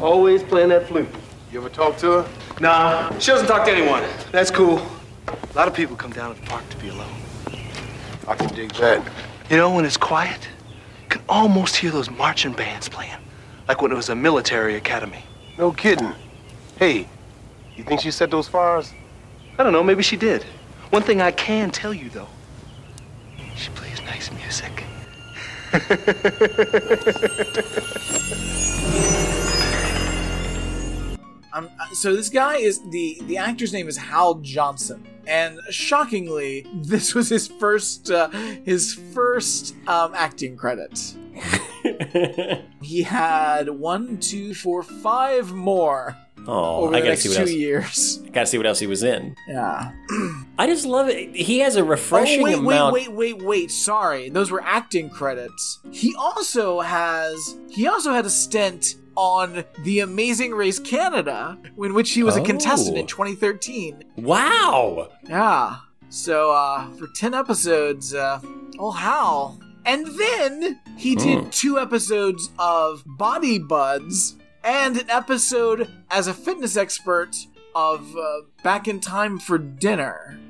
Always 0.00 0.42
playing 0.42 0.68
that 0.68 0.86
flute. 0.88 1.08
You 1.50 1.58
ever 1.60 1.68
talk 1.70 1.96
to 1.98 2.10
her? 2.10 2.28
Nah, 2.60 3.18
she 3.18 3.30
doesn't 3.30 3.46
talk 3.46 3.64
to 3.64 3.72
anyone. 3.72 4.02
That's 4.30 4.50
cool. 4.50 4.78
A 5.28 5.56
lot 5.56 5.68
of 5.68 5.74
people 5.74 5.96
come 5.96 6.12
down 6.12 6.34
to 6.34 6.40
the 6.40 6.46
park 6.46 6.68
to 6.68 6.76
be 6.76 6.88
alone. 6.88 7.12
I 8.28 8.34
can 8.34 8.54
dig 8.54 8.72
that. 8.74 9.02
You 9.48 9.56
know, 9.56 9.74
when 9.74 9.86
it's 9.86 9.96
quiet, 9.96 10.48
you 11.02 11.08
can 11.08 11.22
almost 11.28 11.76
hear 11.76 11.90
those 11.90 12.10
marching 12.10 12.52
bands 12.52 12.88
playing, 12.88 13.16
like 13.68 13.80
when 13.80 13.90
it 13.90 13.94
was 13.94 14.10
a 14.10 14.14
military 14.14 14.76
academy. 14.76 15.22
No 15.56 15.72
kidding. 15.72 16.12
Hey, 16.78 17.08
you 17.74 17.84
think 17.84 18.00
she 18.00 18.10
set 18.10 18.30
those 18.30 18.48
fires? 18.48 18.92
I 19.58 19.62
don't 19.62 19.72
know, 19.72 19.82
maybe 19.82 20.02
she 20.02 20.16
did. 20.16 20.42
One 20.90 21.02
thing 21.02 21.22
I 21.22 21.30
can 21.30 21.70
tell 21.70 21.94
you, 21.94 22.10
though, 22.10 22.28
she 23.56 23.70
plays 23.70 24.02
nice 24.02 24.30
music. 24.32 24.84
Um, 31.56 31.70
uh, 31.80 31.86
so 31.94 32.14
this 32.14 32.28
guy 32.28 32.56
is 32.56 32.80
the 32.90 33.18
the 33.22 33.38
actor's 33.38 33.72
name 33.72 33.88
is 33.88 33.96
Hal 33.96 34.34
Johnson, 34.36 35.06
and 35.26 35.58
shockingly, 35.70 36.66
this 36.74 37.14
was 37.14 37.30
his 37.30 37.48
first 37.48 38.10
uh, 38.10 38.28
his 38.28 38.92
first 39.14 39.74
um, 39.88 40.12
acting 40.14 40.56
credit. 40.56 41.14
he 42.82 43.02
had 43.02 43.70
one, 43.70 44.18
two, 44.18 44.54
four, 44.54 44.82
five 44.82 45.52
more 45.52 46.16
Oh, 46.48 46.84
over 46.84 46.94
I 46.94 47.00
the 47.00 47.06
gotta 47.06 47.08
next 47.10 47.22
see 47.22 47.34
two 47.34 47.40
else. 47.40 47.50
years. 47.50 48.16
Gotta 48.32 48.46
see 48.46 48.56
what 48.56 48.66
else 48.66 48.78
he 48.78 48.86
was 48.86 49.02
in. 49.02 49.34
Yeah. 49.48 49.90
I 50.58 50.66
just 50.66 50.86
love 50.86 51.08
it. 51.08 51.34
He 51.34 51.58
has 51.60 51.76
a 51.76 51.82
refreshing 51.82 52.40
oh 52.40 52.44
wait, 52.44 52.58
amount. 52.58 52.94
wait, 52.94 53.12
wait, 53.12 53.36
wait, 53.38 53.46
wait. 53.46 53.70
Sorry, 53.70 54.28
those 54.30 54.50
were 54.50 54.62
acting 54.62 55.10
credits. 55.10 55.80
He 55.90 56.14
also 56.14 56.80
has 56.80 57.56
he 57.68 57.88
also 57.88 58.12
had 58.12 58.26
a 58.26 58.30
stint 58.30 58.96
on 59.16 59.64
The 59.82 60.00
Amazing 60.00 60.52
Race 60.52 60.78
Canada, 60.78 61.58
in 61.78 61.94
which 61.94 62.10
he 62.12 62.22
was 62.22 62.36
a 62.36 62.40
contestant 62.42 62.96
Oh. 62.96 63.00
in 63.00 63.06
2013. 63.06 64.04
Wow. 64.16 65.08
Yeah. 65.28 65.76
So 66.08 66.52
uh 66.52 66.90
for 66.94 67.08
10 67.14 67.34
episodes, 67.34 68.14
uh 68.14 68.40
oh 68.78 68.90
Hal. 68.92 69.58
And 69.84 70.06
then 70.18 70.80
he 70.96 71.14
did 71.14 71.44
Hmm. 71.44 71.50
two 71.50 71.78
episodes 71.78 72.50
of 72.58 73.02
Body 73.06 73.58
Buds 73.58 74.36
and 74.64 74.96
an 74.98 75.08
episode 75.10 75.88
as 76.10 76.26
a 76.26 76.34
fitness 76.34 76.76
expert 76.76 77.36
of 77.74 78.16
uh, 78.16 78.40
Back 78.64 78.88
in 78.88 78.98
Time 79.00 79.38
for 79.38 79.58
Dinner. 79.58 80.40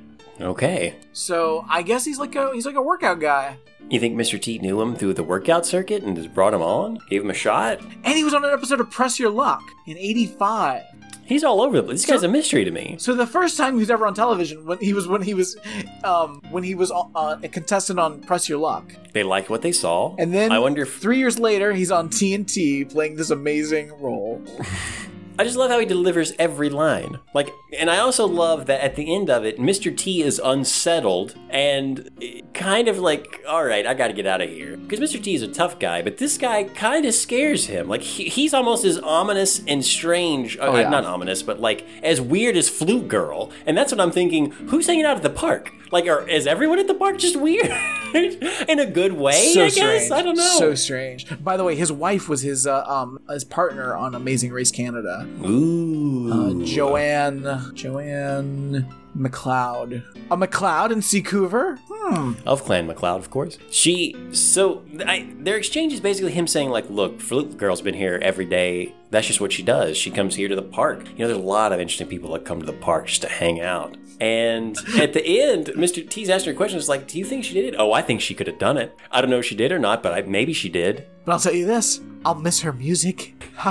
Okay. 0.40 0.96
So 1.12 1.64
I 1.68 1.82
guess 1.82 2.04
he's 2.04 2.18
like 2.18 2.34
a 2.34 2.52
he's 2.52 2.66
like 2.66 2.74
a 2.76 2.82
workout 2.82 3.20
guy. 3.20 3.58
You 3.88 4.00
think 4.00 4.16
Mr. 4.16 4.40
T 4.40 4.58
knew 4.58 4.80
him 4.80 4.96
through 4.96 5.14
the 5.14 5.22
workout 5.22 5.64
circuit 5.64 6.02
and 6.02 6.16
just 6.16 6.34
brought 6.34 6.52
him 6.52 6.62
on? 6.62 6.98
Gave 7.08 7.22
him 7.22 7.30
a 7.30 7.34
shot? 7.34 7.80
And 7.80 8.16
he 8.16 8.24
was 8.24 8.34
on 8.34 8.44
an 8.44 8.50
episode 8.50 8.80
of 8.80 8.90
Press 8.90 9.18
Your 9.20 9.30
Luck 9.30 9.62
in 9.86 9.96
85. 9.96 10.82
He's 11.24 11.42
all 11.42 11.60
over 11.60 11.76
the 11.76 11.82
place. 11.82 12.02
This 12.02 12.10
guy's 12.10 12.22
a 12.22 12.28
mystery 12.28 12.64
to 12.64 12.70
me. 12.70 12.96
So 12.98 13.14
the 13.14 13.26
first 13.26 13.56
time 13.56 13.74
he 13.74 13.80
was 13.80 13.90
ever 13.90 14.06
on 14.06 14.14
television 14.14 14.64
when 14.64 14.78
he 14.78 14.92
was 14.92 15.08
when 15.08 15.22
he 15.22 15.34
was 15.34 15.56
um 16.04 16.40
when 16.50 16.62
he 16.62 16.74
was 16.74 16.92
uh, 16.92 17.36
a 17.42 17.48
contestant 17.48 17.98
on 17.98 18.20
Press 18.20 18.48
Your 18.48 18.58
Luck. 18.58 18.92
They 19.12 19.22
liked 19.22 19.50
what 19.50 19.62
they 19.62 19.72
saw. 19.72 20.14
And 20.18 20.32
then 20.34 20.52
I 20.52 20.58
wonder 20.58 20.82
if 20.82 20.96
3 20.98 21.18
years 21.18 21.38
later 21.38 21.72
he's 21.72 21.90
on 21.90 22.08
TNT 22.10 22.90
playing 22.90 23.16
this 23.16 23.30
amazing 23.30 23.90
role. 24.00 24.42
I 25.38 25.44
just 25.44 25.56
love 25.56 25.70
how 25.70 25.78
he 25.78 25.86
delivers 25.86 26.32
every 26.38 26.70
line. 26.70 27.18
Like, 27.34 27.50
and 27.78 27.90
I 27.90 27.98
also 27.98 28.26
love 28.26 28.66
that 28.66 28.80
at 28.80 28.96
the 28.96 29.14
end 29.14 29.28
of 29.28 29.44
it, 29.44 29.58
Mr. 29.58 29.94
T 29.96 30.22
is 30.22 30.40
unsettled 30.42 31.34
and 31.50 32.10
kind 32.54 32.88
of 32.88 32.98
like, 32.98 33.42
all 33.46 33.64
right, 33.64 33.86
I 33.86 33.92
got 33.94 34.08
to 34.08 34.14
get 34.14 34.26
out 34.26 34.40
of 34.40 34.48
here. 34.48 34.76
Because 34.76 34.98
Mr. 35.00 35.22
T 35.22 35.34
is 35.34 35.42
a 35.42 35.48
tough 35.48 35.78
guy, 35.78 36.00
but 36.00 36.18
this 36.18 36.38
guy 36.38 36.64
kind 36.64 37.04
of 37.04 37.14
scares 37.14 37.66
him. 37.66 37.88
Like, 37.88 38.02
he, 38.02 38.24
he's 38.28 38.54
almost 38.54 38.84
as 38.84 38.98
ominous 38.98 39.62
and 39.66 39.84
strange. 39.84 40.58
uh, 40.58 40.72
yeah. 40.72 40.88
Not 40.88 41.04
ominous, 41.04 41.42
but 41.42 41.60
like 41.60 41.86
as 42.02 42.20
weird 42.20 42.56
as 42.56 42.68
Flute 42.68 43.08
Girl. 43.08 43.50
And 43.66 43.76
that's 43.76 43.92
what 43.92 44.00
I'm 44.00 44.12
thinking. 44.12 44.52
Who's 44.68 44.86
hanging 44.86 45.04
out 45.04 45.16
at 45.16 45.22
the 45.22 45.30
park? 45.30 45.72
Like, 45.92 46.06
are, 46.06 46.26
is 46.28 46.46
everyone 46.46 46.78
at 46.78 46.86
the 46.86 46.94
park 46.94 47.18
just 47.18 47.36
weird? 47.36 47.70
In 48.68 48.78
a 48.78 48.86
good 48.86 49.12
way, 49.12 49.52
so 49.52 49.62
I 49.62 49.70
guess? 49.70 49.74
strange. 49.74 50.10
I 50.12 50.22
don't 50.22 50.36
know. 50.36 50.56
So 50.58 50.74
strange. 50.74 51.26
By 51.42 51.56
the 51.56 51.64
way, 51.64 51.74
his 51.76 51.92
wife 51.92 52.28
was 52.28 52.42
his 52.42 52.66
uh, 52.66 52.84
um 52.86 53.20
his 53.28 53.44
partner 53.44 53.94
on 53.96 54.14
Amazing 54.14 54.52
Race 54.52 54.70
Canada. 54.70 55.26
Ooh. 55.44 56.30
Uh, 56.32 56.64
Joanne 56.64 57.72
Joanne 57.74 58.86
McLeod. 59.16 60.02
A 60.30 60.36
McLeod 60.36 60.90
in 60.92 60.98
Seacouver? 61.00 61.78
Hmm. 61.88 62.32
of 62.46 62.62
Clan 62.64 62.86
McLeod, 62.86 63.18
of 63.18 63.30
course. 63.30 63.58
She 63.70 64.14
so 64.32 64.84
I, 65.06 65.28
their 65.38 65.56
exchange 65.56 65.92
is 65.92 66.00
basically 66.00 66.32
him 66.32 66.46
saying 66.46 66.70
like, 66.70 66.88
"Look, 66.90 67.20
Flute 67.20 67.56
Girl's 67.56 67.80
been 67.80 67.94
here 67.94 68.18
every 68.22 68.44
day. 68.44 68.94
That's 69.10 69.26
just 69.26 69.40
what 69.40 69.52
she 69.52 69.62
does. 69.62 69.96
She 69.96 70.10
comes 70.10 70.34
here 70.36 70.48
to 70.48 70.56
the 70.56 70.62
park. 70.62 71.08
You 71.10 71.18
know, 71.20 71.28
there's 71.28 71.38
a 71.38 71.42
lot 71.42 71.72
of 71.72 71.80
interesting 71.80 72.08
people 72.08 72.32
that 72.32 72.44
come 72.44 72.60
to 72.60 72.66
the 72.66 72.72
park 72.72 73.06
just 73.06 73.22
to 73.22 73.28
hang 73.28 73.60
out." 73.60 73.96
And 74.20 74.76
at 74.98 75.12
the 75.12 75.24
end, 75.24 75.66
Mr. 75.76 76.08
T's 76.08 76.30
asking 76.30 76.54
her 76.54 76.56
questions 76.56 76.88
like, 76.88 77.06
"Do 77.06 77.18
you 77.18 77.24
think 77.24 77.44
she 77.44 77.54
did 77.54 77.66
it?" 77.66 77.76
Oh, 77.78 77.92
I 77.92 78.02
think 78.02 78.20
she 78.20 78.34
could 78.34 78.46
have 78.46 78.58
done 78.58 78.78
it. 78.78 78.96
I 79.10 79.20
don't 79.20 79.30
know 79.30 79.38
if 79.38 79.46
she 79.46 79.54
did 79.54 79.72
or 79.72 79.78
not, 79.78 80.02
but 80.02 80.12
I, 80.12 80.22
maybe 80.22 80.52
she 80.52 80.68
did. 80.68 81.06
But 81.26 81.32
I'll 81.32 81.40
tell 81.40 81.52
you 81.54 81.66
this, 81.66 82.00
I'll 82.24 82.34
miss 82.36 82.60
her 82.62 82.72
music. 82.72 83.34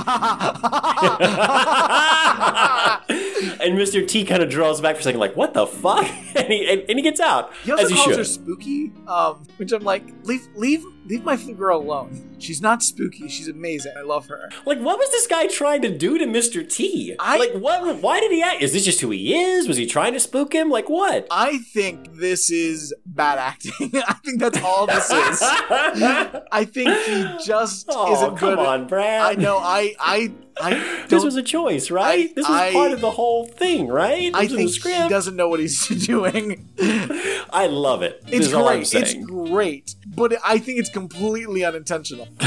And 3.58 3.78
Mr. 3.80 4.08
T 4.08 4.26
kind 4.26 4.44
of 4.44 4.50
draws 4.50 4.80
back 4.82 4.96
for 4.96 5.00
a 5.00 5.04
second, 5.04 5.20
like, 5.20 5.36
"What 5.36 5.54
the 5.54 5.66
fuck?" 5.66 6.06
And 6.36 6.48
he 6.52 6.68
and, 6.70 6.84
and 6.90 7.00
he 7.00 7.02
gets 7.02 7.20
out 7.22 7.54
He 7.64 7.72
also 7.72 7.86
as 7.86 7.90
he 7.90 7.96
calls 7.96 8.08
should. 8.10 8.18
her 8.18 8.24
spooky, 8.26 8.92
um, 9.08 9.44
which 9.58 9.72
I'm 9.72 9.84
like, 9.84 10.04
leave, 10.24 10.46
leave, 10.56 10.84
leave 11.06 11.24
my 11.24 11.38
girl 11.38 11.80
alone. 11.80 12.36
She's 12.40 12.62
not 12.62 12.84
spooky. 12.84 13.30
She's 13.30 13.48
amazing. 13.48 13.94
I 13.98 14.02
love 14.02 14.28
her. 14.28 14.50
Like, 14.66 14.80
what 14.80 15.00
was 15.00 15.10
this 15.12 15.26
guy 15.28 15.48
trying 15.48 15.82
to 15.84 15.98
do 15.98 16.18
to 16.18 16.26
Mr. 16.26 16.70
T? 16.70 17.16
I- 17.18 17.38
like, 17.38 17.54
what? 17.54 18.02
Why 18.02 18.20
did 18.20 18.32
he 18.34 18.42
act? 18.44 18.62
Is 18.62 18.74
this 18.74 18.84
just 18.84 19.00
who 19.00 19.12
he 19.12 19.34
is? 19.34 19.68
Was 19.68 19.78
he 19.78 19.86
trying 19.88 20.12
to 20.14 20.20
spook 20.20 20.54
him? 20.54 20.70
Like, 20.70 20.90
what? 20.90 21.26
I 21.32 21.60
think 21.60 22.18
this 22.20 22.50
is 22.52 22.94
bad 23.06 23.38
acting. 23.40 23.92
I 24.08 24.14
think 24.26 24.40
that's 24.42 24.62
all 24.62 24.86
this 24.88 25.10
is. 25.10 25.40
I 25.42 26.66
think 26.70 26.90
he 27.06 27.45
just 27.46 27.86
Oh, 27.90 28.14
isn't 28.14 28.38
come 28.38 28.56
good. 28.56 28.60
on, 28.60 28.88
Brad. 28.88 29.22
I 29.22 29.42
know. 29.42 29.58
I, 29.58 29.94
I, 30.00 30.32
I. 30.60 31.02
This 31.10 31.24
was 31.24 31.36
a 31.36 31.44
choice, 31.44 31.92
right? 31.92 32.30
I- 32.30 32.34
this 32.34 32.48
was 32.50 32.58
I- 32.62 32.72
part 32.74 32.92
of 32.92 33.02
the 33.02 33.12
whole 33.12 33.46
thing, 33.46 33.88
right? 33.88 34.32
I 34.34 34.44
This 34.44 34.54
a 34.54 34.56
think 34.58 34.70
he 34.70 34.76
script. 34.80 35.10
doesn't 35.10 35.36
know 35.36 35.48
what 35.50 35.60
he's 35.60 35.88
doing. 36.08 36.68
I 37.52 37.68
love 37.70 38.02
it. 38.02 38.24
It's 38.28 38.48
is 38.48 38.54
all 38.54 38.68
I'm 38.68 38.80
great. 38.80 38.94
It's 38.96 39.14
great, 39.14 39.96
but 40.08 40.34
I 40.44 40.58
think 40.58 40.80
it's 40.80 40.90
completely 40.90 41.64
unintentional. 41.64 42.28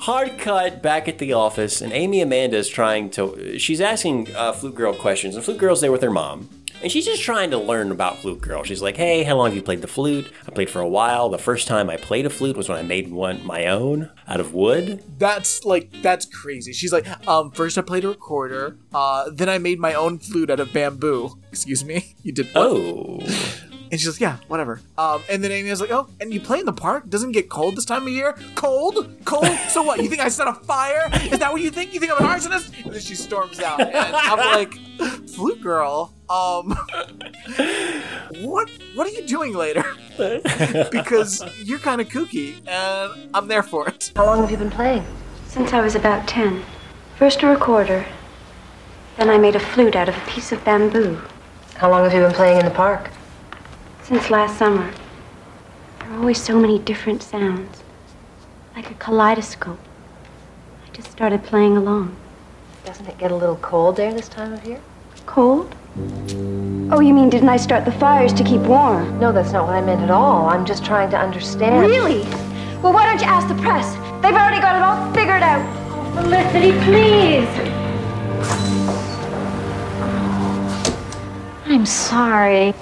Hard 0.00 0.36
cut 0.38 0.82
back 0.82 1.06
at 1.08 1.18
the 1.18 1.32
office, 1.32 1.80
and 1.80 1.92
Amy 1.92 2.20
Amanda 2.20 2.56
is 2.56 2.68
trying 2.68 3.08
to. 3.10 3.56
She's 3.58 3.80
asking 3.80 4.34
uh, 4.34 4.52
Flute 4.52 4.74
Girl 4.74 4.92
questions, 4.94 5.36
and 5.36 5.44
Flute 5.44 5.58
Girl's 5.58 5.80
there 5.80 5.92
with 5.92 6.02
her 6.02 6.10
mom. 6.10 6.48
And 6.82 6.90
she's 6.90 7.04
just 7.04 7.22
trying 7.22 7.52
to 7.52 7.58
learn 7.58 7.92
about 7.92 8.18
Flute 8.18 8.40
Girl. 8.40 8.64
She's 8.64 8.82
like, 8.82 8.96
hey, 8.96 9.22
how 9.22 9.36
long 9.36 9.46
have 9.46 9.56
you 9.56 9.62
played 9.62 9.82
the 9.82 9.86
flute? 9.88 10.32
I 10.48 10.50
played 10.50 10.68
for 10.68 10.80
a 10.80 10.88
while. 10.88 11.28
The 11.28 11.38
first 11.38 11.68
time 11.68 11.88
I 11.88 11.96
played 11.96 12.26
a 12.26 12.30
flute 12.30 12.56
was 12.56 12.68
when 12.68 12.76
I 12.76 12.82
made 12.82 13.12
one 13.12 13.46
my 13.46 13.66
own 13.66 14.10
out 14.26 14.40
of 14.40 14.52
wood. 14.52 15.04
That's 15.16 15.64
like 15.64 15.92
that's 16.02 16.26
crazy. 16.26 16.72
She's 16.72 16.92
like, 16.92 17.06
um, 17.28 17.52
first 17.52 17.78
I 17.78 17.82
played 17.82 18.04
a 18.04 18.08
recorder, 18.08 18.78
uh, 18.92 19.30
then 19.32 19.48
I 19.48 19.58
made 19.58 19.78
my 19.78 19.94
own 19.94 20.18
flute 20.18 20.50
out 20.50 20.58
of 20.58 20.72
bamboo. 20.72 21.38
Excuse 21.50 21.84
me, 21.84 22.16
you 22.22 22.32
did 22.32 22.46
what? 22.52 22.66
Oh. 22.66 23.68
And 23.92 24.00
she's 24.00 24.08
like, 24.14 24.20
yeah, 24.20 24.38
whatever. 24.48 24.80
Um, 24.96 25.22
and 25.28 25.44
then 25.44 25.52
Amy 25.52 25.68
was 25.68 25.82
like, 25.82 25.90
oh, 25.90 26.08
and 26.18 26.32
you 26.32 26.40
play 26.40 26.58
in 26.58 26.64
the 26.64 26.72
park? 26.72 27.10
Doesn't 27.10 27.28
it 27.28 27.32
get 27.34 27.50
cold 27.50 27.76
this 27.76 27.84
time 27.84 28.04
of 28.04 28.08
year? 28.08 28.34
Cold? 28.54 29.14
Cold? 29.26 29.46
So 29.68 29.82
what? 29.82 30.02
You 30.02 30.08
think 30.08 30.22
I 30.22 30.28
set 30.28 30.48
a 30.48 30.54
fire? 30.54 31.10
Is 31.12 31.38
that 31.40 31.52
what 31.52 31.60
you 31.60 31.70
think? 31.70 31.92
You 31.92 32.00
think 32.00 32.10
I'm 32.10 32.24
an 32.24 32.32
arsonist? 32.32 32.72
And 32.84 32.94
then 32.94 33.00
she 33.02 33.14
storms 33.14 33.60
out, 33.60 33.82
and 33.82 33.94
I'm 33.94 34.38
like, 34.38 34.72
flute 35.28 35.60
girl, 35.60 36.14
um, 36.30 36.70
what? 38.40 38.70
What 38.94 39.06
are 39.06 39.10
you 39.10 39.26
doing 39.26 39.52
later? 39.52 39.84
because 40.90 41.44
you're 41.62 41.78
kind 41.78 42.00
of 42.00 42.08
kooky, 42.08 42.66
and 42.66 43.28
I'm 43.34 43.46
there 43.46 43.62
for 43.62 43.88
it. 43.88 44.10
How 44.16 44.24
long 44.24 44.40
have 44.40 44.50
you 44.50 44.56
been 44.56 44.70
playing? 44.70 45.04
Since 45.48 45.74
I 45.74 45.82
was 45.82 45.94
about 45.94 46.26
10. 46.26 46.64
First 47.18 47.42
a 47.42 47.46
recorder, 47.46 48.06
then 49.18 49.28
I 49.28 49.36
made 49.36 49.54
a 49.54 49.60
flute 49.60 49.96
out 49.96 50.08
of 50.08 50.16
a 50.16 50.30
piece 50.30 50.50
of 50.50 50.64
bamboo. 50.64 51.20
How 51.74 51.90
long 51.90 52.04
have 52.04 52.14
you 52.14 52.20
been 52.20 52.32
playing 52.32 52.58
in 52.58 52.64
the 52.64 52.70
park? 52.70 53.10
Since 54.04 54.30
last 54.30 54.58
summer. 54.58 54.92
There 56.00 56.10
are 56.10 56.18
always 56.18 56.42
so 56.42 56.58
many 56.58 56.80
different 56.80 57.22
sounds, 57.22 57.84
like 58.74 58.90
a 58.90 58.94
kaleidoscope. 58.94 59.78
I 60.84 60.90
just 60.92 61.10
started 61.12 61.44
playing 61.44 61.76
along. 61.76 62.16
Doesn't 62.84 63.06
it 63.06 63.16
get 63.18 63.30
a 63.30 63.36
little 63.36 63.56
cold 63.56 63.96
there 63.96 64.12
this 64.12 64.28
time 64.28 64.52
of 64.52 64.64
year? 64.64 64.80
Cold? 65.24 65.72
Oh, 66.90 66.98
you 67.00 67.14
mean 67.14 67.30
didn't 67.30 67.48
I 67.48 67.56
start 67.56 67.84
the 67.84 67.92
fires 67.92 68.32
to 68.32 68.42
keep 68.42 68.60
warm? 68.62 69.20
No, 69.20 69.30
that's 69.30 69.52
not 69.52 69.66
what 69.66 69.76
I 69.76 69.80
meant 69.80 70.00
at 70.00 70.10
all. 70.10 70.48
I'm 70.48 70.66
just 70.66 70.84
trying 70.84 71.08
to 71.10 71.16
understand. 71.16 71.86
Really? 71.86 72.22
Well, 72.82 72.92
why 72.92 73.06
don't 73.06 73.20
you 73.20 73.28
ask 73.28 73.46
the 73.46 73.62
press? 73.62 73.94
They've 74.20 74.34
already 74.34 74.60
got 74.60 74.74
it 74.74 74.82
all 74.82 75.12
figured 75.14 75.44
out. 75.44 75.62
Oh, 75.92 76.22
Felicity, 76.22 76.72
please. 76.84 77.48
I'm 81.66 81.86
sorry. 81.86 82.74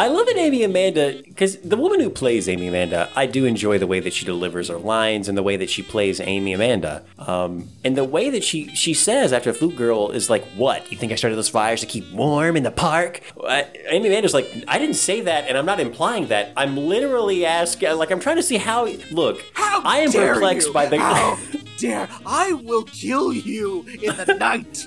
I 0.00 0.06
love 0.06 0.24
that 0.28 0.38
Amy 0.38 0.62
Amanda, 0.62 1.20
because 1.26 1.58
the 1.58 1.76
woman 1.76 2.00
who 2.00 2.08
plays 2.08 2.48
Amy 2.48 2.68
Amanda, 2.68 3.10
I 3.14 3.26
do 3.26 3.44
enjoy 3.44 3.76
the 3.76 3.86
way 3.86 4.00
that 4.00 4.14
she 4.14 4.24
delivers 4.24 4.68
her 4.68 4.78
lines 4.78 5.28
and 5.28 5.36
the 5.36 5.42
way 5.42 5.58
that 5.58 5.68
she 5.68 5.82
plays 5.82 6.20
Amy 6.20 6.54
Amanda. 6.54 7.04
Um, 7.18 7.68
and 7.84 7.98
the 7.98 8.04
way 8.04 8.30
that 8.30 8.42
she 8.42 8.74
she 8.74 8.94
says 8.94 9.30
after 9.30 9.52
Flute 9.52 9.76
Girl 9.76 10.10
is 10.10 10.30
like, 10.30 10.42
"What? 10.56 10.90
You 10.90 10.96
think 10.96 11.12
I 11.12 11.16
started 11.16 11.36
those 11.36 11.50
fires 11.50 11.80
to 11.82 11.86
keep 11.86 12.10
warm 12.14 12.56
in 12.56 12.62
the 12.62 12.70
park?" 12.70 13.20
I, 13.46 13.66
Amy 13.90 14.08
Amanda's 14.08 14.32
like, 14.32 14.50
"I 14.66 14.78
didn't 14.78 14.96
say 14.96 15.20
that, 15.20 15.46
and 15.48 15.58
I'm 15.58 15.66
not 15.66 15.80
implying 15.80 16.28
that. 16.28 16.54
I'm 16.56 16.78
literally 16.78 17.44
asking, 17.44 17.94
like, 17.98 18.10
I'm 18.10 18.20
trying 18.20 18.36
to 18.36 18.42
see 18.42 18.56
how. 18.56 18.86
Look, 19.10 19.44
How 19.52 19.82
I 19.84 19.98
am 19.98 20.12
perplexed 20.12 20.68
you? 20.68 20.72
by 20.72 20.86
the." 20.86 20.96
How 20.96 21.38
dare 21.76 22.08
I 22.24 22.54
will 22.54 22.84
kill 22.84 23.34
you 23.34 23.84
in 24.00 24.16
the 24.16 24.34
night. 24.34 24.86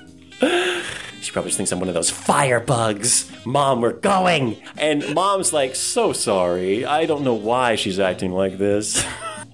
She 1.21 1.31
probably 1.31 1.49
just 1.49 1.57
thinks 1.57 1.71
I'm 1.71 1.79
one 1.79 1.87
of 1.87 1.93
those 1.93 2.11
firebugs. 2.11 3.45
Mom, 3.45 3.81
we're 3.81 3.93
going. 3.93 4.61
And 4.77 5.13
mom's 5.13 5.53
like, 5.53 5.75
so 5.75 6.11
sorry. 6.11 6.85
I 6.85 7.05
don't 7.05 7.23
know 7.23 7.33
why 7.33 7.75
she's 7.75 7.99
acting 7.99 8.31
like 8.31 8.57
this. 8.57 9.05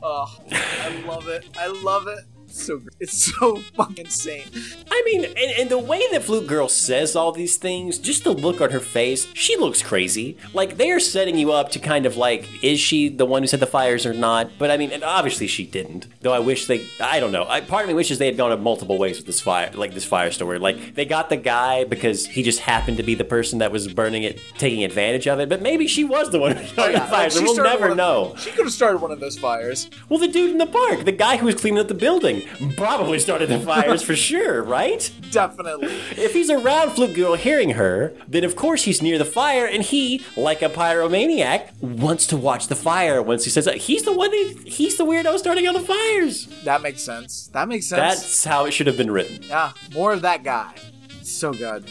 Oh, 0.01 0.35
I 0.51 1.03
love 1.05 1.27
it. 1.27 1.45
I 1.57 1.67
love 1.67 2.07
it. 2.07 2.23
It's 2.59 2.67
so. 2.67 2.81
It's 2.99 3.33
so 3.37 3.55
fucking 3.77 4.05
insane. 4.05 4.43
I 4.91 5.01
mean, 5.05 5.23
and, 5.23 5.37
and 5.37 5.69
the 5.69 5.77
way 5.79 6.03
that 6.11 6.23
Flute 6.23 6.45
Girl 6.47 6.67
says 6.67 7.15
all 7.15 7.31
these 7.31 7.55
things, 7.55 7.97
just 7.97 8.25
the 8.25 8.31
look 8.31 8.59
on 8.59 8.71
her 8.71 8.79
face, 8.81 9.27
she 9.33 9.55
looks 9.55 9.81
crazy. 9.81 10.37
Like, 10.53 10.75
they 10.77 10.91
are 10.91 10.99
setting 10.99 11.37
you 11.37 11.53
up 11.53 11.71
to 11.71 11.79
kind 11.79 12.05
of 12.05 12.17
like, 12.17 12.45
is 12.63 12.79
she 12.79 13.07
the 13.07 13.25
one 13.25 13.43
who 13.43 13.47
set 13.47 13.61
the 13.61 13.65
fires 13.67 14.05
or 14.05 14.13
not? 14.13 14.51
But 14.59 14.71
I 14.71 14.77
mean, 14.77 14.91
and 14.91 15.03
obviously 15.03 15.47
she 15.47 15.65
didn't. 15.65 16.07
Though 16.21 16.33
I 16.33 16.39
wish 16.39 16.67
they, 16.67 16.85
I 16.99 17.19
don't 17.21 17.31
know. 17.31 17.45
I, 17.47 17.61
part 17.61 17.83
of 17.83 17.87
me 17.87 17.93
wishes 17.93 18.17
they 18.17 18.25
had 18.25 18.35
gone 18.37 18.49
multiple 18.61 18.97
ways 18.97 19.17
with 19.17 19.25
this 19.25 19.39
fire, 19.39 19.71
like 19.73 19.93
this 19.93 20.05
fire 20.05 20.31
story. 20.31 20.59
Like, 20.59 20.95
they 20.95 21.05
got 21.05 21.29
the 21.29 21.37
guy 21.37 21.85
because 21.85 22.25
he 22.25 22.43
just 22.43 22.59
happened 22.59 22.97
to 22.97 23.03
be 23.03 23.15
the 23.15 23.23
person 23.23 23.59
that 23.59 23.71
was 23.71 23.91
burning 23.93 24.23
it, 24.23 24.41
taking 24.57 24.83
advantage 24.83 25.27
of 25.27 25.39
it. 25.39 25.47
But 25.47 25.61
maybe 25.61 25.87
she 25.87 26.03
was 26.03 26.29
the 26.31 26.39
one 26.39 26.57
who 26.57 26.65
started 26.67 26.97
oh, 26.97 26.99
the 26.99 27.05
fires, 27.05 27.37
Like, 27.37 27.45
we'll 27.45 27.63
never 27.63 27.89
of- 27.89 27.97
know. 27.97 28.35
She 28.37 28.51
could 28.51 28.65
have 28.65 28.73
started 28.73 29.01
one 29.01 29.11
of 29.11 29.19
those 29.21 29.37
fires. 29.37 29.89
Well, 30.09 30.19
the 30.19 30.27
dude 30.27 30.51
in 30.51 30.57
the 30.57 30.65
park, 30.67 31.05
the 31.05 31.11
guy 31.13 31.37
who 31.37 31.45
was 31.45 31.55
cleaning 31.55 31.79
up 31.79 31.87
the 31.87 31.93
building, 31.93 32.43
probably 32.75 33.19
started 33.19 33.49
the 33.49 33.59
fires 33.59 34.01
for 34.01 34.15
sure, 34.15 34.63
right? 34.63 35.11
Definitely. 35.31 35.87
If 36.11 36.33
he's 36.33 36.49
around 36.49 36.91
Flute 36.91 37.15
Girl 37.15 37.35
hearing 37.35 37.71
her, 37.71 38.13
then 38.27 38.43
of 38.43 38.55
course 38.55 38.83
he's 38.83 39.01
near 39.01 39.17
the 39.17 39.25
fire, 39.25 39.65
and 39.65 39.83
he, 39.83 40.23
like 40.35 40.61
a 40.61 40.69
pyromaniac, 40.69 41.71
wants 41.81 42.27
to 42.27 42.37
watch 42.37 42.67
the 42.67 42.75
fire. 42.75 43.21
Once 43.21 43.43
he 43.43 43.49
says 43.49 43.65
that, 43.65 43.77
he's 43.77 44.03
the 44.03 44.13
one, 44.13 44.31
that, 44.31 44.63
he's 44.65 44.97
the 44.97 45.05
weirdo 45.05 45.37
starting 45.37 45.67
all 45.67 45.73
the 45.73 45.79
fires. 45.79 46.47
That 46.63 46.81
makes 46.81 47.01
sense. 47.01 47.47
That 47.53 47.67
makes 47.67 47.87
sense. 47.87 47.99
That's 48.21 48.43
how 48.43 48.65
it 48.65 48.71
should 48.71 48.87
have 48.87 48.97
been 48.97 49.11
written. 49.11 49.43
Yeah, 49.43 49.73
more 49.93 50.13
of 50.13 50.21
that 50.21 50.43
guy. 50.43 50.73
So 51.21 51.53
good. 51.53 51.85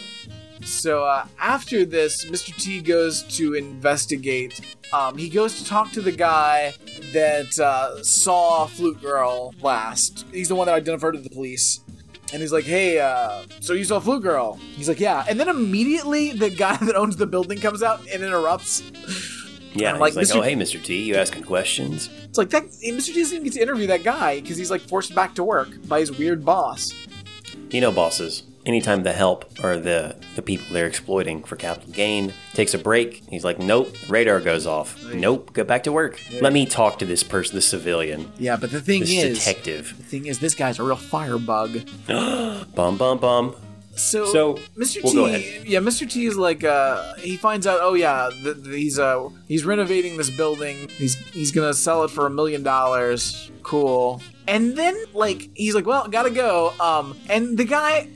So 0.63 1.05
uh, 1.05 1.27
after 1.39 1.85
this, 1.85 2.25
Mr. 2.27 2.55
T 2.57 2.81
goes 2.81 3.23
to 3.37 3.55
investigate. 3.55 4.77
Um, 4.93 5.19
he 5.19 5.29
goes 5.29 5.59
to 5.59 5.65
talk 5.65 5.93
to 5.93 6.03
the 6.03 6.13
guy 6.13 6.75
that 7.13 7.59
uh, 7.59 8.03
saw 8.03 8.67
Flute 8.67 9.01
Girl 9.01 9.55
last. 9.61 10.27
He's 10.33 10.49
the 10.49 10.55
one 10.55 10.67
that 10.67 10.75
identified 10.75 11.15
to 11.15 11.21
the 11.21 11.31
police. 11.31 11.81
And 12.33 12.43
he's 12.43 12.53
like, 12.53 12.65
hey, 12.65 12.99
uh, 12.99 13.45
so 13.61 13.73
you 13.73 13.85
saw 13.85 14.01
Flute 14.01 14.23
Girl? 14.23 14.55
He's 14.55 14.89
like, 14.89 15.01
yeah. 15.01 15.25
And 15.29 15.41
then 15.41 15.49
immediately 15.49 16.33
the 16.33 16.51
guy 16.51 16.77
that 16.83 16.95
owns 16.95 17.17
the 17.17 17.27
building 17.27 17.59
comes 17.59 17.83
out 17.83 18.01
and 18.13 18.23
interrupts. 18.23 18.83
Yeah, 19.75 19.93
he's 19.93 20.01
like, 20.01 20.15
like, 20.15 20.27
Mr. 20.27 20.37
oh, 20.37 20.43
hey, 20.43 20.55
Mr. 20.55 20.83
T, 20.83 21.03
you 21.03 21.17
asking 21.17 21.45
questions? 21.45 22.11
It's 22.25 22.39
like 22.39 22.51
that. 22.51 22.65
Mr. 22.65 23.07
T 23.07 23.21
doesn't 23.21 23.35
even 23.35 23.45
get 23.45 23.53
to 23.55 23.63
interview 23.63 23.87
that 23.89 24.03
guy 24.03 24.41
because 24.41 24.57
he's 24.57 24.71
like 24.71 24.83
forced 24.83 25.15
back 25.15 25.35
to 25.37 25.45
work 25.45 25.69
by 25.87 26.01
his 26.01 26.17
weird 26.17 26.45
boss. 26.45 26.95
You 27.71 27.81
know, 27.81 27.93
bosses, 27.93 28.43
anytime 28.67 29.03
the 29.03 29.13
help 29.13 29.45
or 29.63 29.77
the, 29.79 30.17
the 30.37 30.43
people 30.43 30.67
they're 30.73 30.87
exploiting 30.87 31.43
for 31.43 31.57
capital 31.57 31.93
gain 31.93 32.33
takes 32.55 32.75
a 32.75 32.79
break, 32.79 33.23
he's 33.29 33.45
like, 33.45 33.59
nope, 33.59 33.95
radar 34.09 34.41
goes 34.41 34.67
off. 34.67 35.03
Nope, 35.15 35.53
go 35.53 35.65
back 35.65 35.85
to 35.85 35.93
work. 35.93 36.21
Let 36.41 36.53
me 36.53 36.67
talk 36.67 36.99
to 37.01 37.07
this 37.07 37.23
person, 37.23 37.55
this 37.55 37.67
civilian, 37.69 38.31
Yeah, 38.39 38.57
but 38.57 38.71
the 38.71 38.81
thing 38.81 39.01
this 39.01 39.11
is, 39.11 39.39
detective. 39.39 39.95
the 39.97 40.03
thing 40.05 40.27
is, 40.27 40.39
this 40.39 40.55
guy's 40.55 40.79
a 40.79 40.83
real 40.83 40.97
firebug. 40.97 41.81
Bum, 42.07 42.97
bum, 42.97 43.19
bum. 43.19 43.57
So, 43.97 44.27
So, 44.27 44.55
Mr. 44.77 45.03
well, 45.03 45.27
T, 45.27 45.61
yeah, 45.67 45.81
Mr. 45.81 46.09
T 46.09 46.25
is 46.27 46.37
like, 46.37 46.63
uh, 46.63 47.15
he 47.17 47.37
finds 47.37 47.67
out, 47.67 47.81
oh 47.83 47.95
yeah, 47.95 48.31
th- 48.31 48.63
th- 48.63 48.67
he's 48.77 48.97
uh, 48.97 49.29
he's 49.49 49.65
renovating 49.65 50.17
this 50.17 50.31
building. 50.31 50.89
He's 50.89 51.17
he's 51.33 51.51
gonna 51.51 51.75
sell 51.75 52.05
it 52.05 52.11
for 52.13 52.25
a 52.25 52.31
million 52.31 52.63
dollars. 52.63 53.51
Cool. 53.65 54.23
And 54.47 54.77
then 54.77 54.97
like 55.15 55.51
he's 55.55 55.75
like, 55.75 55.85
well, 55.85 56.07
gotta 56.07 56.31
go. 56.31 56.73
Um, 56.79 57.17
and 57.29 57.59
the 57.59 57.65
guy, 57.65 58.09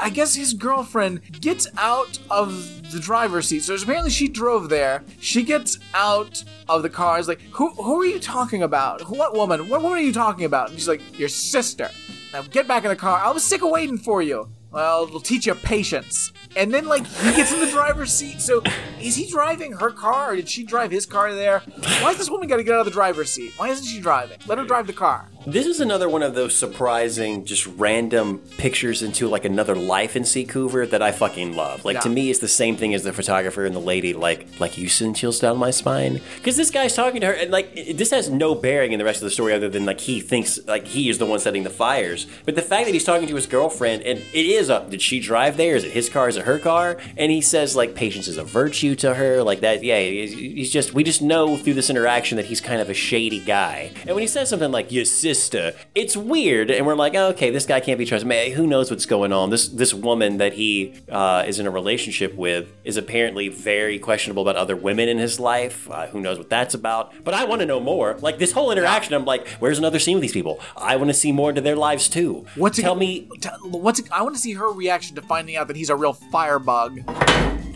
I 0.00 0.10
guess 0.10 0.34
his 0.34 0.54
girlfriend 0.54 1.40
gets 1.40 1.68
out 1.76 2.18
of 2.30 2.90
the 2.90 2.98
driver's 2.98 3.46
seat. 3.46 3.60
So 3.60 3.74
apparently 3.74 4.10
she 4.10 4.28
drove 4.28 4.68
there. 4.68 5.04
She 5.20 5.42
gets 5.42 5.78
out 5.94 6.42
of 6.68 6.82
the 6.82 6.90
car. 6.90 7.18
Is 7.18 7.28
like, 7.28 7.42
who 7.52 7.70
who 7.70 8.00
are 8.00 8.06
you 8.06 8.18
talking 8.18 8.62
about? 8.62 9.02
What 9.10 9.34
woman? 9.34 9.68
What 9.68 9.82
woman 9.82 9.98
are 9.98 10.02
you 10.02 10.12
talking 10.12 10.44
about? 10.44 10.70
And 10.70 10.78
she's 10.78 10.88
like, 10.88 11.18
your 11.18 11.28
sister. 11.28 11.90
Now 12.32 12.42
get 12.42 12.66
back 12.66 12.84
in 12.84 12.90
the 12.90 12.96
car. 12.96 13.18
I 13.18 13.30
was 13.30 13.44
sick 13.44 13.62
of 13.62 13.70
waiting 13.70 13.98
for 13.98 14.22
you. 14.22 14.50
Well, 14.70 15.04
it'll 15.04 15.20
teach 15.20 15.46
you 15.46 15.54
patience. 15.54 16.32
And 16.56 16.72
then, 16.72 16.86
like, 16.86 17.04
he 17.04 17.32
gets 17.34 17.52
in 17.52 17.58
the 17.58 17.66
driver's 17.66 18.12
seat. 18.12 18.40
So, 18.40 18.62
is 19.00 19.16
he 19.16 19.28
driving 19.28 19.72
her 19.72 19.90
car, 19.90 20.32
or 20.32 20.36
did 20.36 20.48
she 20.48 20.62
drive 20.62 20.92
his 20.92 21.06
car 21.06 21.34
there? 21.34 21.58
Why 21.58 22.10
has 22.10 22.18
this 22.18 22.30
woman 22.30 22.48
got 22.48 22.58
to 22.58 22.62
get 22.64 22.74
out 22.74 22.80
of 22.80 22.84
the 22.84 22.92
driver's 22.92 23.30
seat? 23.32 23.52
Why 23.56 23.68
isn't 23.68 23.84
she 23.84 24.00
driving? 24.00 24.38
Let 24.46 24.58
her 24.58 24.64
drive 24.64 24.86
the 24.86 24.92
car. 24.92 25.28
This 25.46 25.64
is 25.64 25.80
another 25.80 26.06
one 26.06 26.22
of 26.22 26.34
those 26.34 26.54
surprising, 26.54 27.46
just 27.46 27.66
random 27.66 28.40
pictures 28.58 29.02
into 29.02 29.26
like 29.26 29.46
another 29.46 29.74
life 29.74 30.14
in 30.14 30.24
Seacouver 30.24 30.88
that 30.90 31.00
I 31.00 31.12
fucking 31.12 31.56
love. 31.56 31.82
Like 31.82 32.00
to 32.00 32.10
me, 32.10 32.28
it's 32.28 32.40
the 32.40 32.46
same 32.48 32.76
thing 32.76 32.92
as 32.92 33.04
the 33.04 33.12
photographer 33.14 33.64
and 33.64 33.74
the 33.74 33.80
lady. 33.80 34.12
Like, 34.12 34.60
like 34.60 34.76
you 34.76 34.90
send 34.90 35.16
chills 35.16 35.40
down 35.40 35.56
my 35.56 35.70
spine 35.70 36.20
because 36.36 36.58
this 36.58 36.70
guy's 36.70 36.94
talking 36.94 37.22
to 37.22 37.28
her, 37.28 37.32
and 37.32 37.50
like 37.50 37.74
this 37.74 38.10
has 38.10 38.28
no 38.28 38.54
bearing 38.54 38.92
in 38.92 38.98
the 38.98 39.04
rest 39.04 39.22
of 39.22 39.24
the 39.24 39.30
story 39.30 39.54
other 39.54 39.70
than 39.70 39.86
like 39.86 40.00
he 40.00 40.20
thinks 40.20 40.58
like 40.66 40.86
he 40.86 41.08
is 41.08 41.16
the 41.16 41.24
one 41.24 41.38
setting 41.38 41.62
the 41.62 41.70
fires. 41.70 42.26
But 42.44 42.54
the 42.54 42.62
fact 42.62 42.84
that 42.84 42.92
he's 42.92 43.04
talking 43.04 43.26
to 43.26 43.34
his 43.34 43.46
girlfriend, 43.46 44.02
and 44.02 44.18
it 44.18 44.46
is 44.46 44.68
a 44.68 44.86
did 44.90 45.00
she 45.00 45.20
drive 45.20 45.56
there? 45.56 45.74
Is 45.74 45.84
it 45.84 45.92
his 45.92 46.10
car? 46.10 46.28
Is 46.28 46.36
it 46.36 46.44
her 46.44 46.58
car? 46.58 46.98
And 47.16 47.32
he 47.32 47.40
says 47.40 47.74
like 47.74 47.94
patience 47.94 48.28
is 48.28 48.36
a 48.36 48.44
virtue 48.44 48.94
to 48.96 49.14
her. 49.14 49.42
Like 49.42 49.60
that, 49.60 49.82
yeah. 49.82 50.00
He's, 50.00 50.70
just 50.70 50.92
we 50.92 51.02
just 51.02 51.22
know 51.22 51.56
through 51.56 51.74
this 51.74 51.88
interaction 51.88 52.36
that 52.36 52.44
he's 52.44 52.60
kind 52.60 52.82
of 52.82 52.90
a 52.90 52.94
shady 52.94 53.40
guy. 53.40 53.90
And 54.06 54.10
when 54.10 54.20
he 54.20 54.26
says 54.26 54.50
something 54.50 54.70
like 54.70 54.92
your 54.92 55.06
sister, 55.34 55.74
it's 55.94 56.16
weird, 56.16 56.72
and 56.72 56.84
we're 56.84 56.96
like, 56.96 57.14
oh, 57.14 57.28
okay, 57.28 57.50
this 57.50 57.64
guy 57.64 57.78
can't 57.78 57.98
be 57.98 58.04
trusted. 58.04 58.26
Man, 58.26 58.50
who 58.50 58.66
knows 58.66 58.90
what's 58.90 59.06
going 59.06 59.32
on? 59.32 59.50
This 59.50 59.68
this 59.68 59.94
woman 59.94 60.38
that 60.38 60.54
he 60.54 60.94
uh, 61.08 61.44
is 61.46 61.60
in 61.60 61.66
a 61.68 61.70
relationship 61.70 62.34
with 62.34 62.72
is 62.82 62.96
apparently 62.96 63.48
very 63.48 63.98
questionable 64.00 64.42
about 64.42 64.56
other 64.56 64.74
women 64.74 65.08
in 65.08 65.18
his 65.18 65.38
life. 65.38 65.88
Uh, 65.88 66.08
who 66.08 66.20
knows 66.20 66.36
what 66.38 66.50
that's 66.50 66.74
about? 66.74 67.12
But 67.22 67.34
I 67.34 67.44
want 67.44 67.60
to 67.60 67.66
know 67.66 67.78
more. 67.78 68.16
Like 68.20 68.38
this 68.38 68.50
whole 68.50 68.72
interaction, 68.72 69.14
I'm 69.14 69.24
like, 69.24 69.46
where's 69.60 69.78
another 69.78 70.00
scene 70.00 70.16
with 70.16 70.22
these 70.22 70.32
people? 70.32 70.58
I 70.76 70.96
want 70.96 71.10
to 71.10 71.14
see 71.14 71.30
more 71.30 71.50
into 71.50 71.60
their 71.60 71.76
lives 71.76 72.08
too. 72.08 72.44
What's 72.56 72.78
it, 72.78 72.82
Tell 72.82 72.96
me 72.96 73.28
t- 73.40 73.48
What's 73.62 74.00
it, 74.00 74.10
I 74.10 74.22
want 74.22 74.34
to 74.34 74.40
see 74.40 74.54
her 74.54 74.72
reaction 74.72 75.14
to 75.14 75.22
finding 75.22 75.54
out 75.54 75.68
that 75.68 75.76
he's 75.76 75.90
a 75.90 75.96
real 75.96 76.14
firebug. 76.14 77.00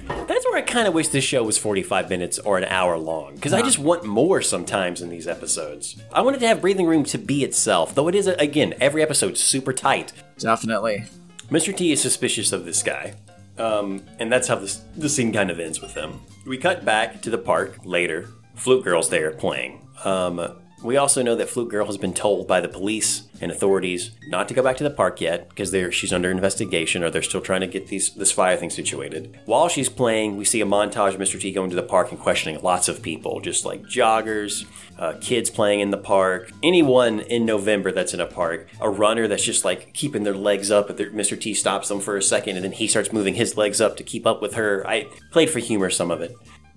That's 0.06 0.44
where 0.46 0.56
I 0.56 0.62
kind 0.62 0.86
of 0.86 0.94
wish 0.94 1.08
this 1.08 1.24
show 1.24 1.42
was 1.42 1.58
45 1.58 2.10
minutes 2.10 2.38
or 2.38 2.58
an 2.58 2.64
hour 2.64 2.98
long, 2.98 3.34
because 3.34 3.52
I 3.52 3.62
just 3.62 3.78
want 3.78 4.04
more 4.04 4.42
sometimes 4.42 5.00
in 5.00 5.08
these 5.08 5.26
episodes. 5.26 6.00
I 6.12 6.22
wanted 6.22 6.40
to 6.40 6.48
have 6.48 6.60
breathing 6.60 6.86
room 6.86 7.04
to 7.04 7.18
be 7.18 7.44
itself, 7.44 7.94
though 7.94 8.08
it 8.08 8.14
is, 8.14 8.26
again, 8.26 8.74
every 8.80 9.02
episode's 9.02 9.40
super 9.40 9.72
tight. 9.72 10.12
Definitely. 10.38 11.04
Mr. 11.50 11.76
T 11.76 11.92
is 11.92 12.00
suspicious 12.00 12.52
of 12.52 12.64
this 12.64 12.82
guy, 12.82 13.14
um, 13.58 14.02
and 14.18 14.32
that's 14.32 14.48
how 14.48 14.56
this, 14.56 14.82
the 14.96 15.08
scene 15.08 15.32
kind 15.32 15.50
of 15.50 15.60
ends 15.60 15.80
with 15.80 15.94
them. 15.94 16.20
We 16.46 16.58
cut 16.58 16.84
back 16.84 17.22
to 17.22 17.30
the 17.30 17.38
park 17.38 17.78
later. 17.84 18.28
Flute 18.54 18.84
Girl's 18.84 19.08
there 19.08 19.30
playing. 19.32 19.86
Um, 20.04 20.56
we 20.84 20.98
also 20.98 21.22
know 21.22 21.34
that 21.34 21.48
Flute 21.48 21.70
Girl 21.70 21.86
has 21.86 21.96
been 21.96 22.12
told 22.12 22.46
by 22.46 22.60
the 22.60 22.68
police 22.68 23.22
and 23.40 23.50
authorities 23.50 24.10
not 24.28 24.48
to 24.48 24.54
go 24.54 24.62
back 24.62 24.76
to 24.76 24.84
the 24.84 24.90
park 24.90 25.20
yet 25.20 25.48
because 25.48 25.70
she's 25.94 26.12
under 26.12 26.30
investigation 26.30 27.02
or 27.02 27.10
they're 27.10 27.22
still 27.22 27.40
trying 27.40 27.62
to 27.62 27.66
get 27.66 27.88
these 27.88 28.10
this 28.10 28.30
fire 28.30 28.56
thing 28.56 28.70
situated. 28.70 29.38
While 29.46 29.68
she's 29.68 29.88
playing, 29.88 30.36
we 30.36 30.44
see 30.44 30.60
a 30.60 30.66
montage 30.66 31.14
of 31.14 31.20
Mr. 31.20 31.40
T 31.40 31.52
going 31.52 31.70
to 31.70 31.76
the 31.76 31.82
park 31.82 32.10
and 32.10 32.20
questioning 32.20 32.60
lots 32.62 32.88
of 32.88 33.02
people, 33.02 33.40
just 33.40 33.64
like 33.64 33.82
joggers, 33.84 34.66
uh, 34.98 35.14
kids 35.20 35.48
playing 35.48 35.80
in 35.80 35.90
the 35.90 35.96
park, 35.96 36.52
anyone 36.62 37.20
in 37.20 37.46
November 37.46 37.90
that's 37.90 38.14
in 38.14 38.20
a 38.20 38.26
park, 38.26 38.68
a 38.80 38.88
runner 38.88 39.26
that's 39.26 39.44
just 39.44 39.64
like 39.64 39.94
keeping 39.94 40.22
their 40.22 40.34
legs 40.34 40.70
up, 40.70 40.88
but 40.88 40.98
Mr. 40.98 41.40
T 41.40 41.54
stops 41.54 41.88
them 41.88 42.00
for 42.00 42.16
a 42.16 42.22
second 42.22 42.56
and 42.56 42.64
then 42.64 42.72
he 42.72 42.86
starts 42.86 43.12
moving 43.12 43.34
his 43.34 43.56
legs 43.56 43.80
up 43.80 43.96
to 43.96 44.02
keep 44.02 44.26
up 44.26 44.42
with 44.42 44.54
her. 44.54 44.86
I 44.86 45.08
played 45.30 45.48
for 45.48 45.60
humor 45.60 45.88
some 45.88 46.10
of 46.10 46.20
it. 46.20 46.36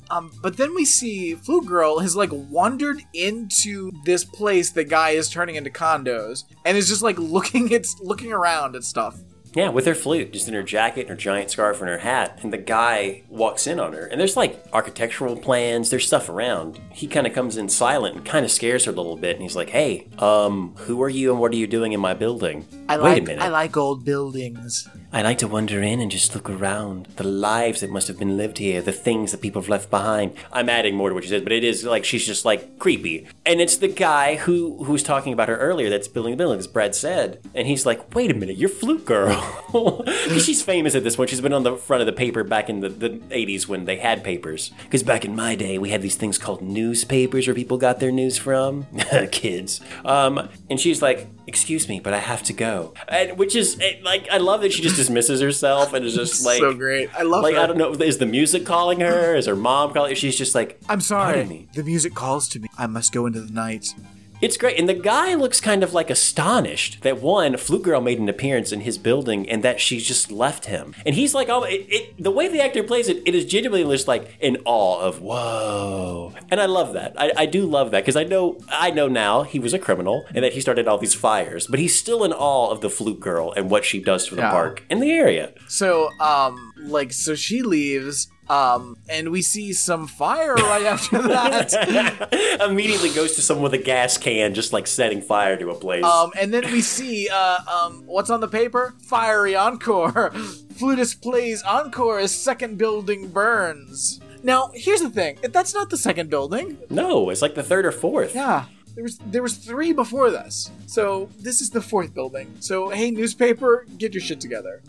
Um, 0.10 0.32
but 0.42 0.58
then 0.58 0.74
we 0.74 0.86
see 0.86 1.36
Flute 1.36 1.66
Girl 1.66 2.00
has 2.00 2.16
like 2.16 2.30
wandered 2.32 3.02
into 3.14 3.92
this 4.06 4.24
place 4.24 4.72
the 4.72 4.84
guy 4.84 5.12
is 5.12 5.30
turning 5.30 5.56
into 5.56 5.70
condos 5.70 6.44
and 6.66 6.78
is 6.78 6.88
just 6.88 7.02
like 7.02 7.18
looking 7.18 7.74
at 7.74 7.86
looking 8.02 8.32
around 8.32 8.76
at 8.76 8.84
stuff. 8.84 9.20
Yeah, 9.54 9.70
with 9.70 9.86
her 9.86 9.96
flute, 9.96 10.34
just 10.34 10.48
in 10.48 10.54
her 10.54 10.64
jacket 10.64 11.02
and 11.02 11.10
her 11.10 11.16
giant 11.16 11.52
scarf 11.52 11.80
and 11.80 11.90
her 11.90 12.00
hat. 12.00 12.40
And 12.42 12.54
the 12.54 12.58
guy 12.58 13.24
walks 13.30 13.68
in 13.68 13.80
on 13.80 13.94
her. 13.94 14.06
And 14.06 14.20
there's 14.20 14.38
like 14.38 14.64
architectural 14.74 15.36
plans, 15.36 15.90
there's 15.90 16.06
stuff 16.06 16.30
around. 16.30 16.80
He 16.92 17.08
kind 17.08 17.28
of 17.28 17.34
comes 17.34 17.58
in 17.58 17.70
silent 17.70 18.16
and 18.16 18.26
kind 18.26 18.46
of 18.46 18.52
scares 18.52 18.86
her 18.86 18.92
a 18.92 18.96
little 18.96 19.16
bit. 19.16 19.36
And 19.36 19.42
he's 19.42 19.56
like, 19.56 19.70
hey, 19.70 20.08
um, 20.20 20.76
who 20.78 21.02
are 21.02 21.10
you 21.10 21.32
and 21.32 21.40
what 21.40 21.52
are 21.52 21.58
you 21.58 21.68
doing 21.68 21.94
in 21.94 22.00
my 22.00 22.14
building? 22.14 22.68
I 22.90 22.98
Wait 22.98 23.04
like 23.04 23.22
a 23.22 23.26
minute. 23.26 23.42
I 23.44 23.50
like 23.50 23.76
old 23.78 24.06
buildings. 24.06 24.88
I 25.12 25.22
like 25.22 25.38
to 25.40 25.48
wander 25.48 25.82
in 25.82 26.02
and 26.02 26.12
just 26.12 26.36
look 26.36 26.50
around. 26.50 27.08
The 27.16 27.24
lives 27.24 27.82
that 27.82 27.90
must 27.90 28.08
have 28.08 28.20
been 28.20 28.38
lived 28.38 28.58
here, 28.58 28.82
the 28.82 28.92
things 28.92 29.32
that 29.32 29.42
people 29.42 29.62
have 29.62 29.70
left 29.70 29.90
behind. 29.90 30.34
I'm 30.52 30.70
adding 30.70 30.96
more 30.96 31.10
to 31.10 31.16
what 31.16 31.24
she 31.24 31.30
says, 31.30 31.42
but 31.42 31.52
it 31.52 31.64
is 31.64 31.84
like 31.84 32.04
she's 32.06 32.26
just 32.26 32.46
like 32.46 32.78
creepy. 32.78 33.28
And 33.46 33.62
it's 33.62 33.78
the 33.78 33.88
guy 33.88 34.36
who 34.36 34.84
who 34.84 34.92
was 34.92 35.04
talking 35.04 35.34
about 35.34 35.48
her 35.48 35.58
earlier 35.58 35.90
that's 35.90 36.08
building 36.08 36.32
the 36.32 36.38
building, 36.38 36.60
as 36.60 36.68
Brad 36.68 36.94
said. 36.94 37.40
And 37.56 37.68
he's 37.68 37.86
like, 37.86 38.14
wait 38.14 38.32
a 38.32 38.34
minute, 38.34 38.58
you're 38.58 38.70
Flute 38.70 39.06
Girl. 39.06 39.37
'Cause 39.42 40.44
she's 40.46 40.62
famous 40.62 40.96
at 40.96 41.04
this 41.04 41.16
point. 41.16 41.30
She's 41.30 41.42
been 41.42 41.54
on 41.54 41.64
the 41.64 41.76
front 41.76 42.02
of 42.02 42.08
the 42.08 42.14
paper 42.14 42.44
back 42.44 42.70
in 42.70 42.80
the, 42.82 42.90
the 42.90 43.10
80s 43.10 43.68
when 43.68 43.86
they 43.86 43.98
had 43.98 44.24
papers. 44.24 44.72
Because 44.84 45.04
back 45.04 45.26
in 45.26 45.36
my 45.36 45.56
day, 45.56 45.78
we 45.78 45.90
had 45.90 46.02
these 46.02 46.16
things 46.16 46.38
called 46.38 46.62
newspapers 46.62 47.48
where 47.48 47.54
people 47.56 47.78
got 47.78 48.00
their 48.00 48.12
news 48.12 48.38
from. 48.38 48.86
Kids. 49.32 49.82
Um, 50.06 50.50
and 50.70 50.80
she's 50.80 51.02
like, 51.02 51.28
excuse 51.48 51.88
me, 51.90 52.00
but 52.00 52.14
I 52.14 52.20
have 52.20 52.44
to 52.44 52.54
go. 52.54 52.94
And 53.08 53.38
which 53.38 53.56
is 53.56 53.78
eh, 53.82 53.98
like, 54.04 54.28
I 54.32 54.38
love 54.38 54.62
that 54.62 54.74
she 54.74 54.82
just 54.82 54.96
dismisses 54.96 55.42
herself 55.42 55.94
and 55.94 56.06
is 56.06 56.16
just 56.16 56.46
like, 56.46 56.60
so 56.60 56.74
great. 56.74 57.10
I 57.18 57.24
love 57.24 57.44
like 57.44 57.56
her. 57.56 57.62
I 57.62 57.68
don't 57.68 57.78
know, 57.78 57.92
is 57.94 58.18
the 58.18 58.26
music 58.26 58.66
calling 58.66 59.00
her? 59.02 59.36
Is 59.36 59.46
her 59.48 59.56
mom 59.56 59.94
calling? 59.94 60.16
She's 60.16 60.38
just 60.38 60.56
like, 60.56 60.80
I'm 60.90 61.02
sorry. 61.02 61.46
Me. 61.46 61.68
The 61.74 61.84
music 61.84 62.14
calls 62.14 62.48
to 62.50 62.60
me. 62.60 62.68
I 62.78 62.88
must 62.88 63.12
go 63.14 63.26
into 63.26 63.42
the 63.42 63.54
night. 63.54 63.94
It's 64.42 64.58
great. 64.58 64.78
And 64.80 64.88
the 64.88 64.94
guy 64.94 65.34
looks 65.34 65.60
kind 65.60 65.84
of 65.84 65.94
like 65.94 66.10
astonished 66.10 67.02
that 67.02 67.22
one, 67.22 67.58
Flute 67.58 67.84
Girl 67.84 68.02
made 68.02 68.20
an 68.20 68.30
appearance 68.30 68.72
in 68.72 68.82
his 68.82 68.98
building 68.98 69.50
and 69.50 69.64
that 69.64 69.80
she 69.80 70.00
just 70.00 70.32
left 70.32 70.66
him. 70.66 70.94
And 71.06 71.16
he's 71.16 71.34
like, 71.34 71.50
oh, 71.50 71.64
it, 71.64 71.86
it, 71.90 72.24
the 72.24 72.30
way 72.32 72.48
the 72.48 72.62
actor 72.64 72.84
plays 72.84 73.10
it, 73.10 73.24
it 73.26 73.34
is 73.34 73.46
genuinely 73.46 73.96
just 73.96 74.08
like 74.08 74.38
in 74.40 74.58
awe 74.66 75.00
of, 75.02 75.22
whoa. 75.22 76.34
And 76.50 76.60
I 76.62 76.66
love 76.66 76.94
that. 76.94 77.14
I, 77.18 77.32
I 77.36 77.46
do 77.48 77.66
love 77.66 77.92
that 77.92 78.02
because 78.02 78.16
I 78.16 78.24
know, 78.24 78.60
I 78.70 78.92
know 78.92 79.08
now 79.08 79.44
he 79.44 79.60
was 79.60 79.74
a 79.74 79.80
criminal 79.80 80.26
and 80.36 80.44
that 80.44 80.54
he 80.54 80.62
started 80.62 80.88
all 80.88 80.98
these 80.98 81.16
fires, 81.16 81.68
but 81.68 81.80
he's 81.80 81.98
still 81.98 82.24
in 82.24 82.32
awe 82.32 82.70
of 82.70 82.82
the 82.82 82.90
Flute 82.90 83.20
Girl 83.20 83.52
and 83.54 83.70
what 83.72 83.86
she 83.86 84.00
does 84.00 84.28
for 84.28 84.36
the 84.36 84.42
Yeah. 84.42 84.52
park 84.52 84.84
and 84.90 85.02
the 85.02 85.12
area. 85.12 85.52
So, 85.68 86.10
um, 86.20 86.74
like, 86.90 87.12
so 87.14 87.36
she 87.36 87.62
leaves, 87.62 88.28
um, 88.50 88.98
and 89.10 89.30
we 89.30 89.42
see 89.42 89.74
some 89.74 90.08
fire 90.08 90.56
right 90.56 90.86
after 90.86 91.22
that. 91.22 92.62
Immediately 92.70 93.10
goes 93.12 93.36
to 93.36 93.42
someone 93.42 93.64
with 93.64 93.74
a 93.74 93.84
gas 93.84 94.18
can, 94.18 94.54
just 94.54 94.74
like 94.74 94.88
setting 94.88 95.22
fire 95.22 95.58
to 95.58 95.70
a 95.70 95.76
place. 95.76 96.04
Um, 96.04 96.32
and 96.40 96.54
then 96.54 96.72
we 96.72 96.82
see, 96.82 97.28
uh, 97.30 97.58
um, 97.68 98.04
what's 98.06 98.30
on 98.30 98.40
the 98.40 98.48
paper? 98.48 98.96
Fiery 99.02 99.56
encore. 99.56 100.32
Flutist 100.78 101.22
plays 101.22 101.62
encore 101.64 102.20
as 102.20 102.34
second 102.34 102.78
building 102.78 103.30
burns. 103.30 104.20
Now, 104.44 104.72
here's 104.74 105.02
the 105.02 105.10
thing. 105.10 105.40
That's 105.52 105.74
not 105.74 105.90
the 105.90 105.98
second 105.98 106.30
building. 106.30 106.78
no, 106.90 107.30
it's 107.30 107.42
like 107.42 107.56
the 107.56 107.64
third 107.64 107.86
or 107.86 107.92
fourth. 107.92 108.36
Yeah. 108.36 108.66
There 108.94 109.04
was 109.04 109.20
there 109.28 109.44
was 109.44 109.58
three 109.58 109.94
before 109.94 110.32
this. 110.32 110.72
So 110.88 111.30
this 111.38 111.62
is 111.62 111.70
the 111.70 111.82
fourth 111.82 112.16
building. 112.16 112.56
So 112.62 112.90
hey 112.90 113.12
newspaper, 113.12 113.86
get 114.00 114.14
your 114.16 114.22
shit 114.22 114.40
together. 114.42 114.82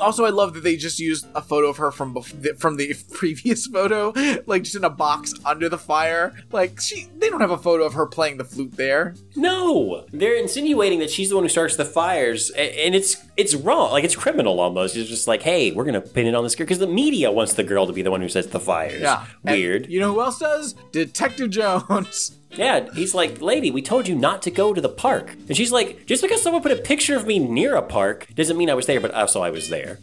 Also, 0.00 0.24
I 0.24 0.30
love 0.30 0.54
that 0.54 0.62
they 0.62 0.76
just 0.76 0.98
used 0.98 1.26
a 1.34 1.42
photo 1.42 1.68
of 1.68 1.76
her 1.78 1.90
from 1.90 2.14
bef- 2.14 2.58
from 2.58 2.76
the 2.76 2.94
previous 3.12 3.66
photo, 3.66 4.12
like 4.46 4.62
just 4.62 4.76
in 4.76 4.84
a 4.84 4.90
box 4.90 5.32
under 5.44 5.68
the 5.68 5.78
fire. 5.78 6.34
Like 6.52 6.80
she, 6.80 7.08
they 7.18 7.28
don't 7.28 7.40
have 7.40 7.50
a 7.50 7.58
photo 7.58 7.84
of 7.84 7.94
her 7.94 8.06
playing 8.06 8.38
the 8.38 8.44
flute 8.44 8.76
there. 8.76 9.14
No, 9.36 10.04
they're 10.12 10.36
insinuating 10.36 10.98
that 11.00 11.10
she's 11.10 11.28
the 11.30 11.34
one 11.34 11.44
who 11.44 11.48
starts 11.48 11.76
the 11.76 11.84
fires, 11.84 12.50
and 12.50 12.94
it's 12.94 13.16
it's 13.36 13.54
wrong. 13.54 13.90
Like 13.92 14.04
it's 14.04 14.16
criminal 14.16 14.60
almost. 14.60 14.96
It's 14.96 15.08
just 15.08 15.26
like, 15.28 15.42
hey, 15.42 15.70
we're 15.72 15.84
gonna 15.84 16.00
pin 16.00 16.26
it 16.26 16.34
on 16.34 16.44
this 16.44 16.54
girl 16.54 16.64
because 16.64 16.78
the 16.78 16.86
media 16.86 17.30
wants 17.32 17.54
the 17.54 17.64
girl 17.64 17.86
to 17.86 17.92
be 17.92 18.02
the 18.02 18.10
one 18.10 18.20
who 18.20 18.28
sets 18.28 18.48
the 18.48 18.60
fires. 18.60 19.00
Yeah, 19.02 19.26
And 19.44 19.56
weird. 19.58 19.86
you 19.90 20.00
know 20.00 20.12
who 20.14 20.20
else 20.20 20.38
does? 20.38 20.74
Detective 20.92 21.50
Jones. 21.50 22.34
Yeah, 22.52 22.88
he's 22.94 23.14
like, 23.14 23.40
lady, 23.40 23.70
we 23.70 23.82
told 23.82 24.08
you 24.08 24.14
not 24.14 24.42
to 24.42 24.50
go 24.50 24.72
to 24.72 24.80
the 24.80 24.88
park, 24.88 25.32
and 25.48 25.56
she's 25.56 25.70
like, 25.70 26.06
just 26.06 26.22
because 26.22 26.42
someone 26.42 26.62
put 26.62 26.72
a 26.72 26.76
picture 26.76 27.16
of 27.16 27.26
me 27.26 27.38
near 27.38 27.76
a 27.76 27.82
park 27.82 28.26
doesn't 28.34 28.56
mean 28.56 28.70
I 28.70 28.74
was 28.74 28.86
there, 28.86 29.00
but 29.00 29.12
also 29.12 29.42
I 29.42 29.50
was 29.50 29.68
there. 29.68 29.98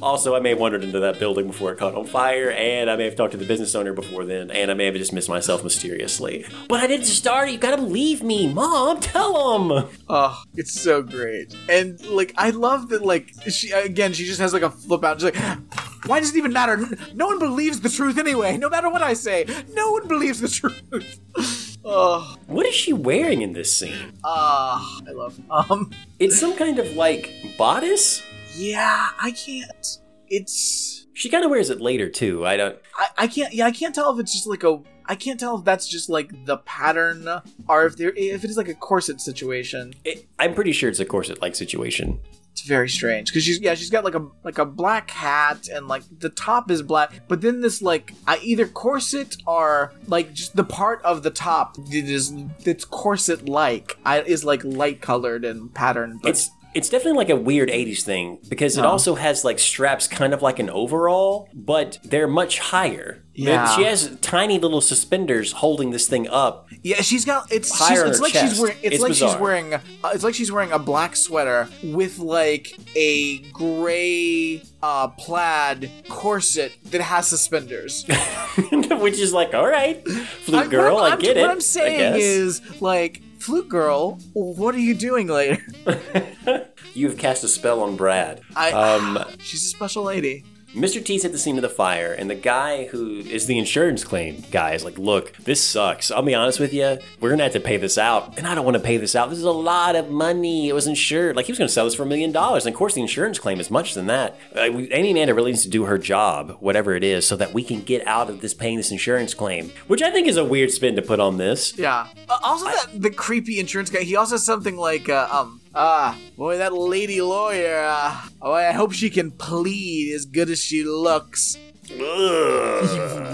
Also, 0.00 0.34
I 0.36 0.40
may 0.40 0.50
have 0.50 0.58
wandered 0.58 0.84
into 0.84 1.00
that 1.00 1.18
building 1.18 1.46
before 1.48 1.72
it 1.72 1.78
caught 1.78 1.94
on 1.94 2.06
fire, 2.06 2.50
and 2.52 2.88
I 2.90 2.96
may 2.96 3.04
have 3.04 3.16
talked 3.16 3.32
to 3.32 3.38
the 3.38 3.46
business 3.46 3.74
owner 3.74 3.92
before 3.92 4.24
then, 4.24 4.50
and 4.50 4.70
I 4.70 4.74
may 4.74 4.86
have 4.86 4.94
dismissed 4.94 5.28
myself 5.28 5.64
mysteriously. 5.64 6.46
But 6.68 6.80
I 6.80 6.86
didn't 6.86 7.06
start. 7.06 7.50
You 7.50 7.58
gotta 7.58 7.76
believe 7.76 8.22
me, 8.22 8.52
mom. 8.52 9.00
Tell 9.00 9.58
him. 9.58 9.88
Oh, 10.08 10.42
it's 10.54 10.80
so 10.80 11.02
great. 11.02 11.54
And 11.68 12.00
like 12.06 12.32
I 12.36 12.50
love 12.50 12.88
that 12.90 13.04
like 13.04 13.32
she 13.48 13.70
again 13.72 14.12
she 14.12 14.24
just 14.24 14.40
has 14.40 14.52
like 14.52 14.62
a 14.62 14.70
flip 14.70 15.04
out. 15.04 15.20
She's 15.20 15.24
like 15.24 15.58
why 16.06 16.20
does 16.20 16.30
it 16.30 16.38
even 16.38 16.52
matter? 16.52 16.78
No 17.14 17.26
one 17.26 17.38
believes 17.38 17.80
the 17.80 17.88
truth 17.88 18.18
anyway. 18.18 18.56
No 18.56 18.70
matter 18.70 18.88
what 18.88 19.02
I 19.02 19.14
say, 19.14 19.46
no 19.72 19.92
one 19.92 20.08
believes 20.08 20.40
the 20.40 20.48
truth. 20.48 21.20
Oh, 21.90 22.36
What 22.46 22.66
is 22.66 22.74
she 22.74 22.92
wearing 22.92 23.40
in 23.42 23.52
this 23.54 23.76
scene? 23.76 24.12
ah, 24.24 25.00
I 25.08 25.12
love. 25.12 25.38
Um, 25.50 25.90
It's 26.18 26.38
some 26.38 26.56
kind 26.56 26.78
of 26.78 26.92
like 26.96 27.32
bodice. 27.56 28.22
yeah, 28.54 29.08
I 29.22 29.30
can't. 29.30 29.98
It's 30.28 31.06
She 31.14 31.28
kind 31.30 31.44
of 31.44 31.50
wears 31.50 31.70
it 31.70 31.80
later 31.80 32.08
too. 32.10 32.44
I 32.46 32.56
don't. 32.56 32.78
I, 32.98 33.06
I 33.18 33.26
can't. 33.26 33.54
Yeah, 33.54 33.66
I 33.66 33.70
can't 33.70 33.94
tell 33.94 34.12
if 34.12 34.20
it's 34.20 34.32
just 34.32 34.46
like 34.46 34.64
a. 34.64 34.80
I 35.06 35.14
can't 35.14 35.40
tell 35.40 35.56
if 35.58 35.64
that's 35.64 35.88
just 35.88 36.10
like 36.10 36.44
the 36.44 36.58
pattern, 36.58 37.26
or 37.66 37.86
if 37.86 37.96
there 37.96 38.12
if 38.14 38.44
it 38.44 38.50
is 38.50 38.58
like 38.58 38.68
a 38.68 38.74
corset 38.74 39.20
situation. 39.22 39.94
It, 40.04 40.26
I'm 40.38 40.52
pretty 40.54 40.72
sure 40.72 40.90
it's 40.90 41.00
a 41.00 41.06
corset-like 41.06 41.56
situation. 41.56 42.20
It's 42.58 42.66
very 42.66 42.88
strange 42.88 43.28
because 43.28 43.44
she's 43.44 43.60
yeah 43.60 43.74
she's 43.74 43.88
got 43.88 44.02
like 44.02 44.16
a 44.16 44.26
like 44.42 44.58
a 44.58 44.64
black 44.64 45.10
hat 45.10 45.68
and 45.68 45.86
like 45.86 46.02
the 46.18 46.28
top 46.28 46.72
is 46.72 46.82
black, 46.82 47.22
but 47.28 47.40
then 47.40 47.60
this 47.60 47.80
like 47.80 48.14
either 48.26 48.66
corset 48.66 49.36
or 49.46 49.92
like 50.08 50.32
just 50.32 50.56
the 50.56 50.64
part 50.64 51.00
of 51.02 51.22
the 51.22 51.30
top 51.30 51.76
that 51.76 51.94
is 51.94 52.34
that's 52.64 52.84
corset 52.84 53.48
like 53.48 53.96
is 54.26 54.44
like 54.44 54.64
light 54.64 55.00
colored 55.00 55.44
and 55.44 55.72
patterned. 55.72 56.20
But 56.22 56.30
It's 56.30 56.50
it's 56.78 56.88
definitely 56.88 57.18
like 57.18 57.28
a 57.30 57.36
weird 57.36 57.68
80s 57.68 58.02
thing 58.02 58.38
because 58.48 58.78
it 58.78 58.84
also 58.84 59.16
has 59.16 59.44
like 59.44 59.58
straps 59.58 60.06
kind 60.06 60.32
of 60.32 60.40
like 60.42 60.58
an 60.58 60.70
overall, 60.70 61.48
but 61.52 61.98
they're 62.04 62.28
much 62.28 62.58
higher. 62.58 63.22
Yeah. 63.34 63.76
She 63.76 63.82
has 63.84 64.16
tiny 64.20 64.58
little 64.58 64.80
suspenders 64.80 65.52
holding 65.52 65.90
this 65.90 66.08
thing 66.08 66.26
up. 66.28 66.68
yeah, 66.82 67.02
she's 67.02 67.24
got 67.24 67.52
it's 67.52 67.70
Higher 67.76 68.02
on 68.04 68.08
it's 68.10 68.18
her 68.18 68.24
like 68.24 68.32
she's 68.32 68.58
wearing 68.60 68.76
it's, 68.82 68.94
It's 68.96 69.02
like 69.02 69.14
she's 69.14 69.36
wearing 69.36 69.74
uh, 69.74 69.80
it's 70.06 70.24
like 70.24 70.34
she's 70.34 70.50
wearing 70.50 70.72
a 70.72 70.78
black 70.78 71.14
sweater 71.16 71.68
with 71.84 72.18
like 72.18 72.72
a 72.96 73.38
gray 73.52 74.62
uh 74.82 75.08
plaid 75.08 75.90
corset 76.08 76.72
that 76.90 77.00
has 77.00 77.28
suspenders. 77.28 78.04
which 79.00 79.18
is 79.18 79.32
like, 79.32 79.54
all 79.54 79.66
right, 79.68 80.06
flute 80.08 80.60
I'm- 80.60 80.70
girl, 80.70 80.94
what 80.96 81.12
I'm, 81.12 81.18
I 81.18 81.20
get 81.20 81.36
it. 81.36 81.40
What 81.42 81.50
I'm 81.50 81.56
I 81.58 81.60
saying 81.60 82.14
guess. 82.14 82.22
is, 82.22 82.80
like, 82.80 83.22
flute 83.38 83.68
girl, 83.68 84.18
what 84.32 84.74
are 84.74 84.80
you 84.80 84.94
doing 84.94 85.28
later? 85.28 85.62
You've 86.94 87.18
cast 87.18 87.44
a 87.44 87.48
spell 87.48 87.82
on 87.82 87.96
Brad. 87.96 88.40
I, 88.56 88.72
um, 88.72 89.24
she's 89.38 89.64
a 89.64 89.68
special 89.68 90.02
lady. 90.04 90.44
Mr. 90.74 91.02
T's 91.02 91.24
at 91.24 91.32
the 91.32 91.38
scene 91.38 91.56
of 91.56 91.62
the 91.62 91.68
fire, 91.68 92.12
and 92.12 92.28
the 92.28 92.34
guy 92.34 92.86
who 92.88 93.20
is 93.20 93.46
the 93.46 93.58
insurance 93.58 94.04
claim 94.04 94.44
guy 94.50 94.72
is 94.74 94.84
like, 94.84 94.98
Look, 94.98 95.34
this 95.38 95.62
sucks. 95.62 96.10
I'll 96.10 96.22
be 96.22 96.34
honest 96.34 96.60
with 96.60 96.74
you. 96.74 96.98
We're 97.20 97.30
going 97.30 97.38
to 97.38 97.44
have 97.44 97.54
to 97.54 97.60
pay 97.60 97.78
this 97.78 97.96
out. 97.96 98.36
And 98.36 98.46
I 98.46 98.54
don't 98.54 98.66
want 98.66 98.76
to 98.76 98.82
pay 98.82 98.98
this 98.98 99.16
out. 99.16 99.30
This 99.30 99.38
is 99.38 99.44
a 99.44 99.50
lot 99.50 99.96
of 99.96 100.10
money. 100.10 100.68
It 100.68 100.74
was 100.74 100.86
insured. 100.86 101.36
Like, 101.36 101.46
he 101.46 101.52
was 101.52 101.58
going 101.58 101.68
to 101.68 101.72
sell 101.72 101.86
this 101.86 101.94
for 101.94 102.02
a 102.02 102.06
million 102.06 102.32
dollars. 102.32 102.66
And 102.66 102.74
of 102.74 102.78
course, 102.78 102.94
the 102.94 103.00
insurance 103.00 103.38
claim 103.38 103.60
is 103.60 103.70
much 103.70 103.94
than 103.94 104.06
that. 104.08 104.36
Uh, 104.54 104.68
we, 104.70 104.92
Amy 104.92 105.12
Amanda 105.12 105.34
really 105.34 105.52
needs 105.52 105.62
to 105.62 105.70
do 105.70 105.84
her 105.84 105.96
job, 105.96 106.56
whatever 106.60 106.94
it 106.94 107.02
is, 107.02 107.26
so 107.26 107.34
that 107.36 107.54
we 107.54 107.62
can 107.62 107.80
get 107.80 108.06
out 108.06 108.28
of 108.28 108.42
this 108.42 108.52
paying 108.52 108.76
this 108.76 108.90
insurance 108.92 109.32
claim, 109.32 109.72
which 109.86 110.02
I 110.02 110.10
think 110.10 110.28
is 110.28 110.36
a 110.36 110.44
weird 110.44 110.70
spin 110.70 110.96
to 110.96 111.02
put 111.02 111.18
on 111.18 111.38
this. 111.38 111.78
Yeah. 111.78 112.08
Uh, 112.28 112.38
also, 112.42 112.66
that 112.66 112.88
the 112.94 113.10
creepy 113.10 113.58
insurance 113.58 113.88
guy. 113.88 114.00
He 114.00 114.16
also 114.16 114.34
has 114.34 114.44
something 114.44 114.76
like, 114.76 115.08
uh, 115.08 115.28
um, 115.30 115.60
ah, 115.74 116.18
boy, 116.36 116.58
that 116.58 116.72
lady 116.72 117.20
lawyer. 117.20 117.84
Uh, 117.84 118.20
oh, 118.42 118.52
I 118.52 118.72
hope 118.72 118.92
she 118.92 119.10
can 119.10 119.30
plead 119.30 120.12
as 120.14 120.24
good 120.26 120.50
as 120.50 120.60
she 120.62 120.84
looks. 120.84 121.56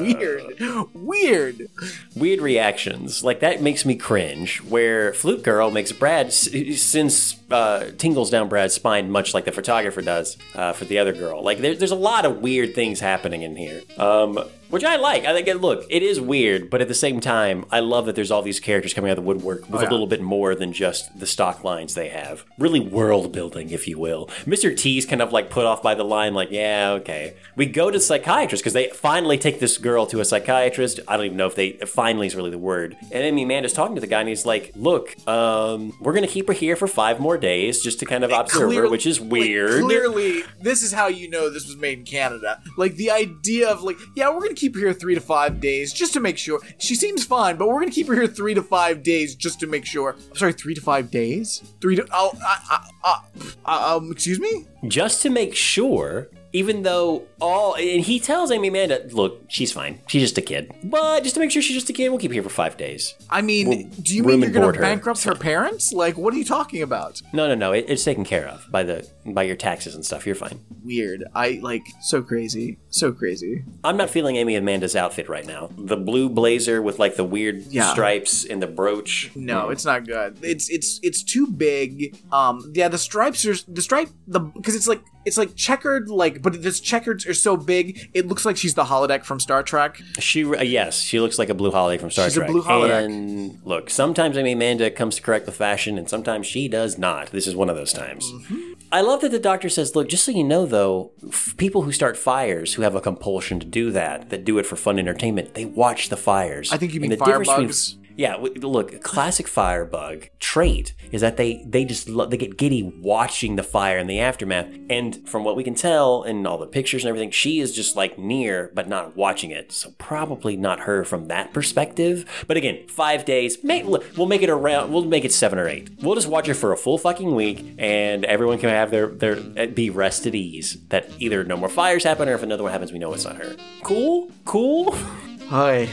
Weird, 0.01 0.61
weird. 0.95 1.69
weird 2.15 2.41
reactions. 2.41 3.25
Like 3.25 3.41
that 3.41 3.61
makes 3.63 3.85
me 3.85 3.97
cringe. 3.97 4.59
Where 4.63 5.13
Flute 5.13 5.43
Girl 5.43 5.71
makes 5.73 5.91
Brad 5.93 6.27
s- 6.27 6.49
sends 6.81 7.35
uh, 7.51 7.87
tingles 7.99 8.31
down 8.31 8.49
Brad's 8.49 8.75
spine, 8.75 9.11
much 9.11 9.35
like 9.35 9.45
the 9.45 9.53
photographer 9.53 10.03
does 10.03 10.37
uh, 10.55 10.73
for 10.73 10.85
the 10.85 10.99
other 10.99 11.13
girl. 11.13 11.43
Like 11.43 11.59
there, 11.59 11.75
there's 11.75 11.91
a 11.91 11.95
lot 11.97 12.25
of 12.25 12.39
weird 12.39 12.75
things 12.75 13.01
happening 13.01 13.43
in 13.43 13.57
here, 13.57 13.83
um, 13.99 14.39
which 14.71 14.83
I 14.83 14.97
like. 14.97 15.25
I 15.25 15.33
think 15.35 15.47
it, 15.47 15.61
look, 15.61 15.85
it 15.91 16.03
is 16.03 16.21
weird, 16.21 16.71
but 16.71 16.81
at 16.81 16.89
the 16.89 16.95
same 16.95 17.21
time, 17.21 17.65
I 17.71 17.81
love 17.81 18.07
that 18.07 18.15
there's 18.17 18.31
all 18.31 18.43
these 18.43 18.61
characters 18.61 18.95
coming 18.95 19.11
out 19.11 19.19
of 19.19 19.25
the 19.25 19.29
woodwork 19.29 19.69
with 19.71 19.81
Oh, 19.81 19.83
yeah. 19.83 19.89
a 19.89 19.91
little 19.91 20.07
bit 20.07 20.21
more 20.23 20.55
than 20.55 20.73
just 20.73 21.19
the 21.19 21.27
stock 21.27 21.63
lines 21.63 21.95
they 21.95 22.09
have. 22.09 22.45
Really 22.59 22.81
world 22.81 23.31
building, 23.33 23.71
if 23.71 23.87
you 23.87 23.99
will. 23.99 24.27
Mr. 24.47 24.77
T's 24.77 25.05
kind 25.07 25.21
of 25.23 25.33
like 25.33 25.51
put 25.51 25.67
off 25.67 25.83
by 25.83 25.95
the 25.95 26.05
line, 26.05 26.35
like, 26.35 26.51
yeah, 26.51 26.91
okay. 27.01 27.35
We 27.57 27.67
go 27.67 27.91
to 27.91 28.01
psychiatrist 28.01 28.63
because 28.65 28.73
they 28.73 28.89
finally 28.89 29.39
take 29.39 29.61
this 29.61 29.79
girl 29.79 30.07
to 30.07 30.21
a 30.21 30.25
psychiatrist. 30.25 30.99
I 31.07 31.17
don't 31.17 31.27
even 31.27 31.37
know 31.39 31.47
if 31.47 31.55
they 31.55 31.73
finally 31.87 32.27
is 32.27 32.35
really 32.35 32.51
the 32.51 32.59
word. 32.59 32.97
And 33.13 33.23
Amy 33.23 33.43
Amanda's 33.45 33.73
talking 33.75 33.95
to 33.95 34.01
the 34.01 34.07
guy, 34.07 34.21
and 34.21 34.29
he's 34.29 34.47
like, 34.47 34.73
"Look, 34.75 35.15
um, 35.29 35.93
we're 36.01 36.15
gonna 36.15 36.27
keep 36.27 36.49
her 36.49 36.53
here 36.55 36.75
for 36.75 36.87
five 36.89 37.21
more 37.21 37.34
more 37.35 37.41
days 37.41 37.81
just 37.81 37.99
to 37.99 38.07
kind 38.07 38.25
of 38.25 38.33
observe 38.33 38.75
her, 38.75 38.89
which 38.89 39.07
is 39.07 39.21
like, 39.21 39.31
weird. 39.31 39.83
clearly, 39.83 40.43
this 40.61 40.83
is 40.83 40.93
how 40.93 41.09
you 41.09 41.29
know 41.29 41.51
this 41.51 41.67
was 41.67 41.77
made 41.77 41.99
in 41.99 42.05
Canada. 42.05 42.61
Like 42.77 42.95
the 42.97 43.11
idea 43.11 43.69
of 43.69 43.83
like, 43.83 43.97
yeah, 44.17 44.31
we're 44.31 44.41
gonna 44.41 44.55
keep 44.55 44.75
her 44.75 44.81
here 44.81 44.93
three 44.93 45.15
to 45.15 45.21
five 45.21 45.61
days 45.61 45.93
just 45.93 46.13
to 46.15 46.21
make 46.21 46.39
sure. 46.39 46.61
She 46.79 46.95
seems 46.95 47.25
fine, 47.25 47.57
but 47.57 47.69
we're 47.69 47.81
gonna 47.81 47.91
keep 47.91 48.07
her 48.09 48.15
here 48.15 48.27
three 48.27 48.55
to 48.55 48.63
five 48.63 49.03
days 49.03 49.35
just 49.35 49.61
to 49.61 49.67
make 49.67 49.85
sure. 49.85 50.17
I'm 50.31 50.37
sorry, 50.37 50.53
three 50.53 50.75
to 50.75 50.81
five 50.81 51.11
days? 51.11 51.63
Three 51.81 51.97
to 51.97 52.07
oh, 52.13 52.33
uh, 52.45 52.79
uh, 53.05 53.21
uh, 53.65 53.97
um, 53.97 54.13
excuse 54.13 54.41
me? 54.41 54.67
just 54.89 55.23
to 55.23 55.31
make 55.31 55.55
sure, 55.55 56.29
even 56.55 56.83
though 56.85 57.25
all 57.41 57.75
and 57.75 58.01
he 58.01 58.19
tells 58.21 58.51
Amy 58.51 58.69
Amanda, 58.69 59.07
look, 59.11 59.43
she's 59.49 59.73
fine. 59.73 60.01
She's 60.07 60.23
just 60.23 60.39
a 60.39 60.43
kid. 60.43 60.73
But 60.85 61.23
just 61.25 61.35
to 61.35 61.41
make 61.41 61.51
sure 61.51 61.61
she's 61.61 61.75
just 61.75 61.91
a 61.91 61.93
kid, 61.93 62.09
we'll 62.09 62.19
keep 62.21 62.31
her 62.31 62.35
here 62.35 62.43
for 62.45 62.49
five 62.49 62.77
days. 62.77 63.15
I 63.29 63.43
mean, 63.43 63.69
We'll 63.69 63.83
do 64.01 64.15
you 64.17 64.23
mean 64.23 64.41
you're 64.41 64.51
gonna 64.51 64.67
board 64.67 64.77
her. 64.77 64.83
bankrupt 64.83 65.25
her 65.25 65.35
parents? 65.35 65.93
Like, 65.93 66.17
what 66.17 66.33
are 66.33 66.37
you 66.37 66.45
talking 66.45 66.81
about? 66.81 67.21
No, 67.33 67.49
no, 67.49 67.55
no. 67.57 67.73
It, 67.73 67.87
it's 67.89 68.05
taken 68.05 68.25
care 68.25 68.47
of 68.49 68.67
by 68.71 68.85
the 68.85 69.07
by 69.27 69.43
your 69.43 69.57
taxes 69.57 69.95
and 69.97 70.05
stuff. 70.07 70.25
You're 70.27 70.37
fine. 70.37 70.61
Weird. 70.85 71.25
I 71.35 71.59
like 71.63 71.83
so 72.03 72.23
crazy, 72.23 72.79
so 72.89 73.11
crazy. 73.11 73.65
I'm 73.83 73.97
not 73.97 74.09
feeling 74.11 74.37
Amy 74.37 74.55
Amanda's 74.55 74.95
outfit 74.95 75.29
right 75.29 75.45
now. 75.47 75.71
The 75.77 75.97
blue 75.97 76.29
blazer 76.29 76.81
with 76.81 76.99
like 77.01 77.17
the 77.17 77.25
weird 77.25 77.63
Yeah. 77.67 77.91
stripes 77.91 78.45
and 78.45 78.63
the 78.63 78.67
brooch. 78.69 79.31
No, 79.35 79.71
it's 79.71 79.85
not 79.85 80.07
good. 80.07 80.39
It's 80.43 80.71
it's 80.71 81.01
it's 81.03 81.25
too 81.25 81.49
big. 81.49 82.17
Um, 82.31 82.71
yeah, 82.75 82.87
the 82.89 82.99
stripes 82.99 83.45
are 83.45 83.55
the 83.67 83.83
stripe 83.83 84.11
the 84.29 84.39
because 84.39 84.77
it's 84.77 84.87
like 84.87 85.03
it's 85.25 85.39
like 85.39 85.55
checkered 85.57 86.09
like, 86.09 86.43
but 86.43 86.63
this 86.63 86.81
checkers 86.81 87.27
are 87.27 87.35
so 87.35 87.57
big 87.57 88.11
it 88.15 88.27
looks 88.27 88.45
like 88.45 88.57
she's 88.57 88.75
the 88.75 88.85
holodeck 88.85 89.25
from 89.25 89.41
Star 89.41 89.63
Trek. 89.63 90.01
She 90.19 90.45
uh, 90.45 90.63
yes, 90.63 91.01
she 91.01 91.21
looks 91.21 91.39
like 91.39 91.49
a 91.49 91.55
blue 91.55 91.71
holodeck 91.71 92.01
from 92.01 92.11
Star 92.11 92.27
She's 92.27 92.37
a 92.37 92.41
Trek. 92.41 92.51
blue 92.51 92.63
holodeck. 92.63 93.05
And 93.07 93.61
look, 93.65 93.91
sometimes 93.91 94.37
Amy 94.37 94.53
Amanda 94.53 94.91
comes 94.91 95.17
to 95.17 95.23
correct 95.23 95.47
the 95.47 95.53
fashion, 95.53 95.99
and 95.99 96.09
sometimes 96.09 96.47
she 96.47 96.69
does 96.69 96.99
not. 96.99 97.29
This 97.31 97.47
is 97.47 97.55
one 97.57 97.69
of 97.71 97.77
those 97.77 97.93
times. 97.93 98.31
Mm-hmm. 98.31 98.73
I 98.93 99.01
love 99.01 99.23
that 99.23 99.31
the 99.31 99.39
doctor 99.41 99.69
says, 99.69 99.97
"Look, 99.97 100.09
just 100.09 100.25
so 100.25 100.31
you 100.33 100.45
know, 100.45 100.67
though, 100.67 101.11
f- 101.29 101.55
people 101.57 101.83
who 101.83 101.91
start 101.93 102.17
fires, 102.17 102.75
who 102.75 102.83
have 102.83 102.95
a 102.95 103.01
compulsion 103.01 103.59
to 103.61 103.67
do 103.67 103.91
that, 103.91 104.31
that 104.31 104.45
do 104.45 104.59
it 104.59 104.67
for 104.67 104.77
fun 104.77 104.99
entertainment, 104.99 105.55
they 105.55 105.65
watch 105.65 106.09
the 106.11 106.17
fires." 106.17 106.73
I 106.73 106.77
think 106.77 106.95
you 106.95 107.01
mean 107.01 107.11
the 107.11 107.17
difference 107.17 107.49
between- 107.49 107.69
firebugs. 107.69 107.97
Yeah, 108.17 108.37
look, 108.37 109.03
classic 109.03 109.49
firebug 109.49 110.29
trait 110.39 110.95
is 111.11 111.21
that 111.21 111.37
they 111.37 111.65
they 111.67 111.85
just 111.85 112.09
lo- 112.09 112.27
they 112.27 112.37
get 112.37 112.57
giddy 112.57 112.83
watching 112.83 113.57
the 113.57 113.63
fire 113.63 113.99
and 113.99 114.09
the 114.09 114.21
aftermath. 114.21 114.69
And 114.89 115.29
from 115.29 115.43
what 115.45 115.57
we 115.57 115.65
can 115.65 115.75
tell 115.75 116.23
and 116.23 116.47
all 116.47 116.59
the 116.59 116.67
pictures 116.67 117.03
and 117.05 117.09
everything, 117.09 117.31
she 117.31 117.61
is 117.61 117.75
just 117.75 117.97
like 117.97 118.19
near 118.19 118.71
but 118.75 118.89
not 118.89 119.17
watching 119.17 119.51
it. 119.51 119.73
So 119.73 119.93
probably 119.99 120.57
not 120.57 120.81
her 120.81 121.05
from 121.05 121.27
that 121.29 121.53
perspective. 121.53 122.25
But 122.47 122.57
again, 122.57 122.87
five 122.89 123.25
days. 123.25 123.63
May, 123.65 123.83
look, 123.83 124.05
we'll 124.17 124.27
make 124.27 124.43
it 124.43 124.51
around. 124.51 124.93
We'll 124.93 125.05
make 125.05 125.25
it 125.25 125.33
seven 125.33 125.59
or 125.59 125.69
eight. 125.69 125.91
We'll 126.01 126.15
just 126.15 126.29
watch 126.29 126.49
it 126.49 126.55
for 126.55 126.73
a 126.73 126.77
full 126.77 126.99
fucking 126.99 127.35
week, 127.35 127.75
and 127.79 128.25
everyone 128.25 128.59
can 128.59 128.71
have 128.71 128.91
their 128.91 129.09
their 129.09 129.39
uh, 129.59 129.67
be 129.67 129.91
rest 129.91 130.27
at 130.27 130.35
ease. 130.35 130.79
That 130.89 131.11
either 131.19 131.43
no 131.45 131.57
more 131.57 131.69
fires 131.69 132.05
happen, 132.05 132.29
or 132.29 132.35
if 132.35 132.43
another 132.43 132.63
one 132.63 132.73
happens, 132.73 132.93
we 132.93 132.99
know 132.99 133.13
it's 133.13 133.25
not 133.25 133.37
her. 133.37 133.57
Cool, 133.83 134.31
cool. 134.45 134.93
Hi. 135.49 135.89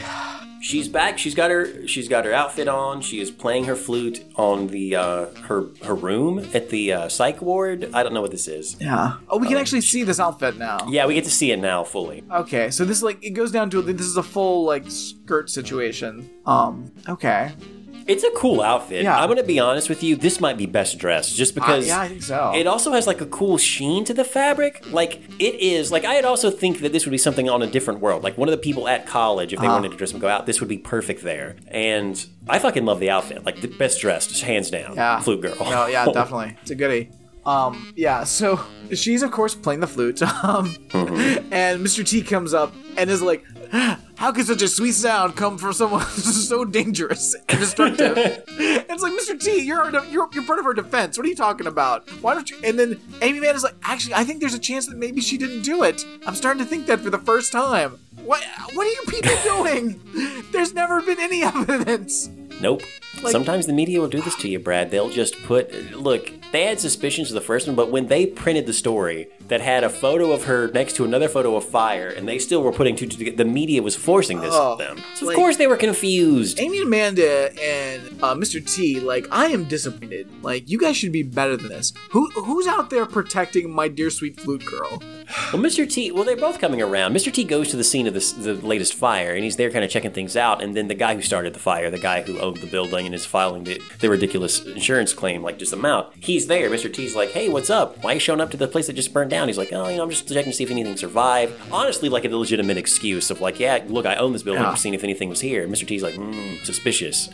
She's 0.62 0.88
back. 0.88 1.18
She's 1.18 1.34
got 1.34 1.50
her. 1.50 1.88
She's 1.88 2.06
got 2.06 2.24
her 2.24 2.32
outfit 2.32 2.68
on. 2.68 3.00
She 3.00 3.20
is 3.20 3.32
playing 3.32 3.64
her 3.64 3.74
flute 3.74 4.24
on 4.36 4.68
the 4.68 4.94
uh, 4.94 5.26
her 5.48 5.66
her 5.82 5.94
room 5.94 6.38
at 6.54 6.70
the 6.70 6.92
uh, 6.92 7.08
psych 7.08 7.42
ward. 7.42 7.90
I 7.92 8.04
don't 8.04 8.14
know 8.14 8.22
what 8.22 8.30
this 8.30 8.46
is. 8.46 8.76
Yeah. 8.80 9.16
Oh, 9.28 9.38
we 9.38 9.48
can 9.48 9.56
actually 9.56 9.80
see 9.80 10.04
this 10.04 10.20
outfit 10.20 10.58
now. 10.58 10.86
Yeah, 10.88 11.06
we 11.06 11.14
get 11.14 11.24
to 11.24 11.30
see 11.32 11.50
it 11.50 11.58
now 11.58 11.82
fully. 11.82 12.22
Okay, 12.30 12.70
so 12.70 12.84
this 12.84 13.02
like 13.02 13.22
it 13.24 13.30
goes 13.30 13.50
down 13.50 13.70
to 13.70 13.82
this 13.82 14.06
is 14.06 14.16
a 14.16 14.22
full 14.22 14.64
like 14.64 14.88
skirt 14.88 15.50
situation. 15.50 16.30
Um. 16.46 16.92
Okay. 17.08 17.52
It's 18.06 18.24
a 18.24 18.30
cool 18.32 18.60
outfit. 18.62 19.02
Yeah. 19.04 19.16
I'm 19.18 19.28
gonna 19.28 19.42
be 19.42 19.60
honest 19.60 19.88
with 19.88 20.02
you. 20.02 20.16
This 20.16 20.40
might 20.40 20.56
be 20.58 20.66
best 20.66 20.98
dressed, 20.98 21.34
just 21.36 21.54
because. 21.54 21.86
yeah, 21.86 22.00
I 22.00 22.08
think 22.08 22.22
so. 22.22 22.52
It 22.54 22.66
also 22.66 22.92
has 22.92 23.06
like 23.06 23.20
a 23.20 23.26
cool 23.26 23.58
sheen 23.58 24.04
to 24.04 24.14
the 24.14 24.24
fabric. 24.24 24.84
Like 24.92 25.22
it 25.38 25.54
is. 25.60 25.90
Like 25.92 26.04
I'd 26.04 26.24
also 26.24 26.50
think 26.50 26.80
that 26.80 26.92
this 26.92 27.04
would 27.06 27.12
be 27.12 27.18
something 27.18 27.48
on 27.48 27.62
a 27.62 27.66
different 27.66 28.00
world. 28.00 28.22
Like 28.22 28.36
one 28.38 28.48
of 28.48 28.52
the 28.52 28.58
people 28.58 28.88
at 28.88 29.06
college, 29.06 29.52
if 29.52 29.60
they 29.60 29.66
Uh-huh. 29.66 29.74
wanted 29.76 29.90
to 29.92 29.96
dress 29.96 30.12
and 30.12 30.20
go 30.20 30.28
out, 30.28 30.46
this 30.46 30.60
would 30.60 30.68
be 30.68 30.78
perfect 30.78 31.22
there. 31.22 31.56
And 31.68 32.24
I 32.48 32.58
fucking 32.58 32.84
love 32.84 33.00
the 33.00 33.10
outfit. 33.10 33.44
Like 33.44 33.60
the 33.60 33.68
best 33.68 34.00
dressed, 34.00 34.30
just 34.30 34.42
hands 34.42 34.70
down. 34.70 34.96
Yeah. 34.96 35.20
Flute 35.20 35.40
girl. 35.42 35.56
No, 35.60 35.86
yeah, 35.86 36.04
definitely. 36.12 36.56
It's 36.62 36.70
a 36.70 36.74
goodie. 36.74 37.10
Um, 37.44 37.92
yeah, 37.96 38.22
so 38.22 38.60
she's 38.94 39.22
of 39.22 39.32
course 39.32 39.54
playing 39.56 39.80
the 39.80 39.86
flute. 39.88 40.22
Um, 40.44 40.76
Mm-hmm. 40.92 41.52
and 41.52 41.84
Mr. 41.84 42.06
T 42.08 42.22
comes 42.22 42.54
up 42.54 42.72
and 42.96 43.10
is 43.10 43.20
like, 43.22 43.44
"How 43.72 44.32
could 44.32 44.46
such 44.46 44.60
a 44.60 44.68
sweet 44.68 44.92
sound 44.92 45.34
come 45.34 45.56
from 45.56 45.72
someone 45.72 46.04
so 46.06 46.64
dangerous 46.64 47.34
and 47.48 47.58
destructive?" 47.58 48.16
it's 48.48 49.02
like, 49.02 49.12
"Mr. 49.12 49.40
T, 49.40 49.62
you're, 49.62 49.82
our 49.82 50.04
you're 50.06 50.28
you're 50.32 50.44
part 50.44 50.58
of 50.58 50.66
our 50.66 50.74
defense. 50.74 51.16
What 51.16 51.24
are 51.26 51.30
you 51.30 51.34
talking 51.34 51.66
about? 51.66 52.08
Why 52.22 52.34
don't 52.34 52.50
you?" 52.50 52.58
And 52.62 52.78
then 52.78 53.00
Amy 53.22 53.40
Man 53.40 53.54
is 53.54 53.62
like, 53.62 53.74
"Actually, 53.82 54.14
I 54.14 54.24
think 54.24 54.40
there's 54.40 54.54
a 54.54 54.58
chance 54.58 54.86
that 54.86 54.96
maybe 54.98 55.20
she 55.20 55.38
didn't 55.38 55.62
do 55.62 55.82
it. 55.84 56.04
I'm 56.26 56.34
starting 56.34 56.62
to 56.62 56.68
think 56.68 56.86
that 56.86 57.00
for 57.00 57.10
the 57.10 57.18
first 57.18 57.50
time. 57.50 57.98
What 58.22 58.44
what 58.74 58.86
are 58.86 58.90
you 58.90 59.02
people 59.08 59.34
doing? 59.42 60.00
There's 60.52 60.74
never 60.74 61.00
been 61.00 61.18
any 61.18 61.42
evidence." 61.42 62.28
Nope. 62.60 62.82
Like- 63.22 63.32
Sometimes 63.32 63.66
the 63.66 63.72
media 63.72 64.00
will 64.00 64.08
do 64.08 64.20
this 64.20 64.34
to 64.36 64.48
you, 64.48 64.58
Brad. 64.58 64.90
They'll 64.90 65.10
just 65.10 65.40
put 65.44 65.72
look. 65.92 66.32
They 66.52 66.64
had 66.64 66.80
suspicions 66.80 67.30
of 67.30 67.34
the 67.34 67.40
first 67.40 67.66
one, 67.66 67.76
but 67.76 67.90
when 67.90 68.08
they 68.08 68.26
printed 68.26 68.66
the 68.66 68.72
story 68.74 69.28
that 69.48 69.60
had 69.62 69.84
a 69.84 69.88
photo 69.88 70.32
of 70.32 70.44
her 70.44 70.68
next 70.72 70.96
to 70.96 71.04
another 71.04 71.28
photo 71.28 71.56
of 71.56 71.64
fire, 71.64 72.08
and 72.08 72.28
they 72.28 72.38
still 72.38 72.62
were 72.62 72.72
putting 72.72 72.94
two 72.96 73.06
together, 73.06 73.36
the 73.36 73.44
media 73.44 73.82
was 73.82 73.96
forcing 73.96 74.40
this 74.40 74.52
Oh, 74.54 74.72
on 74.72 74.78
them. 74.78 75.02
So 75.14 75.26
like- 75.26 75.34
of 75.34 75.40
course 75.40 75.56
they 75.56 75.66
were 75.66 75.76
confused. 75.78 76.60
Amy 76.60 76.78
and 76.78 76.86
Amanda 76.88 77.50
and 77.62 78.02
uh, 78.22 78.34
Mr. 78.34 78.64
T, 78.64 79.00
like, 79.00 79.26
I 79.30 79.46
am 79.46 79.64
disappointed. 79.64 80.28
Like, 80.42 80.68
you 80.68 80.78
guys 80.78 80.96
should 80.96 81.12
be 81.12 81.22
better 81.22 81.56
than 81.56 81.68
this. 81.68 81.92
Who 82.10 82.28
who's 82.32 82.66
out 82.66 82.90
there 82.90 83.06
protecting 83.06 83.70
my 83.72 83.88
dear 83.88 84.10
sweet 84.10 84.38
flute 84.38 84.64
girl? 84.66 85.02
Well, 85.52 85.62
Mr. 85.62 85.88
T, 85.90 86.10
well, 86.12 86.24
they're 86.24 86.36
both 86.36 86.58
coming 86.58 86.82
around. 86.82 87.14
Mr. 87.14 87.32
T 87.32 87.44
goes 87.44 87.68
to 87.68 87.76
the 87.76 87.84
scene 87.84 88.06
of 88.06 88.12
this, 88.14 88.32
the 88.32 88.54
latest 88.54 88.92
fire, 88.94 89.32
and 89.34 89.42
he's 89.44 89.56
there 89.56 89.70
kind 89.70 89.84
of 89.84 89.90
checking 89.90 90.10
things 90.10 90.36
out. 90.36 90.62
And 90.62 90.76
then 90.76 90.88
the 90.88 90.94
guy 90.94 91.14
who 91.14 91.22
started 91.22 91.54
the 91.54 91.58
fire, 91.60 91.90
the 91.90 91.98
guy 91.98 92.20
who 92.22 92.38
owned 92.40 92.58
the 92.58 92.66
building 92.66 93.06
and 93.12 93.20
is 93.20 93.26
filing 93.26 93.64
the, 93.64 93.78
the 94.00 94.08
ridiculous 94.08 94.64
insurance 94.64 95.12
claim, 95.12 95.42
like 95.42 95.58
just 95.58 95.70
the 95.72 95.76
amount, 95.76 96.08
he's 96.18 96.46
there. 96.46 96.70
Mr. 96.70 96.90
T's 96.92 97.14
like, 97.14 97.30
hey, 97.32 97.50
what's 97.50 97.68
up? 97.68 98.02
Why 98.02 98.12
are 98.12 98.14
you 98.14 98.20
showing 98.20 98.40
up 98.40 98.50
to 98.52 98.56
the 98.56 98.66
place 98.66 98.86
that 98.86 98.94
just 98.94 99.12
burned 99.12 99.30
down? 99.30 99.48
He's 99.48 99.58
like, 99.58 99.70
oh, 99.72 99.86
you 99.88 99.98
know, 99.98 100.02
I'm 100.02 100.08
just 100.10 100.26
checking 100.26 100.50
to 100.50 100.56
see 100.56 100.64
if 100.64 100.70
anything 100.70 100.96
survived. 100.96 101.52
Honestly, 101.70 102.08
like 102.08 102.24
a 102.24 102.28
legitimate 102.34 102.78
excuse 102.78 103.30
of 103.30 103.42
like, 103.42 103.60
yeah, 103.60 103.84
look, 103.86 104.06
I 104.06 104.14
own 104.16 104.32
this 104.32 104.42
building, 104.42 104.62
Yeah. 104.62 104.70
I'm 104.70 104.76
seeing 104.76 104.94
if 104.94 105.04
anything 105.04 105.28
was 105.28 105.40
here. 105.40 105.68
Mr. 105.68 105.86
T's 105.86 106.02
like, 106.02 106.14
hmm, 106.14 106.54
suspicious. 106.64 107.28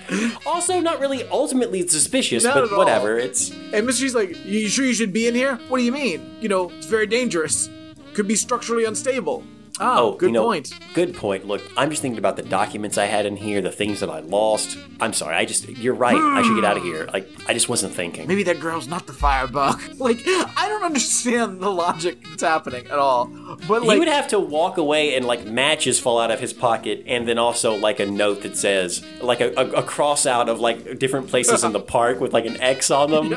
also, 0.44 0.80
not 0.80 0.98
really 0.98 1.22
ultimately 1.28 1.86
suspicious, 1.86 2.42
Not 2.42 2.54
but 2.54 2.64
at 2.64 2.72
all. 2.72 2.78
whatever. 2.78 3.16
It's 3.16 3.50
And 3.50 3.86
Mr. 3.88 4.00
T's 4.00 4.14
like, 4.16 4.44
you 4.44 4.68
sure 4.68 4.84
you 4.84 4.94
should 4.94 5.12
be 5.12 5.28
in 5.28 5.34
here? 5.36 5.56
What 5.68 5.78
do 5.78 5.84
you 5.84 5.92
mean? 5.92 6.36
You 6.40 6.48
know, 6.48 6.70
it's 6.70 6.86
very 6.86 7.06
dangerous. 7.06 7.70
Could 8.14 8.26
be 8.26 8.34
structurally 8.34 8.84
unstable. 8.84 9.44
Oh, 9.80 10.12
good 10.12 10.26
you 10.26 10.32
know, 10.32 10.44
point. 10.44 10.72
Good 10.94 11.14
point. 11.14 11.46
Look, 11.46 11.62
I'm 11.76 11.90
just 11.90 12.02
thinking 12.02 12.18
about 12.18 12.36
the 12.36 12.42
documents 12.42 12.98
I 12.98 13.06
had 13.06 13.26
in 13.26 13.36
here, 13.36 13.60
the 13.60 13.70
things 13.72 14.00
that 14.00 14.10
I 14.10 14.20
lost. 14.20 14.78
I'm 15.00 15.12
sorry. 15.12 15.36
I 15.36 15.44
just, 15.44 15.68
you're 15.68 15.94
right. 15.94 16.16
I 16.16 16.42
should 16.42 16.54
get 16.54 16.64
out 16.64 16.76
of 16.76 16.82
here. 16.82 17.08
Like, 17.12 17.28
I 17.46 17.54
just 17.54 17.68
wasn't 17.68 17.94
thinking. 17.94 18.26
Maybe 18.26 18.42
that 18.44 18.60
girl's 18.60 18.88
not 18.88 19.06
the 19.06 19.12
firebug. 19.12 19.80
Like, 19.98 20.22
I 20.26 20.66
don't 20.68 20.84
understand 20.84 21.60
the 21.60 21.70
logic 21.70 22.22
that's 22.28 22.42
happening 22.42 22.86
at 22.86 22.98
all. 22.98 23.26
But 23.66 23.82
like, 23.82 23.94
he 23.94 23.98
would 23.98 24.08
have 24.08 24.28
to 24.28 24.38
walk 24.38 24.76
away 24.76 25.16
and 25.16 25.24
like 25.26 25.44
matches 25.44 25.98
fall 25.98 26.20
out 26.20 26.30
of 26.30 26.38
his 26.38 26.52
pocket, 26.52 27.02
and 27.06 27.26
then 27.26 27.36
also 27.36 27.74
like 27.74 27.98
a 27.98 28.06
note 28.06 28.42
that 28.42 28.56
says 28.56 29.04
like 29.20 29.40
a, 29.40 29.52
a, 29.56 29.66
a 29.80 29.82
cross 29.82 30.24
out 30.24 30.48
of 30.48 30.60
like 30.60 30.98
different 30.98 31.28
places 31.28 31.64
in 31.64 31.72
the 31.72 31.80
park 31.96 32.20
with 32.20 32.32
like 32.32 32.46
an 32.46 32.60
X 32.60 32.90
on 32.90 33.10
them. 33.10 33.34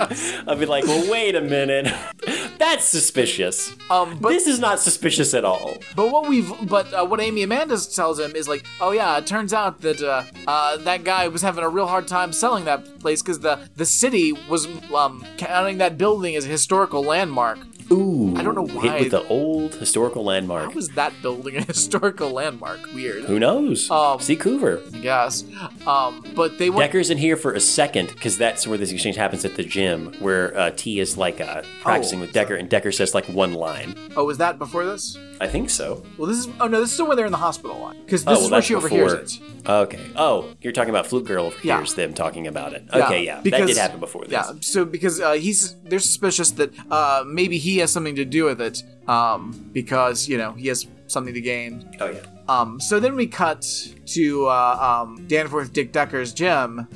I'd 0.47 0.59
be 0.59 0.65
like, 0.67 0.85
well, 0.85 1.09
wait 1.11 1.35
a 1.35 1.41
minute, 1.41 1.91
that's 2.59 2.85
suspicious. 2.85 3.75
Um, 3.89 4.17
but 4.19 4.29
this 4.29 4.47
is 4.47 4.59
not 4.59 4.79
suspicious 4.79 5.33
at 5.33 5.43
all. 5.43 5.77
But 5.95 6.11
what 6.11 6.29
we've, 6.31 6.69
but 6.69 6.91
uh, 6.93 7.05
what 7.05 7.19
Amy 7.19 7.43
Amanda 7.43 7.77
tells 7.93 8.17
him 8.17 8.35
is 8.35 8.47
like, 8.47 8.65
oh 8.79 8.91
yeah, 8.91 9.17
it 9.17 9.27
turns 9.27 9.53
out 9.53 9.81
that 9.81 10.01
uh, 10.01 10.23
uh, 10.47 10.77
that 10.77 11.03
guy 11.03 11.27
was 11.27 11.41
having 11.41 11.63
a 11.63 11.69
real 11.69 11.87
hard 11.87 12.07
time 12.07 12.31
selling 12.31 12.63
that 12.65 12.99
place 12.99 13.21
because 13.21 13.41
the 13.41 13.59
the 13.75 13.85
city 13.85 14.31
was 14.49 14.65
um, 14.93 15.25
counting 15.37 15.77
that 15.79 15.97
building 15.97 16.35
as 16.35 16.45
a 16.45 16.47
historical 16.47 17.03
landmark. 17.03 17.59
Ooh, 17.91 18.35
I 18.37 18.43
don't 18.43 18.55
know 18.55 18.65
why. 18.67 18.83
Hit 18.83 18.99
with 19.01 19.11
the 19.11 19.27
old 19.27 19.75
historical 19.75 20.23
landmark. 20.23 20.65
How 20.65 20.71
was 20.71 20.89
that 20.89 21.13
building 21.21 21.57
a 21.57 21.61
historical 21.65 22.31
landmark? 22.31 22.79
Weird. 22.93 23.25
Who 23.25 23.37
knows? 23.39 23.89
Um, 23.91 24.19
Seacouver. 24.19 24.81
I 24.95 24.99
guess. 24.99 25.43
Um, 25.85 26.23
but 26.35 26.57
they 26.57 26.69
went. 26.69 26.79
Decker's 26.89 27.09
in 27.09 27.17
here 27.17 27.35
for 27.37 27.53
a 27.53 27.59
second 27.59 28.07
because 28.09 28.37
that's 28.37 28.65
where 28.67 28.77
this 28.77 28.91
exchange 28.91 29.15
happens 29.17 29.43
at 29.45 29.55
the 29.55 29.63
gym, 29.63 30.13
where 30.19 30.57
uh, 30.57 30.71
T 30.71 30.99
is 30.99 31.17
like 31.17 31.41
uh, 31.41 31.63
practicing 31.81 32.19
Oh, 32.19 32.21
with 32.21 32.33
Decker, 32.33 32.55
and 32.55 32.69
Decker 32.69 32.91
says 32.91 33.13
like 33.13 33.25
one 33.27 33.53
line. 33.53 33.95
Oh, 34.15 34.25
was 34.25 34.37
that 34.37 34.57
before 34.57 34.85
this? 34.85 35.17
I 35.41 35.47
think 35.47 35.69
so. 35.69 36.03
Well, 36.17 36.27
this 36.27 36.37
is. 36.37 36.47
Oh 36.59 36.67
no, 36.67 36.79
this 36.81 36.93
is 36.93 37.01
when 37.01 37.17
they're 37.17 37.25
in 37.25 37.31
the 37.31 37.37
hospital 37.37 37.77
line 37.79 37.99
because 38.05 38.25
Oh, 38.25 38.31
this 38.31 38.37
well, 38.39 38.45
is 38.45 38.51
where 38.51 38.61
she 38.61 38.75
overhears 38.75 39.37
it. 39.37 39.41
Okay. 39.67 39.99
Oh, 40.15 40.49
you're 40.61 40.73
talking 40.73 40.89
about 40.91 41.07
Flute 41.07 41.25
Girl 41.25 41.45
overhears 41.47 41.89
Yeah. 41.91 41.95
them 41.95 42.13
talking 42.13 42.47
about 42.47 42.73
it. 42.73 42.83
Okay, 42.93 43.25
yeah, 43.25 43.35
that 43.35 43.43
because- 43.43 43.67
did 43.67 43.77
happen 43.77 43.99
before 43.99 44.23
this. 44.23 44.31
Yeah, 44.31 44.51
so 44.61 44.85
because 44.85 45.19
uh, 45.19 45.33
he's 45.33 45.75
they're 45.83 45.99
suspicious 45.99 46.51
that 46.51 46.71
uh, 46.91 47.23
maybe 47.27 47.57
he 47.57 47.80
has 47.81 47.91
something 47.91 48.15
to 48.15 48.25
do 48.25 48.45
with 48.45 48.61
it, 48.61 48.83
um, 49.07 49.69
because 49.73 50.27
you 50.27 50.37
know 50.37 50.53
he 50.53 50.67
has 50.69 50.87
something 51.07 51.33
to 51.33 51.41
gain. 51.41 51.89
Oh 51.99 52.09
yeah. 52.09 52.19
Um, 52.47 52.79
so 52.79 52.99
then 52.99 53.15
we 53.15 53.27
cut 53.27 53.61
to 54.07 54.47
uh, 54.47 55.03
um, 55.03 55.25
Danforth 55.27 55.71
Dick 55.71 55.91
Decker's 55.93 56.33
gym, 56.33 56.87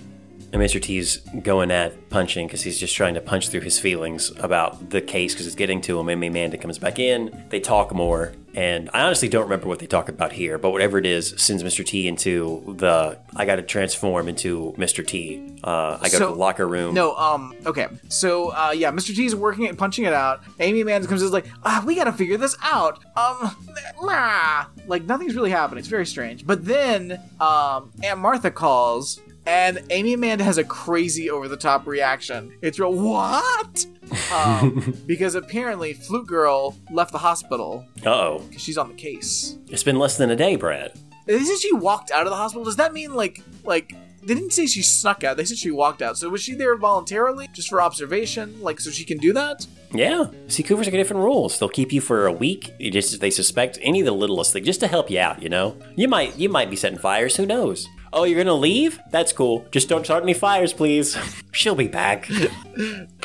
And 0.51 0.61
Mr. 0.61 0.81
T's 0.81 1.17
going 1.43 1.71
at 1.71 2.09
punching 2.09 2.47
because 2.47 2.61
he's 2.61 2.79
just 2.79 2.95
trying 2.95 3.13
to 3.13 3.21
punch 3.21 3.49
through 3.49 3.61
his 3.61 3.79
feelings 3.79 4.31
about 4.39 4.89
the 4.89 5.01
case 5.01 5.33
because 5.33 5.45
it's 5.47 5.55
getting 5.55 5.79
to 5.81 5.99
him. 5.99 6.09
And 6.09 6.23
Amanda 6.23 6.57
comes 6.57 6.77
back 6.77 6.99
in. 6.99 7.45
They 7.49 7.59
talk 7.59 7.93
more. 7.93 8.33
And 8.55 8.89
I 8.93 9.01
honestly 9.01 9.27
don't 9.27 9.43
remember 9.43 9.67
what 9.67 9.79
they 9.79 9.87
talk 9.87 10.07
about 10.07 10.31
here, 10.31 10.57
but 10.57 10.71
whatever 10.71 10.97
it 10.97 11.05
is 11.05 11.33
sends 11.37 11.61
Mr. 11.61 11.85
T 11.85 12.07
into 12.07 12.75
the 12.77 13.19
I 13.35 13.45
got 13.45 13.57
to 13.57 13.61
transform 13.61 14.29
into 14.29 14.73
Mr. 14.77 15.05
T. 15.05 15.59
Uh, 15.63 15.97
I 16.01 16.09
go 16.09 16.19
to 16.19 16.25
the 16.27 16.31
locker 16.31 16.67
room. 16.67 16.93
No, 16.93 17.15
um, 17.15 17.53
okay. 17.65 17.87
So, 18.07 18.49
uh, 18.49 18.71
yeah, 18.71 18.91
Mr. 18.91 19.13
T's 19.13 19.35
working 19.35 19.65
it, 19.65 19.77
punching 19.77 20.05
it 20.05 20.13
out. 20.13 20.41
Amy 20.59 20.81
Amanda 20.81 21.07
comes 21.07 21.21
in 21.21 21.27
and 21.27 21.29
is 21.29 21.33
like, 21.33 21.51
ah, 21.63 21.83
we 21.85 21.95
gotta 21.95 22.13
figure 22.13 22.37
this 22.37 22.55
out. 22.61 23.03
Um, 23.17 23.55
nah. 24.01 24.65
Like, 24.87 25.03
nothing's 25.03 25.35
really 25.35 25.49
happening. 25.49 25.79
It's 25.79 25.87
very 25.87 26.05
strange. 26.05 26.45
But 26.45 26.63
then, 26.65 27.19
um, 27.41 27.91
Aunt 28.03 28.19
Martha 28.19 28.51
calls, 28.51 29.19
and 29.45 29.81
Amy 29.89 30.13
Amanda 30.13 30.43
has 30.43 30.57
a 30.57 30.63
crazy 30.63 31.29
over 31.29 31.47
the 31.47 31.57
top 31.57 31.85
reaction. 31.87 32.51
It's 32.61 32.79
real, 32.79 32.93
what? 32.93 33.85
Um, 34.33 34.95
because 35.05 35.35
apparently 35.35 35.93
Flute 35.93 36.27
Girl 36.27 36.75
left 36.91 37.11
the 37.11 37.17
hospital 37.17 37.85
Uh 38.05 38.09
oh. 38.09 38.39
because 38.47 38.61
she's 38.61 38.77
on 38.77 38.89
the 38.89 38.95
case. 38.95 39.57
It's 39.69 39.83
been 39.83 39.97
less 39.99 40.17
than 40.17 40.29
a 40.29 40.35
day, 40.35 40.55
Brad. 40.55 40.93
They 41.25 41.39
said 41.43 41.57
she 41.57 41.73
walked 41.73 42.11
out 42.11 42.25
of 42.27 42.29
the 42.29 42.35
hospital. 42.35 42.63
Does 42.63 42.75
that 42.75 42.93
mean 42.93 43.13
like 43.13 43.41
like 43.63 43.93
they 44.21 44.33
didn't 44.33 44.53
say 44.53 44.65
she 44.67 44.81
snuck 44.83 45.23
out? 45.23 45.37
They 45.37 45.45
said 45.45 45.57
she 45.57 45.71
walked 45.71 46.01
out. 46.01 46.17
So 46.17 46.29
was 46.29 46.41
she 46.41 46.53
there 46.55 46.75
voluntarily, 46.77 47.47
just 47.53 47.67
for 47.69 47.81
observation, 47.81 48.61
like 48.61 48.79
so 48.79 48.91
she 48.91 49.05
can 49.05 49.17
do 49.17 49.33
that? 49.33 49.65
Yeah. 49.93 50.25
Seacouver's 50.47 50.85
got 50.87 50.97
different 50.97 51.23
rules. 51.23 51.57
They'll 51.57 51.69
keep 51.69 51.91
you 51.91 52.01
for 52.01 52.27
a 52.27 52.31
week. 52.31 52.73
You 52.79 52.91
just 52.91 53.13
if 53.15 53.19
they 53.19 53.31
suspect 53.31 53.79
any 53.81 54.01
of 54.01 54.05
the 54.05 54.11
littlest 54.13 54.53
thing, 54.53 54.63
just 54.63 54.79
to 54.81 54.87
help 54.87 55.09
you 55.09 55.19
out. 55.19 55.41
You 55.41 55.49
know, 55.49 55.77
you 55.95 56.07
might 56.07 56.37
you 56.37 56.47
might 56.49 56.69
be 56.69 56.75
setting 56.75 56.99
fires. 56.99 57.35
Who 57.37 57.45
knows? 57.47 57.87
Oh, 58.15 58.23
you're 58.23 58.41
gonna 58.41 58.53
leave? 58.55 58.99
That's 59.11 59.33
cool. 59.33 59.65
Just 59.71 59.89
don't 59.89 60.05
start 60.05 60.23
any 60.23 60.33
fires, 60.33 60.71
please. 60.71 61.17
She'll 61.51 61.75
be 61.75 61.89
back. 61.89 62.29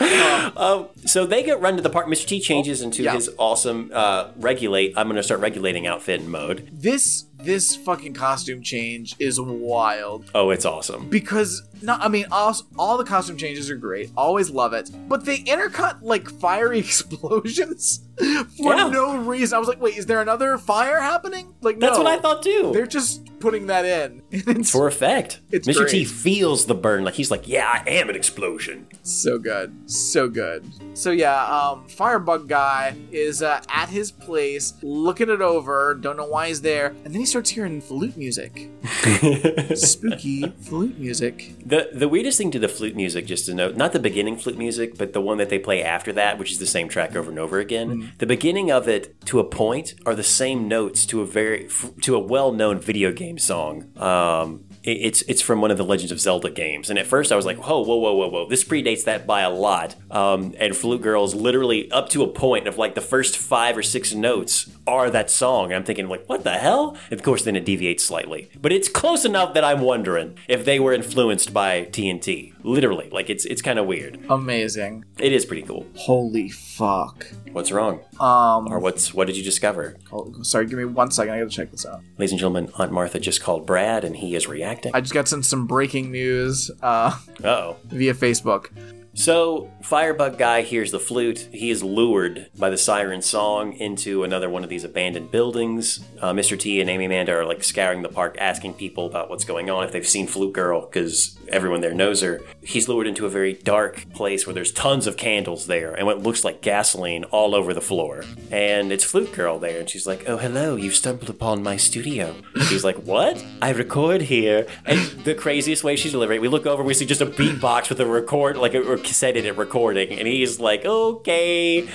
um, 0.57 0.89
so 1.07 1.27
they 1.27 1.43
get 1.43 1.61
run 1.61 1.77
to 1.77 1.83
the 1.83 1.91
park. 1.91 2.07
Mr. 2.07 2.27
T 2.27 2.41
changes 2.41 2.83
into 2.83 3.03
Yeah. 3.05 3.15
his 3.15 3.31
awesome 3.39 3.91
uh, 3.95 4.31
regulate. 4.37 4.93
I'm 4.97 5.07
gonna 5.09 5.23
start 5.23 5.41
regulating 5.41 5.87
outfit 5.87 6.25
mode. 6.25 6.69
This 6.73 7.27
this 7.39 7.77
fucking 7.77 8.15
costume 8.15 8.62
change 8.62 9.15
is 9.19 9.41
wild 9.41 10.31
Oh, 10.35 10.51
it's 10.51 10.65
awesome. 10.67 11.09
because 11.09 11.62
not. 11.82 12.01
I 12.02 12.09
mean, 12.09 12.27
all, 12.31 12.57
all 12.78 12.97
the 12.98 13.05
costume 13.05 13.36
changes 13.36 13.70
are 13.70 13.77
great. 13.77 14.11
Always 14.16 14.51
love 14.51 14.73
it. 14.73 14.90
But 15.09 15.24
they 15.24 15.39
intercut 15.39 15.98
like 16.02 16.28
fiery 16.28 16.78
explosions 16.81 18.01
for 18.19 18.74
Yeah. 18.74 18.89
no 18.89 19.16
reason. 19.19 19.57
I 19.57 19.59
was 19.59 19.69
like, 19.69 19.81
wait, 19.81 19.97
is 19.97 20.07
there 20.07 20.20
another 20.20 20.59
fire 20.59 21.01
happening? 21.01 21.55
Like, 21.62 21.78
That's 21.81 21.97
no. 21.97 22.05
what 22.05 22.12
I 22.19 22.20
thought 22.20 22.43
too. 22.43 22.70
They're 22.73 22.86
just 22.86 23.27
putting 23.40 23.66
that 23.66 23.85
in. 23.85 24.23
It's 24.61 24.70
for 24.70 24.86
effect. 24.86 25.40
It's 25.51 25.66
Mr. 25.66 25.89
T 25.89 26.05
feels 26.05 26.66
the 26.66 26.74
burn. 26.74 27.05
Like 27.05 27.15
he's 27.15 27.31
like, 27.31 27.47
yeah, 27.48 27.66
I 27.85 27.89
am 27.89 28.09
an 28.11 28.16
explosion. 28.16 28.86
So 29.02 29.39
good. 29.39 29.74
So 29.90 30.28
good. 30.28 30.65
So 30.94 31.11
yeah, 31.11 31.44
um, 31.47 31.86
Firebug 31.89 32.48
guy 32.48 32.97
is 33.11 33.43
uh, 33.43 33.62
at 33.69 33.89
his 33.89 34.11
place, 34.12 34.74
looking 34.82 35.31
it 35.31 35.40
over, 35.40 35.94
don't 35.94 36.16
know 36.16 36.27
why 36.27 36.48
he's 36.48 36.61
there, 36.61 36.89
and 37.05 37.07
then 37.15 37.20
he 37.20 37.27
starts 37.27 37.51
hearing 37.51 37.81
flute 37.81 38.16
music. 38.16 38.70
Spooky 39.74 40.48
flute 40.61 40.98
music. 40.98 41.55
The 41.71 41.89
the 41.93 42.09
weirdest 42.09 42.37
thing 42.39 42.51
to 42.51 42.59
the 42.59 42.69
flute 42.69 42.97
music, 42.97 43.27
just 43.27 43.47
to 43.47 43.55
note, 43.55 43.77
not 43.77 43.93
the 43.93 44.01
beginning 44.01 44.37
flute 44.37 44.59
music, 44.59 44.99
but 44.99 45.13
the 45.13 45.21
one 45.21 45.39
that 45.39 45.49
they 45.49 45.59
play 45.59 45.83
after 45.83 46.13
that, 46.13 46.39
which 46.39 46.51
is 46.51 46.59
the 46.59 46.67
same 46.67 46.89
track 46.89 47.15
over 47.17 47.31
and 47.31 47.39
over 47.39 47.59
again. 47.59 48.13
The 48.19 48.27
beginning 48.27 48.71
of 48.71 48.89
it, 48.89 49.21
to 49.27 49.39
a 49.39 49.45
point, 49.45 49.95
are 50.05 50.15
the 50.15 50.25
same 50.25 50.69
notes 50.69 51.07
to 51.07 51.21
a 51.21 51.27
very 51.27 51.69
to 52.03 52.17
a 52.17 52.19
well 52.19 52.53
known 52.53 52.81
video 52.81 53.13
game 53.13 53.39
song. 53.39 53.97
Um, 53.97 54.65
it's 54.82 55.23
it's 55.23 55.43
from 55.43 55.61
one 55.61 55.70
of 55.70 55.77
the 55.77 55.85
Legends 55.85 56.12
of 56.12 56.20
Zelda 56.20 56.51
games, 56.51 56.89
and 56.90 56.98
at 56.98 57.07
first 57.07 57.32
I 57.32 57.36
was 57.36 57.44
like, 57.44 57.59
whoa, 57.59 57.81
whoa, 57.81 57.97
whoa, 57.97 58.15
whoa, 58.15 58.28
whoa, 58.28 58.48
this 58.48 58.65
predates 58.65 59.05
that 59.05 59.27
by 59.27 59.43
a 59.43 59.51
lot. 59.51 59.94
Um, 60.11 60.55
and 60.59 60.77
Flute 60.77 61.02
Girls 61.02 61.35
literally 61.35 61.90
up 61.93 62.09
to 62.11 62.23
a 62.23 62.28
point 62.28 62.66
of 62.66 62.78
like 62.78 62.94
the 62.94 63.01
first 63.01 63.36
five 63.36 63.77
or 63.77 63.82
six 63.82 64.15
notes 64.15 64.70
are 64.86 65.11
that 65.11 65.31
song. 65.31 65.66
And 65.66 65.74
I'm 65.74 65.85
thinking 65.85 66.09
like, 66.09 66.27
what 66.28 66.44
the 66.44 66.52
hell? 66.52 66.97
And 67.11 67.19
of 67.19 67.24
course, 67.24 67.44
then 67.44 67.57
it 67.57 67.65
deviates 67.65 68.05
slightly, 68.05 68.51
but 68.61 68.73
it's 68.73 68.89
close 68.89 69.24
enough 69.24 69.55
that 69.55 69.65
I'm 69.65 69.81
wondering 69.81 70.36
if 70.48 70.65
they 70.65 70.81
were 70.81 70.94
influenced 70.94 71.52
by 71.52 71.85
TNT. 71.85 72.55
Literally, 72.62 73.09
like 73.11 73.31
it's 73.31 73.45
it's 73.45 73.62
kind 73.62 73.78
of 73.78 73.87
weird. 73.87 74.19
Amazing. 74.28 75.05
It 75.19 75.32
is 75.32 75.45
pretty 75.47 75.62
cool. 75.62 75.87
Holy 75.97 76.49
fuck. 76.51 77.27
What's 77.53 77.73
wrong? 77.73 78.01
Um, 78.20 78.69
Or 78.73 78.78
what's 78.78 79.12
what 79.15 79.27
did 79.27 79.37
you 79.37 79.43
discover? 79.43 79.97
oh, 80.12 80.32
sorry, 80.43 80.66
give 80.66 80.78
me 80.78 80.85
one 80.85 81.11
second. 81.11 81.35
I 81.35 81.39
gotta 81.39 81.51
check 81.51 81.70
this 81.70 81.87
out. 81.87 82.01
Ladies 82.19 82.32
and 82.32 82.39
gentlemen, 82.39 82.70
Aunt 82.78 82.93
Martha 82.93 83.19
just 83.19 83.43
called 83.43 83.66
Brad, 83.66 84.05
and 84.05 84.16
he 84.16 84.35
is 84.35 84.47
reacting. 84.47 84.93
I 84.95 85.01
just 85.01 85.15
got 85.15 85.27
some 85.28 85.43
some 85.43 85.66
breaking 85.66 86.11
news 86.12 86.70
uh, 86.82 87.16
Uh-oh. 87.43 87.77
via 87.87 88.15
Facebook. 88.15 88.69
So, 89.12 89.70
Firebug 89.82 90.39
guy 90.39 90.62
hears 90.62 90.93
the 90.93 91.01
flute. 91.01 91.49
He 91.53 91.70
is 91.70 91.82
lured 91.82 92.49
by 92.57 92.70
the 92.70 92.78
siren 92.78 93.23
song 93.23 93.73
into 93.73 94.23
another 94.23 94.49
one 94.49 94.62
of 94.62 94.70
these 94.70 94.85
abandoned 94.85 95.31
buildings. 95.31 96.05
Uh, 96.20 96.32
Mr. 96.32 96.59
T 96.59 96.81
and 96.81 96.89
Amy 96.89 97.07
Amanda 97.07 97.32
are 97.35 97.45
like 97.45 97.65
scouring 97.65 98.03
the 98.03 98.09
park, 98.09 98.37
asking 98.39 98.74
people 98.74 99.07
about 99.07 99.28
what's 99.28 99.45
going 99.45 99.69
on, 99.69 99.85
if 99.85 99.91
they've 99.93 100.07
seen 100.07 100.27
Flute 100.28 100.53
Girl, 100.53 100.87
because 100.87 101.37
everyone 101.49 101.81
there 101.81 101.93
knows 101.93 102.20
her. 102.23 102.41
He's 102.62 102.89
lured 102.89 103.09
into 103.09 103.27
a 103.27 103.31
very 103.31 103.55
dark 103.55 104.07
place 104.15 104.47
where 104.47 104.55
there's 104.55 104.73
tons 104.73 105.09
of 105.09 105.16
candles 105.16 105.66
there 105.66 105.93
and 105.93 106.07
what 106.07 106.23
looks 106.23 106.45
like 106.45 106.62
gasoline 106.62 107.24
all 107.24 107.55
over 107.55 107.74
the 107.74 107.81
floor. 107.81 108.24
And 108.53 108.93
it's 108.93 109.05
Flute 109.05 109.32
Girl 109.32 109.59
there, 109.59 109.81
and 109.81 109.91
she's 109.91 110.07
like, 110.07 110.28
"Oh, 110.28 110.37
hello! 110.37 110.77
You've 110.77 110.95
stumbled 110.95 111.31
upon 111.31 111.62
my 111.62 111.77
studio." 111.77 112.37
He's 112.69 112.85
like, 112.85 112.97
"What? 112.97 113.45
I 113.61 113.70
record 113.70 114.23
here." 114.23 114.66
And 114.87 115.01
the 115.24 115.35
craziest 115.35 115.82
way 115.82 115.97
she's 115.97 116.12
delivering, 116.12 116.41
we 116.41 116.49
look 116.49 116.66
over, 116.66 116.82
we 116.82 116.95
see 116.95 117.07
just 117.07 117.20
a 117.20 117.27
beatbox 117.27 117.89
with 117.89 118.01
a 118.01 118.07
record, 118.07 118.57
like 118.57 118.74
a 118.74 118.82
cassette 119.05 119.36
in 119.36 119.44
it 119.44 119.56
recording, 119.56 120.12
and 120.18 120.27
he's 120.27 120.60
like, 120.60 120.85
"Okay, 120.85 121.89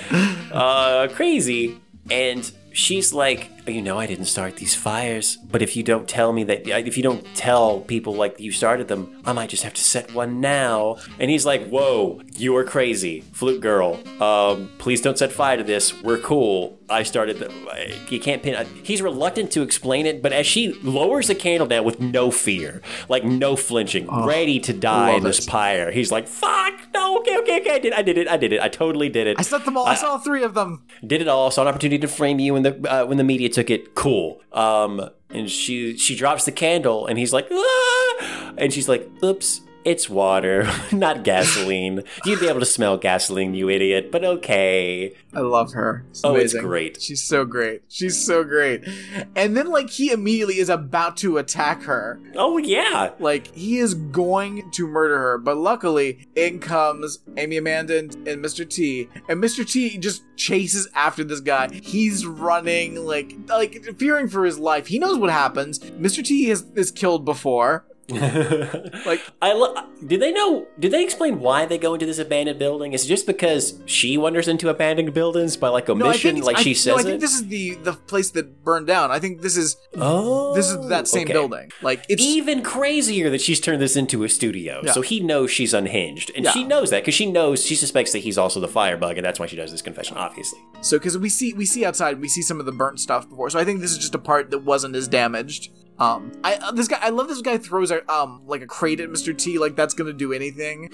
uh, 0.52 1.07
crazy." 1.14 1.80
And 2.10 2.52
she's 2.72 3.14
like, 3.14 3.49
"You 3.68 3.82
know, 3.82 3.98
I 3.98 4.06
didn't 4.06 4.26
start 4.26 4.57
these 4.57 4.76
fires, 4.76 5.38
but 5.49 5.61
if 5.61 5.76
you 5.76 5.82
don't 5.82 6.07
tell 6.07 6.32
me 6.34 6.44
that, 6.44 6.68
if 6.68 6.98
you 6.98 7.03
don't 7.03 7.26
tell 7.36 7.80
people 7.80 8.14
like 8.14 8.40
you 8.40 8.52
started 8.52 8.88
them, 8.88 9.22
I 9.26 9.34
might 9.34 9.49
just 9.49 9.64
have 9.64 9.73
to 9.73 9.82
set 9.82 10.14
one 10.14 10.40
now." 10.40 10.98
And 11.19 11.32
he's 11.32 11.45
like, 11.45 11.68
"Whoa, 11.68 12.22
you 12.38 12.56
are 12.57 12.64
crazy, 12.64 13.22
flute 13.32 13.61
girl. 13.61 13.99
Um, 14.22 14.69
please 14.77 15.02
don't 15.02 15.18
set 15.18 15.32
fire 15.32 15.57
to 15.57 15.64
this. 15.64 15.99
We're 16.03 16.19
cool. 16.19 16.77
I 16.90 17.03
started 17.03 17.40
the. 17.40 17.94
You 18.10 18.20
can't 18.20 18.44
pin." 18.44 18.68
He's 18.84 19.02
reluctant 19.02 19.52
to 19.52 19.62
explain 19.62 20.06
it, 20.06 20.22
but 20.22 20.32
as 20.34 20.45
she 20.45 20.74
lowers 20.84 21.28
the 21.28 21.36
candle 21.36 21.68
down 21.68 21.84
with 21.84 21.99
no 21.99 22.32
fear, 22.32 22.82
like 23.10 23.24
no 23.24 23.56
flinching, 23.56 24.07
ready 24.26 24.60
to 24.60 24.74
die 24.74 25.12
in 25.12 25.24
this 25.24 25.40
it. 25.40 25.49
pyre, 25.49 25.91
he's 25.91 26.12
like, 26.12 26.28
"Fuck, 26.28 26.74
no, 26.94 27.20
okay, 27.20 27.38
okay, 27.40 27.62
okay, 27.62 27.76
I 27.76 27.80
did, 27.80 27.94
I 27.94 28.02
did 28.02 28.18
it, 28.18 28.28
I 28.28 28.38
did 28.38 28.53
it, 28.53 28.62
I 28.62 28.70
totally 28.70 29.10
did 29.10 29.28
it." 29.28 29.40
I 29.40 29.41
set 29.41 29.66
them 29.66 29.78
all. 29.78 29.86
I, 29.86 29.95
saw 29.95 30.12
all 30.12 30.20
three 30.20 30.44
of 30.44 30.53
them. 30.53 30.86
did 31.06 31.22
it 31.22 31.28
all. 31.28 31.49
Saw 31.52 31.64
an 31.64 31.68
opportunity 31.68 31.99
to 31.99 32.07
frame 32.07 32.40
you 32.40 32.53
when 32.53 32.64
the 32.64 32.91
uh, 32.91 33.06
when 33.06 33.18
the 33.18 33.24
media 33.24 33.49
took 33.49 33.70
it. 33.70 33.95
Cool. 33.95 34.41
Um, 34.52 35.10
and 35.30 35.49
she 35.49 35.98
she 35.98 36.16
drops 36.16 36.45
the 36.45 36.52
candle, 36.52 37.07
and 37.07 37.18
he's 37.18 37.34
like, 37.34 37.48
ah! 37.52 38.53
and 38.57 38.72
she's 38.72 38.88
like, 38.88 39.10
"Oops, 39.24 39.62
it's 39.86 40.10
water, 40.10 40.70
not 40.91 41.24
gasoline. 41.24 42.03
You'd 42.26 42.40
be 42.40 42.48
able 42.48 42.60
to 42.60 42.66
smell 42.66 42.98
gasoline, 42.98 43.53
you 43.53 43.70
idiot. 43.70 44.12
But 44.12 44.26
okay." 44.26 45.14
I 45.34 45.41
love 45.41 45.74
her. 45.74 46.06
It's 46.10 46.22
Oh, 46.24 46.36
it's 46.36 46.53
great. 46.53 47.02
She's 47.02 47.22
so 47.22 47.44
great. 47.44 47.84
She's 47.90 48.18
so 48.18 48.44
great. 48.45 48.88
And 49.36 49.56
then 49.57 49.68
like 49.68 49.90
he 49.90 50.12
immediately 50.12 50.60
is 50.60 50.70
about 50.70 51.18
to 51.18 51.38
attack 51.38 51.84
her. 51.84 52.20
Oh 52.36 52.57
yeah. 52.57 53.12
Like 53.20 53.53
he 53.53 53.80
is 53.80 53.94
going 53.94 54.72
to 54.72 54.88
murder 54.88 55.18
her, 55.18 55.38
but 55.38 55.57
luckily 55.57 56.26
in 56.36 56.60
comes 56.60 57.20
Amy 57.36 57.57
Amanda 57.57 57.99
and, 57.99 58.16
and 58.28 58.44
Mr. 58.44 58.68
T, 58.68 59.10
and 59.28 59.44
Mr. 59.44 59.70
T 59.70 59.98
just 59.98 60.24
chases 60.38 60.88
after 60.95 61.24
this 61.24 61.41
guy. 61.41 61.70
He's 61.74 62.26
running 62.26 63.06
like 63.06 63.36
like 63.49 63.84
fearing 63.98 64.30
for 64.30 64.45
his 64.45 64.57
life. 64.57 64.88
He 64.88 64.99
knows 64.99 65.18
what 65.18 65.30
happens. 65.30 65.80
Mr. 65.80 66.24
T 66.24 66.49
is 66.49 66.64
is 66.76 66.91
killed 66.91 67.26
before. 67.26 67.86
like 69.06 69.22
I 69.41 69.53
lo- 69.53 69.76
did 70.06 70.19
they 70.19 70.32
know 70.32 70.68
did 70.80 70.91
they 70.91 71.03
explain 71.03 71.40
why 71.40 71.65
they 71.65 71.77
go 71.77 71.94
into 71.95 72.06
this 72.06 72.19
abandoned 72.19 72.60
building? 72.60 72.94
Is 72.94 73.06
it 73.06 73.07
just 73.07 73.26
because 73.26 73.80
she 73.86 74.18
wanders 74.18 74.48
into 74.48 74.69
abandoned 74.69 75.14
buildings 75.14 75.57
by 75.57 75.69
like 75.69 75.88
No, 75.88 75.94
I 75.95 76.10
omission, 76.10 76.38
it's- 76.38 76.45
like 76.45 76.57
I- 76.57 76.61
she 76.61 76.90
no, 76.90 76.95
I 76.98 77.03
think 77.03 77.15
it? 77.15 77.22
this 77.22 77.34
is 77.34 77.48
the 77.48 77.76
the 77.76 77.94
place 77.94 78.30
that 78.32 78.64
burned 78.64 78.88
down. 78.88 79.10
I 79.11 79.19
think 79.19 79.41
this 79.41 79.57
is 79.57 79.76
oh, 79.95 80.53
this 80.53 80.69
is 80.69 80.88
that 80.90 81.07
same 81.07 81.22
oh, 81.22 81.23
okay. 81.23 81.34
building. 81.34 81.72
Like 81.82 82.06
it's 82.07 82.22
even 82.22 82.61
crazier 82.61 83.30
that 83.30 83.41
she's 83.41 83.60
turned 83.60 83.82
this 83.82 83.95
into 83.95 84.23
a 84.23 84.30
studio. 84.30 84.82
Yeah. 84.84 84.91
So 84.91 85.02
he 85.02 85.19
knows 85.19 85.49
she's 85.52 85.73
unhinged, 85.73 86.32
and 86.36 86.45
Yeah. 86.45 86.52
she 86.52 86.64
knows 86.64 86.91
that 86.91 87.02
because 87.02 87.15
she 87.15 87.26
knows 87.32 87.65
she 87.65 87.76
suspects 87.76 88.11
that 88.11 88.19
he's 88.19 88.38
also 88.38 88.60
the 88.60 88.68
firebug, 88.68 89.18
and 89.18 89.26
that's 89.26 89.40
why 89.40 89.48
she 89.48 89.56
does 89.56 89.72
this 89.72 89.82
confession. 89.82 90.18
Obviously, 90.18 90.60
So 90.82 90.98
because 90.99 91.18
we 91.18 91.30
see 91.30 91.53
we 91.53 91.65
see 91.65 91.84
outside, 91.86 92.22
we 92.22 92.27
see 92.27 92.41
some 92.44 92.60
of 92.60 92.65
the 92.68 92.72
burnt 92.72 92.99
stuff 92.99 93.27
before. 93.30 93.49
So 93.49 93.57
I 93.60 93.64
think 93.65 93.82
this 93.82 93.91
is 93.91 93.98
just 93.98 94.14
a 94.15 94.19
part 94.19 94.52
that 94.52 94.60
wasn't 94.60 94.95
as 94.95 95.07
damaged. 95.07 95.72
Um, 95.98 96.32
I 96.44 96.56
uh, 96.56 96.72
this 96.72 96.88
guy 96.88 97.00
I 97.02 97.10
love 97.10 97.28
this 97.28 97.42
guy 97.42 97.58
throws 97.58 97.92
a 97.92 98.10
um 98.12 98.42
like 98.46 98.62
a 98.62 98.68
crate 98.68 99.00
at 99.00 99.10
Mr. 99.10 99.38
T 99.38 99.58
like 99.58 99.76
that's 99.76 99.94
gonna 99.94 100.14
do 100.14 100.34
anything. 100.34 100.90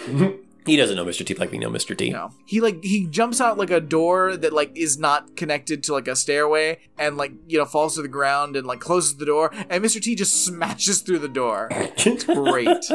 he 0.66 0.76
doesn't 0.76 0.96
know 0.96 1.06
Mr. 1.06 1.26
T 1.26 1.34
like 1.34 1.52
we 1.52 1.58
know 1.58 1.70
Mr. 1.70 1.98
T. 1.98 2.12
No, 2.12 2.32
he 2.46 2.62
like 2.62 2.84
he 2.84 3.08
jumps 3.08 3.42
out 3.42 3.58
like 3.58 3.72
a 3.72 3.82
door 3.82 4.38
that 4.38 4.54
like 4.54 4.72
is 4.76 5.00
not 5.00 5.36
connected 5.36 5.84
to 5.84 5.94
like 5.94 6.08
a 6.08 6.16
stairway 6.16 6.78
and 6.98 7.18
like 7.18 7.32
you 7.48 7.58
know 7.58 7.66
falls 7.66 7.96
to 7.96 8.02
the 8.02 8.08
ground 8.08 8.56
and 8.56 8.68
like 8.68 8.80
closes 8.80 9.18
the 9.18 9.26
door 9.26 9.52
and 9.70 9.84
Mr. 9.84 10.02
T 10.02 10.16
just 10.16 10.46
smashes 10.46 11.02
through 11.02 11.20
the 11.20 11.30
door. 11.30 11.70
It's 12.04 12.24
great. 12.24 12.86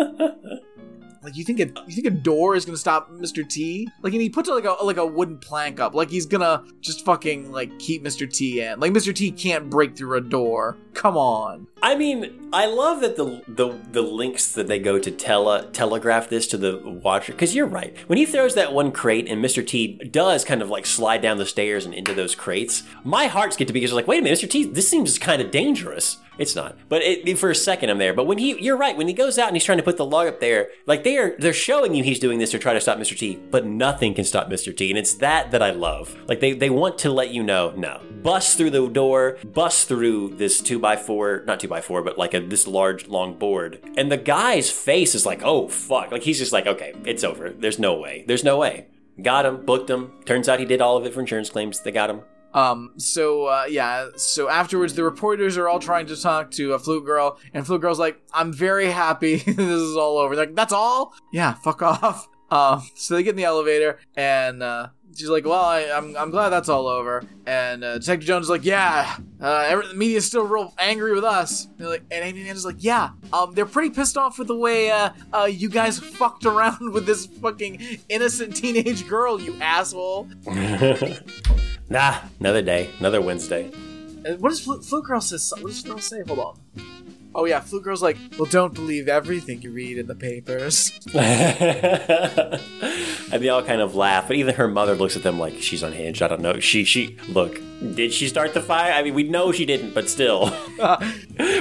Like 1.27 1.37
you 1.37 1.43
think 1.43 1.59
a 1.59 1.67
you 1.89 1.93
think 1.93 2.07
a 2.07 2.11
door 2.11 2.55
is 2.55 2.65
gonna 2.65 2.79
stop 2.79 3.11
Mr. 3.11 3.47
T? 3.47 3.89
Like 4.01 4.13
and 4.13 4.23
he 4.23 4.31
puts 4.31 4.49
like 4.49 4.65
a 4.65 4.77
like 4.85 4.97
a 4.97 5.05
wooden 5.05 5.39
plank 5.39 5.81
up, 5.81 5.93
like 5.93 6.09
he's 6.09 6.25
gonna 6.25 6.63
just 6.81 7.05
fucking 7.05 7.51
like 7.51 7.77
keep 7.81 8.05
Mr. 8.05 8.33
T 8.33 8.61
in. 8.61 8.79
Like 8.79 8.93
Mr. 8.93 9.13
T 9.13 9.33
can't 9.33 9.69
break 9.69 9.97
through 9.97 10.17
a 10.19 10.21
door. 10.21 10.77
Come 10.95 11.17
on. 11.17 11.67
I 11.83 11.97
mean, 11.97 12.46
I 12.53 12.67
love 12.67 13.01
that 13.01 13.17
the 13.17 13.43
the 13.49 13.79
the 13.91 14.03
links 14.03 14.53
that 14.53 14.69
they 14.69 14.79
go 14.79 14.99
to 14.99 15.11
tele 15.11 15.69
telegraph 15.73 16.29
this 16.29 16.47
to 16.49 16.57
the 16.57 16.81
watcher 16.85 17.33
because 17.33 17.55
you're 17.55 17.67
right. 17.67 17.97
When 18.07 18.19
he 18.19 18.27
throws 18.27 18.55
that 18.55 18.73
one 18.73 18.93
crate 18.93 19.29
and 19.29 19.45
Mr. 19.45 19.67
T 19.67 19.99
does 20.11 20.45
kind 20.45 20.63
of 20.63 20.71
like 20.71 20.87
slide 20.87 21.23
down 21.23 21.39
the 21.39 21.47
stairs 21.47 21.85
and 21.85 21.95
into 21.95 22.15
those 22.15 22.35
crates, 22.35 22.85
my 23.05 23.27
heart's 23.27 23.57
get 23.57 23.67
to 23.67 23.73
be 23.73 23.81
because 23.81 23.93
like, 23.93 24.07
wait 24.07 24.21
a 24.21 24.23
minute, 24.23 24.39
Mr. 24.39 24.49
T, 24.49 24.65
this 24.65 24.89
seems 24.89 25.19
kind 25.19 25.43
of 25.43 25.51
dangerous. 25.51 26.19
It's 26.39 26.55
not, 26.55 26.77
but 26.91 27.03
it, 27.03 27.39
for 27.39 27.51
a 27.51 27.55
second 27.55 27.89
I'm 27.89 27.99
there. 27.99 28.13
But 28.13 28.27
when 28.27 28.37
he, 28.37 28.61
you're 28.63 28.77
right, 28.77 28.97
when 28.97 29.09
he 29.09 29.15
goes 29.15 29.39
out 29.39 29.49
and 29.49 29.57
he's 29.57 29.65
trying 29.65 29.79
to 29.79 29.85
put 29.85 29.97
the 29.97 30.05
log 30.05 30.29
up 30.29 30.41
there, 30.41 30.69
like 30.85 31.03
they 31.03 31.17
are, 31.17 31.35
they're 31.39 31.55
showing 31.55 31.95
you 31.95 32.05
he's 32.05 32.19
doing 32.19 32.39
this 32.39 32.51
to 32.51 32.59
try 32.59 32.75
to 32.75 32.81
stop 32.81 32.99
Mr. 32.99 33.17
T, 33.17 33.37
but 33.51 33.65
nothing 33.65 34.13
can 34.13 34.25
stop 34.25 34.49
Mr. 34.49 34.77
T, 34.77 34.91
and 34.91 34.99
it's 34.99 35.15
that 35.15 35.51
that 35.53 35.63
I 35.63 35.71
love. 35.71 36.15
Like 36.29 36.41
they 36.41 36.53
they 36.53 36.69
want 36.69 36.99
to 36.99 37.11
let 37.11 37.31
you 37.31 37.43
know, 37.43 37.73
no, 37.75 38.03
bust 38.23 38.59
through 38.59 38.71
the 38.71 38.87
door, 38.87 39.39
bust 39.45 39.89
through 39.89 40.37
this 40.37 40.61
two 40.61 40.79
by 40.79 40.97
four, 40.97 41.43
not 41.47 41.59
two 41.59 41.69
by 41.69 41.81
four, 41.81 42.03
but 42.03 42.19
like 42.19 42.35
this 42.41 42.67
large 42.67 43.09
long 43.09 43.39
board, 43.39 43.81
and 43.97 44.11
the 44.11 44.17
guy's 44.17 44.71
face 44.71 45.15
is 45.15 45.27
like, 45.27 45.43
oh 45.43 45.69
fuck, 45.69 46.11
like 46.13 46.23
he's 46.23 46.39
just 46.39 46.53
like, 46.53 46.67
okay, 46.67 46.95
it's 47.05 47.25
over. 47.25 47.51
There's 47.51 47.79
no 47.79 47.97
way. 47.99 48.25
There's 48.27 48.45
no 48.45 48.59
way. 48.59 48.87
Got 49.23 49.47
him, 49.47 49.65
booked 49.65 49.89
him. 49.89 50.13
Turns 50.25 50.49
out 50.49 50.61
he 50.61 50.67
did 50.67 50.81
all 50.81 50.97
of 50.97 51.07
it 51.07 51.15
for 51.15 51.21
insurance 51.21 51.51
claims. 51.51 51.81
They 51.81 51.91
got 51.91 52.11
him. 52.11 52.21
Um, 52.53 52.95
so 52.97 53.47
uh, 53.47 53.67
yeah, 53.69 54.09
so 54.17 54.49
afterwards 54.49 54.95
the 54.95 55.05
reporters 55.05 55.59
are 55.59 55.69
all 55.69 55.79
trying 55.79 56.07
to 56.07 56.21
talk 56.21 56.51
to 56.53 56.73
a 56.73 56.79
flute 56.79 57.05
girl, 57.05 57.39
and 57.53 57.67
flute 57.67 57.83
girl's 57.83 57.99
like, 57.99 58.21
"I'm 58.33 58.53
very 58.53 58.87
happy 58.87 59.37
this 59.47 59.59
is 59.59 59.97
all 59.97 60.19
over." 60.19 60.35
They're 60.35 60.47
like, 60.47 60.55
"That's 60.55 60.73
all? 60.73 61.15
Yeah, 61.33 61.55
fuck 61.55 61.83
off." 61.83 62.29
Um, 62.51 62.83
so 62.95 63.15
they 63.15 63.23
get 63.23 63.31
in 63.31 63.37
the 63.37 63.45
elevator, 63.45 63.99
and 64.15 64.63
uh, 64.63 64.89
she's 65.17 65.29
like, 65.29 65.45
"Well, 65.45 65.65
I, 65.65 65.91
I'm 65.91 66.17
I'm 66.17 66.31
glad 66.31 66.51
that's 66.51 66.69
all 66.69 66.87
over." 66.87 67.25
And 67.47 67.83
uh, 67.85 67.99
Detective 67.99 68.27
Jones 68.27 68.47
is 68.47 68.51
like, 68.51 68.65
"Yeah, 68.65 69.17
uh, 69.41 69.65
every, 69.67 69.89
the 69.89 69.95
media's 69.95 70.27
still 70.27 70.45
real 70.45 70.75
angry 70.79 71.15
with 71.15 71.25
us." 71.25 71.67
And, 71.67 71.79
they're 71.79 71.89
like, 71.89 72.05
and 72.11 72.25
Amy 72.25 72.49
is 72.49 72.65
like, 72.65 72.77
"Yeah, 72.79 73.11
um, 73.33 73.53
they're 73.55 73.67
pretty 73.67 73.91
pissed 73.91 74.17
off 74.17 74.39
with 74.39 74.49
the 74.49 74.57
way 74.57 74.91
uh, 74.91 75.11
uh, 75.33 75.45
you 75.45 75.69
guys 75.69 75.99
fucked 76.19 76.47
around 76.47 76.93
with 76.93 77.07
this 77.07 77.27
fucking 77.27 77.81
innocent 78.09 78.55
teenage 78.57 79.09
girl, 79.09 79.41
you 79.41 79.57
asshole." 79.61 80.29
nah, 81.89 82.19
another 82.41 82.63
day, 82.63 82.91
another 82.99 83.21
Wednesday. 83.21 83.71
And 84.25 84.41
what 84.41 84.49
does 84.51 84.61
Flute 84.61 85.05
Girl 85.05 85.21
says? 85.21 85.53
What 85.61 85.69
does 85.69 85.83
Flute 85.83 85.95
Girl 85.95 86.03
say? 86.03 86.23
Hold 86.27 86.39
on. 86.39 86.96
Oh 87.39 87.45
yeah, 87.45 87.61
Flute 87.61 87.83
Girl's 87.83 88.01
like, 88.03 88.17
well, 88.39 88.49
don't 88.51 88.73
believe 88.73 89.09
everything 89.09 89.61
you 89.61 89.71
read 89.71 89.99
in 89.99 90.07
the 90.07 90.15
papers. 90.15 90.91
and 91.15 92.63
they 93.43 93.51
all 93.51 93.63
kind 93.63 93.83
of 93.83 93.95
laugh, 93.95 94.27
but 94.27 94.37
even 94.37 94.55
her 94.55 94.67
mother 94.69 94.95
looks 94.95 95.17
at 95.17 95.23
them 95.23 95.39
like 95.39 95.61
she's 95.61 95.83
unhinged. 95.83 96.23
I 96.23 96.29
don't 96.29 96.41
know. 96.41 96.61
She 96.61 96.85
she 96.85 97.19
look. 97.29 97.61
Did 97.95 98.15
she 98.15 98.27
start 98.29 98.55
the 98.55 98.63
fire? 98.63 98.91
I 98.91 99.03
mean, 99.03 99.13
we 99.13 99.23
know 99.23 99.53
she 99.53 99.67
didn't, 99.67 99.93
but 99.93 100.09
still. 100.09 100.51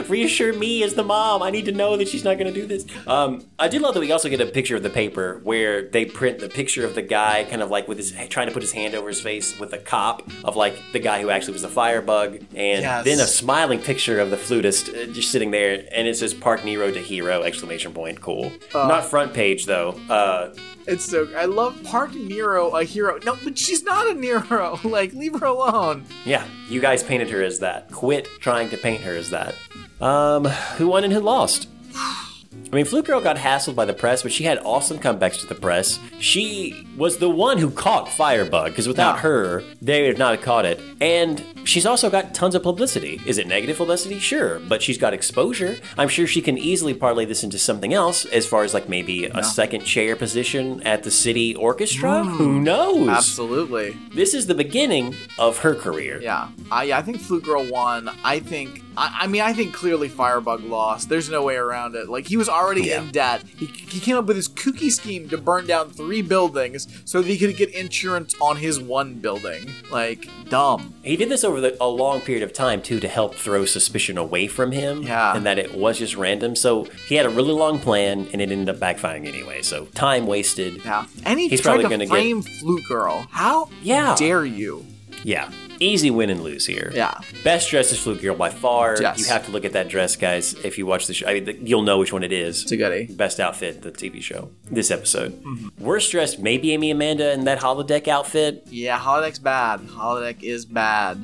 Reassure 0.07 0.53
me 0.53 0.81
as 0.81 0.93
the 0.93 1.03
mom. 1.03 1.43
I 1.43 1.49
need 1.51 1.65
to 1.65 1.73
know 1.73 1.97
that 1.97 2.07
she's 2.07 2.23
not 2.23 2.37
going 2.37 2.53
to 2.53 2.57
do 2.57 2.65
this. 2.65 2.85
Um, 3.05 3.43
I 3.59 3.67
do 3.67 3.79
love 3.79 3.95
that 3.95 3.99
we 3.99 4.13
also 4.13 4.29
get 4.29 4.39
a 4.39 4.45
picture 4.45 4.77
of 4.77 4.83
the 4.83 4.89
paper 4.89 5.41
where 5.43 5.81
they 5.89 6.05
print 6.05 6.39
the 6.39 6.47
picture 6.47 6.85
of 6.85 6.95
the 6.95 7.01
guy, 7.01 7.43
kind 7.43 7.61
of 7.61 7.69
like 7.69 7.89
with 7.89 7.97
his 7.97 8.13
trying 8.29 8.47
to 8.47 8.53
put 8.53 8.61
his 8.63 8.71
hand 8.71 8.95
over 8.95 9.09
his 9.09 9.19
face 9.19 9.59
with 9.59 9.73
a 9.73 9.77
cop 9.77 10.23
of 10.45 10.55
like 10.55 10.77
the 10.93 10.99
guy 10.99 11.21
who 11.21 11.29
actually 11.29 11.51
was 11.53 11.65
a 11.65 11.69
firebug, 11.69 12.35
and 12.55 12.81
Yes. 12.81 13.03
then 13.03 13.19
a 13.19 13.27
smiling 13.27 13.79
picture 13.79 14.17
of 14.21 14.29
the 14.29 14.37
flutist 14.37 14.87
uh, 14.87 15.07
just 15.07 15.31
sitting 15.33 15.51
there, 15.51 15.64
and 15.73 16.07
it 16.07 16.15
says 16.17 16.33
"Park 16.33 16.63
Nero 16.63 16.91
to 16.91 16.99
Hero!" 16.99 17.43
exclamation 17.43 17.93
point. 17.93 18.21
Cool. 18.21 18.51
Uh, 18.73 18.87
Not 18.87 19.05
front 19.05 19.33
page 19.33 19.65
though. 19.65 19.99
Uh, 20.09 20.53
It's 20.87 21.05
so 21.05 21.27
I 21.35 21.45
love 21.45 21.81
Park 21.83 22.13
Nero 22.13 22.69
a 22.75 22.83
hero. 22.83 23.19
No, 23.25 23.37
but 23.43 23.57
she's 23.57 23.83
not 23.83 24.07
a 24.07 24.13
Nero. 24.13 24.79
Like, 24.83 25.13
leave 25.13 25.39
her 25.39 25.45
alone. 25.47 26.05
Yeah, 26.25 26.45
you 26.69 26.79
guys 26.79 27.03
painted 27.03 27.29
her 27.31 27.41
as 27.43 27.59
that. 27.59 27.91
Quit 27.91 28.25
trying 28.39 28.69
to 28.69 28.77
paint 28.77 29.01
her 29.01 29.13
as 29.13 29.29
that. 29.31 29.55
Um, 29.99 30.45
who 30.77 30.87
won 30.87 31.03
and 31.03 31.11
who 31.13 31.19
lost? 31.19 31.67
I 32.71 32.75
mean, 32.75 32.85
Flute 32.85 33.05
Girl 33.05 33.21
got 33.21 33.37
hassled 33.37 33.75
by 33.75 33.85
the 33.85 33.93
press, 33.93 34.23
but 34.23 34.31
she 34.31 34.43
had 34.43 34.57
awesome 34.59 34.97
comebacks 34.99 35.39
to 35.41 35.47
the 35.47 35.55
press. 35.55 35.99
She 36.19 36.87
was 36.97 37.17
the 37.17 37.29
one 37.29 37.57
who 37.57 37.69
caught 37.69 38.09
Firebug, 38.11 38.71
because 38.71 38.87
without 38.87 39.15
Yeah. 39.15 39.21
her, 39.21 39.63
they 39.81 40.01
would 40.01 40.09
have 40.09 40.17
not 40.17 40.35
have 40.35 40.43
caught 40.43 40.65
it. 40.65 40.79
And 40.99 41.43
she's 41.63 41.85
also 41.85 42.09
got 42.09 42.33
tons 42.33 42.55
of 42.55 42.63
publicity. 42.63 43.21
Is 43.25 43.37
it 43.37 43.47
negative 43.47 43.77
publicity? 43.77 44.19
Sure, 44.19 44.59
but 44.67 44.81
she's 44.81 44.97
got 44.97 45.13
exposure. 45.13 45.77
I'm 45.97 46.09
sure 46.09 46.27
she 46.27 46.41
can 46.41 46.57
easily 46.57 46.93
parlay 46.93 47.25
this 47.25 47.43
into 47.43 47.57
something 47.59 47.93
else, 47.93 48.25
as 48.25 48.45
far 48.45 48.63
as 48.63 48.73
like 48.73 48.89
maybe 48.89 49.25
a 49.25 49.43
second 49.43 49.85
chair 49.85 50.15
position 50.15 50.81
at 50.83 51.03
the 51.03 51.11
city 51.11 51.55
orchestra. 51.55 52.23
Hmm. 52.23 52.29
Who 52.31 52.59
knows? 52.61 53.07
Absolutely. 53.09 53.95
This 54.13 54.33
is 54.33 54.47
the 54.47 54.55
beginning 54.55 55.15
of 55.37 55.59
her 55.59 55.75
career. 55.75 56.19
Yeah. 56.21 56.47
I 56.71 56.83
yeah, 56.85 56.97
I 56.97 57.01
think 57.03 57.19
Flute 57.21 57.43
Girl 57.43 57.65
won. 57.69 58.09
I 58.23 58.39
think 58.39 58.81
I, 58.97 59.19
I 59.21 59.27
mean 59.27 59.41
I 59.41 59.53
think 59.53 59.73
clearly 59.73 60.09
Firebug 60.09 60.63
lost. 60.63 61.09
There's 61.09 61.29
no 61.29 61.43
way 61.43 61.55
around 61.55 61.95
it. 61.95 62.09
Like 62.09 62.27
he 62.27 62.37
was 62.37 62.49
already 62.49 62.83
Yeah. 62.83 63.01
in 63.01 63.11
debt. 63.11 63.43
He, 63.57 63.65
he 63.65 63.99
came 63.99 64.17
up 64.17 64.25
with 64.25 64.35
this 64.37 64.47
kooky 64.47 64.91
scheme 64.91 65.29
to 65.29 65.37
burn 65.37 65.67
down 65.67 65.89
three 65.89 66.21
buildings 66.21 66.87
so 67.05 67.21
that 67.21 67.27
he 67.27 67.37
could 67.37 67.55
get 67.57 67.69
insurance 67.73 68.35
on 68.41 68.57
his 68.57 68.79
one 68.79 69.15
building. 69.15 69.69
Like 69.91 70.27
dumb. 70.49 70.93
He 71.03 71.15
did 71.15 71.29
this 71.29 71.43
over 71.43 71.59
the, 71.61 71.77
a 71.81 71.87
long 71.87 72.21
period 72.21 72.43
of 72.43 72.53
time 72.53 72.81
too 72.81 72.99
to 72.99 73.07
help 73.07 73.35
throw 73.35 73.65
suspicion 73.65 74.17
away 74.17 74.47
from 74.47 74.71
him. 74.71 75.03
Yeah. 75.03 75.35
And 75.35 75.45
that 75.45 75.57
it 75.59 75.73
was 75.75 75.99
just 75.99 76.15
random. 76.15 76.55
So 76.55 76.83
he 77.07 77.15
had 77.15 77.25
a 77.25 77.29
really 77.29 77.51
long 77.53 77.79
plan 77.79 78.27
and 78.33 78.41
it 78.41 78.51
ended 78.51 78.69
up 78.69 78.77
backfiring 78.77 79.27
anyway. 79.27 79.61
So 79.61 79.85
time 79.93 80.27
wasted. 80.27 80.83
Yeah. 80.85 81.05
And 81.25 81.39
he 81.39 81.47
He's 81.47 81.61
tried 81.61 81.81
probably 81.81 81.97
to 81.97 82.05
gonna 82.05 82.07
frame 82.07 82.41
Flute 82.41 82.83
Girl. 82.87 83.27
How 83.31 83.69
Yeah. 83.81 84.15
dare 84.17 84.45
you? 84.45 84.85
Yeah. 85.23 85.49
Easy 85.79 86.11
win 86.11 86.29
and 86.29 86.41
lose 86.41 86.65
here. 86.65 86.91
Yeah. 86.93 87.19
Best 87.43 87.69
dress 87.69 87.91
is 87.91 87.99
Flute 87.99 88.21
Girl 88.21 88.35
by 88.35 88.49
far. 88.49 88.97
Yes. 89.01 89.19
You 89.19 89.25
have 89.25 89.45
to 89.45 89.51
look 89.51 89.65
at 89.65 89.73
that 89.73 89.89
dress, 89.89 90.15
guys. 90.15 90.53
If 90.53 90.77
you 90.77 90.85
watch 90.85 91.07
the 91.07 91.13
show, 91.13 91.27
I 91.27 91.39
mean, 91.39 91.65
you'll 91.65 91.81
know 91.81 91.97
which 91.99 92.13
one 92.13 92.23
it 92.23 92.31
is. 92.31 92.63
It's 92.63 92.71
a 92.71 92.77
goodie. 92.77 93.13
Best 93.13 93.39
outfit, 93.39 93.81
the 93.81 93.91
TV 93.91 94.21
show, 94.21 94.49
this 94.71 94.91
episode. 94.91 95.33
Mm-hmm. 95.43 95.83
Worst 95.83 96.11
dressed, 96.11 96.39
maybe 96.39 96.71
Amy 96.71 96.91
Amanda 96.91 97.31
in 97.33 97.45
that 97.45 97.59
holodeck 97.59 98.07
outfit. 98.07 98.67
Yeah, 98.69 98.99
Holodeck's 98.99 99.39
bad. 99.39 99.81
Holodeck 99.81 100.43
is 100.43 100.65
bad. 100.65 101.23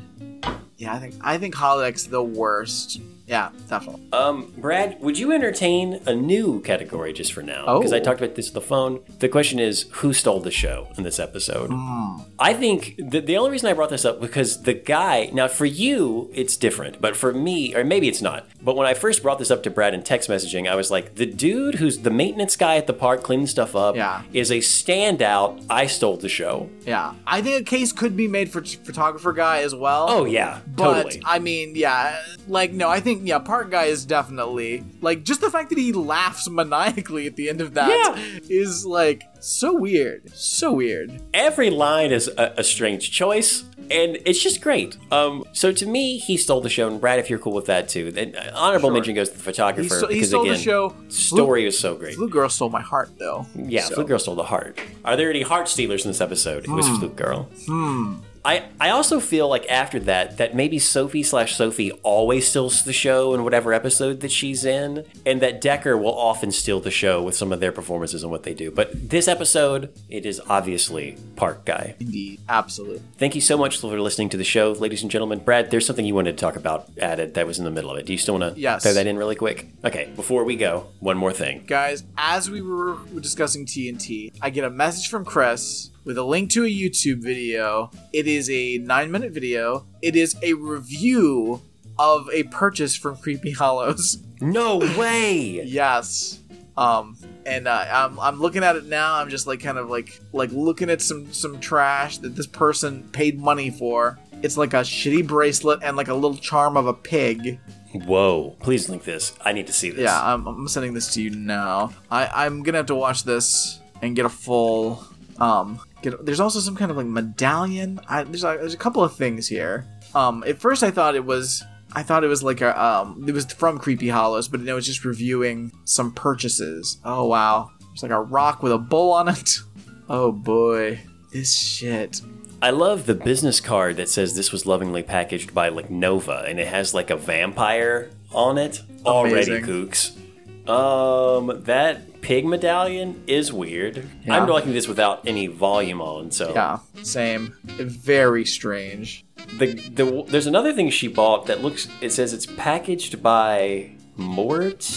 Yeah, 0.77 0.95
I 0.95 0.99
think 0.99 1.15
I 1.21 1.37
think 1.37 1.55
Holodeck's 1.55 2.07
the 2.07 2.23
worst. 2.23 2.99
Yeah, 3.31 3.49
definitely. 3.69 4.01
Um, 4.11 4.53
Brad, 4.57 4.99
would 4.99 5.17
you 5.17 5.31
entertain 5.31 6.01
a 6.05 6.13
new 6.13 6.59
category 6.61 7.13
just 7.13 7.31
for 7.31 7.41
now? 7.41 7.63
Oh. 7.65 7.79
Because 7.79 7.93
I 7.93 7.99
talked 8.01 8.19
about 8.19 8.35
this 8.35 8.49
on 8.49 8.53
the 8.53 8.61
phone. 8.61 8.99
The 9.19 9.29
question 9.29 9.57
is, 9.57 9.85
who 9.93 10.11
stole 10.11 10.41
the 10.41 10.51
show 10.51 10.89
in 10.97 11.03
this 11.03 11.17
episode? 11.17 11.69
Hmm. 11.71 12.23
I 12.37 12.53
think 12.53 12.95
the, 12.97 13.21
the 13.21 13.37
only 13.37 13.51
reason 13.51 13.69
I 13.69 13.73
brought 13.73 13.89
this 13.89 14.03
up 14.03 14.19
because 14.19 14.63
the 14.63 14.73
guy. 14.73 15.29
Now, 15.31 15.47
for 15.47 15.65
you, 15.65 16.29
it's 16.33 16.57
different, 16.57 16.99
but 16.99 17.15
for 17.15 17.31
me, 17.31 17.73
or 17.73 17.85
maybe 17.85 18.09
it's 18.09 18.21
not. 18.21 18.47
But 18.61 18.75
when 18.75 18.85
I 18.85 18.93
first 18.93 19.23
brought 19.23 19.39
this 19.39 19.49
up 19.49 19.63
to 19.63 19.69
Brad 19.69 19.93
in 19.93 20.03
text 20.03 20.29
messaging, 20.29 20.69
I 20.69 20.75
was 20.75 20.91
like, 20.91 21.15
the 21.15 21.25
dude 21.25 21.75
who's 21.75 21.99
the 21.99 22.09
maintenance 22.11 22.57
guy 22.57 22.75
at 22.75 22.85
the 22.85 22.93
park 22.93 23.23
cleaning 23.23 23.47
stuff 23.47 23.75
up 23.77 23.95
Yeah. 23.95 24.23
is 24.33 24.51
a 24.51 24.57
standout. 24.57 25.63
I 25.69 25.87
stole 25.87 26.17
the 26.17 26.29
show. 26.29 26.69
Yeah, 26.85 27.13
I 27.25 27.41
think 27.41 27.61
a 27.61 27.63
case 27.63 27.91
could 27.93 28.17
be 28.17 28.27
made 28.27 28.51
for 28.51 28.59
t- 28.61 28.77
photographer 28.83 29.31
guy 29.33 29.61
as 29.61 29.73
well. 29.73 30.07
Oh 30.09 30.25
yeah, 30.25 30.59
But 30.75 31.03
totally. 31.03 31.21
I 31.25 31.39
mean, 31.39 31.75
yeah, 31.75 32.21
like 32.47 32.71
no, 32.73 32.89
I 32.89 32.99
think 32.99 33.20
yeah, 33.23 33.39
Park 33.39 33.69
Guy 33.71 33.85
is 33.85 34.05
definitely 34.05 34.83
like 35.01 35.23
just 35.23 35.41
the 35.41 35.49
fact 35.49 35.69
that 35.69 35.77
he 35.77 35.91
laughs 35.93 36.49
maniacally 36.49 37.27
at 37.27 37.35
the 37.35 37.49
end 37.49 37.61
of 37.61 37.73
that 37.75 38.17
is 38.49 38.85
like 38.85 39.23
so 39.39 39.75
weird, 39.75 40.29
so 40.35 40.71
weird. 40.73 41.21
every 41.33 41.69
line 41.69 42.11
is 42.11 42.27
a, 42.37 42.53
a 42.57 42.63
strange 42.63 43.11
choice 43.11 43.63
and 43.89 44.17
it's 44.25 44.41
just 44.41 44.61
great 44.61 44.95
um 45.11 45.43
so 45.53 45.71
to 45.71 45.85
me 45.87 46.17
he 46.19 46.37
stole 46.37 46.61
the 46.61 46.69
show 46.69 46.87
and 46.87 47.01
brad 47.01 47.17
if 47.17 47.29
you're 47.31 47.39
cool 47.39 47.51
with 47.53 47.65
that 47.65 47.89
too 47.89 48.11
then 48.11 48.33
uh, 48.35 48.51
honorable 48.55 48.87
Sure. 48.89 48.93
mention 48.93 49.15
goes 49.15 49.29
to 49.29 49.35
the 49.37 49.43
photographer 49.43 49.81
He, 49.83 49.89
sto- 49.89 50.07
he 50.07 50.13
because 50.13 50.29
stole 50.29 50.41
again 50.43 50.53
the 50.53 50.59
show. 50.59 50.95
story 51.09 51.65
was 51.65 51.77
so 51.79 51.95
great 51.95 52.13
Flute 52.15 52.31
Girl 52.31 52.47
stole 52.47 52.69
my 52.69 52.81
heart 52.81 53.09
though. 53.17 53.45
yeah 53.55 53.81
So- 53.81 53.95
Flute 53.95 54.07
Girl 54.07 54.19
stole 54.19 54.35
the 54.35 54.43
heart 54.43 54.79
are 55.03 55.17
there 55.17 55.29
any 55.31 55.41
heart 55.41 55.67
stealers 55.67 56.05
in 56.05 56.11
this 56.11 56.21
episode 56.21 56.63
it 56.65 56.69
was 56.69 56.87
Hmm. 56.87 56.95
Flute 56.97 57.15
Girl 57.15 57.49
Hmm. 57.65 58.13
I, 58.43 58.63
I 58.79 58.89
also 58.89 59.19
feel 59.19 59.47
like 59.47 59.69
after 59.69 59.99
that 60.01 60.37
that 60.37 60.55
maybe 60.55 60.79
Sophie 60.79 61.23
slash 61.23 61.55
Sophie 61.55 61.91
always 62.03 62.47
steals 62.47 62.83
the 62.83 62.93
show 62.93 63.33
in 63.33 63.43
whatever 63.43 63.73
episode 63.73 64.21
that 64.21 64.31
she's 64.31 64.65
in, 64.65 65.05
and 65.25 65.41
that 65.41 65.61
Decker 65.61 65.95
will 65.97 66.17
often 66.17 66.51
steal 66.51 66.79
the 66.79 66.89
show 66.91 67.21
with 67.21 67.35
some 67.35 67.51
of 67.53 67.59
their 67.59 67.71
performances 67.71 68.23
and 68.23 68.31
what 68.31 68.43
they 68.43 68.53
do. 68.53 68.71
But 68.71 69.09
this 69.09 69.27
episode, 69.27 69.93
it 70.09 70.25
is 70.25 70.41
obviously 70.49 71.17
Park 71.35 71.65
Guy. 71.65 71.95
Indeed, 71.99 72.39
absolutely. 72.49 73.01
Thank 73.17 73.35
you 73.35 73.41
so 73.41 73.57
much 73.57 73.79
for 73.79 73.99
listening 73.99 74.29
to 74.29 74.37
the 74.37 74.43
show, 74.43 74.71
ladies 74.71 75.01
and 75.03 75.11
gentlemen. 75.11 75.39
Brad, 75.39 75.69
there's 75.69 75.85
something 75.85 76.05
you 76.05 76.15
wanted 76.15 76.37
to 76.37 76.41
talk 76.41 76.55
about 76.55 76.89
added 76.99 77.35
that 77.35 77.45
was 77.45 77.59
in 77.59 77.65
the 77.65 77.71
middle 77.71 77.91
of 77.91 77.97
it. 77.97 78.05
Do 78.05 78.11
you 78.13 78.17
still 78.17 78.39
want 78.39 78.55
to 78.55 78.59
Yes. 78.59 78.83
throw 78.83 78.93
that 78.93 79.05
in 79.07 79.17
really 79.17 79.35
quick? 79.35 79.67
Okay, 79.85 80.11
before 80.15 80.43
we 80.43 80.55
go, 80.55 80.87
one 80.99 81.17
more 81.17 81.31
thing. 81.33 81.63
Guys, 81.67 82.03
as 82.17 82.49
we 82.49 82.61
were 82.61 82.97
discussing 83.19 83.65
TNT, 83.65 84.33
I 84.41 84.49
get 84.49 84.63
a 84.63 84.69
message 84.69 85.09
from 85.09 85.25
Chris 85.25 85.89
with 86.03 86.17
a 86.17 86.23
link 86.23 86.49
to 86.51 86.65
a 86.65 86.69
YouTube 86.69 87.21
video. 87.21 87.91
It 88.13 88.27
is 88.27 88.49
a 88.49 88.77
nine 88.79 89.11
minute 89.11 89.31
video. 89.31 89.85
It 90.01 90.15
is 90.15 90.35
a 90.41 90.53
review 90.53 91.61
of 91.99 92.29
a 92.31 92.43
purchase 92.43 92.95
from 92.95 93.17
Creepy 93.17 93.51
Hollows. 93.51 94.23
No 94.39 94.77
way! 94.77 95.61
yes. 95.65 96.39
Um, 96.77 97.17
and 97.45 97.67
uh, 97.67 97.85
I'm 97.91 98.19
I'm 98.19 98.39
looking 98.39 98.63
at 98.63 98.75
it 98.75 98.85
now. 98.85 99.15
I'm 99.15 99.29
just 99.29 99.45
like 99.45 99.59
kind 99.59 99.77
of 99.77 99.89
like 99.89 100.19
like 100.33 100.51
looking 100.51 100.89
at 100.89 101.01
some 101.01 101.31
some 101.33 101.59
trash 101.59 102.17
that 102.19 102.35
this 102.35 102.47
person 102.47 103.09
paid 103.11 103.39
money 103.39 103.69
for. 103.69 104.17
It's 104.41 104.57
like 104.57 104.73
a 104.73 104.77
shitty 104.77 105.27
bracelet 105.27 105.83
and 105.83 105.95
like 105.95 106.07
a 106.07 106.13
little 106.13 106.37
charm 106.37 106.77
of 106.77 106.87
a 106.87 106.93
pig. 106.93 107.59
Whoa! 107.93 108.55
Please 108.61 108.89
link 108.89 109.03
this. 109.03 109.33
I 109.41 109.51
need 109.51 109.67
to 109.67 109.73
see 109.73 109.91
this. 109.91 110.03
Yeah, 110.03 110.19
I'm, 110.33 110.47
I'm 110.47 110.67
sending 110.67 110.93
this 110.93 111.13
to 111.15 111.21
you 111.21 111.29
now. 111.31 111.93
I 112.09 112.45
I'm 112.45 112.63
gonna 112.63 112.77
have 112.77 112.87
to 112.87 112.95
watch 112.95 113.25
this 113.25 113.79
and 114.01 114.15
get 114.15 114.25
a 114.25 114.29
full 114.29 115.05
um. 115.39 115.79
Get, 116.01 116.25
there's 116.25 116.39
also 116.39 116.59
some 116.59 116.75
kind 116.75 116.91
of 116.91 116.97
like 116.97 117.05
medallion. 117.05 117.99
I, 118.09 118.23
there's 118.23 118.43
a, 118.43 118.57
there's 118.59 118.73
a 118.73 118.77
couple 118.77 119.03
of 119.03 119.15
things 119.15 119.47
here. 119.47 119.85
Um, 120.15 120.43
at 120.45 120.59
first 120.59 120.83
I 120.83 120.91
thought 120.91 121.15
it 121.15 121.25
was 121.25 121.63
I 121.93 122.03
thought 122.03 122.23
it 122.23 122.27
was 122.27 122.43
like 122.43 122.61
a 122.61 122.81
um 122.81 123.23
it 123.27 123.33
was 123.33 123.45
from 123.45 123.77
Creepy 123.77 124.09
Hollows, 124.09 124.47
but 124.47 124.61
it 124.61 124.73
was 124.73 124.85
just 124.85 125.05
reviewing 125.05 125.71
some 125.85 126.13
purchases. 126.13 126.99
Oh 127.05 127.27
wow, 127.27 127.69
it's 127.93 128.03
like 128.03 128.11
a 128.11 128.21
rock 128.21 128.63
with 128.63 128.71
a 128.71 128.77
bull 128.77 129.11
on 129.13 129.27
it. 129.29 129.59
Oh 130.13 130.33
boy, 130.33 130.99
this 131.31 131.55
shit. 131.55 132.19
I 132.61 132.71
love 132.71 133.05
the 133.05 133.15
business 133.15 133.61
card 133.61 133.95
that 133.95 134.09
says 134.09 134.35
this 134.35 134.51
was 134.51 134.65
lovingly 134.65 135.03
packaged 135.03 135.53
by 135.53 135.69
like 135.69 135.89
Nova, 135.89 136.43
and 136.45 136.59
it 136.59 136.67
has 136.67 136.93
like 136.93 137.11
a 137.11 137.15
vampire 137.15 138.09
on 138.33 138.57
it. 138.57 138.81
Already 139.05 139.55
Amazing. 139.55 139.63
kooks. 139.63 140.69
Um, 140.69 141.63
that 141.63 142.01
pig 142.21 142.45
medallion 142.45 143.23
is 143.27 143.51
weird. 143.51 144.07
Yeah. 144.25 144.37
I'm 144.37 144.47
liking 144.47 144.73
this 144.73 144.87
without 144.87 145.27
any 145.27 145.47
volume 145.47 146.01
on, 146.01 146.31
so 146.31 146.53
Yeah, 146.53 146.79
same. 147.03 147.55
Very 147.63 148.45
strange. 148.45 149.25
The, 149.57 149.73
the 149.89 150.23
there's 150.27 150.47
another 150.47 150.73
thing 150.73 150.89
she 150.89 151.07
bought 151.07 151.47
that 151.47 151.61
looks. 151.61 151.87
It 152.01 152.11
says 152.11 152.33
it's 152.33 152.45
packaged 152.45 153.21
by 153.21 153.91
Mort 154.15 154.87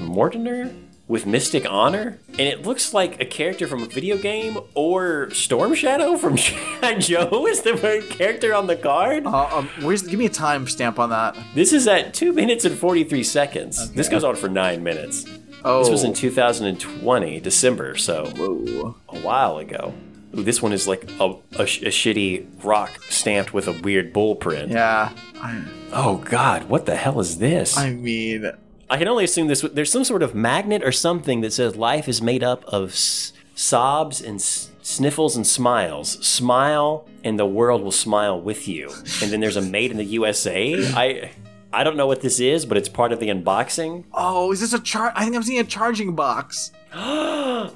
Mortimer 0.00 0.70
with 1.06 1.26
Mystic 1.26 1.66
Honor, 1.70 2.18
and 2.30 2.40
it 2.40 2.62
looks 2.66 2.94
like 2.94 3.20
a 3.20 3.26
character 3.26 3.66
from 3.66 3.82
a 3.82 3.86
video 3.86 4.16
game 4.16 4.58
or 4.74 5.30
Storm 5.30 5.74
Shadow 5.74 6.16
from. 6.16 6.36
Joe 6.98 7.46
is 7.46 7.62
the 7.62 8.04
character 8.10 8.54
on 8.54 8.66
the 8.66 8.76
card. 8.76 9.26
Uh, 9.26 9.58
um, 9.58 9.68
where's 9.82 10.02
give 10.02 10.18
me 10.18 10.26
a 10.26 10.30
timestamp 10.30 10.98
on 10.98 11.10
that? 11.10 11.36
This 11.54 11.72
is 11.72 11.86
at 11.86 12.14
two 12.14 12.32
minutes 12.32 12.64
and 12.64 12.76
forty 12.76 13.04
three 13.04 13.24
seconds. 13.24 13.90
This 13.92 14.08
goes 14.08 14.24
on 14.24 14.36
for 14.36 14.48
nine 14.48 14.82
minutes. 14.82 15.24
Oh, 15.64 15.80
This 15.80 15.90
was 15.90 16.04
in 16.04 16.12
2020 16.14 17.40
December, 17.40 17.96
so 17.96 18.26
whoa. 18.36 18.94
a 19.08 19.18
while 19.20 19.58
ago. 19.58 19.94
Ooh, 20.36 20.42
this 20.42 20.60
one 20.60 20.72
is 20.72 20.86
like 20.88 21.10
a, 21.20 21.34
a, 21.58 21.64
sh- 21.66 21.82
a 21.82 21.86
shitty 21.86 22.46
rock 22.64 22.90
stamped 23.08 23.54
with 23.54 23.68
a 23.68 23.72
weird 23.82 24.12
bull 24.12 24.34
print. 24.36 24.72
Yeah, 24.72 25.10
I, 25.40 25.64
Oh 25.92 26.16
God, 26.18 26.64
what 26.68 26.86
the 26.86 26.96
hell 26.96 27.20
is 27.20 27.38
this? 27.38 27.76
I 27.78 27.90
mean, 27.90 28.50
I 28.90 28.96
can 28.98 29.08
only 29.08 29.24
assume 29.24 29.46
this. 29.46 29.60
There's 29.62 29.90
some 29.92 30.04
sort 30.04 30.22
of 30.22 30.34
magnet 30.34 30.82
or 30.82 30.92
something 30.92 31.40
that 31.42 31.52
says 31.52 31.76
life 31.76 32.08
is 32.08 32.20
made 32.20 32.42
up 32.42 32.64
of 32.66 32.90
s- 32.90 33.32
sobs 33.54 34.20
and 34.20 34.36
s- 34.40 34.70
sniffles 34.82 35.36
and 35.36 35.46
smiles. 35.46 36.10
Smile, 36.26 37.06
and 37.22 37.38
the 37.38 37.46
world 37.46 37.82
will 37.82 37.92
smile 37.92 38.38
with 38.40 38.66
you. 38.68 38.90
And 39.22 39.30
then 39.32 39.38
there's 39.40 39.56
a 39.56 39.62
made 39.62 39.92
in 39.92 39.96
the 39.98 40.04
USA. 40.04 40.74
I 40.94 41.30
I 41.74 41.84
don't 41.84 41.96
know 41.96 42.06
what 42.06 42.20
this 42.20 42.40
is, 42.40 42.64
but 42.66 42.76
it's 42.76 42.88
part 42.88 43.12
of 43.12 43.20
the 43.20 43.28
unboxing. 43.28 44.04
oh, 44.14 44.52
is 44.52 44.60
this 44.60 44.72
a 44.72 44.78
char? 44.80 45.12
I 45.14 45.24
think 45.24 45.36
I'm 45.36 45.42
seeing 45.42 45.60
a 45.60 45.64
charging 45.64 46.14
box. 46.14 46.72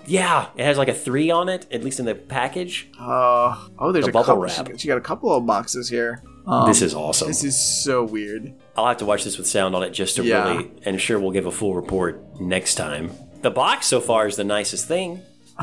Yeah, 0.06 0.48
it 0.56 0.64
has 0.64 0.76
like 0.78 0.88
a 0.88 0.94
three 0.94 1.30
on 1.30 1.48
it, 1.48 1.66
at 1.72 1.82
least 1.84 1.98
in 2.00 2.04
the 2.06 2.14
package. 2.14 2.88
Uh, 2.98 3.68
oh, 3.78 3.90
there's 3.92 4.04
The 4.04 4.10
a 4.10 4.12
bubble 4.12 4.24
couple. 4.26 4.42
wrap. 4.42 4.52
She, 4.52 4.62
got- 4.64 4.80
she 4.80 4.88
got 4.88 4.98
a 4.98 5.02
couple 5.02 5.32
of 5.34 5.46
boxes 5.46 5.88
here. 5.88 6.22
Um, 6.46 6.66
this 6.68 6.82
is 6.82 6.94
awesome. 6.94 7.28
This 7.28 7.44
is 7.44 7.58
so 7.84 8.04
weird. 8.04 8.54
I'll 8.76 8.86
have 8.86 8.96
to 8.98 9.04
watch 9.04 9.24
this 9.24 9.36
with 9.38 9.46
sound 9.46 9.74
on 9.74 9.82
it 9.82 9.90
just 9.90 10.16
to 10.16 10.24
Yeah. 10.24 10.48
really, 10.50 10.70
and 10.84 11.00
sure 11.00 11.18
we'll 11.18 11.30
give 11.30 11.46
a 11.46 11.50
full 11.50 11.74
report 11.74 12.22
next 12.40 12.74
time. 12.76 13.10
The 13.42 13.50
box 13.50 13.86
so 13.86 14.00
far 14.00 14.26
is 14.26 14.36
the 14.36 14.44
nicest 14.44 14.86
thing. 14.88 15.22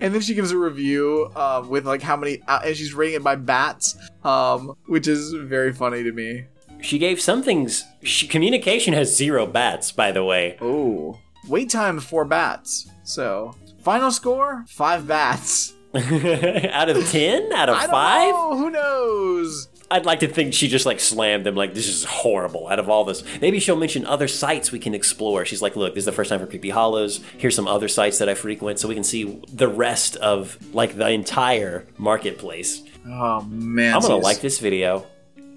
And 0.00 0.12
then 0.14 0.20
she 0.20 0.34
gives 0.34 0.50
a 0.50 0.58
review 0.58 1.30
um, 1.34 1.70
with 1.70 1.86
like 1.86 2.02
how 2.02 2.16
many, 2.16 2.42
uh, 2.46 2.60
and 2.64 2.76
she's 2.76 2.92
rating 2.92 3.16
it 3.16 3.24
by 3.24 3.34
bats, 3.36 3.96
um, 4.22 4.76
which 4.86 5.08
is 5.08 5.32
very 5.32 5.72
funny 5.72 6.02
to 6.02 6.12
me. 6.12 6.44
She 6.84 6.98
gave 6.98 7.20
some 7.20 7.42
things. 7.42 7.84
She, 8.02 8.28
communication 8.28 8.92
has 8.92 9.16
zero 9.16 9.46
bats, 9.46 9.90
by 9.90 10.12
the 10.12 10.22
way. 10.22 10.58
Oh, 10.60 11.18
wait 11.48 11.70
time 11.70 11.98
four 11.98 12.24
bats. 12.26 12.90
So 13.04 13.54
final 13.82 14.10
score 14.10 14.64
five 14.68 15.08
bats. 15.08 15.72
out 15.94 16.88
of 16.90 17.10
ten? 17.10 17.52
Out 17.52 17.70
of 17.70 17.82
five? 17.84 18.34
know. 18.34 18.56
Who 18.58 18.70
knows? 18.70 19.68
I'd 19.90 20.06
like 20.06 20.20
to 20.20 20.28
think 20.28 20.52
she 20.52 20.68
just 20.68 20.86
like 20.86 20.98
slammed 21.00 21.46
them 21.46 21.54
like 21.54 21.72
this 21.72 21.88
is 21.88 22.04
horrible 22.04 22.68
out 22.68 22.78
of 22.78 22.90
all 22.90 23.04
this. 23.04 23.22
Maybe 23.40 23.60
she'll 23.60 23.76
mention 23.76 24.04
other 24.04 24.28
sites 24.28 24.72
we 24.72 24.78
can 24.78 24.94
explore. 24.94 25.44
She's 25.44 25.62
like, 25.62 25.76
look, 25.76 25.94
this 25.94 26.02
is 26.02 26.06
the 26.06 26.12
first 26.12 26.30
time 26.30 26.40
for 26.40 26.46
Creepy 26.46 26.70
Hollows. 26.70 27.20
Here's 27.38 27.54
some 27.54 27.68
other 27.68 27.88
sites 27.88 28.18
that 28.18 28.28
I 28.28 28.34
frequent 28.34 28.78
so 28.78 28.88
we 28.88 28.94
can 28.94 29.04
see 29.04 29.42
the 29.52 29.68
rest 29.68 30.16
of 30.16 30.58
like 30.74 30.96
the 30.96 31.08
entire 31.08 31.86
marketplace. 31.96 32.82
Oh 33.06 33.42
man, 33.42 33.94
I'm 33.94 34.02
gonna 34.02 34.16
like 34.16 34.40
this 34.40 34.58
video. 34.58 35.06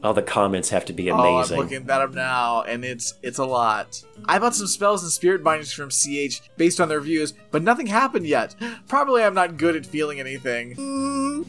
Oh, 0.04 0.14
the 0.14 0.22
comments 0.22 0.70
have 0.70 0.86
to 0.86 0.94
be 0.94 1.10
amazing. 1.10 1.58
Oh, 1.58 1.62
I'm 1.62 1.66
looking 1.68 1.88
that 1.88 2.02
up 2.02 2.14
now, 2.14 2.62
and 2.62 2.86
it's 2.86 3.16
it's 3.24 3.40
a 3.40 3.46
lot. 3.46 4.04
I 4.26 4.38
bought 4.38 4.54
some 4.54 4.68
spells 4.68 5.02
and 5.02 5.12
spirit 5.12 5.44
bindings 5.44 5.74
from 5.74 5.90
CH 5.90 6.42
based 6.56 6.80
on 6.80 6.88
their 6.88 7.00
reviews, 7.00 7.34
but 7.52 7.64
nothing 7.64 7.88
happened 7.88 8.28
yet. 8.28 8.56
Probably 8.88 9.24
I'm 9.24 9.34
not 9.34 9.58
good 9.58 9.76
at 9.76 9.86
feeling 9.88 10.20
anything. 10.20 10.76
Mm, 10.76 11.44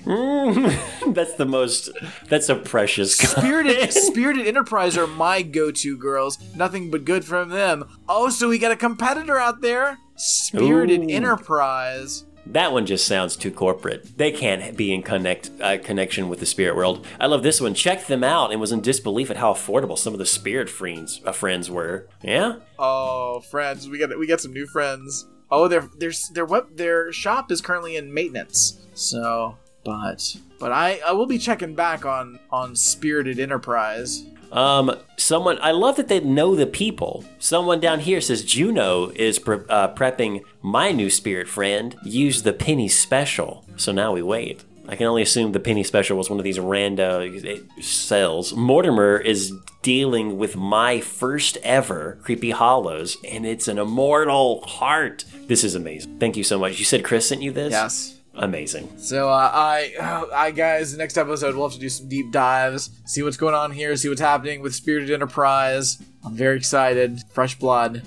that's 1.15 1.35
the 1.35 1.45
most. 1.45 1.91
That's 2.29 2.49
a 2.49 2.55
precious. 2.57 3.17
Spirited 3.19 3.77
comment. 3.77 3.93
Spirited 3.93 4.47
Enterprise 4.47 4.97
are 4.97 5.07
my 5.07 5.43
go-to 5.43 5.99
girls. 5.99 6.39
Nothing 6.57 6.91
but 6.91 7.05
good 7.05 7.25
from 7.27 7.51
them. 7.51 7.85
Oh, 8.09 8.31
so 8.31 8.49
we 8.49 8.59
got 8.59 8.73
a 8.73 8.77
competitor 8.77 9.39
out 9.39 9.61
there. 9.61 9.99
Spirited 10.17 11.03
Ooh. 11.03 11.09
Enterprise. 11.09 12.25
That 12.53 12.73
one 12.73 12.87
just 12.87 13.07
sounds 13.07 13.37
too 13.37 13.51
corporate. 13.51 14.17
They 14.17 14.33
can't 14.33 14.77
be 14.77 14.93
in 14.95 15.03
connect 15.03 15.51
uh, 15.61 15.79
connection 15.79 16.29
with 16.29 16.41
the 16.41 16.47
spirit 16.47 16.77
world. 16.77 17.07
I 17.21 17.27
love 17.27 17.43
this 17.43 17.61
one. 17.61 17.75
Checked 17.75 18.09
them 18.09 18.25
out 18.25 18.53
and 18.53 18.61
was 18.61 18.73
in 18.73 18.81
disbelief 18.81 19.31
at 19.31 19.37
how 19.37 19.53
affordable 19.53 19.99
some 19.99 20.15
of 20.15 20.19
the 20.19 20.27
spirit 20.27 20.71
friends 20.71 21.21
uh, 21.25 21.33
friends 21.33 21.71
were. 21.71 22.09
Yeah, 22.23 22.57
Oh, 22.79 23.41
friends, 23.41 23.89
we 23.89 23.99
got 23.99 24.17
we 24.19 24.27
got 24.27 24.41
some 24.41 24.53
new 24.53 24.67
friends. 24.67 25.27
Oh, 25.51 25.69
their 25.69 25.89
their 25.99 26.13
their 26.33 26.47
web 26.47 26.77
their 26.77 27.13
shop 27.13 27.53
is 27.53 27.61
currently 27.61 27.97
in 27.97 28.13
maintenance. 28.13 28.87
So, 28.95 29.57
but 29.85 30.37
but 30.59 30.73
I 30.73 31.01
I 31.07 31.13
will 31.13 31.27
be 31.27 31.39
checking 31.39 31.75
back 31.75 32.07
on 32.07 32.39
on 32.51 32.75
Spirited 32.75 33.39
Enterprise. 33.39 34.25
Um, 34.53 34.97
someone 35.17 35.59
I 35.61 35.73
love 35.73 35.97
that 35.97 36.09
they 36.09 36.21
know 36.21 36.55
the 36.55 36.67
people. 36.67 37.25
Someone 37.39 37.81
down 37.81 38.01
here 38.01 38.21
says 38.21 38.45
Juno 38.45 39.11
is 39.11 39.39
pre- 39.39 39.65
uh, 39.69 39.95
prepping 39.95 40.43
my 40.63 40.93
new 40.93 41.11
spirit 41.11 41.49
friend. 41.49 41.97
Use 42.03 42.43
the 42.43 42.53
penny 42.53 42.89
special. 42.89 43.65
So 43.77 43.93
now 43.93 44.13
we 44.13 44.23
wait. 44.23 44.65
I 44.89 44.97
can 44.97 45.07
only 45.07 45.21
assume 45.21 45.53
the 45.53 45.61
penny 45.61 45.85
special 45.85 46.17
was 46.17 46.31
one 46.31 46.39
of 46.39 46.45
these 46.45 46.59
random 46.59 47.37
uh, 47.47 47.83
sales. 47.83 48.55
Mortimer 48.55 49.19
is 49.19 49.53
dealing 49.83 50.39
with 50.39 50.57
my 50.57 51.01
first 51.01 51.59
ever 51.63 52.19
creepy 52.23 52.51
hollows, 52.51 53.19
and 53.29 53.45
it's 53.45 53.69
an 53.69 53.79
immortal 53.79 54.63
heart. 54.63 55.27
This 55.47 55.63
is 55.63 55.75
amazing. 55.75 56.19
Thank 56.19 56.39
you 56.39 56.45
so 56.45 56.59
much. 56.59 56.79
You 56.79 56.87
said 56.87 57.05
Chris 57.05 57.29
sent 57.29 57.43
you 57.43 57.53
this. 57.53 57.73
Yes. 57.73 58.18
Amazing. 58.39 58.89
So 58.99 59.29
uh, 59.29 59.51
I, 59.53 59.93
uh, 60.01 60.27
I 60.33 60.51
guys, 60.53 60.97
next 60.97 61.19
episode 61.19 61.55
we'll 61.55 61.69
have 61.69 61.75
to 61.75 61.81
do 61.81 61.89
some 61.89 62.09
deep 62.09 62.31
dives, 62.31 62.91
see 63.05 63.23
what's 63.23 63.37
going 63.37 63.55
on 63.55 63.73
here, 63.73 63.95
see 63.97 64.09
what's 64.09 64.21
happening 64.21 64.63
with 64.63 64.75
Spirited 64.75 65.11
Enterprise. 65.11 65.99
I'm 66.25 66.35
very 66.35 66.57
excited. 66.57 67.23
Fresh 67.33 67.59
blood. 67.59 68.03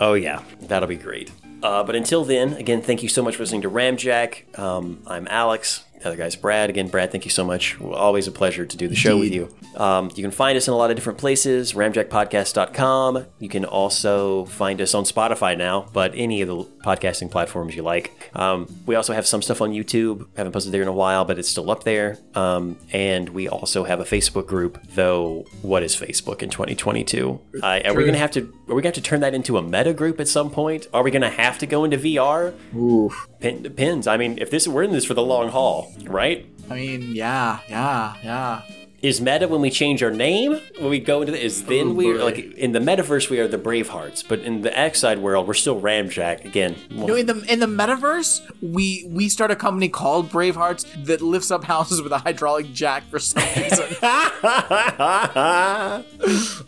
Oh 0.00 0.14
yeah, 0.14 0.42
that'll 0.62 0.88
be 0.88 0.96
great. 0.96 1.30
Uh, 1.62 1.82
but 1.82 1.96
until 1.96 2.24
then, 2.24 2.52
again, 2.54 2.82
thank 2.82 3.02
you 3.02 3.08
so 3.08 3.22
much 3.22 3.36
for 3.36 3.42
listening 3.42 3.62
to 3.62 3.70
Ramjack. 3.70 4.58
Um, 4.58 5.02
I'm 5.06 5.26
Alex. 5.28 5.84
The 6.00 6.08
other 6.08 6.16
guy's 6.16 6.36
Brad. 6.36 6.70
Again, 6.70 6.88
Brad, 6.88 7.10
thank 7.10 7.24
you 7.24 7.30
so 7.30 7.44
much. 7.44 7.80
Always 7.80 8.26
a 8.26 8.32
pleasure 8.32 8.66
to 8.66 8.76
do 8.76 8.88
the 8.88 8.94
show 8.94 9.18
with 9.18 9.32
you. 9.32 9.54
Um, 9.76 10.10
you 10.14 10.22
can 10.22 10.30
find 10.30 10.56
us 10.56 10.68
in 10.68 10.74
a 10.74 10.76
lot 10.76 10.90
of 10.90 10.96
different 10.96 11.18
places. 11.18 11.72
RamjackPodcast.com. 11.72 13.26
You 13.38 13.48
can 13.48 13.64
also 13.64 14.44
find 14.46 14.80
us 14.80 14.94
on 14.94 15.04
Spotify 15.04 15.56
now, 15.56 15.88
but 15.92 16.12
any 16.14 16.42
of 16.42 16.48
the 16.48 16.64
podcasting 16.84 17.30
platforms 17.30 17.74
you 17.74 17.82
like. 17.82 18.30
Um, 18.34 18.66
we 18.86 18.94
also 18.94 19.12
have 19.12 19.26
some 19.26 19.42
stuff 19.42 19.60
on 19.60 19.72
YouTube. 19.72 20.26
Haven't 20.36 20.52
posted 20.52 20.72
there 20.72 20.82
in 20.82 20.88
a 20.88 20.92
while, 20.92 21.24
but 21.24 21.38
it's 21.38 21.48
still 21.48 21.70
up 21.70 21.84
there. 21.84 22.18
Um, 22.34 22.78
and 22.92 23.30
we 23.30 23.48
also 23.48 23.84
have 23.84 24.00
a 24.00 24.04
Facebook 24.04 24.46
group. 24.46 24.78
Though, 24.94 25.44
what 25.62 25.82
is 25.82 25.96
Facebook 25.96 26.42
in 26.42 26.50
2022? 26.50 27.40
Uh, 27.62 27.80
are 27.84 27.94
we 27.94 28.02
going 28.02 28.12
to 28.12 28.18
have 28.18 28.30
to 28.32 28.52
are 28.68 28.74
we 28.74 28.82
going 28.82 28.82
to 28.82 28.88
have 28.88 28.94
to 28.94 29.00
turn 29.00 29.20
that 29.20 29.32
into 29.32 29.58
a 29.58 29.62
meta 29.62 29.92
group 29.92 30.18
at 30.18 30.26
some 30.26 30.50
point? 30.50 30.88
Are 30.92 31.04
we 31.04 31.10
going 31.12 31.22
to 31.22 31.30
have 31.30 31.58
to 31.58 31.66
go 31.66 31.84
into 31.84 31.98
VR? 31.98 32.52
Ooh. 32.74 33.12
Depends. 33.40 34.08
I 34.08 34.16
mean, 34.16 34.38
if 34.38 34.50
this 34.50 34.66
we're 34.66 34.82
in 34.82 34.90
this 34.92 35.04
for 35.04 35.14
the 35.14 35.22
long 35.22 35.50
haul, 35.50 35.85
right? 36.04 36.46
I 36.70 36.74
mean, 36.74 37.14
yeah, 37.14 37.60
yeah, 37.68 38.14
yeah. 38.22 38.62
Is 39.02 39.20
meta 39.20 39.46
when 39.46 39.60
we 39.60 39.70
change 39.70 40.02
our 40.02 40.10
name? 40.10 40.58
When 40.80 40.88
we 40.90 40.98
go 40.98 41.20
into 41.20 41.30
the, 41.30 41.40
is 41.44 41.62
then 41.64 41.88
Oh, 41.88 41.92
we 41.92 42.12
boy. 42.12 42.24
like 42.24 42.38
in 42.38 42.72
the 42.72 42.78
metaverse 42.80 43.28
we 43.30 43.38
are 43.38 43.46
the 43.46 43.58
Bravehearts, 43.58 44.26
but 44.26 44.40
in 44.40 44.62
the 44.62 44.76
X 44.76 44.98
side 44.98 45.18
world 45.20 45.46
we're 45.46 45.54
still 45.54 45.80
Ramjack 45.80 46.44
again. 46.44 46.74
No, 46.90 47.14
in 47.14 47.26
the 47.26 47.36
in 47.52 47.60
the 47.60 47.66
metaverse, 47.66 48.40
we 48.62 49.06
we 49.08 49.28
start 49.28 49.50
a 49.52 49.56
company 49.56 49.88
called 49.90 50.30
Bravehearts 50.30 51.04
that 51.04 51.20
lifts 51.20 51.50
up 51.52 51.62
houses 51.64 52.02
with 52.02 52.10
a 52.10 52.18
hydraulic 52.18 52.72
jack 52.72 53.04
for 53.10 53.18
some 53.20 53.44
reason. 53.54 53.84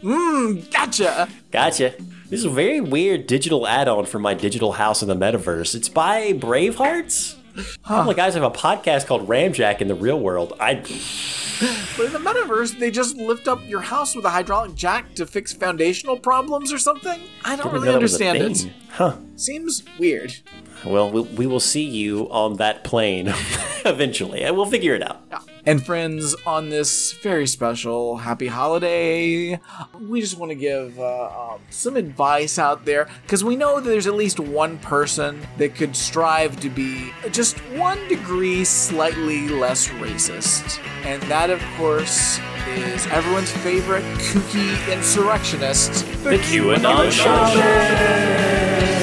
Mmm, 0.03 0.70
gotcha. 0.73 1.28
Gotcha. 1.51 1.95
This 2.28 2.40
is 2.40 2.45
a 2.45 2.51
very 2.51 2.81
weird 2.81 3.27
digital 3.27 3.66
add-on 3.66 4.05
for 4.05 4.19
my 4.19 4.35
digital 4.35 4.73
house 4.73 5.01
in 5.03 5.09
the 5.09 5.16
metaverse. 5.16 5.74
It's 5.74 5.89
by 5.89 6.35
Bravehearts. 6.35 7.36
Huh. 7.82 8.06
Like 8.06 8.16
guys 8.16 8.35
have 8.35 8.43
a 8.43 8.51
podcast 8.51 9.06
called 9.06 9.26
Ramjack 9.28 9.80
in 9.80 9.89
the 9.89 9.94
real 9.94 10.20
world. 10.20 10.52
I 10.60 10.74
But 10.74 12.06
in 12.06 12.12
the 12.12 12.18
metaverse, 12.18 12.78
they 12.78 12.90
just 12.90 13.16
lift 13.16 13.48
up 13.48 13.66
your 13.68 13.80
house 13.80 14.14
with 14.14 14.24
a 14.24 14.30
hydraulic 14.30 14.74
jack 14.74 15.14
to 15.14 15.26
fix 15.26 15.52
foundational 15.52 16.16
problems 16.16 16.72
or 16.72 16.78
something. 16.78 17.20
I 17.44 17.56
don't 17.56 17.66
Didn't 17.66 17.72
really 17.72 17.86
know 17.86 17.93
that 17.93 18.02
was 18.02 18.20
a 18.20 18.28
understand 18.28 18.66
it. 18.66 18.72
Huh. 18.90 19.16
Seems 19.36 19.85
weird. 19.98 20.36
Well, 20.85 21.10
we, 21.10 21.22
we 21.22 21.47
will 21.47 21.60
see 21.60 21.85
you 21.85 22.30
on 22.30 22.56
that 22.56 22.85
plane 22.85 23.28
eventually, 23.85 24.43
and 24.43 24.56
we'll 24.56 24.66
figure 24.66 24.94
it 24.94 25.02
out. 25.02 25.22
And 25.69 25.85
friends, 25.85 26.35
on 26.47 26.70
this 26.70 27.12
very 27.12 27.47
special 27.47 28.16
happy 28.16 28.47
holiday, 28.47 29.61
we 30.01 30.23
just 30.23 30.39
want 30.39 30.49
to 30.49 30.55
give 30.55 30.99
uh, 30.99 31.27
um, 31.27 31.61
some 31.69 31.95
advice 31.95 32.59
out 32.59 32.86
there 32.86 33.07
because 33.20 33.45
we 33.45 33.55
know 33.55 33.78
that 33.78 33.86
there's 33.86 34.07
at 34.07 34.15
least 34.15 34.40
one 34.40 34.78
person 34.78 35.47
that 35.59 35.74
could 35.74 35.95
strive 35.95 36.59
to 36.61 36.70
be 36.70 37.12
just 37.32 37.59
one 37.77 37.99
degree 38.09 38.65
slightly 38.65 39.47
less 39.51 39.89
racist. 39.89 40.82
And 41.05 41.23
that, 41.24 41.51
of 41.51 41.62
course, 41.77 42.40
is 42.69 43.07
everyone's 43.09 43.53
favorite 43.53 44.05
kooky 44.20 44.90
insurrectionist, 44.90 46.07
The 46.24 46.39
QAnon 46.39 47.11
Shaman. 47.12 48.97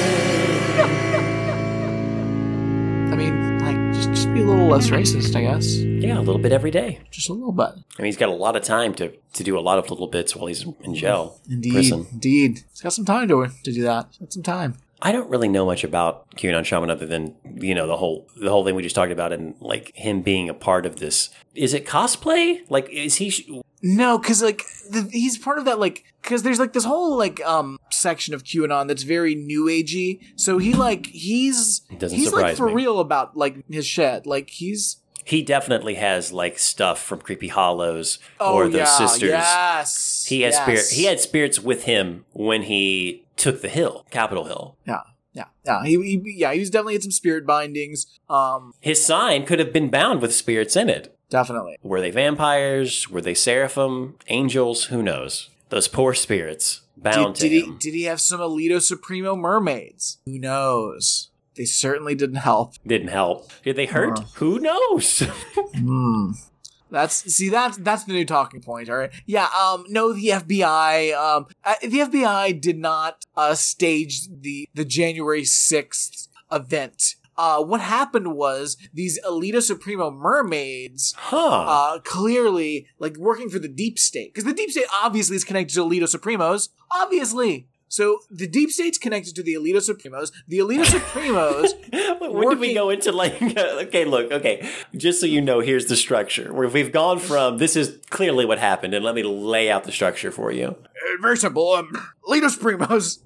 Be 4.36 4.42
a 4.42 4.46
little 4.46 4.66
less 4.68 4.90
racist, 4.90 5.34
I 5.34 5.40
guess. 5.42 5.76
Yeah, 5.76 6.18
a 6.18 6.20
little 6.20 6.38
bit 6.38 6.52
every 6.52 6.70
day. 6.70 7.00
Just 7.10 7.30
a 7.30 7.32
little 7.32 7.52
bit. 7.52 7.70
I 7.98 8.02
mean, 8.02 8.06
he's 8.06 8.18
got 8.18 8.28
a 8.28 8.32
lot 8.34 8.54
of 8.54 8.62
time 8.62 8.92
to, 8.96 9.12
to 9.32 9.44
do 9.44 9.58
a 9.58 9.60
lot 9.60 9.78
of 9.78 9.88
little 9.90 10.08
bits 10.08 10.36
while 10.36 10.46
he's 10.46 10.66
in 10.82 10.94
jail. 10.94 11.40
Indeed, 11.48 11.72
Prison. 11.72 12.06
indeed. 12.12 12.60
He's 12.70 12.82
got 12.82 12.92
some 12.92 13.06
time 13.06 13.28
to 13.28 13.46
to 13.46 13.72
do 13.72 13.82
that. 13.84 14.08
He's 14.10 14.18
got 14.18 14.32
some 14.34 14.42
time. 14.42 14.74
I 15.02 15.12
don't 15.12 15.28
really 15.28 15.48
know 15.48 15.66
much 15.66 15.84
about 15.84 16.30
QAnon 16.36 16.64
Shaman 16.64 16.90
other 16.90 17.06
than 17.06 17.34
you 17.54 17.74
know 17.74 17.86
the 17.86 17.96
whole 17.96 18.26
the 18.40 18.50
whole 18.50 18.64
thing 18.64 18.74
we 18.74 18.82
just 18.82 18.94
talked 18.94 19.12
about 19.12 19.32
and 19.32 19.54
like 19.60 19.92
him 19.94 20.22
being 20.22 20.48
a 20.48 20.54
part 20.54 20.86
of 20.86 20.96
this. 20.96 21.30
Is 21.54 21.74
it 21.74 21.86
cosplay? 21.86 22.60
Like, 22.70 22.88
is 22.90 23.16
he? 23.16 23.30
sh- 23.30 23.48
No, 23.82 24.16
because 24.18 24.42
like 24.42 24.62
the, 24.90 25.08
he's 25.12 25.36
part 25.38 25.58
of 25.58 25.66
that 25.66 25.78
like 25.78 26.04
because 26.22 26.42
there's 26.42 26.58
like 26.58 26.72
this 26.72 26.84
whole 26.84 27.16
like 27.16 27.44
um 27.44 27.78
section 27.90 28.32
of 28.34 28.42
QAnon 28.42 28.88
that's 28.88 29.02
very 29.02 29.34
new 29.34 29.66
agey. 29.66 30.20
So 30.36 30.56
he 30.58 30.72
like 30.72 31.06
he's 31.08 31.80
Doesn't 31.98 32.16
he's 32.18 32.32
like 32.32 32.56
for 32.56 32.68
me. 32.68 32.72
real 32.74 32.98
about 33.00 33.36
like 33.36 33.64
his 33.70 33.86
shit. 33.86 34.26
Like 34.26 34.48
he's 34.48 34.96
He 35.24 35.42
definitely 35.42 35.96
has 35.96 36.32
like 36.32 36.58
stuff 36.58 37.02
from 37.02 37.20
Creepy 37.20 37.48
Hollows 37.48 38.18
oh 38.40 38.54
or 38.54 38.64
those 38.68 38.74
yeah, 38.78 38.84
sisters. 38.86 39.30
yes, 39.30 40.24
He 40.26 40.40
has 40.42 40.54
yes. 40.54 40.62
spirit. 40.62 40.86
He 40.98 41.04
had 41.04 41.20
spirits 41.20 41.60
with 41.60 41.84
him 41.84 42.24
when 42.32 42.62
he 42.62 43.25
took 43.36 43.62
the 43.62 43.68
hill, 43.68 44.06
Capitol 44.10 44.44
Hill. 44.44 44.76
yeah 44.86 45.00
yeah 45.32 45.44
yeah 45.64 45.84
he, 45.84 45.96
he 46.02 46.34
yeah 46.36 46.52
he 46.52 46.60
was 46.60 46.70
definitely 46.70 46.94
had 46.94 47.02
some 47.02 47.10
spirit 47.12 47.46
bindings. 47.46 48.06
Um, 48.28 48.72
His 48.80 49.04
sign 49.04 49.44
could 49.44 49.58
have 49.58 49.72
been 49.72 49.90
bound 49.90 50.22
with 50.22 50.34
spirits 50.34 50.76
in 50.76 50.88
it. 50.88 51.16
definitely. 51.30 51.76
Were 51.82 52.00
they 52.00 52.10
vampires? 52.10 53.08
Were 53.10 53.20
they 53.20 53.34
seraphim? 53.34 54.16
Angels? 54.28 54.84
Who 54.84 55.02
knows? 55.02 55.50
Those 55.68 55.88
poor 55.88 56.14
spirits 56.14 56.82
bound 56.96 57.34
Did, 57.36 57.50
did 57.50 57.60
to 57.60 57.66
he 57.72 57.78
did 57.78 57.94
he 57.94 58.02
have 58.04 58.20
some 58.20 58.40
Alito 58.40 58.80
Supremo 58.80 59.36
mermaids? 59.36 60.18
Who 60.24 60.38
knows? 60.38 61.30
They 61.56 61.64
certainly 61.64 62.14
didn't 62.14 62.36
help. 62.36 62.74
Didn't 62.86 63.08
help. 63.08 63.50
Did 63.64 63.76
they 63.76 63.86
hurt? 63.86 64.18
Uh. 64.18 64.22
Who 64.34 64.58
knows? 64.58 65.22
Hmm. 65.74 66.32
That's 66.90 67.14
see 67.34 67.48
that's 67.48 67.76
that's 67.78 68.04
the 68.04 68.12
new 68.12 68.24
talking 68.24 68.60
point. 68.60 68.88
All 68.88 68.96
right. 68.96 69.10
Yeah. 69.26 69.48
Um. 69.58 69.84
No, 69.88 70.12
the 70.12 70.28
FBI. 70.28 71.14
Um. 71.14 71.46
uh, 71.64 71.74
The 71.82 71.98
FBI 72.00 72.60
did 72.60 72.78
not 72.78 73.24
uh 73.36 73.54
stage 73.54 74.28
the 74.28 74.68
the 74.74 74.84
January 74.84 75.44
sixth 75.44 76.28
event. 76.52 77.16
Uh, 77.38 77.62
what 77.62 77.82
happened 77.82 78.34
was 78.34 78.78
these 78.94 79.20
Alita 79.22 79.60
Supremo 79.60 80.10
mermaids, 80.10 81.12
huh? 81.18 81.36
uh, 81.96 81.98
clearly 82.00 82.86
like 82.98 83.16
working 83.18 83.50
for 83.50 83.58
the 83.58 83.68
deep 83.68 83.98
state 83.98 84.32
because 84.32 84.44
the 84.44 84.54
deep 84.54 84.70
state 84.70 84.86
obviously 85.02 85.36
is 85.36 85.44
connected 85.44 85.74
to 85.74 85.84
Alita 85.84 86.04
Supremos, 86.04 86.70
obviously. 86.90 87.68
So 87.88 88.18
the 88.30 88.46
deep 88.48 88.70
state's 88.70 88.98
connected 88.98 89.34
to 89.36 89.42
the 89.42 89.54
Alita 89.54 89.76
Supremos. 89.76 90.32
The 90.48 90.58
Alita 90.58 90.84
Supremos 90.96 91.72
when 92.32 92.48
did 92.50 92.58
we 92.58 92.74
go 92.74 92.90
into 92.90 93.12
like 93.12 93.40
okay 93.56 94.04
look 94.04 94.32
okay 94.32 94.68
just 94.96 95.20
so 95.20 95.26
you 95.26 95.40
know 95.40 95.60
here's 95.60 95.86
the 95.86 95.96
structure 95.96 96.52
where 96.52 96.68
we've 96.68 96.92
gone 96.92 97.18
from 97.18 97.58
this 97.58 97.76
is 97.76 97.98
clearly 98.10 98.44
what 98.44 98.58
happened 98.58 98.92
and 98.94 99.04
let 99.04 99.14
me 99.14 99.22
lay 99.22 99.70
out 99.70 99.84
the 99.84 99.92
structure 99.92 100.30
for 100.32 100.50
you 100.52 100.68
Uh, 100.68 101.22
very 101.22 101.36
simple. 101.36 101.72
Um, 101.72 101.92
Litos 102.28 102.58
Primos. 102.58 103.18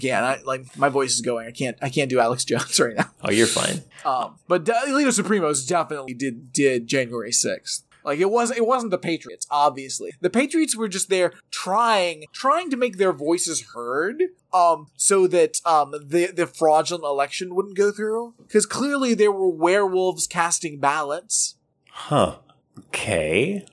yeah, 0.00 0.18
and 0.18 0.26
I, 0.26 0.40
like 0.44 0.76
my 0.76 0.88
voice 0.88 1.14
is 1.14 1.20
going. 1.20 1.46
I 1.46 1.50
can't. 1.50 1.76
I 1.82 1.88
can't 1.90 2.10
do 2.10 2.20
Alex 2.20 2.44
Jones 2.44 2.78
right 2.80 2.96
now. 2.96 3.10
oh 3.24 3.30
you're 3.30 3.46
fine 3.46 3.82
Um, 4.04 4.36
but 4.48 4.64
Litos 4.64 5.20
Supremos 5.20 5.66
definitely 5.68 6.14
did 6.14 6.52
did 6.52 6.86
January 6.86 7.32
sixth. 7.32 7.84
Like 8.08 8.18
it 8.18 8.30
was. 8.30 8.50
It 8.50 8.66
wasn't 8.66 8.90
the 8.90 8.98
Patriots. 8.98 9.46
Obviously, 9.50 10.10
the 10.20 10.30
Patriots 10.30 10.76
were 10.76 10.88
just 10.88 11.08
there 11.08 11.32
trying 11.50 12.24
trying 12.32 12.70
to 12.70 12.76
make 12.76 12.96
their 12.98 13.12
voices 13.12 13.68
heard. 13.74 14.22
Um, 14.52 14.88
so 14.96 15.26
that 15.28 15.60
um 15.64 15.92
the 16.04 16.32
the 16.34 16.46
fraudulent 16.46 17.04
election 17.04 17.54
wouldn't 17.54 17.76
go 17.76 17.92
through. 17.92 18.34
Because 18.38 18.66
clearly 18.66 19.14
there 19.14 19.30
were 19.32 19.48
werewolves 19.50 20.26
casting 20.26 20.80
ballots. 20.80 21.54
huh 21.90 22.36
okay 22.78 23.64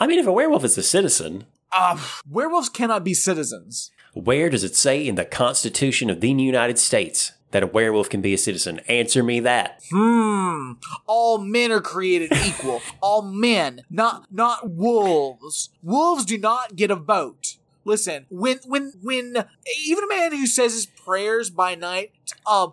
i 0.00 0.06
mean 0.06 0.18
if 0.18 0.26
a 0.26 0.32
werewolf 0.32 0.64
is 0.64 0.76
a 0.76 0.82
citizen 0.82 1.44
Um, 1.72 2.00
werewolves 2.28 2.68
cannot 2.68 3.04
be 3.04 3.14
citizens. 3.14 3.90
where 4.12 4.50
does 4.50 4.64
it 4.64 4.74
say 4.76 5.06
in 5.06 5.14
the 5.14 5.24
constitution 5.24 6.10
of 6.10 6.20
the 6.20 6.30
united 6.30 6.78
states 6.78 7.32
that 7.54 7.62
a 7.62 7.68
werewolf 7.68 8.10
can 8.10 8.20
be 8.20 8.34
a 8.34 8.38
citizen 8.38 8.80
answer 8.88 9.22
me 9.22 9.38
that 9.38 9.80
Hmm. 9.90 10.72
All 11.06 11.38
men 11.38 11.70
are 11.70 11.80
created 11.80 12.32
equal. 12.44 12.82
All 13.00 13.22
men, 13.22 13.82
not 13.88 14.26
not 14.32 14.70
wolves. 14.70 15.70
Wolves 15.80 16.24
do 16.24 16.36
not 16.36 16.74
get 16.74 16.90
a 16.90 16.96
vote. 16.96 17.56
Listen, 17.84 18.26
when 18.28 18.58
when 18.66 18.92
when 19.00 19.44
even 19.86 20.04
a 20.04 20.08
man 20.08 20.32
who 20.32 20.46
says 20.46 20.72
his 20.72 20.86
prayers 20.86 21.48
by 21.48 21.76
night 21.76 22.10
uh, 22.46 22.68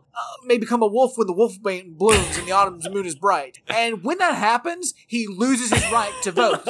may 0.45 0.57
become 0.57 0.81
a 0.81 0.87
wolf 0.87 1.17
when 1.17 1.27
the 1.27 1.33
wolfbane 1.33 1.97
blooms 1.97 2.37
and 2.37 2.47
the 2.47 2.51
autumn's 2.51 2.89
moon 2.89 3.05
is 3.05 3.15
bright. 3.15 3.59
And 3.67 4.03
when 4.03 4.17
that 4.19 4.35
happens, 4.35 4.93
he 5.07 5.27
loses 5.27 5.71
his 5.71 5.91
right 5.91 6.13
to 6.23 6.31
vote. 6.31 6.61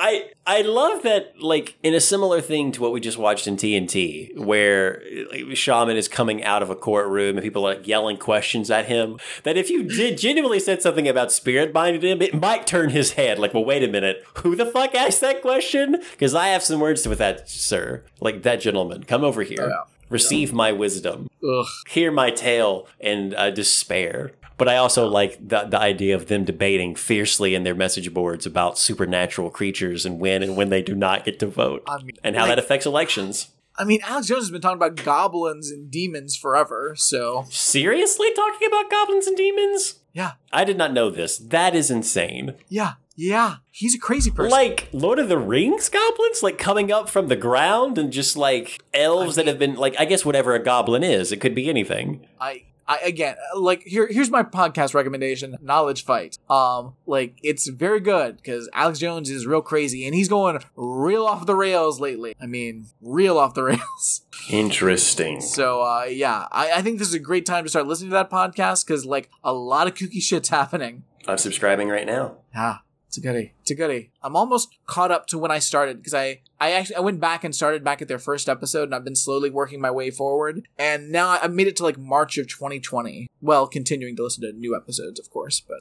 I 0.00 0.30
I 0.46 0.62
love 0.62 1.02
that 1.02 1.34
like 1.40 1.78
in 1.82 1.94
a 1.94 2.00
similar 2.00 2.40
thing 2.40 2.72
to 2.72 2.82
what 2.82 2.92
we 2.92 3.00
just 3.00 3.18
watched 3.18 3.46
in 3.46 3.56
TNT 3.56 4.36
where 4.38 5.02
like, 5.30 5.56
shaman 5.56 5.96
is 5.96 6.08
coming 6.08 6.42
out 6.42 6.62
of 6.62 6.70
a 6.70 6.76
courtroom 6.76 7.36
and 7.36 7.44
people 7.44 7.66
are 7.66 7.74
like 7.74 7.86
yelling 7.86 8.16
questions 8.16 8.70
at 8.70 8.86
him 8.86 9.18
that 9.44 9.56
if 9.56 9.70
you 9.70 9.84
did 9.84 10.18
genuinely 10.18 10.58
said 10.58 10.82
something 10.82 11.06
about 11.06 11.30
spirit 11.30 11.72
binding 11.72 12.02
him 12.02 12.20
it 12.22 12.34
might 12.34 12.66
turn 12.66 12.90
his 12.90 13.12
head 13.12 13.38
like 13.38 13.54
well 13.54 13.64
wait 13.64 13.82
a 13.82 13.88
minute 13.88 14.24
who 14.38 14.56
the 14.56 14.66
fuck 14.66 14.94
asked 14.94 15.20
that 15.20 15.42
question 15.42 16.02
because 16.12 16.34
I 16.34 16.48
have 16.48 16.62
some 16.62 16.80
words 16.80 17.06
with 17.06 17.18
that 17.18 17.48
sir 17.48 18.04
like 18.20 18.42
that 18.42 18.60
gentleman 18.60 19.04
come 19.04 19.24
over 19.24 19.42
here 19.42 19.72
receive 20.10 20.52
my 20.52 20.72
wisdom 20.72 21.28
Ugh. 21.42 21.66
hear 21.88 22.10
my 22.12 22.30
tale 22.30 22.86
and 23.00 23.34
uh, 23.34 23.50
despair. 23.50 24.32
But 24.58 24.68
I 24.68 24.76
also 24.76 25.06
like 25.08 25.38
the, 25.48 25.62
the 25.62 25.78
idea 25.80 26.14
of 26.14 26.26
them 26.26 26.44
debating 26.44 26.94
fiercely 26.94 27.54
in 27.54 27.62
their 27.64 27.74
message 27.74 28.12
boards 28.12 28.44
about 28.44 28.78
supernatural 28.78 29.48
creatures 29.48 30.04
and 30.04 30.20
when 30.20 30.42
and 30.42 30.54
when 30.54 30.68
they 30.68 30.82
do 30.82 30.94
not 30.94 31.24
get 31.24 31.38
to 31.38 31.46
vote 31.46 31.82
I 31.88 32.02
mean, 32.02 32.16
and 32.22 32.36
how 32.36 32.42
like- 32.42 32.50
that 32.50 32.58
affects 32.58 32.84
elections. 32.84 33.48
I 33.78 33.84
mean, 33.84 34.00
Alex 34.04 34.26
Jones 34.26 34.42
has 34.42 34.50
been 34.50 34.60
talking 34.60 34.76
about 34.76 34.96
goblins 35.02 35.70
and 35.70 35.90
demons 35.90 36.36
forever, 36.36 36.92
so 36.96 37.46
Seriously 37.48 38.30
talking 38.34 38.68
about 38.68 38.90
goblins 38.90 39.26
and 39.26 39.36
demons? 39.36 40.00
yeah, 40.12 40.32
I 40.52 40.64
did 40.64 40.76
not 40.76 40.92
know 40.92 41.08
this. 41.08 41.38
That 41.38 41.74
is 41.74 41.90
insane. 41.90 42.54
yeah, 42.68 42.94
yeah. 43.16 43.56
He's 43.70 43.94
a 43.94 43.98
crazy 43.98 44.30
person. 44.30 44.50
Like 44.50 44.88
Lord 44.92 45.18
of 45.18 45.28
the 45.28 45.38
Rings 45.38 45.88
goblins, 45.88 46.42
like 46.42 46.58
coming 46.58 46.90
up 46.90 47.08
from 47.08 47.28
the 47.28 47.36
ground 47.36 47.98
and 47.98 48.12
just 48.12 48.36
like 48.36 48.82
elves 48.94 49.36
that 49.36 49.46
have 49.46 49.58
been 49.58 49.74
like 49.74 49.94
I 49.98 50.04
guess 50.04 50.24
whatever 50.24 50.54
a 50.54 50.62
goblin 50.62 51.02
is, 51.02 51.32
it 51.32 51.40
could 51.40 51.54
be 51.54 51.68
anything. 51.68 52.26
I, 52.40 52.64
I 52.88 52.98
again, 53.04 53.36
like 53.56 53.82
here, 53.82 54.08
here's 54.08 54.30
my 54.30 54.42
podcast 54.42 54.94
recommendation: 54.94 55.56
Knowledge 55.60 56.04
Fight. 56.04 56.38
Um, 56.48 56.94
like 57.06 57.38
it's 57.42 57.68
very 57.68 58.00
good 58.00 58.36
because 58.36 58.68
Alex 58.72 58.98
Jones 58.98 59.30
is 59.30 59.46
real 59.46 59.62
crazy 59.62 60.06
and 60.06 60.14
he's 60.14 60.28
going 60.28 60.58
real 60.74 61.24
off 61.26 61.46
the 61.46 61.54
rails 61.54 62.00
lately. 62.00 62.34
I 62.40 62.46
mean, 62.46 62.86
real 63.00 63.38
off 63.38 63.54
the 63.54 63.62
rails. 63.64 64.22
Interesting. 64.50 65.40
So, 65.40 65.82
uh, 65.82 66.06
yeah, 66.08 66.48
I, 66.50 66.72
I 66.72 66.82
think 66.82 66.98
this 66.98 67.08
is 67.08 67.14
a 67.14 67.20
great 67.20 67.46
time 67.46 67.64
to 67.64 67.70
start 67.70 67.86
listening 67.86 68.10
to 68.10 68.14
that 68.14 68.30
podcast 68.30 68.86
because 68.86 69.04
like 69.04 69.30
a 69.44 69.52
lot 69.52 69.86
of 69.86 69.94
kooky 69.94 70.20
shit's 70.20 70.48
happening. 70.48 71.04
I'm 71.28 71.38
subscribing 71.38 71.88
right 71.88 72.06
now. 72.06 72.38
Yeah, 72.54 72.78
it's 73.10 73.18
a 73.18 73.20
goodie. 73.20 73.54
It's 73.62 73.72
a 73.72 73.74
goodie. 73.74 74.12
I'm 74.22 74.36
almost 74.36 74.68
caught 74.86 75.10
up 75.10 75.26
to 75.26 75.36
when 75.38 75.50
I 75.50 75.58
started 75.58 75.96
because 75.96 76.14
I, 76.14 76.42
I 76.60 76.70
actually 76.70 76.94
I 76.94 77.00
went 77.00 77.18
back 77.18 77.42
and 77.42 77.52
started 77.52 77.82
back 77.82 78.00
at 78.00 78.06
their 78.06 78.20
first 78.20 78.48
episode, 78.48 78.84
and 78.84 78.94
I've 78.94 79.02
been 79.02 79.16
slowly 79.16 79.50
working 79.50 79.80
my 79.80 79.90
way 79.90 80.12
forward. 80.12 80.68
And 80.78 81.10
now 81.10 81.30
I 81.42 81.48
made 81.48 81.66
it 81.66 81.74
to 81.78 81.82
like 81.82 81.98
March 81.98 82.38
of 82.38 82.46
2020. 82.46 83.26
Well, 83.40 83.66
continuing 83.66 84.14
to 84.14 84.22
listen 84.22 84.42
to 84.44 84.52
new 84.56 84.76
episodes, 84.76 85.18
of 85.18 85.28
course, 85.28 85.60
but 85.60 85.80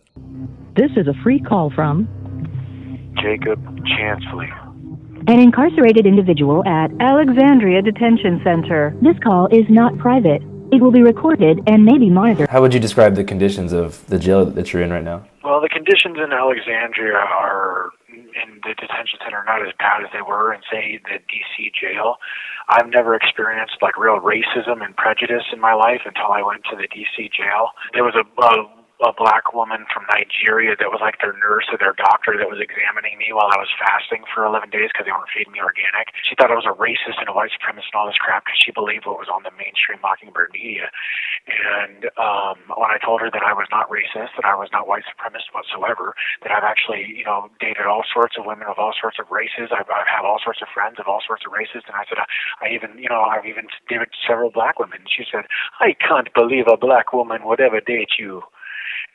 This 0.76 0.90
is 0.98 1.06
a 1.08 1.14
free 1.22 1.40
call 1.40 1.70
from 1.70 2.08
Jacob 3.22 3.64
Chansley. 3.86 4.50
an 5.28 5.40
incarcerated 5.40 6.08
individual 6.08 6.66
at 6.68 6.90
Alexandria 7.00 7.84
Detention 7.84 8.42
Center. 8.44 8.96
This 9.04 9.20
call 9.24 9.46
is 9.52 9.66
not 9.70 9.96
private. 10.00 10.42
It 10.72 10.82
will 10.82 10.92
be 10.92 11.02
recorded 11.02 11.62
and 11.68 11.84
may 11.84 11.98
be 11.98 12.10
monitored. 12.10 12.50
How 12.50 12.62
would 12.62 12.74
you 12.74 12.80
describe 12.80 13.16
the 13.16 13.24
conditions 13.24 13.74
of 13.74 14.06
the 14.08 14.20
jail 14.20 14.46
that 14.46 14.72
you're 14.72 14.84
in 14.84 14.92
right 14.92 15.04
now? 15.04 15.26
Well, 15.44 15.62
the 15.62 15.70
conditions 15.70 16.18
in 16.24 16.32
Alexandria 16.32 17.18
are 17.18 17.90
in 18.10 18.62
the 18.62 18.76
detention 18.76 19.20
center 19.24 19.44
not 19.46 19.66
as 19.66 19.74
bad 19.80 20.04
as 20.04 20.10
they 20.14 20.22
were 20.22 20.54
in, 20.54 20.62
say, 20.72 21.00
the 21.04 21.18
DC 21.26 21.72
jail. 21.74 22.18
I've 22.70 22.90
never 22.90 23.16
experienced 23.16 23.78
like 23.82 23.98
real 23.98 24.20
racism 24.20 24.86
and 24.86 24.96
prejudice 24.96 25.44
in 25.52 25.60
my 25.60 25.74
life 25.74 26.02
until 26.06 26.32
I 26.32 26.44
went 26.44 26.64
to 26.70 26.78
the 26.78 26.88
DC 26.88 27.32
jail. 27.34 27.70
There 27.94 28.04
was 28.04 28.14
a, 28.14 28.26
a 28.42 28.79
a 29.00 29.16
black 29.16 29.56
woman 29.56 29.88
from 29.88 30.04
Nigeria 30.12 30.76
that 30.76 30.92
was 30.92 31.00
like 31.00 31.24
their 31.24 31.32
nurse 31.40 31.72
or 31.72 31.80
their 31.80 31.96
doctor 31.96 32.36
that 32.36 32.52
was 32.52 32.60
examining 32.60 33.16
me 33.16 33.32
while 33.32 33.48
I 33.48 33.56
was 33.56 33.72
fasting 33.80 34.28
for 34.28 34.44
11 34.44 34.76
days 34.76 34.92
because 34.92 35.08
they 35.08 35.16
weren't 35.16 35.32
feeding 35.32 35.56
me 35.56 35.64
organic. 35.64 36.12
She 36.28 36.36
thought 36.36 36.52
I 36.52 36.60
was 36.60 36.68
a 36.68 36.76
racist 36.76 37.16
and 37.16 37.32
a 37.32 37.36
white 37.36 37.56
supremacist 37.56 37.96
and 37.96 37.98
all 37.98 38.12
this 38.12 38.20
crap 38.20 38.44
because 38.44 38.60
she 38.60 38.76
believed 38.76 39.08
what 39.08 39.16
was 39.16 39.32
on 39.32 39.48
the 39.48 39.56
mainstream 39.56 40.04
Mockingbird 40.04 40.52
media. 40.52 40.92
And 41.48 42.12
um, 42.20 42.60
when 42.76 42.92
I 42.92 43.00
told 43.00 43.24
her 43.24 43.32
that 43.32 43.40
I 43.40 43.56
was 43.56 43.72
not 43.72 43.88
racist, 43.88 44.36
that 44.36 44.44
I 44.44 44.60
was 44.60 44.68
not 44.76 44.84
white 44.84 45.08
supremacist 45.08 45.56
whatsoever, 45.56 46.12
that 46.44 46.52
I've 46.52 46.68
actually, 46.68 47.08
you 47.08 47.24
know, 47.24 47.48
dated 47.64 47.88
all 47.88 48.04
sorts 48.04 48.36
of 48.36 48.44
women 48.44 48.68
of 48.68 48.76
all 48.76 48.92
sorts 48.92 49.16
of 49.16 49.32
races, 49.32 49.72
I've, 49.72 49.88
I've 49.88 50.12
had 50.12 50.28
all 50.28 50.44
sorts 50.44 50.60
of 50.60 50.68
friends 50.76 51.00
of 51.00 51.08
all 51.08 51.24
sorts 51.24 51.48
of 51.48 51.56
races, 51.56 51.88
and 51.88 51.96
I 51.96 52.04
said, 52.04 52.20
I, 52.20 52.28
I 52.60 52.76
even, 52.76 53.00
you 53.00 53.08
know, 53.08 53.24
I've 53.24 53.48
even 53.48 53.72
dated 53.88 54.12
several 54.28 54.52
black 54.52 54.76
women. 54.76 55.08
She 55.08 55.24
said, 55.24 55.48
I 55.80 55.96
can't 55.96 56.28
believe 56.36 56.68
a 56.68 56.76
black 56.76 57.16
woman 57.16 57.48
would 57.48 57.64
ever 57.64 57.80
date 57.80 58.20
you 58.20 58.44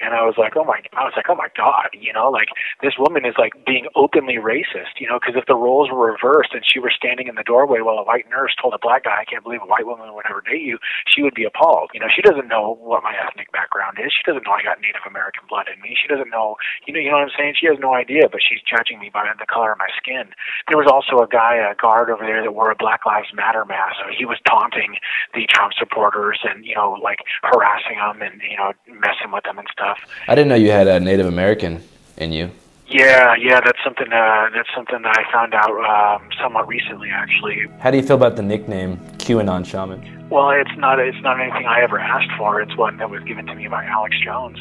and 0.00 0.14
I 0.14 0.22
was 0.22 0.34
like, 0.36 0.56
oh 0.56 0.64
my, 0.64 0.82
I 0.94 1.04
was 1.04 1.14
like, 1.16 1.28
oh 1.28 1.34
my 1.34 1.48
god, 1.56 1.90
you 1.94 2.12
know, 2.12 2.30
like 2.30 2.48
this 2.82 2.94
woman 2.98 3.24
is 3.24 3.34
like 3.38 3.52
being 3.66 3.86
openly 3.94 4.36
racist, 4.36 4.98
you 4.98 5.08
know, 5.08 5.18
because 5.18 5.36
if 5.36 5.46
the 5.46 5.54
roles 5.54 5.90
were 5.90 6.12
reversed 6.12 6.54
and 6.54 6.62
she 6.66 6.78
were 6.78 6.92
standing 6.94 7.28
in 7.28 7.34
the 7.34 7.46
doorway 7.46 7.80
while 7.80 7.98
a 7.98 8.04
white 8.04 8.28
nurse 8.30 8.54
told 8.60 8.74
a 8.74 8.82
black 8.82 9.04
guy, 9.04 9.22
I 9.22 9.28
can't 9.28 9.44
believe 9.44 9.62
a 9.62 9.70
white 9.70 9.86
woman 9.86 10.14
would 10.14 10.26
ever 10.28 10.42
date 10.42 10.62
you, 10.62 10.78
she 11.06 11.22
would 11.22 11.34
be 11.34 11.44
appalled. 11.44 11.90
You 11.94 12.00
know, 12.00 12.10
she 12.10 12.22
doesn't 12.22 12.48
know 12.48 12.78
what 12.80 13.02
my 13.02 13.14
ethnic 13.14 13.52
background 13.52 13.98
is. 14.02 14.12
She 14.12 14.24
doesn't 14.26 14.44
know 14.46 14.52
I 14.52 14.62
got 14.62 14.80
Native 14.80 15.06
American 15.06 15.44
blood 15.48 15.66
in 15.70 15.80
me. 15.80 15.94
She 15.94 16.08
doesn't 16.08 16.30
know, 16.30 16.56
you 16.86 16.92
know, 16.92 17.00
you 17.00 17.10
know 17.10 17.22
what 17.22 17.30
I'm 17.30 17.36
saying? 17.36 17.54
She 17.60 17.66
has 17.70 17.78
no 17.78 17.94
idea, 17.94 18.26
but 18.30 18.40
she's 18.42 18.60
judging 18.64 18.98
me 18.98 19.10
by 19.12 19.30
the 19.38 19.46
color 19.46 19.72
of 19.72 19.78
my 19.78 19.90
skin. 19.96 20.34
There 20.68 20.78
was 20.78 20.90
also 20.90 21.22
a 21.22 21.28
guy, 21.28 21.56
a 21.56 21.74
guard 21.74 22.10
over 22.10 22.24
there 22.24 22.42
that 22.42 22.54
wore 22.54 22.70
a 22.70 22.78
Black 22.78 23.06
Lives 23.06 23.30
Matter 23.34 23.64
mask. 23.64 24.02
So 24.02 24.10
he 24.10 24.24
was 24.24 24.38
taunting 24.48 24.98
the 25.34 25.46
Trump 25.50 25.72
supporters 25.78 26.40
and 26.42 26.64
you 26.64 26.74
know, 26.74 26.98
like 27.02 27.20
harassing 27.42 27.98
them 28.00 28.22
and 28.22 28.40
you 28.42 28.56
know, 28.56 28.72
messing 28.88 29.30
with 29.30 29.44
them 29.44 29.58
and 29.58 29.68
stuff. 29.70 29.83
I 30.28 30.34
didn't 30.34 30.48
know 30.48 30.54
you 30.54 30.70
had 30.70 30.86
a 30.86 31.00
Native 31.00 31.26
American 31.26 31.82
in 32.16 32.32
you. 32.32 32.50
Yeah, 32.86 33.34
yeah, 33.36 33.60
that's 33.64 33.78
something. 33.82 34.12
Uh, 34.12 34.50
that's 34.54 34.68
something 34.74 35.02
that 35.02 35.18
I 35.18 35.32
found 35.32 35.54
out 35.54 35.72
um, 36.20 36.28
somewhat 36.40 36.68
recently, 36.68 37.08
actually. 37.10 37.66
How 37.80 37.90
do 37.90 37.96
you 37.96 38.02
feel 38.02 38.16
about 38.16 38.36
the 38.36 38.42
nickname 38.42 38.98
QAnon 39.18 39.64
Shaman? 39.64 40.28
Well, 40.28 40.50
it's 40.50 40.76
not. 40.76 41.00
It's 41.00 41.20
not 41.22 41.40
anything 41.40 41.66
I 41.66 41.80
ever 41.80 41.98
asked 41.98 42.30
for. 42.36 42.60
It's 42.60 42.76
one 42.76 42.98
that 42.98 43.08
was 43.08 43.22
given 43.24 43.46
to 43.46 43.54
me 43.54 43.68
by 43.68 43.84
Alex 43.84 44.14
Jones. 44.22 44.58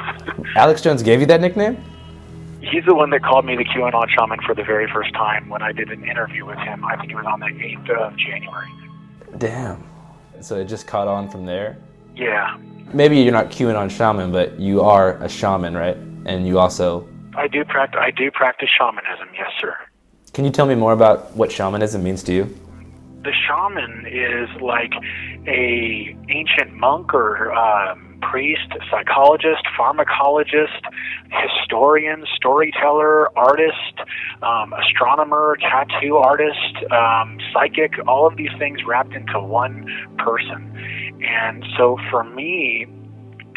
Alex 0.56 0.82
Jones 0.82 1.02
gave 1.02 1.20
you 1.20 1.26
that 1.26 1.40
nickname? 1.40 1.82
He's 2.60 2.84
the 2.84 2.94
one 2.94 3.10
that 3.10 3.22
called 3.22 3.46
me 3.46 3.56
the 3.56 3.64
QAnon 3.64 4.08
Shaman 4.10 4.40
for 4.44 4.54
the 4.54 4.64
very 4.64 4.90
first 4.92 5.14
time 5.14 5.48
when 5.48 5.62
I 5.62 5.72
did 5.72 5.90
an 5.90 6.04
interview 6.04 6.44
with 6.44 6.58
him. 6.58 6.84
I 6.84 6.96
think 6.96 7.12
it 7.12 7.14
was 7.14 7.24
on 7.24 7.40
the 7.40 7.46
8th 7.46 7.90
of 7.90 8.16
January. 8.18 8.68
Damn. 9.38 9.82
So 10.42 10.56
it 10.56 10.66
just 10.66 10.86
caught 10.86 11.08
on 11.08 11.30
from 11.30 11.46
there? 11.46 11.78
Yeah. 12.16 12.56
Maybe 12.92 13.20
you're 13.20 13.32
not 13.32 13.50
QAnon 13.50 13.90
Shaman, 13.90 14.32
but 14.32 14.58
you 14.58 14.82
are 14.82 15.16
a 15.22 15.28
shaman, 15.28 15.76
right? 15.76 15.96
And 16.26 16.46
you 16.46 16.58
also. 16.58 17.08
I 17.36 17.46
do 17.46 17.64
practice. 17.64 18.00
I 18.02 18.10
do 18.10 18.30
practice 18.30 18.68
shamanism. 18.76 19.28
Yes, 19.34 19.50
sir. 19.60 19.76
Can 20.32 20.44
you 20.44 20.50
tell 20.50 20.66
me 20.66 20.74
more 20.74 20.92
about 20.92 21.34
what 21.36 21.50
shamanism 21.50 22.02
means 22.02 22.22
to 22.24 22.32
you? 22.32 22.58
The 23.22 23.32
shaman 23.46 24.06
is 24.06 24.48
like 24.60 24.92
a 25.46 26.16
ancient 26.28 26.74
monk 26.74 27.12
or 27.14 27.52
um, 27.52 28.18
priest, 28.22 28.68
psychologist, 28.90 29.62
pharmacologist, 29.78 30.80
historian, 31.30 32.24
storyteller, 32.36 33.36
artist, 33.38 33.94
um, 34.42 34.72
astronomer, 34.72 35.56
tattoo 35.60 36.16
artist, 36.16 36.76
um, 36.90 37.38
psychic. 37.52 37.92
All 38.06 38.26
of 38.26 38.36
these 38.36 38.50
things 38.58 38.80
wrapped 38.86 39.14
into 39.14 39.40
one 39.40 39.86
person. 40.18 40.72
And 41.22 41.64
so 41.76 41.98
for 42.10 42.24
me, 42.24 42.86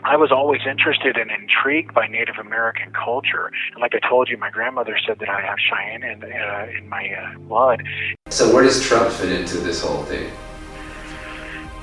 I 0.06 0.18
was 0.18 0.32
always 0.32 0.62
interested 0.70 1.18
and 1.18 1.32
intrigued 1.32 1.94
by 1.94 2.08
Native 2.08 2.36
American 2.38 2.92
culture. 2.92 3.52
And 3.72 3.82
like 3.82 3.94
I 3.96 4.08
told 4.08 4.30
you, 4.30 4.38
my 4.38 4.50
grandmother 4.50 4.98
said 5.06 5.20
that 5.20 5.30
I 5.30 5.42
have 5.42 5.58
Cheyenne 5.58 6.04
in, 6.04 6.24
uh, 6.24 6.68
in 6.78 6.90
my 6.90 7.10
uh, 7.10 7.38
blood. 7.40 7.84
So 8.30 8.54
where 8.54 8.64
does 8.64 8.86
Trump 8.86 9.10
fit 9.12 9.32
into 9.32 9.58
this 9.58 9.82
whole 9.82 10.04
thing? 10.04 10.30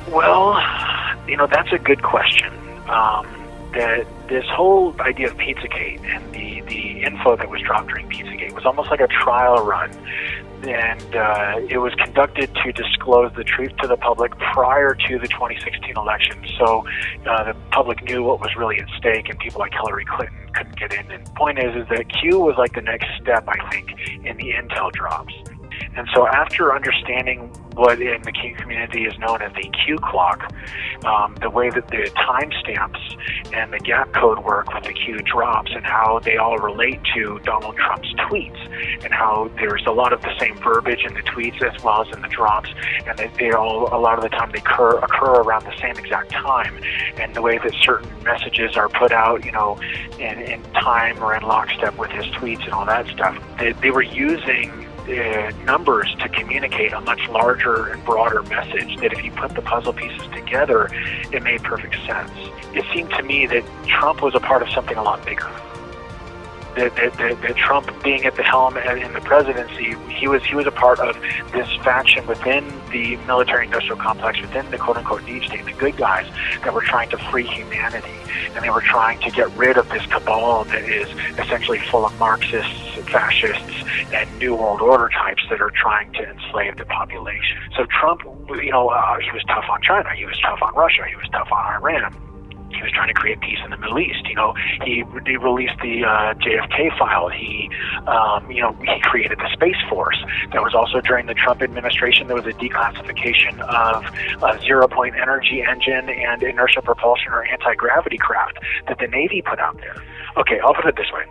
Well, 0.09 0.61
you 1.27 1.37
know, 1.37 1.47
that's 1.47 1.73
a 1.73 1.79
good 1.79 2.03
question. 2.03 2.53
Um, 2.89 3.27
that 3.73 4.05
this 4.29 4.45
whole 4.49 4.95
idea 5.01 5.29
of 5.29 5.37
Pizzagate 5.37 6.01
and 6.05 6.33
the, 6.35 6.61
the 6.63 7.03
info 7.03 7.37
that 7.37 7.49
was 7.49 7.61
dropped 7.63 7.89
during 7.89 8.09
Pizzagate 8.09 8.53
was 8.53 8.67
almost 8.67 8.91
like 8.91 9.01
a 9.01 9.07
trial 9.07 9.65
run 9.65 9.91
and 10.65 11.17
uh, 11.17 11.61
it 11.69 11.79
was 11.79 11.93
conducted 11.95 12.55
to 12.63 12.73
disclose 12.73 13.33
the 13.37 13.45
truth 13.45 13.73
to 13.83 13.89
the 13.89 13.97
public 13.97 14.37
prior 14.39 14.95
to 14.95 15.19
the 15.19 15.29
2016 15.29 15.97
election. 15.97 16.45
So 16.59 16.85
uh, 17.27 17.53
the 17.53 17.57
public 17.71 18.03
knew 18.05 18.23
what 18.23 18.41
was 18.41 18.55
really 18.57 18.79
at 18.81 18.89
stake, 18.99 19.29
and 19.29 19.39
people 19.39 19.61
like 19.61 19.73
Hillary 19.73 20.05
Clinton 20.05 20.51
couldn't 20.55 20.77
get 20.77 20.93
in. 20.93 21.11
And 21.11 21.27
the 21.27 21.31
point 21.33 21.59
is, 21.59 21.75
is 21.77 21.89
that 21.89 22.07
Q 22.21 22.41
was 22.41 22.57
like 22.59 22.75
the 22.75 22.83
next 22.83 23.07
step, 23.21 23.45
I 23.49 23.71
think, 23.71 23.91
in 24.25 24.37
the 24.37 24.53
intel 24.53 24.93
drops. 24.93 25.35
And 25.97 26.09
so, 26.15 26.27
after 26.27 26.75
understanding 26.75 27.51
what 27.75 28.01
in 28.01 28.23
the 28.23 28.33
Q 28.33 28.55
community 28.57 29.05
is 29.05 29.19
known 29.19 29.43
as 29.43 29.53
the 29.55 29.69
Q 29.85 29.97
clock, 29.97 30.53
um, 31.05 31.35
the 31.41 31.51
way 31.51 31.71
that 31.71 31.89
the 31.89 32.11
timestamps 32.17 33.55
and 33.55 33.73
the 33.73 33.79
gap 33.79 34.13
code 34.13 34.45
work 34.45 34.73
with 34.75 34.85
the 34.85 34.93
Q 34.93 35.19
drops 35.19 35.71
and 35.75 35.85
how 35.85 36.21
they 36.23 36.37
all 36.37 36.59
relate 36.59 37.01
to 37.15 37.41
Donald 37.45 37.77
Trump's 37.77 38.13
tweets, 38.15 39.05
and 39.05 39.13
how 39.13 39.51
there's 39.57 39.85
a 39.87 39.93
lot 39.93 40.13
of 40.13 40.21
the 40.23 40.39
same 40.39 40.57
verbiage 40.57 41.05
in 41.05 41.15
the 41.15 41.23
tweets 41.23 41.63
as 41.63 41.83
well 41.83 42.07
as 42.07 42.15
in 42.15 42.23
the 42.23 42.29
drops, 42.29 42.71
and 43.07 43.19
they, 43.19 43.31
they 43.39 43.51
all, 43.53 43.89
a 43.95 43.99
lot 43.99 44.19
of 44.19 44.23
the 44.23 44.29
time, 44.29 44.51
they 44.53 44.59
occur, 44.59 44.99
occur 44.99 45.41
around 45.43 45.65
the 45.65 45.77
same 45.81 45.97
exact 45.97 46.31
time, 46.31 46.79
and 47.17 47.35
the 47.35 47.43
way 47.43 47.59
that 47.59 47.73
certain 47.83 48.11
messages 48.25 48.77
are 48.77 48.89
put 48.89 49.13
out, 49.13 49.45
you 49.45 49.53
know, 49.53 49.79
in, 50.19 50.39
in 50.41 50.63
time 50.75 51.23
or 51.23 51.35
in 51.35 51.43
lockstep 51.43 51.97
with 51.99 52.11
his 52.11 52.27
tweets 52.27 52.63
and 52.65 52.73
all 52.73 52.85
that 52.85 53.07
stuff. 53.09 53.43
They, 53.59 53.73
they 53.73 53.91
were 53.91 54.03
using 54.03 54.87
uh, 55.11 55.51
numbers 55.65 56.15
to 56.21 56.29
communicate 56.29 56.93
a 56.93 57.01
much 57.01 57.29
larger 57.29 57.89
and 57.89 58.05
broader 58.05 58.43
message 58.45 58.97
that 58.99 59.13
if 59.13 59.25
you 59.25 59.31
put 59.33 59.55
the 59.55 59.63
puzzle 59.63 59.93
pieces 59.93 60.23
together, 60.33 60.89
it 61.33 61.43
made 61.43 61.63
perfect 61.63 61.95
sense. 62.07 62.31
It 62.75 62.85
seemed 62.93 63.11
to 63.11 63.23
me 63.23 63.47
that 63.47 63.65
Trump 63.87 64.23
was 64.23 64.35
a 64.35 64.41
part 64.41 64.63
of 64.63 64.69
something 64.71 64.97
a 64.97 65.03
lot 65.03 65.25
bigger. 65.25 65.51
That 66.77 67.57
Trump 67.57 67.91
being 68.03 68.25
at 68.27 68.37
the 68.37 68.43
helm 68.43 68.77
in 68.77 69.13
the 69.13 69.21
presidency, 69.21 69.97
he 70.09 70.29
was 70.29 70.43
he 70.45 70.55
was 70.55 70.67
a 70.67 70.71
part 70.71 71.01
of 71.01 71.17
this 71.53 71.69
faction 71.83 72.27
within 72.27 72.65
the 72.91 73.17
military-industrial 73.27 73.97
complex, 73.97 74.41
within 74.41 74.71
the 74.71 74.79
quote-unquote 74.79 75.27
deep 75.27 75.45
state, 75.45 75.65
the 75.65 75.73
good 75.73 75.97
guys 75.97 76.27
that 76.63 76.73
were 76.73 76.83
trying 76.83 77.11
to 77.11 77.19
free 77.31 77.47
humanity, 77.47 78.15
and 78.55 78.65
they 78.65 78.71
were 78.71 78.83
trying 78.83 79.21
to 79.21 79.31
get 79.31 79.51
rid 79.57 79.77
of 79.77 79.89
this 79.89 80.05
cabal 80.07 80.65
that 80.65 80.85
is 80.85 81.09
essentially 81.39 81.81
full 81.91 82.07
of 82.07 82.17
Marxists, 82.19 82.99
fascists, 83.11 83.85
and 84.13 84.39
New 84.39 84.55
World 84.55 84.81
Order 84.81 85.09
types 85.09 85.43
that 85.51 85.61
are 85.61 85.71
trying 85.71 86.13
to 86.13 86.29
enslave 86.29 86.77
the 86.77 86.85
population. 86.85 87.59
So 87.77 87.85
Trump, 87.87 88.23
you 88.49 88.71
know, 88.71 88.89
uh, 88.89 89.19
he 89.19 89.31
was 89.33 89.43
tough 89.49 89.65
on 89.69 89.83
China, 89.83 90.15
he 90.15 90.25
was 90.25 90.39
tough 90.41 90.61
on 90.63 90.75
Russia, 90.75 91.05
he 91.09 91.17
was 91.17 91.29
tough 91.33 91.51
on 91.51 91.83
Iran. 91.83 92.15
He 92.81 92.85
was 92.85 92.93
trying 92.93 93.09
to 93.09 93.15
create 93.15 93.41
peace 93.41 93.59
in 93.63 93.71
the 93.71 93.77
Middle 93.77 93.99
East. 93.99 94.27
You 94.27 94.37
know, 94.37 94.55
he, 94.85 95.05
he 95.27 95.37
released 95.37 95.77
the 95.83 96.05
uh, 96.05 96.33
JFK 96.41 96.97
file. 96.99 97.29
He, 97.29 97.69
um, 98.07 98.51
you 98.51 98.63
know, 98.63 98.73
he 98.73 99.01
created 99.03 99.39
the 99.39 99.51
Space 99.53 99.77
Force. 99.91 100.17
That 100.53 100.63
was 100.63 100.75
also 100.75 101.01
during 101.03 101.27
the 101.27 101.35
Trump 101.35 101.61
administration. 101.61 102.27
There 102.27 102.37
was 102.37 102.47
a 102.47 102.57
declassification 102.57 103.61
of 103.61 104.61
zero-point 104.63 105.15
energy 105.17 105.63
engine 105.63 106.09
and 106.09 106.43
inertia 106.43 106.81
propulsion 106.81 107.33
or 107.33 107.45
anti-gravity 107.45 108.17
craft 108.17 108.59
that 108.89 108.99
the 108.99 109.09
Navy 109.09 109.43
put 109.43 109.59
out 109.59 109.77
there. 109.79 110.03
Okay, 110.39 110.59
I'll 110.61 110.75
put 110.75 110.87
it 110.87 110.97
this 110.97 111.13
way. 111.13 111.25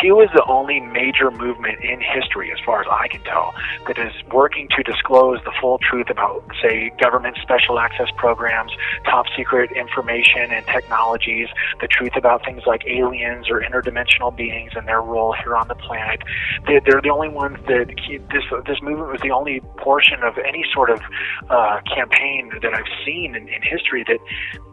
Q 0.00 0.20
is 0.20 0.30
the 0.34 0.44
only 0.46 0.80
major 0.80 1.30
movement 1.30 1.78
in 1.82 2.00
history, 2.00 2.50
as 2.52 2.58
far 2.64 2.80
as 2.80 2.86
I 2.90 3.08
can 3.08 3.22
tell, 3.22 3.54
that 3.86 3.98
is 3.98 4.12
working 4.32 4.68
to 4.76 4.82
disclose 4.82 5.38
the 5.44 5.52
full 5.60 5.78
truth 5.78 6.08
about, 6.10 6.44
say, 6.62 6.90
government 7.00 7.36
special 7.42 7.78
access 7.78 8.08
programs, 8.16 8.72
top 9.04 9.26
secret 9.36 9.70
information 9.72 10.50
and 10.50 10.66
technologies, 10.66 11.48
the 11.80 11.88
truth 11.88 12.12
about 12.16 12.44
things 12.44 12.62
like 12.66 12.82
aliens 12.86 13.48
or 13.50 13.60
interdimensional 13.60 14.34
beings 14.34 14.72
and 14.74 14.88
their 14.88 15.02
role 15.02 15.34
here 15.42 15.56
on 15.56 15.68
the 15.68 15.74
planet. 15.74 16.20
They, 16.66 16.80
they're 16.84 17.02
the 17.02 17.10
only 17.10 17.28
ones 17.28 17.58
that 17.66 17.86
this 18.32 18.44
this 18.66 18.82
movement 18.82 19.12
was 19.12 19.20
the 19.20 19.30
only 19.30 19.60
portion 19.78 20.22
of 20.22 20.38
any 20.38 20.64
sort 20.72 20.90
of 20.90 21.00
uh, 21.50 21.80
campaign 21.94 22.50
that 22.62 22.74
I've 22.74 22.90
seen 23.04 23.34
in, 23.34 23.48
in 23.48 23.62
history 23.62 24.04
that 24.08 24.18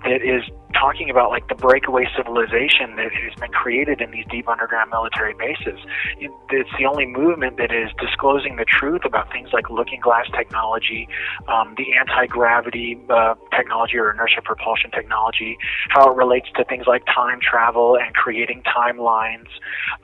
that 0.03 0.21
is 0.21 0.43
talking 0.73 1.09
about 1.09 1.29
like 1.29 1.47
the 1.47 1.55
breakaway 1.55 2.05
civilization 2.15 2.95
that 2.95 3.11
has 3.11 3.33
been 3.39 3.51
created 3.51 4.01
in 4.01 4.11
these 4.11 4.25
deep 4.29 4.47
underground 4.47 4.89
military 4.91 5.33
bases. 5.33 5.79
It's 6.19 6.69
the 6.77 6.85
only 6.85 7.05
movement 7.05 7.57
that 7.57 7.71
is 7.71 7.89
disclosing 7.99 8.55
the 8.57 8.65
truth 8.65 9.01
about 9.05 9.31
things 9.31 9.49
like 9.51 9.69
looking 9.69 9.99
glass 9.99 10.27
technology, 10.35 11.07
um, 11.47 11.75
the 11.77 11.93
anti 11.97 12.27
gravity 12.27 12.99
uh, 13.09 13.35
technology 13.55 13.97
or 13.97 14.11
inertia 14.11 14.41
propulsion 14.43 14.91
technology, 14.91 15.57
how 15.89 16.11
it 16.11 16.15
relates 16.15 16.47
to 16.55 16.63
things 16.65 16.85
like 16.87 17.05
time 17.05 17.39
travel 17.41 17.97
and 17.97 18.13
creating 18.15 18.63
timelines, 18.63 19.47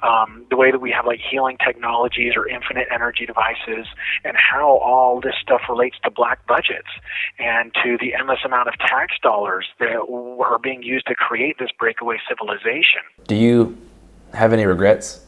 um, 0.01 0.45
the 0.49 0.57
way 0.57 0.71
that 0.71 0.81
we 0.81 0.91
have 0.91 1.05
like 1.05 1.19
healing 1.19 1.57
technologies 1.63 2.33
or 2.35 2.47
infinite 2.47 2.87
energy 2.93 3.25
devices, 3.25 3.87
and 4.23 4.35
how 4.37 4.77
all 4.77 5.21
this 5.21 5.35
stuff 5.41 5.61
relates 5.69 5.97
to 6.03 6.09
black 6.09 6.45
budgets 6.47 6.89
and 7.39 7.73
to 7.83 7.97
the 7.99 8.13
endless 8.13 8.39
amount 8.45 8.67
of 8.67 8.73
tax 8.79 9.13
dollars 9.21 9.67
that 9.79 10.09
are 10.55 10.59
being 10.59 10.83
used 10.83 11.07
to 11.07 11.15
create 11.15 11.57
this 11.59 11.69
breakaway 11.77 12.17
civilization. 12.29 13.01
Do 13.27 13.35
you 13.35 13.77
have 14.33 14.53
any 14.53 14.65
regrets? 14.65 15.25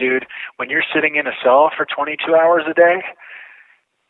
dude, 0.00 0.26
when 0.56 0.70
you're 0.70 0.82
sitting 0.92 1.14
in 1.14 1.26
a 1.28 1.32
cell 1.44 1.70
for 1.76 1.86
22 1.86 2.34
hours 2.34 2.64
a 2.68 2.74
day, 2.74 3.02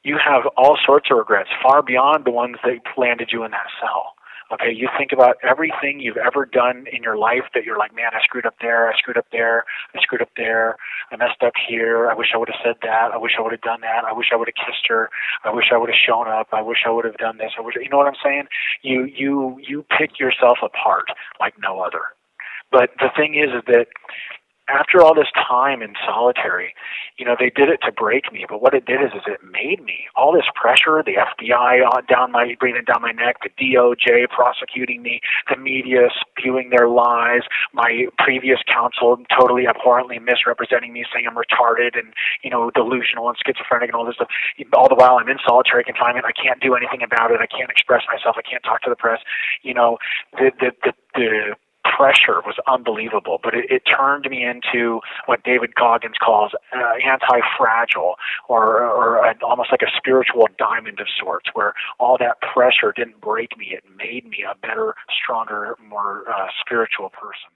you 0.02 0.16
have 0.16 0.46
all 0.56 0.78
sorts 0.86 1.08
of 1.10 1.18
regrets, 1.18 1.50
far 1.62 1.82
beyond 1.82 2.24
the 2.24 2.30
ones 2.30 2.56
that 2.64 2.78
landed 2.96 3.30
you 3.32 3.44
in 3.44 3.50
that 3.50 3.66
cell. 3.82 4.14
Okay, 4.52 4.74
you 4.74 4.88
think 4.98 5.12
about 5.12 5.36
everything 5.48 6.00
you've 6.00 6.16
ever 6.16 6.44
done 6.44 6.86
in 6.92 7.04
your 7.04 7.16
life 7.16 7.46
that 7.54 7.62
you're 7.62 7.78
like, 7.78 7.94
man, 7.94 8.10
I 8.12 8.20
screwed 8.22 8.46
up 8.46 8.56
there, 8.60 8.90
I 8.90 8.98
screwed 8.98 9.16
up 9.16 9.26
there, 9.30 9.64
I 9.94 10.00
screwed 10.02 10.22
up 10.22 10.30
there, 10.36 10.74
I 11.12 11.16
messed 11.16 11.42
up 11.46 11.52
here, 11.68 12.10
I 12.10 12.14
wish 12.14 12.28
I 12.34 12.36
would 12.36 12.48
have 12.48 12.58
said 12.64 12.74
that, 12.82 13.12
I 13.14 13.16
wish 13.16 13.32
I 13.38 13.42
would 13.42 13.52
have 13.52 13.60
done 13.60 13.80
that, 13.82 14.02
I 14.04 14.12
wish 14.12 14.26
I 14.32 14.36
would 14.36 14.48
have 14.48 14.58
kissed 14.58 14.88
her, 14.88 15.08
I 15.44 15.54
wish 15.54 15.66
I 15.72 15.78
would 15.78 15.88
have 15.88 16.02
shown 16.04 16.26
up, 16.26 16.48
I 16.52 16.62
wish 16.62 16.78
I 16.84 16.90
would 16.90 17.04
have 17.04 17.16
done 17.16 17.38
this, 17.38 17.52
I 17.56 17.60
wish 17.60 17.76
you 17.80 17.88
know 17.88 17.98
what 17.98 18.08
I'm 18.08 18.18
saying? 18.24 18.46
You 18.82 19.04
you 19.04 19.60
you 19.62 19.84
pick 19.96 20.18
yourself 20.18 20.58
apart 20.64 21.06
like 21.38 21.54
no 21.62 21.80
other. 21.80 22.02
But 22.72 22.90
the 22.98 23.10
thing 23.16 23.34
is, 23.34 23.54
is 23.54 23.62
that 23.66 23.86
after 24.70 25.02
all 25.02 25.14
this 25.14 25.30
time 25.34 25.82
in 25.82 25.94
solitary, 26.06 26.74
you 27.18 27.24
know, 27.24 27.36
they 27.38 27.50
did 27.50 27.68
it 27.68 27.80
to 27.84 27.92
break 27.92 28.32
me, 28.32 28.46
but 28.48 28.62
what 28.62 28.74
it 28.74 28.86
did 28.86 29.02
is, 29.02 29.10
is 29.14 29.22
it 29.26 29.40
made 29.42 29.82
me. 29.82 30.06
All 30.16 30.32
this 30.32 30.46
pressure, 30.54 31.02
the 31.04 31.18
FBI 31.18 31.82
down 32.08 32.32
my, 32.32 32.54
breathing 32.58 32.84
down 32.86 33.02
my 33.02 33.12
neck, 33.12 33.36
the 33.42 33.50
DOJ 33.58 34.28
prosecuting 34.28 35.02
me, 35.02 35.20
the 35.48 35.56
media 35.56 36.08
spewing 36.20 36.70
their 36.70 36.88
lies, 36.88 37.42
my 37.72 38.06
previous 38.18 38.58
counsel 38.72 39.18
totally 39.36 39.66
abhorrently 39.66 40.18
misrepresenting 40.18 40.92
me, 40.92 41.04
saying 41.12 41.26
I'm 41.26 41.36
retarded 41.36 41.98
and, 41.98 42.14
you 42.42 42.50
know, 42.50 42.70
delusional 42.70 43.28
and 43.28 43.36
schizophrenic 43.44 43.90
and 43.90 43.96
all 43.96 44.06
this 44.06 44.14
stuff. 44.14 44.28
All 44.74 44.88
the 44.88 44.94
while 44.94 45.18
I'm 45.18 45.28
in 45.28 45.38
solitary 45.46 45.84
confinement, 45.84 46.24
I 46.26 46.32
can't 46.32 46.60
do 46.60 46.74
anything 46.74 47.02
about 47.02 47.30
it. 47.30 47.40
I 47.40 47.46
can't 47.46 47.70
express 47.70 48.02
myself. 48.10 48.36
I 48.38 48.42
can't 48.42 48.62
talk 48.62 48.82
to 48.82 48.90
the 48.90 48.96
press. 48.96 49.20
You 49.62 49.74
know, 49.74 49.98
the, 50.32 50.52
the, 50.60 50.70
the, 50.82 50.92
the 51.14 51.56
pressure 51.96 52.40
was 52.44 52.56
unbelievable, 52.66 53.38
but 53.42 53.54
it, 53.54 53.66
it 53.70 53.82
turned 53.82 54.28
me 54.28 54.44
into 54.44 55.00
what 55.26 55.42
David 55.44 55.74
Goggins 55.74 56.16
calls 56.22 56.52
uh, 56.74 56.94
anti-fragile, 57.04 58.16
or 58.48 58.82
or 58.82 59.26
an, 59.26 59.38
almost 59.42 59.70
like 59.70 59.82
a 59.82 59.90
spiritual 59.96 60.46
diamond 60.58 61.00
of 61.00 61.06
sorts, 61.18 61.50
where 61.54 61.74
all 61.98 62.16
that 62.18 62.40
pressure 62.40 62.92
didn't 62.94 63.20
break 63.20 63.56
me; 63.56 63.72
it 63.72 63.84
made 63.96 64.28
me 64.28 64.44
a 64.48 64.54
better, 64.66 64.94
stronger, 65.10 65.76
more 65.88 66.24
uh, 66.28 66.48
spiritual 66.60 67.10
person. 67.10 67.48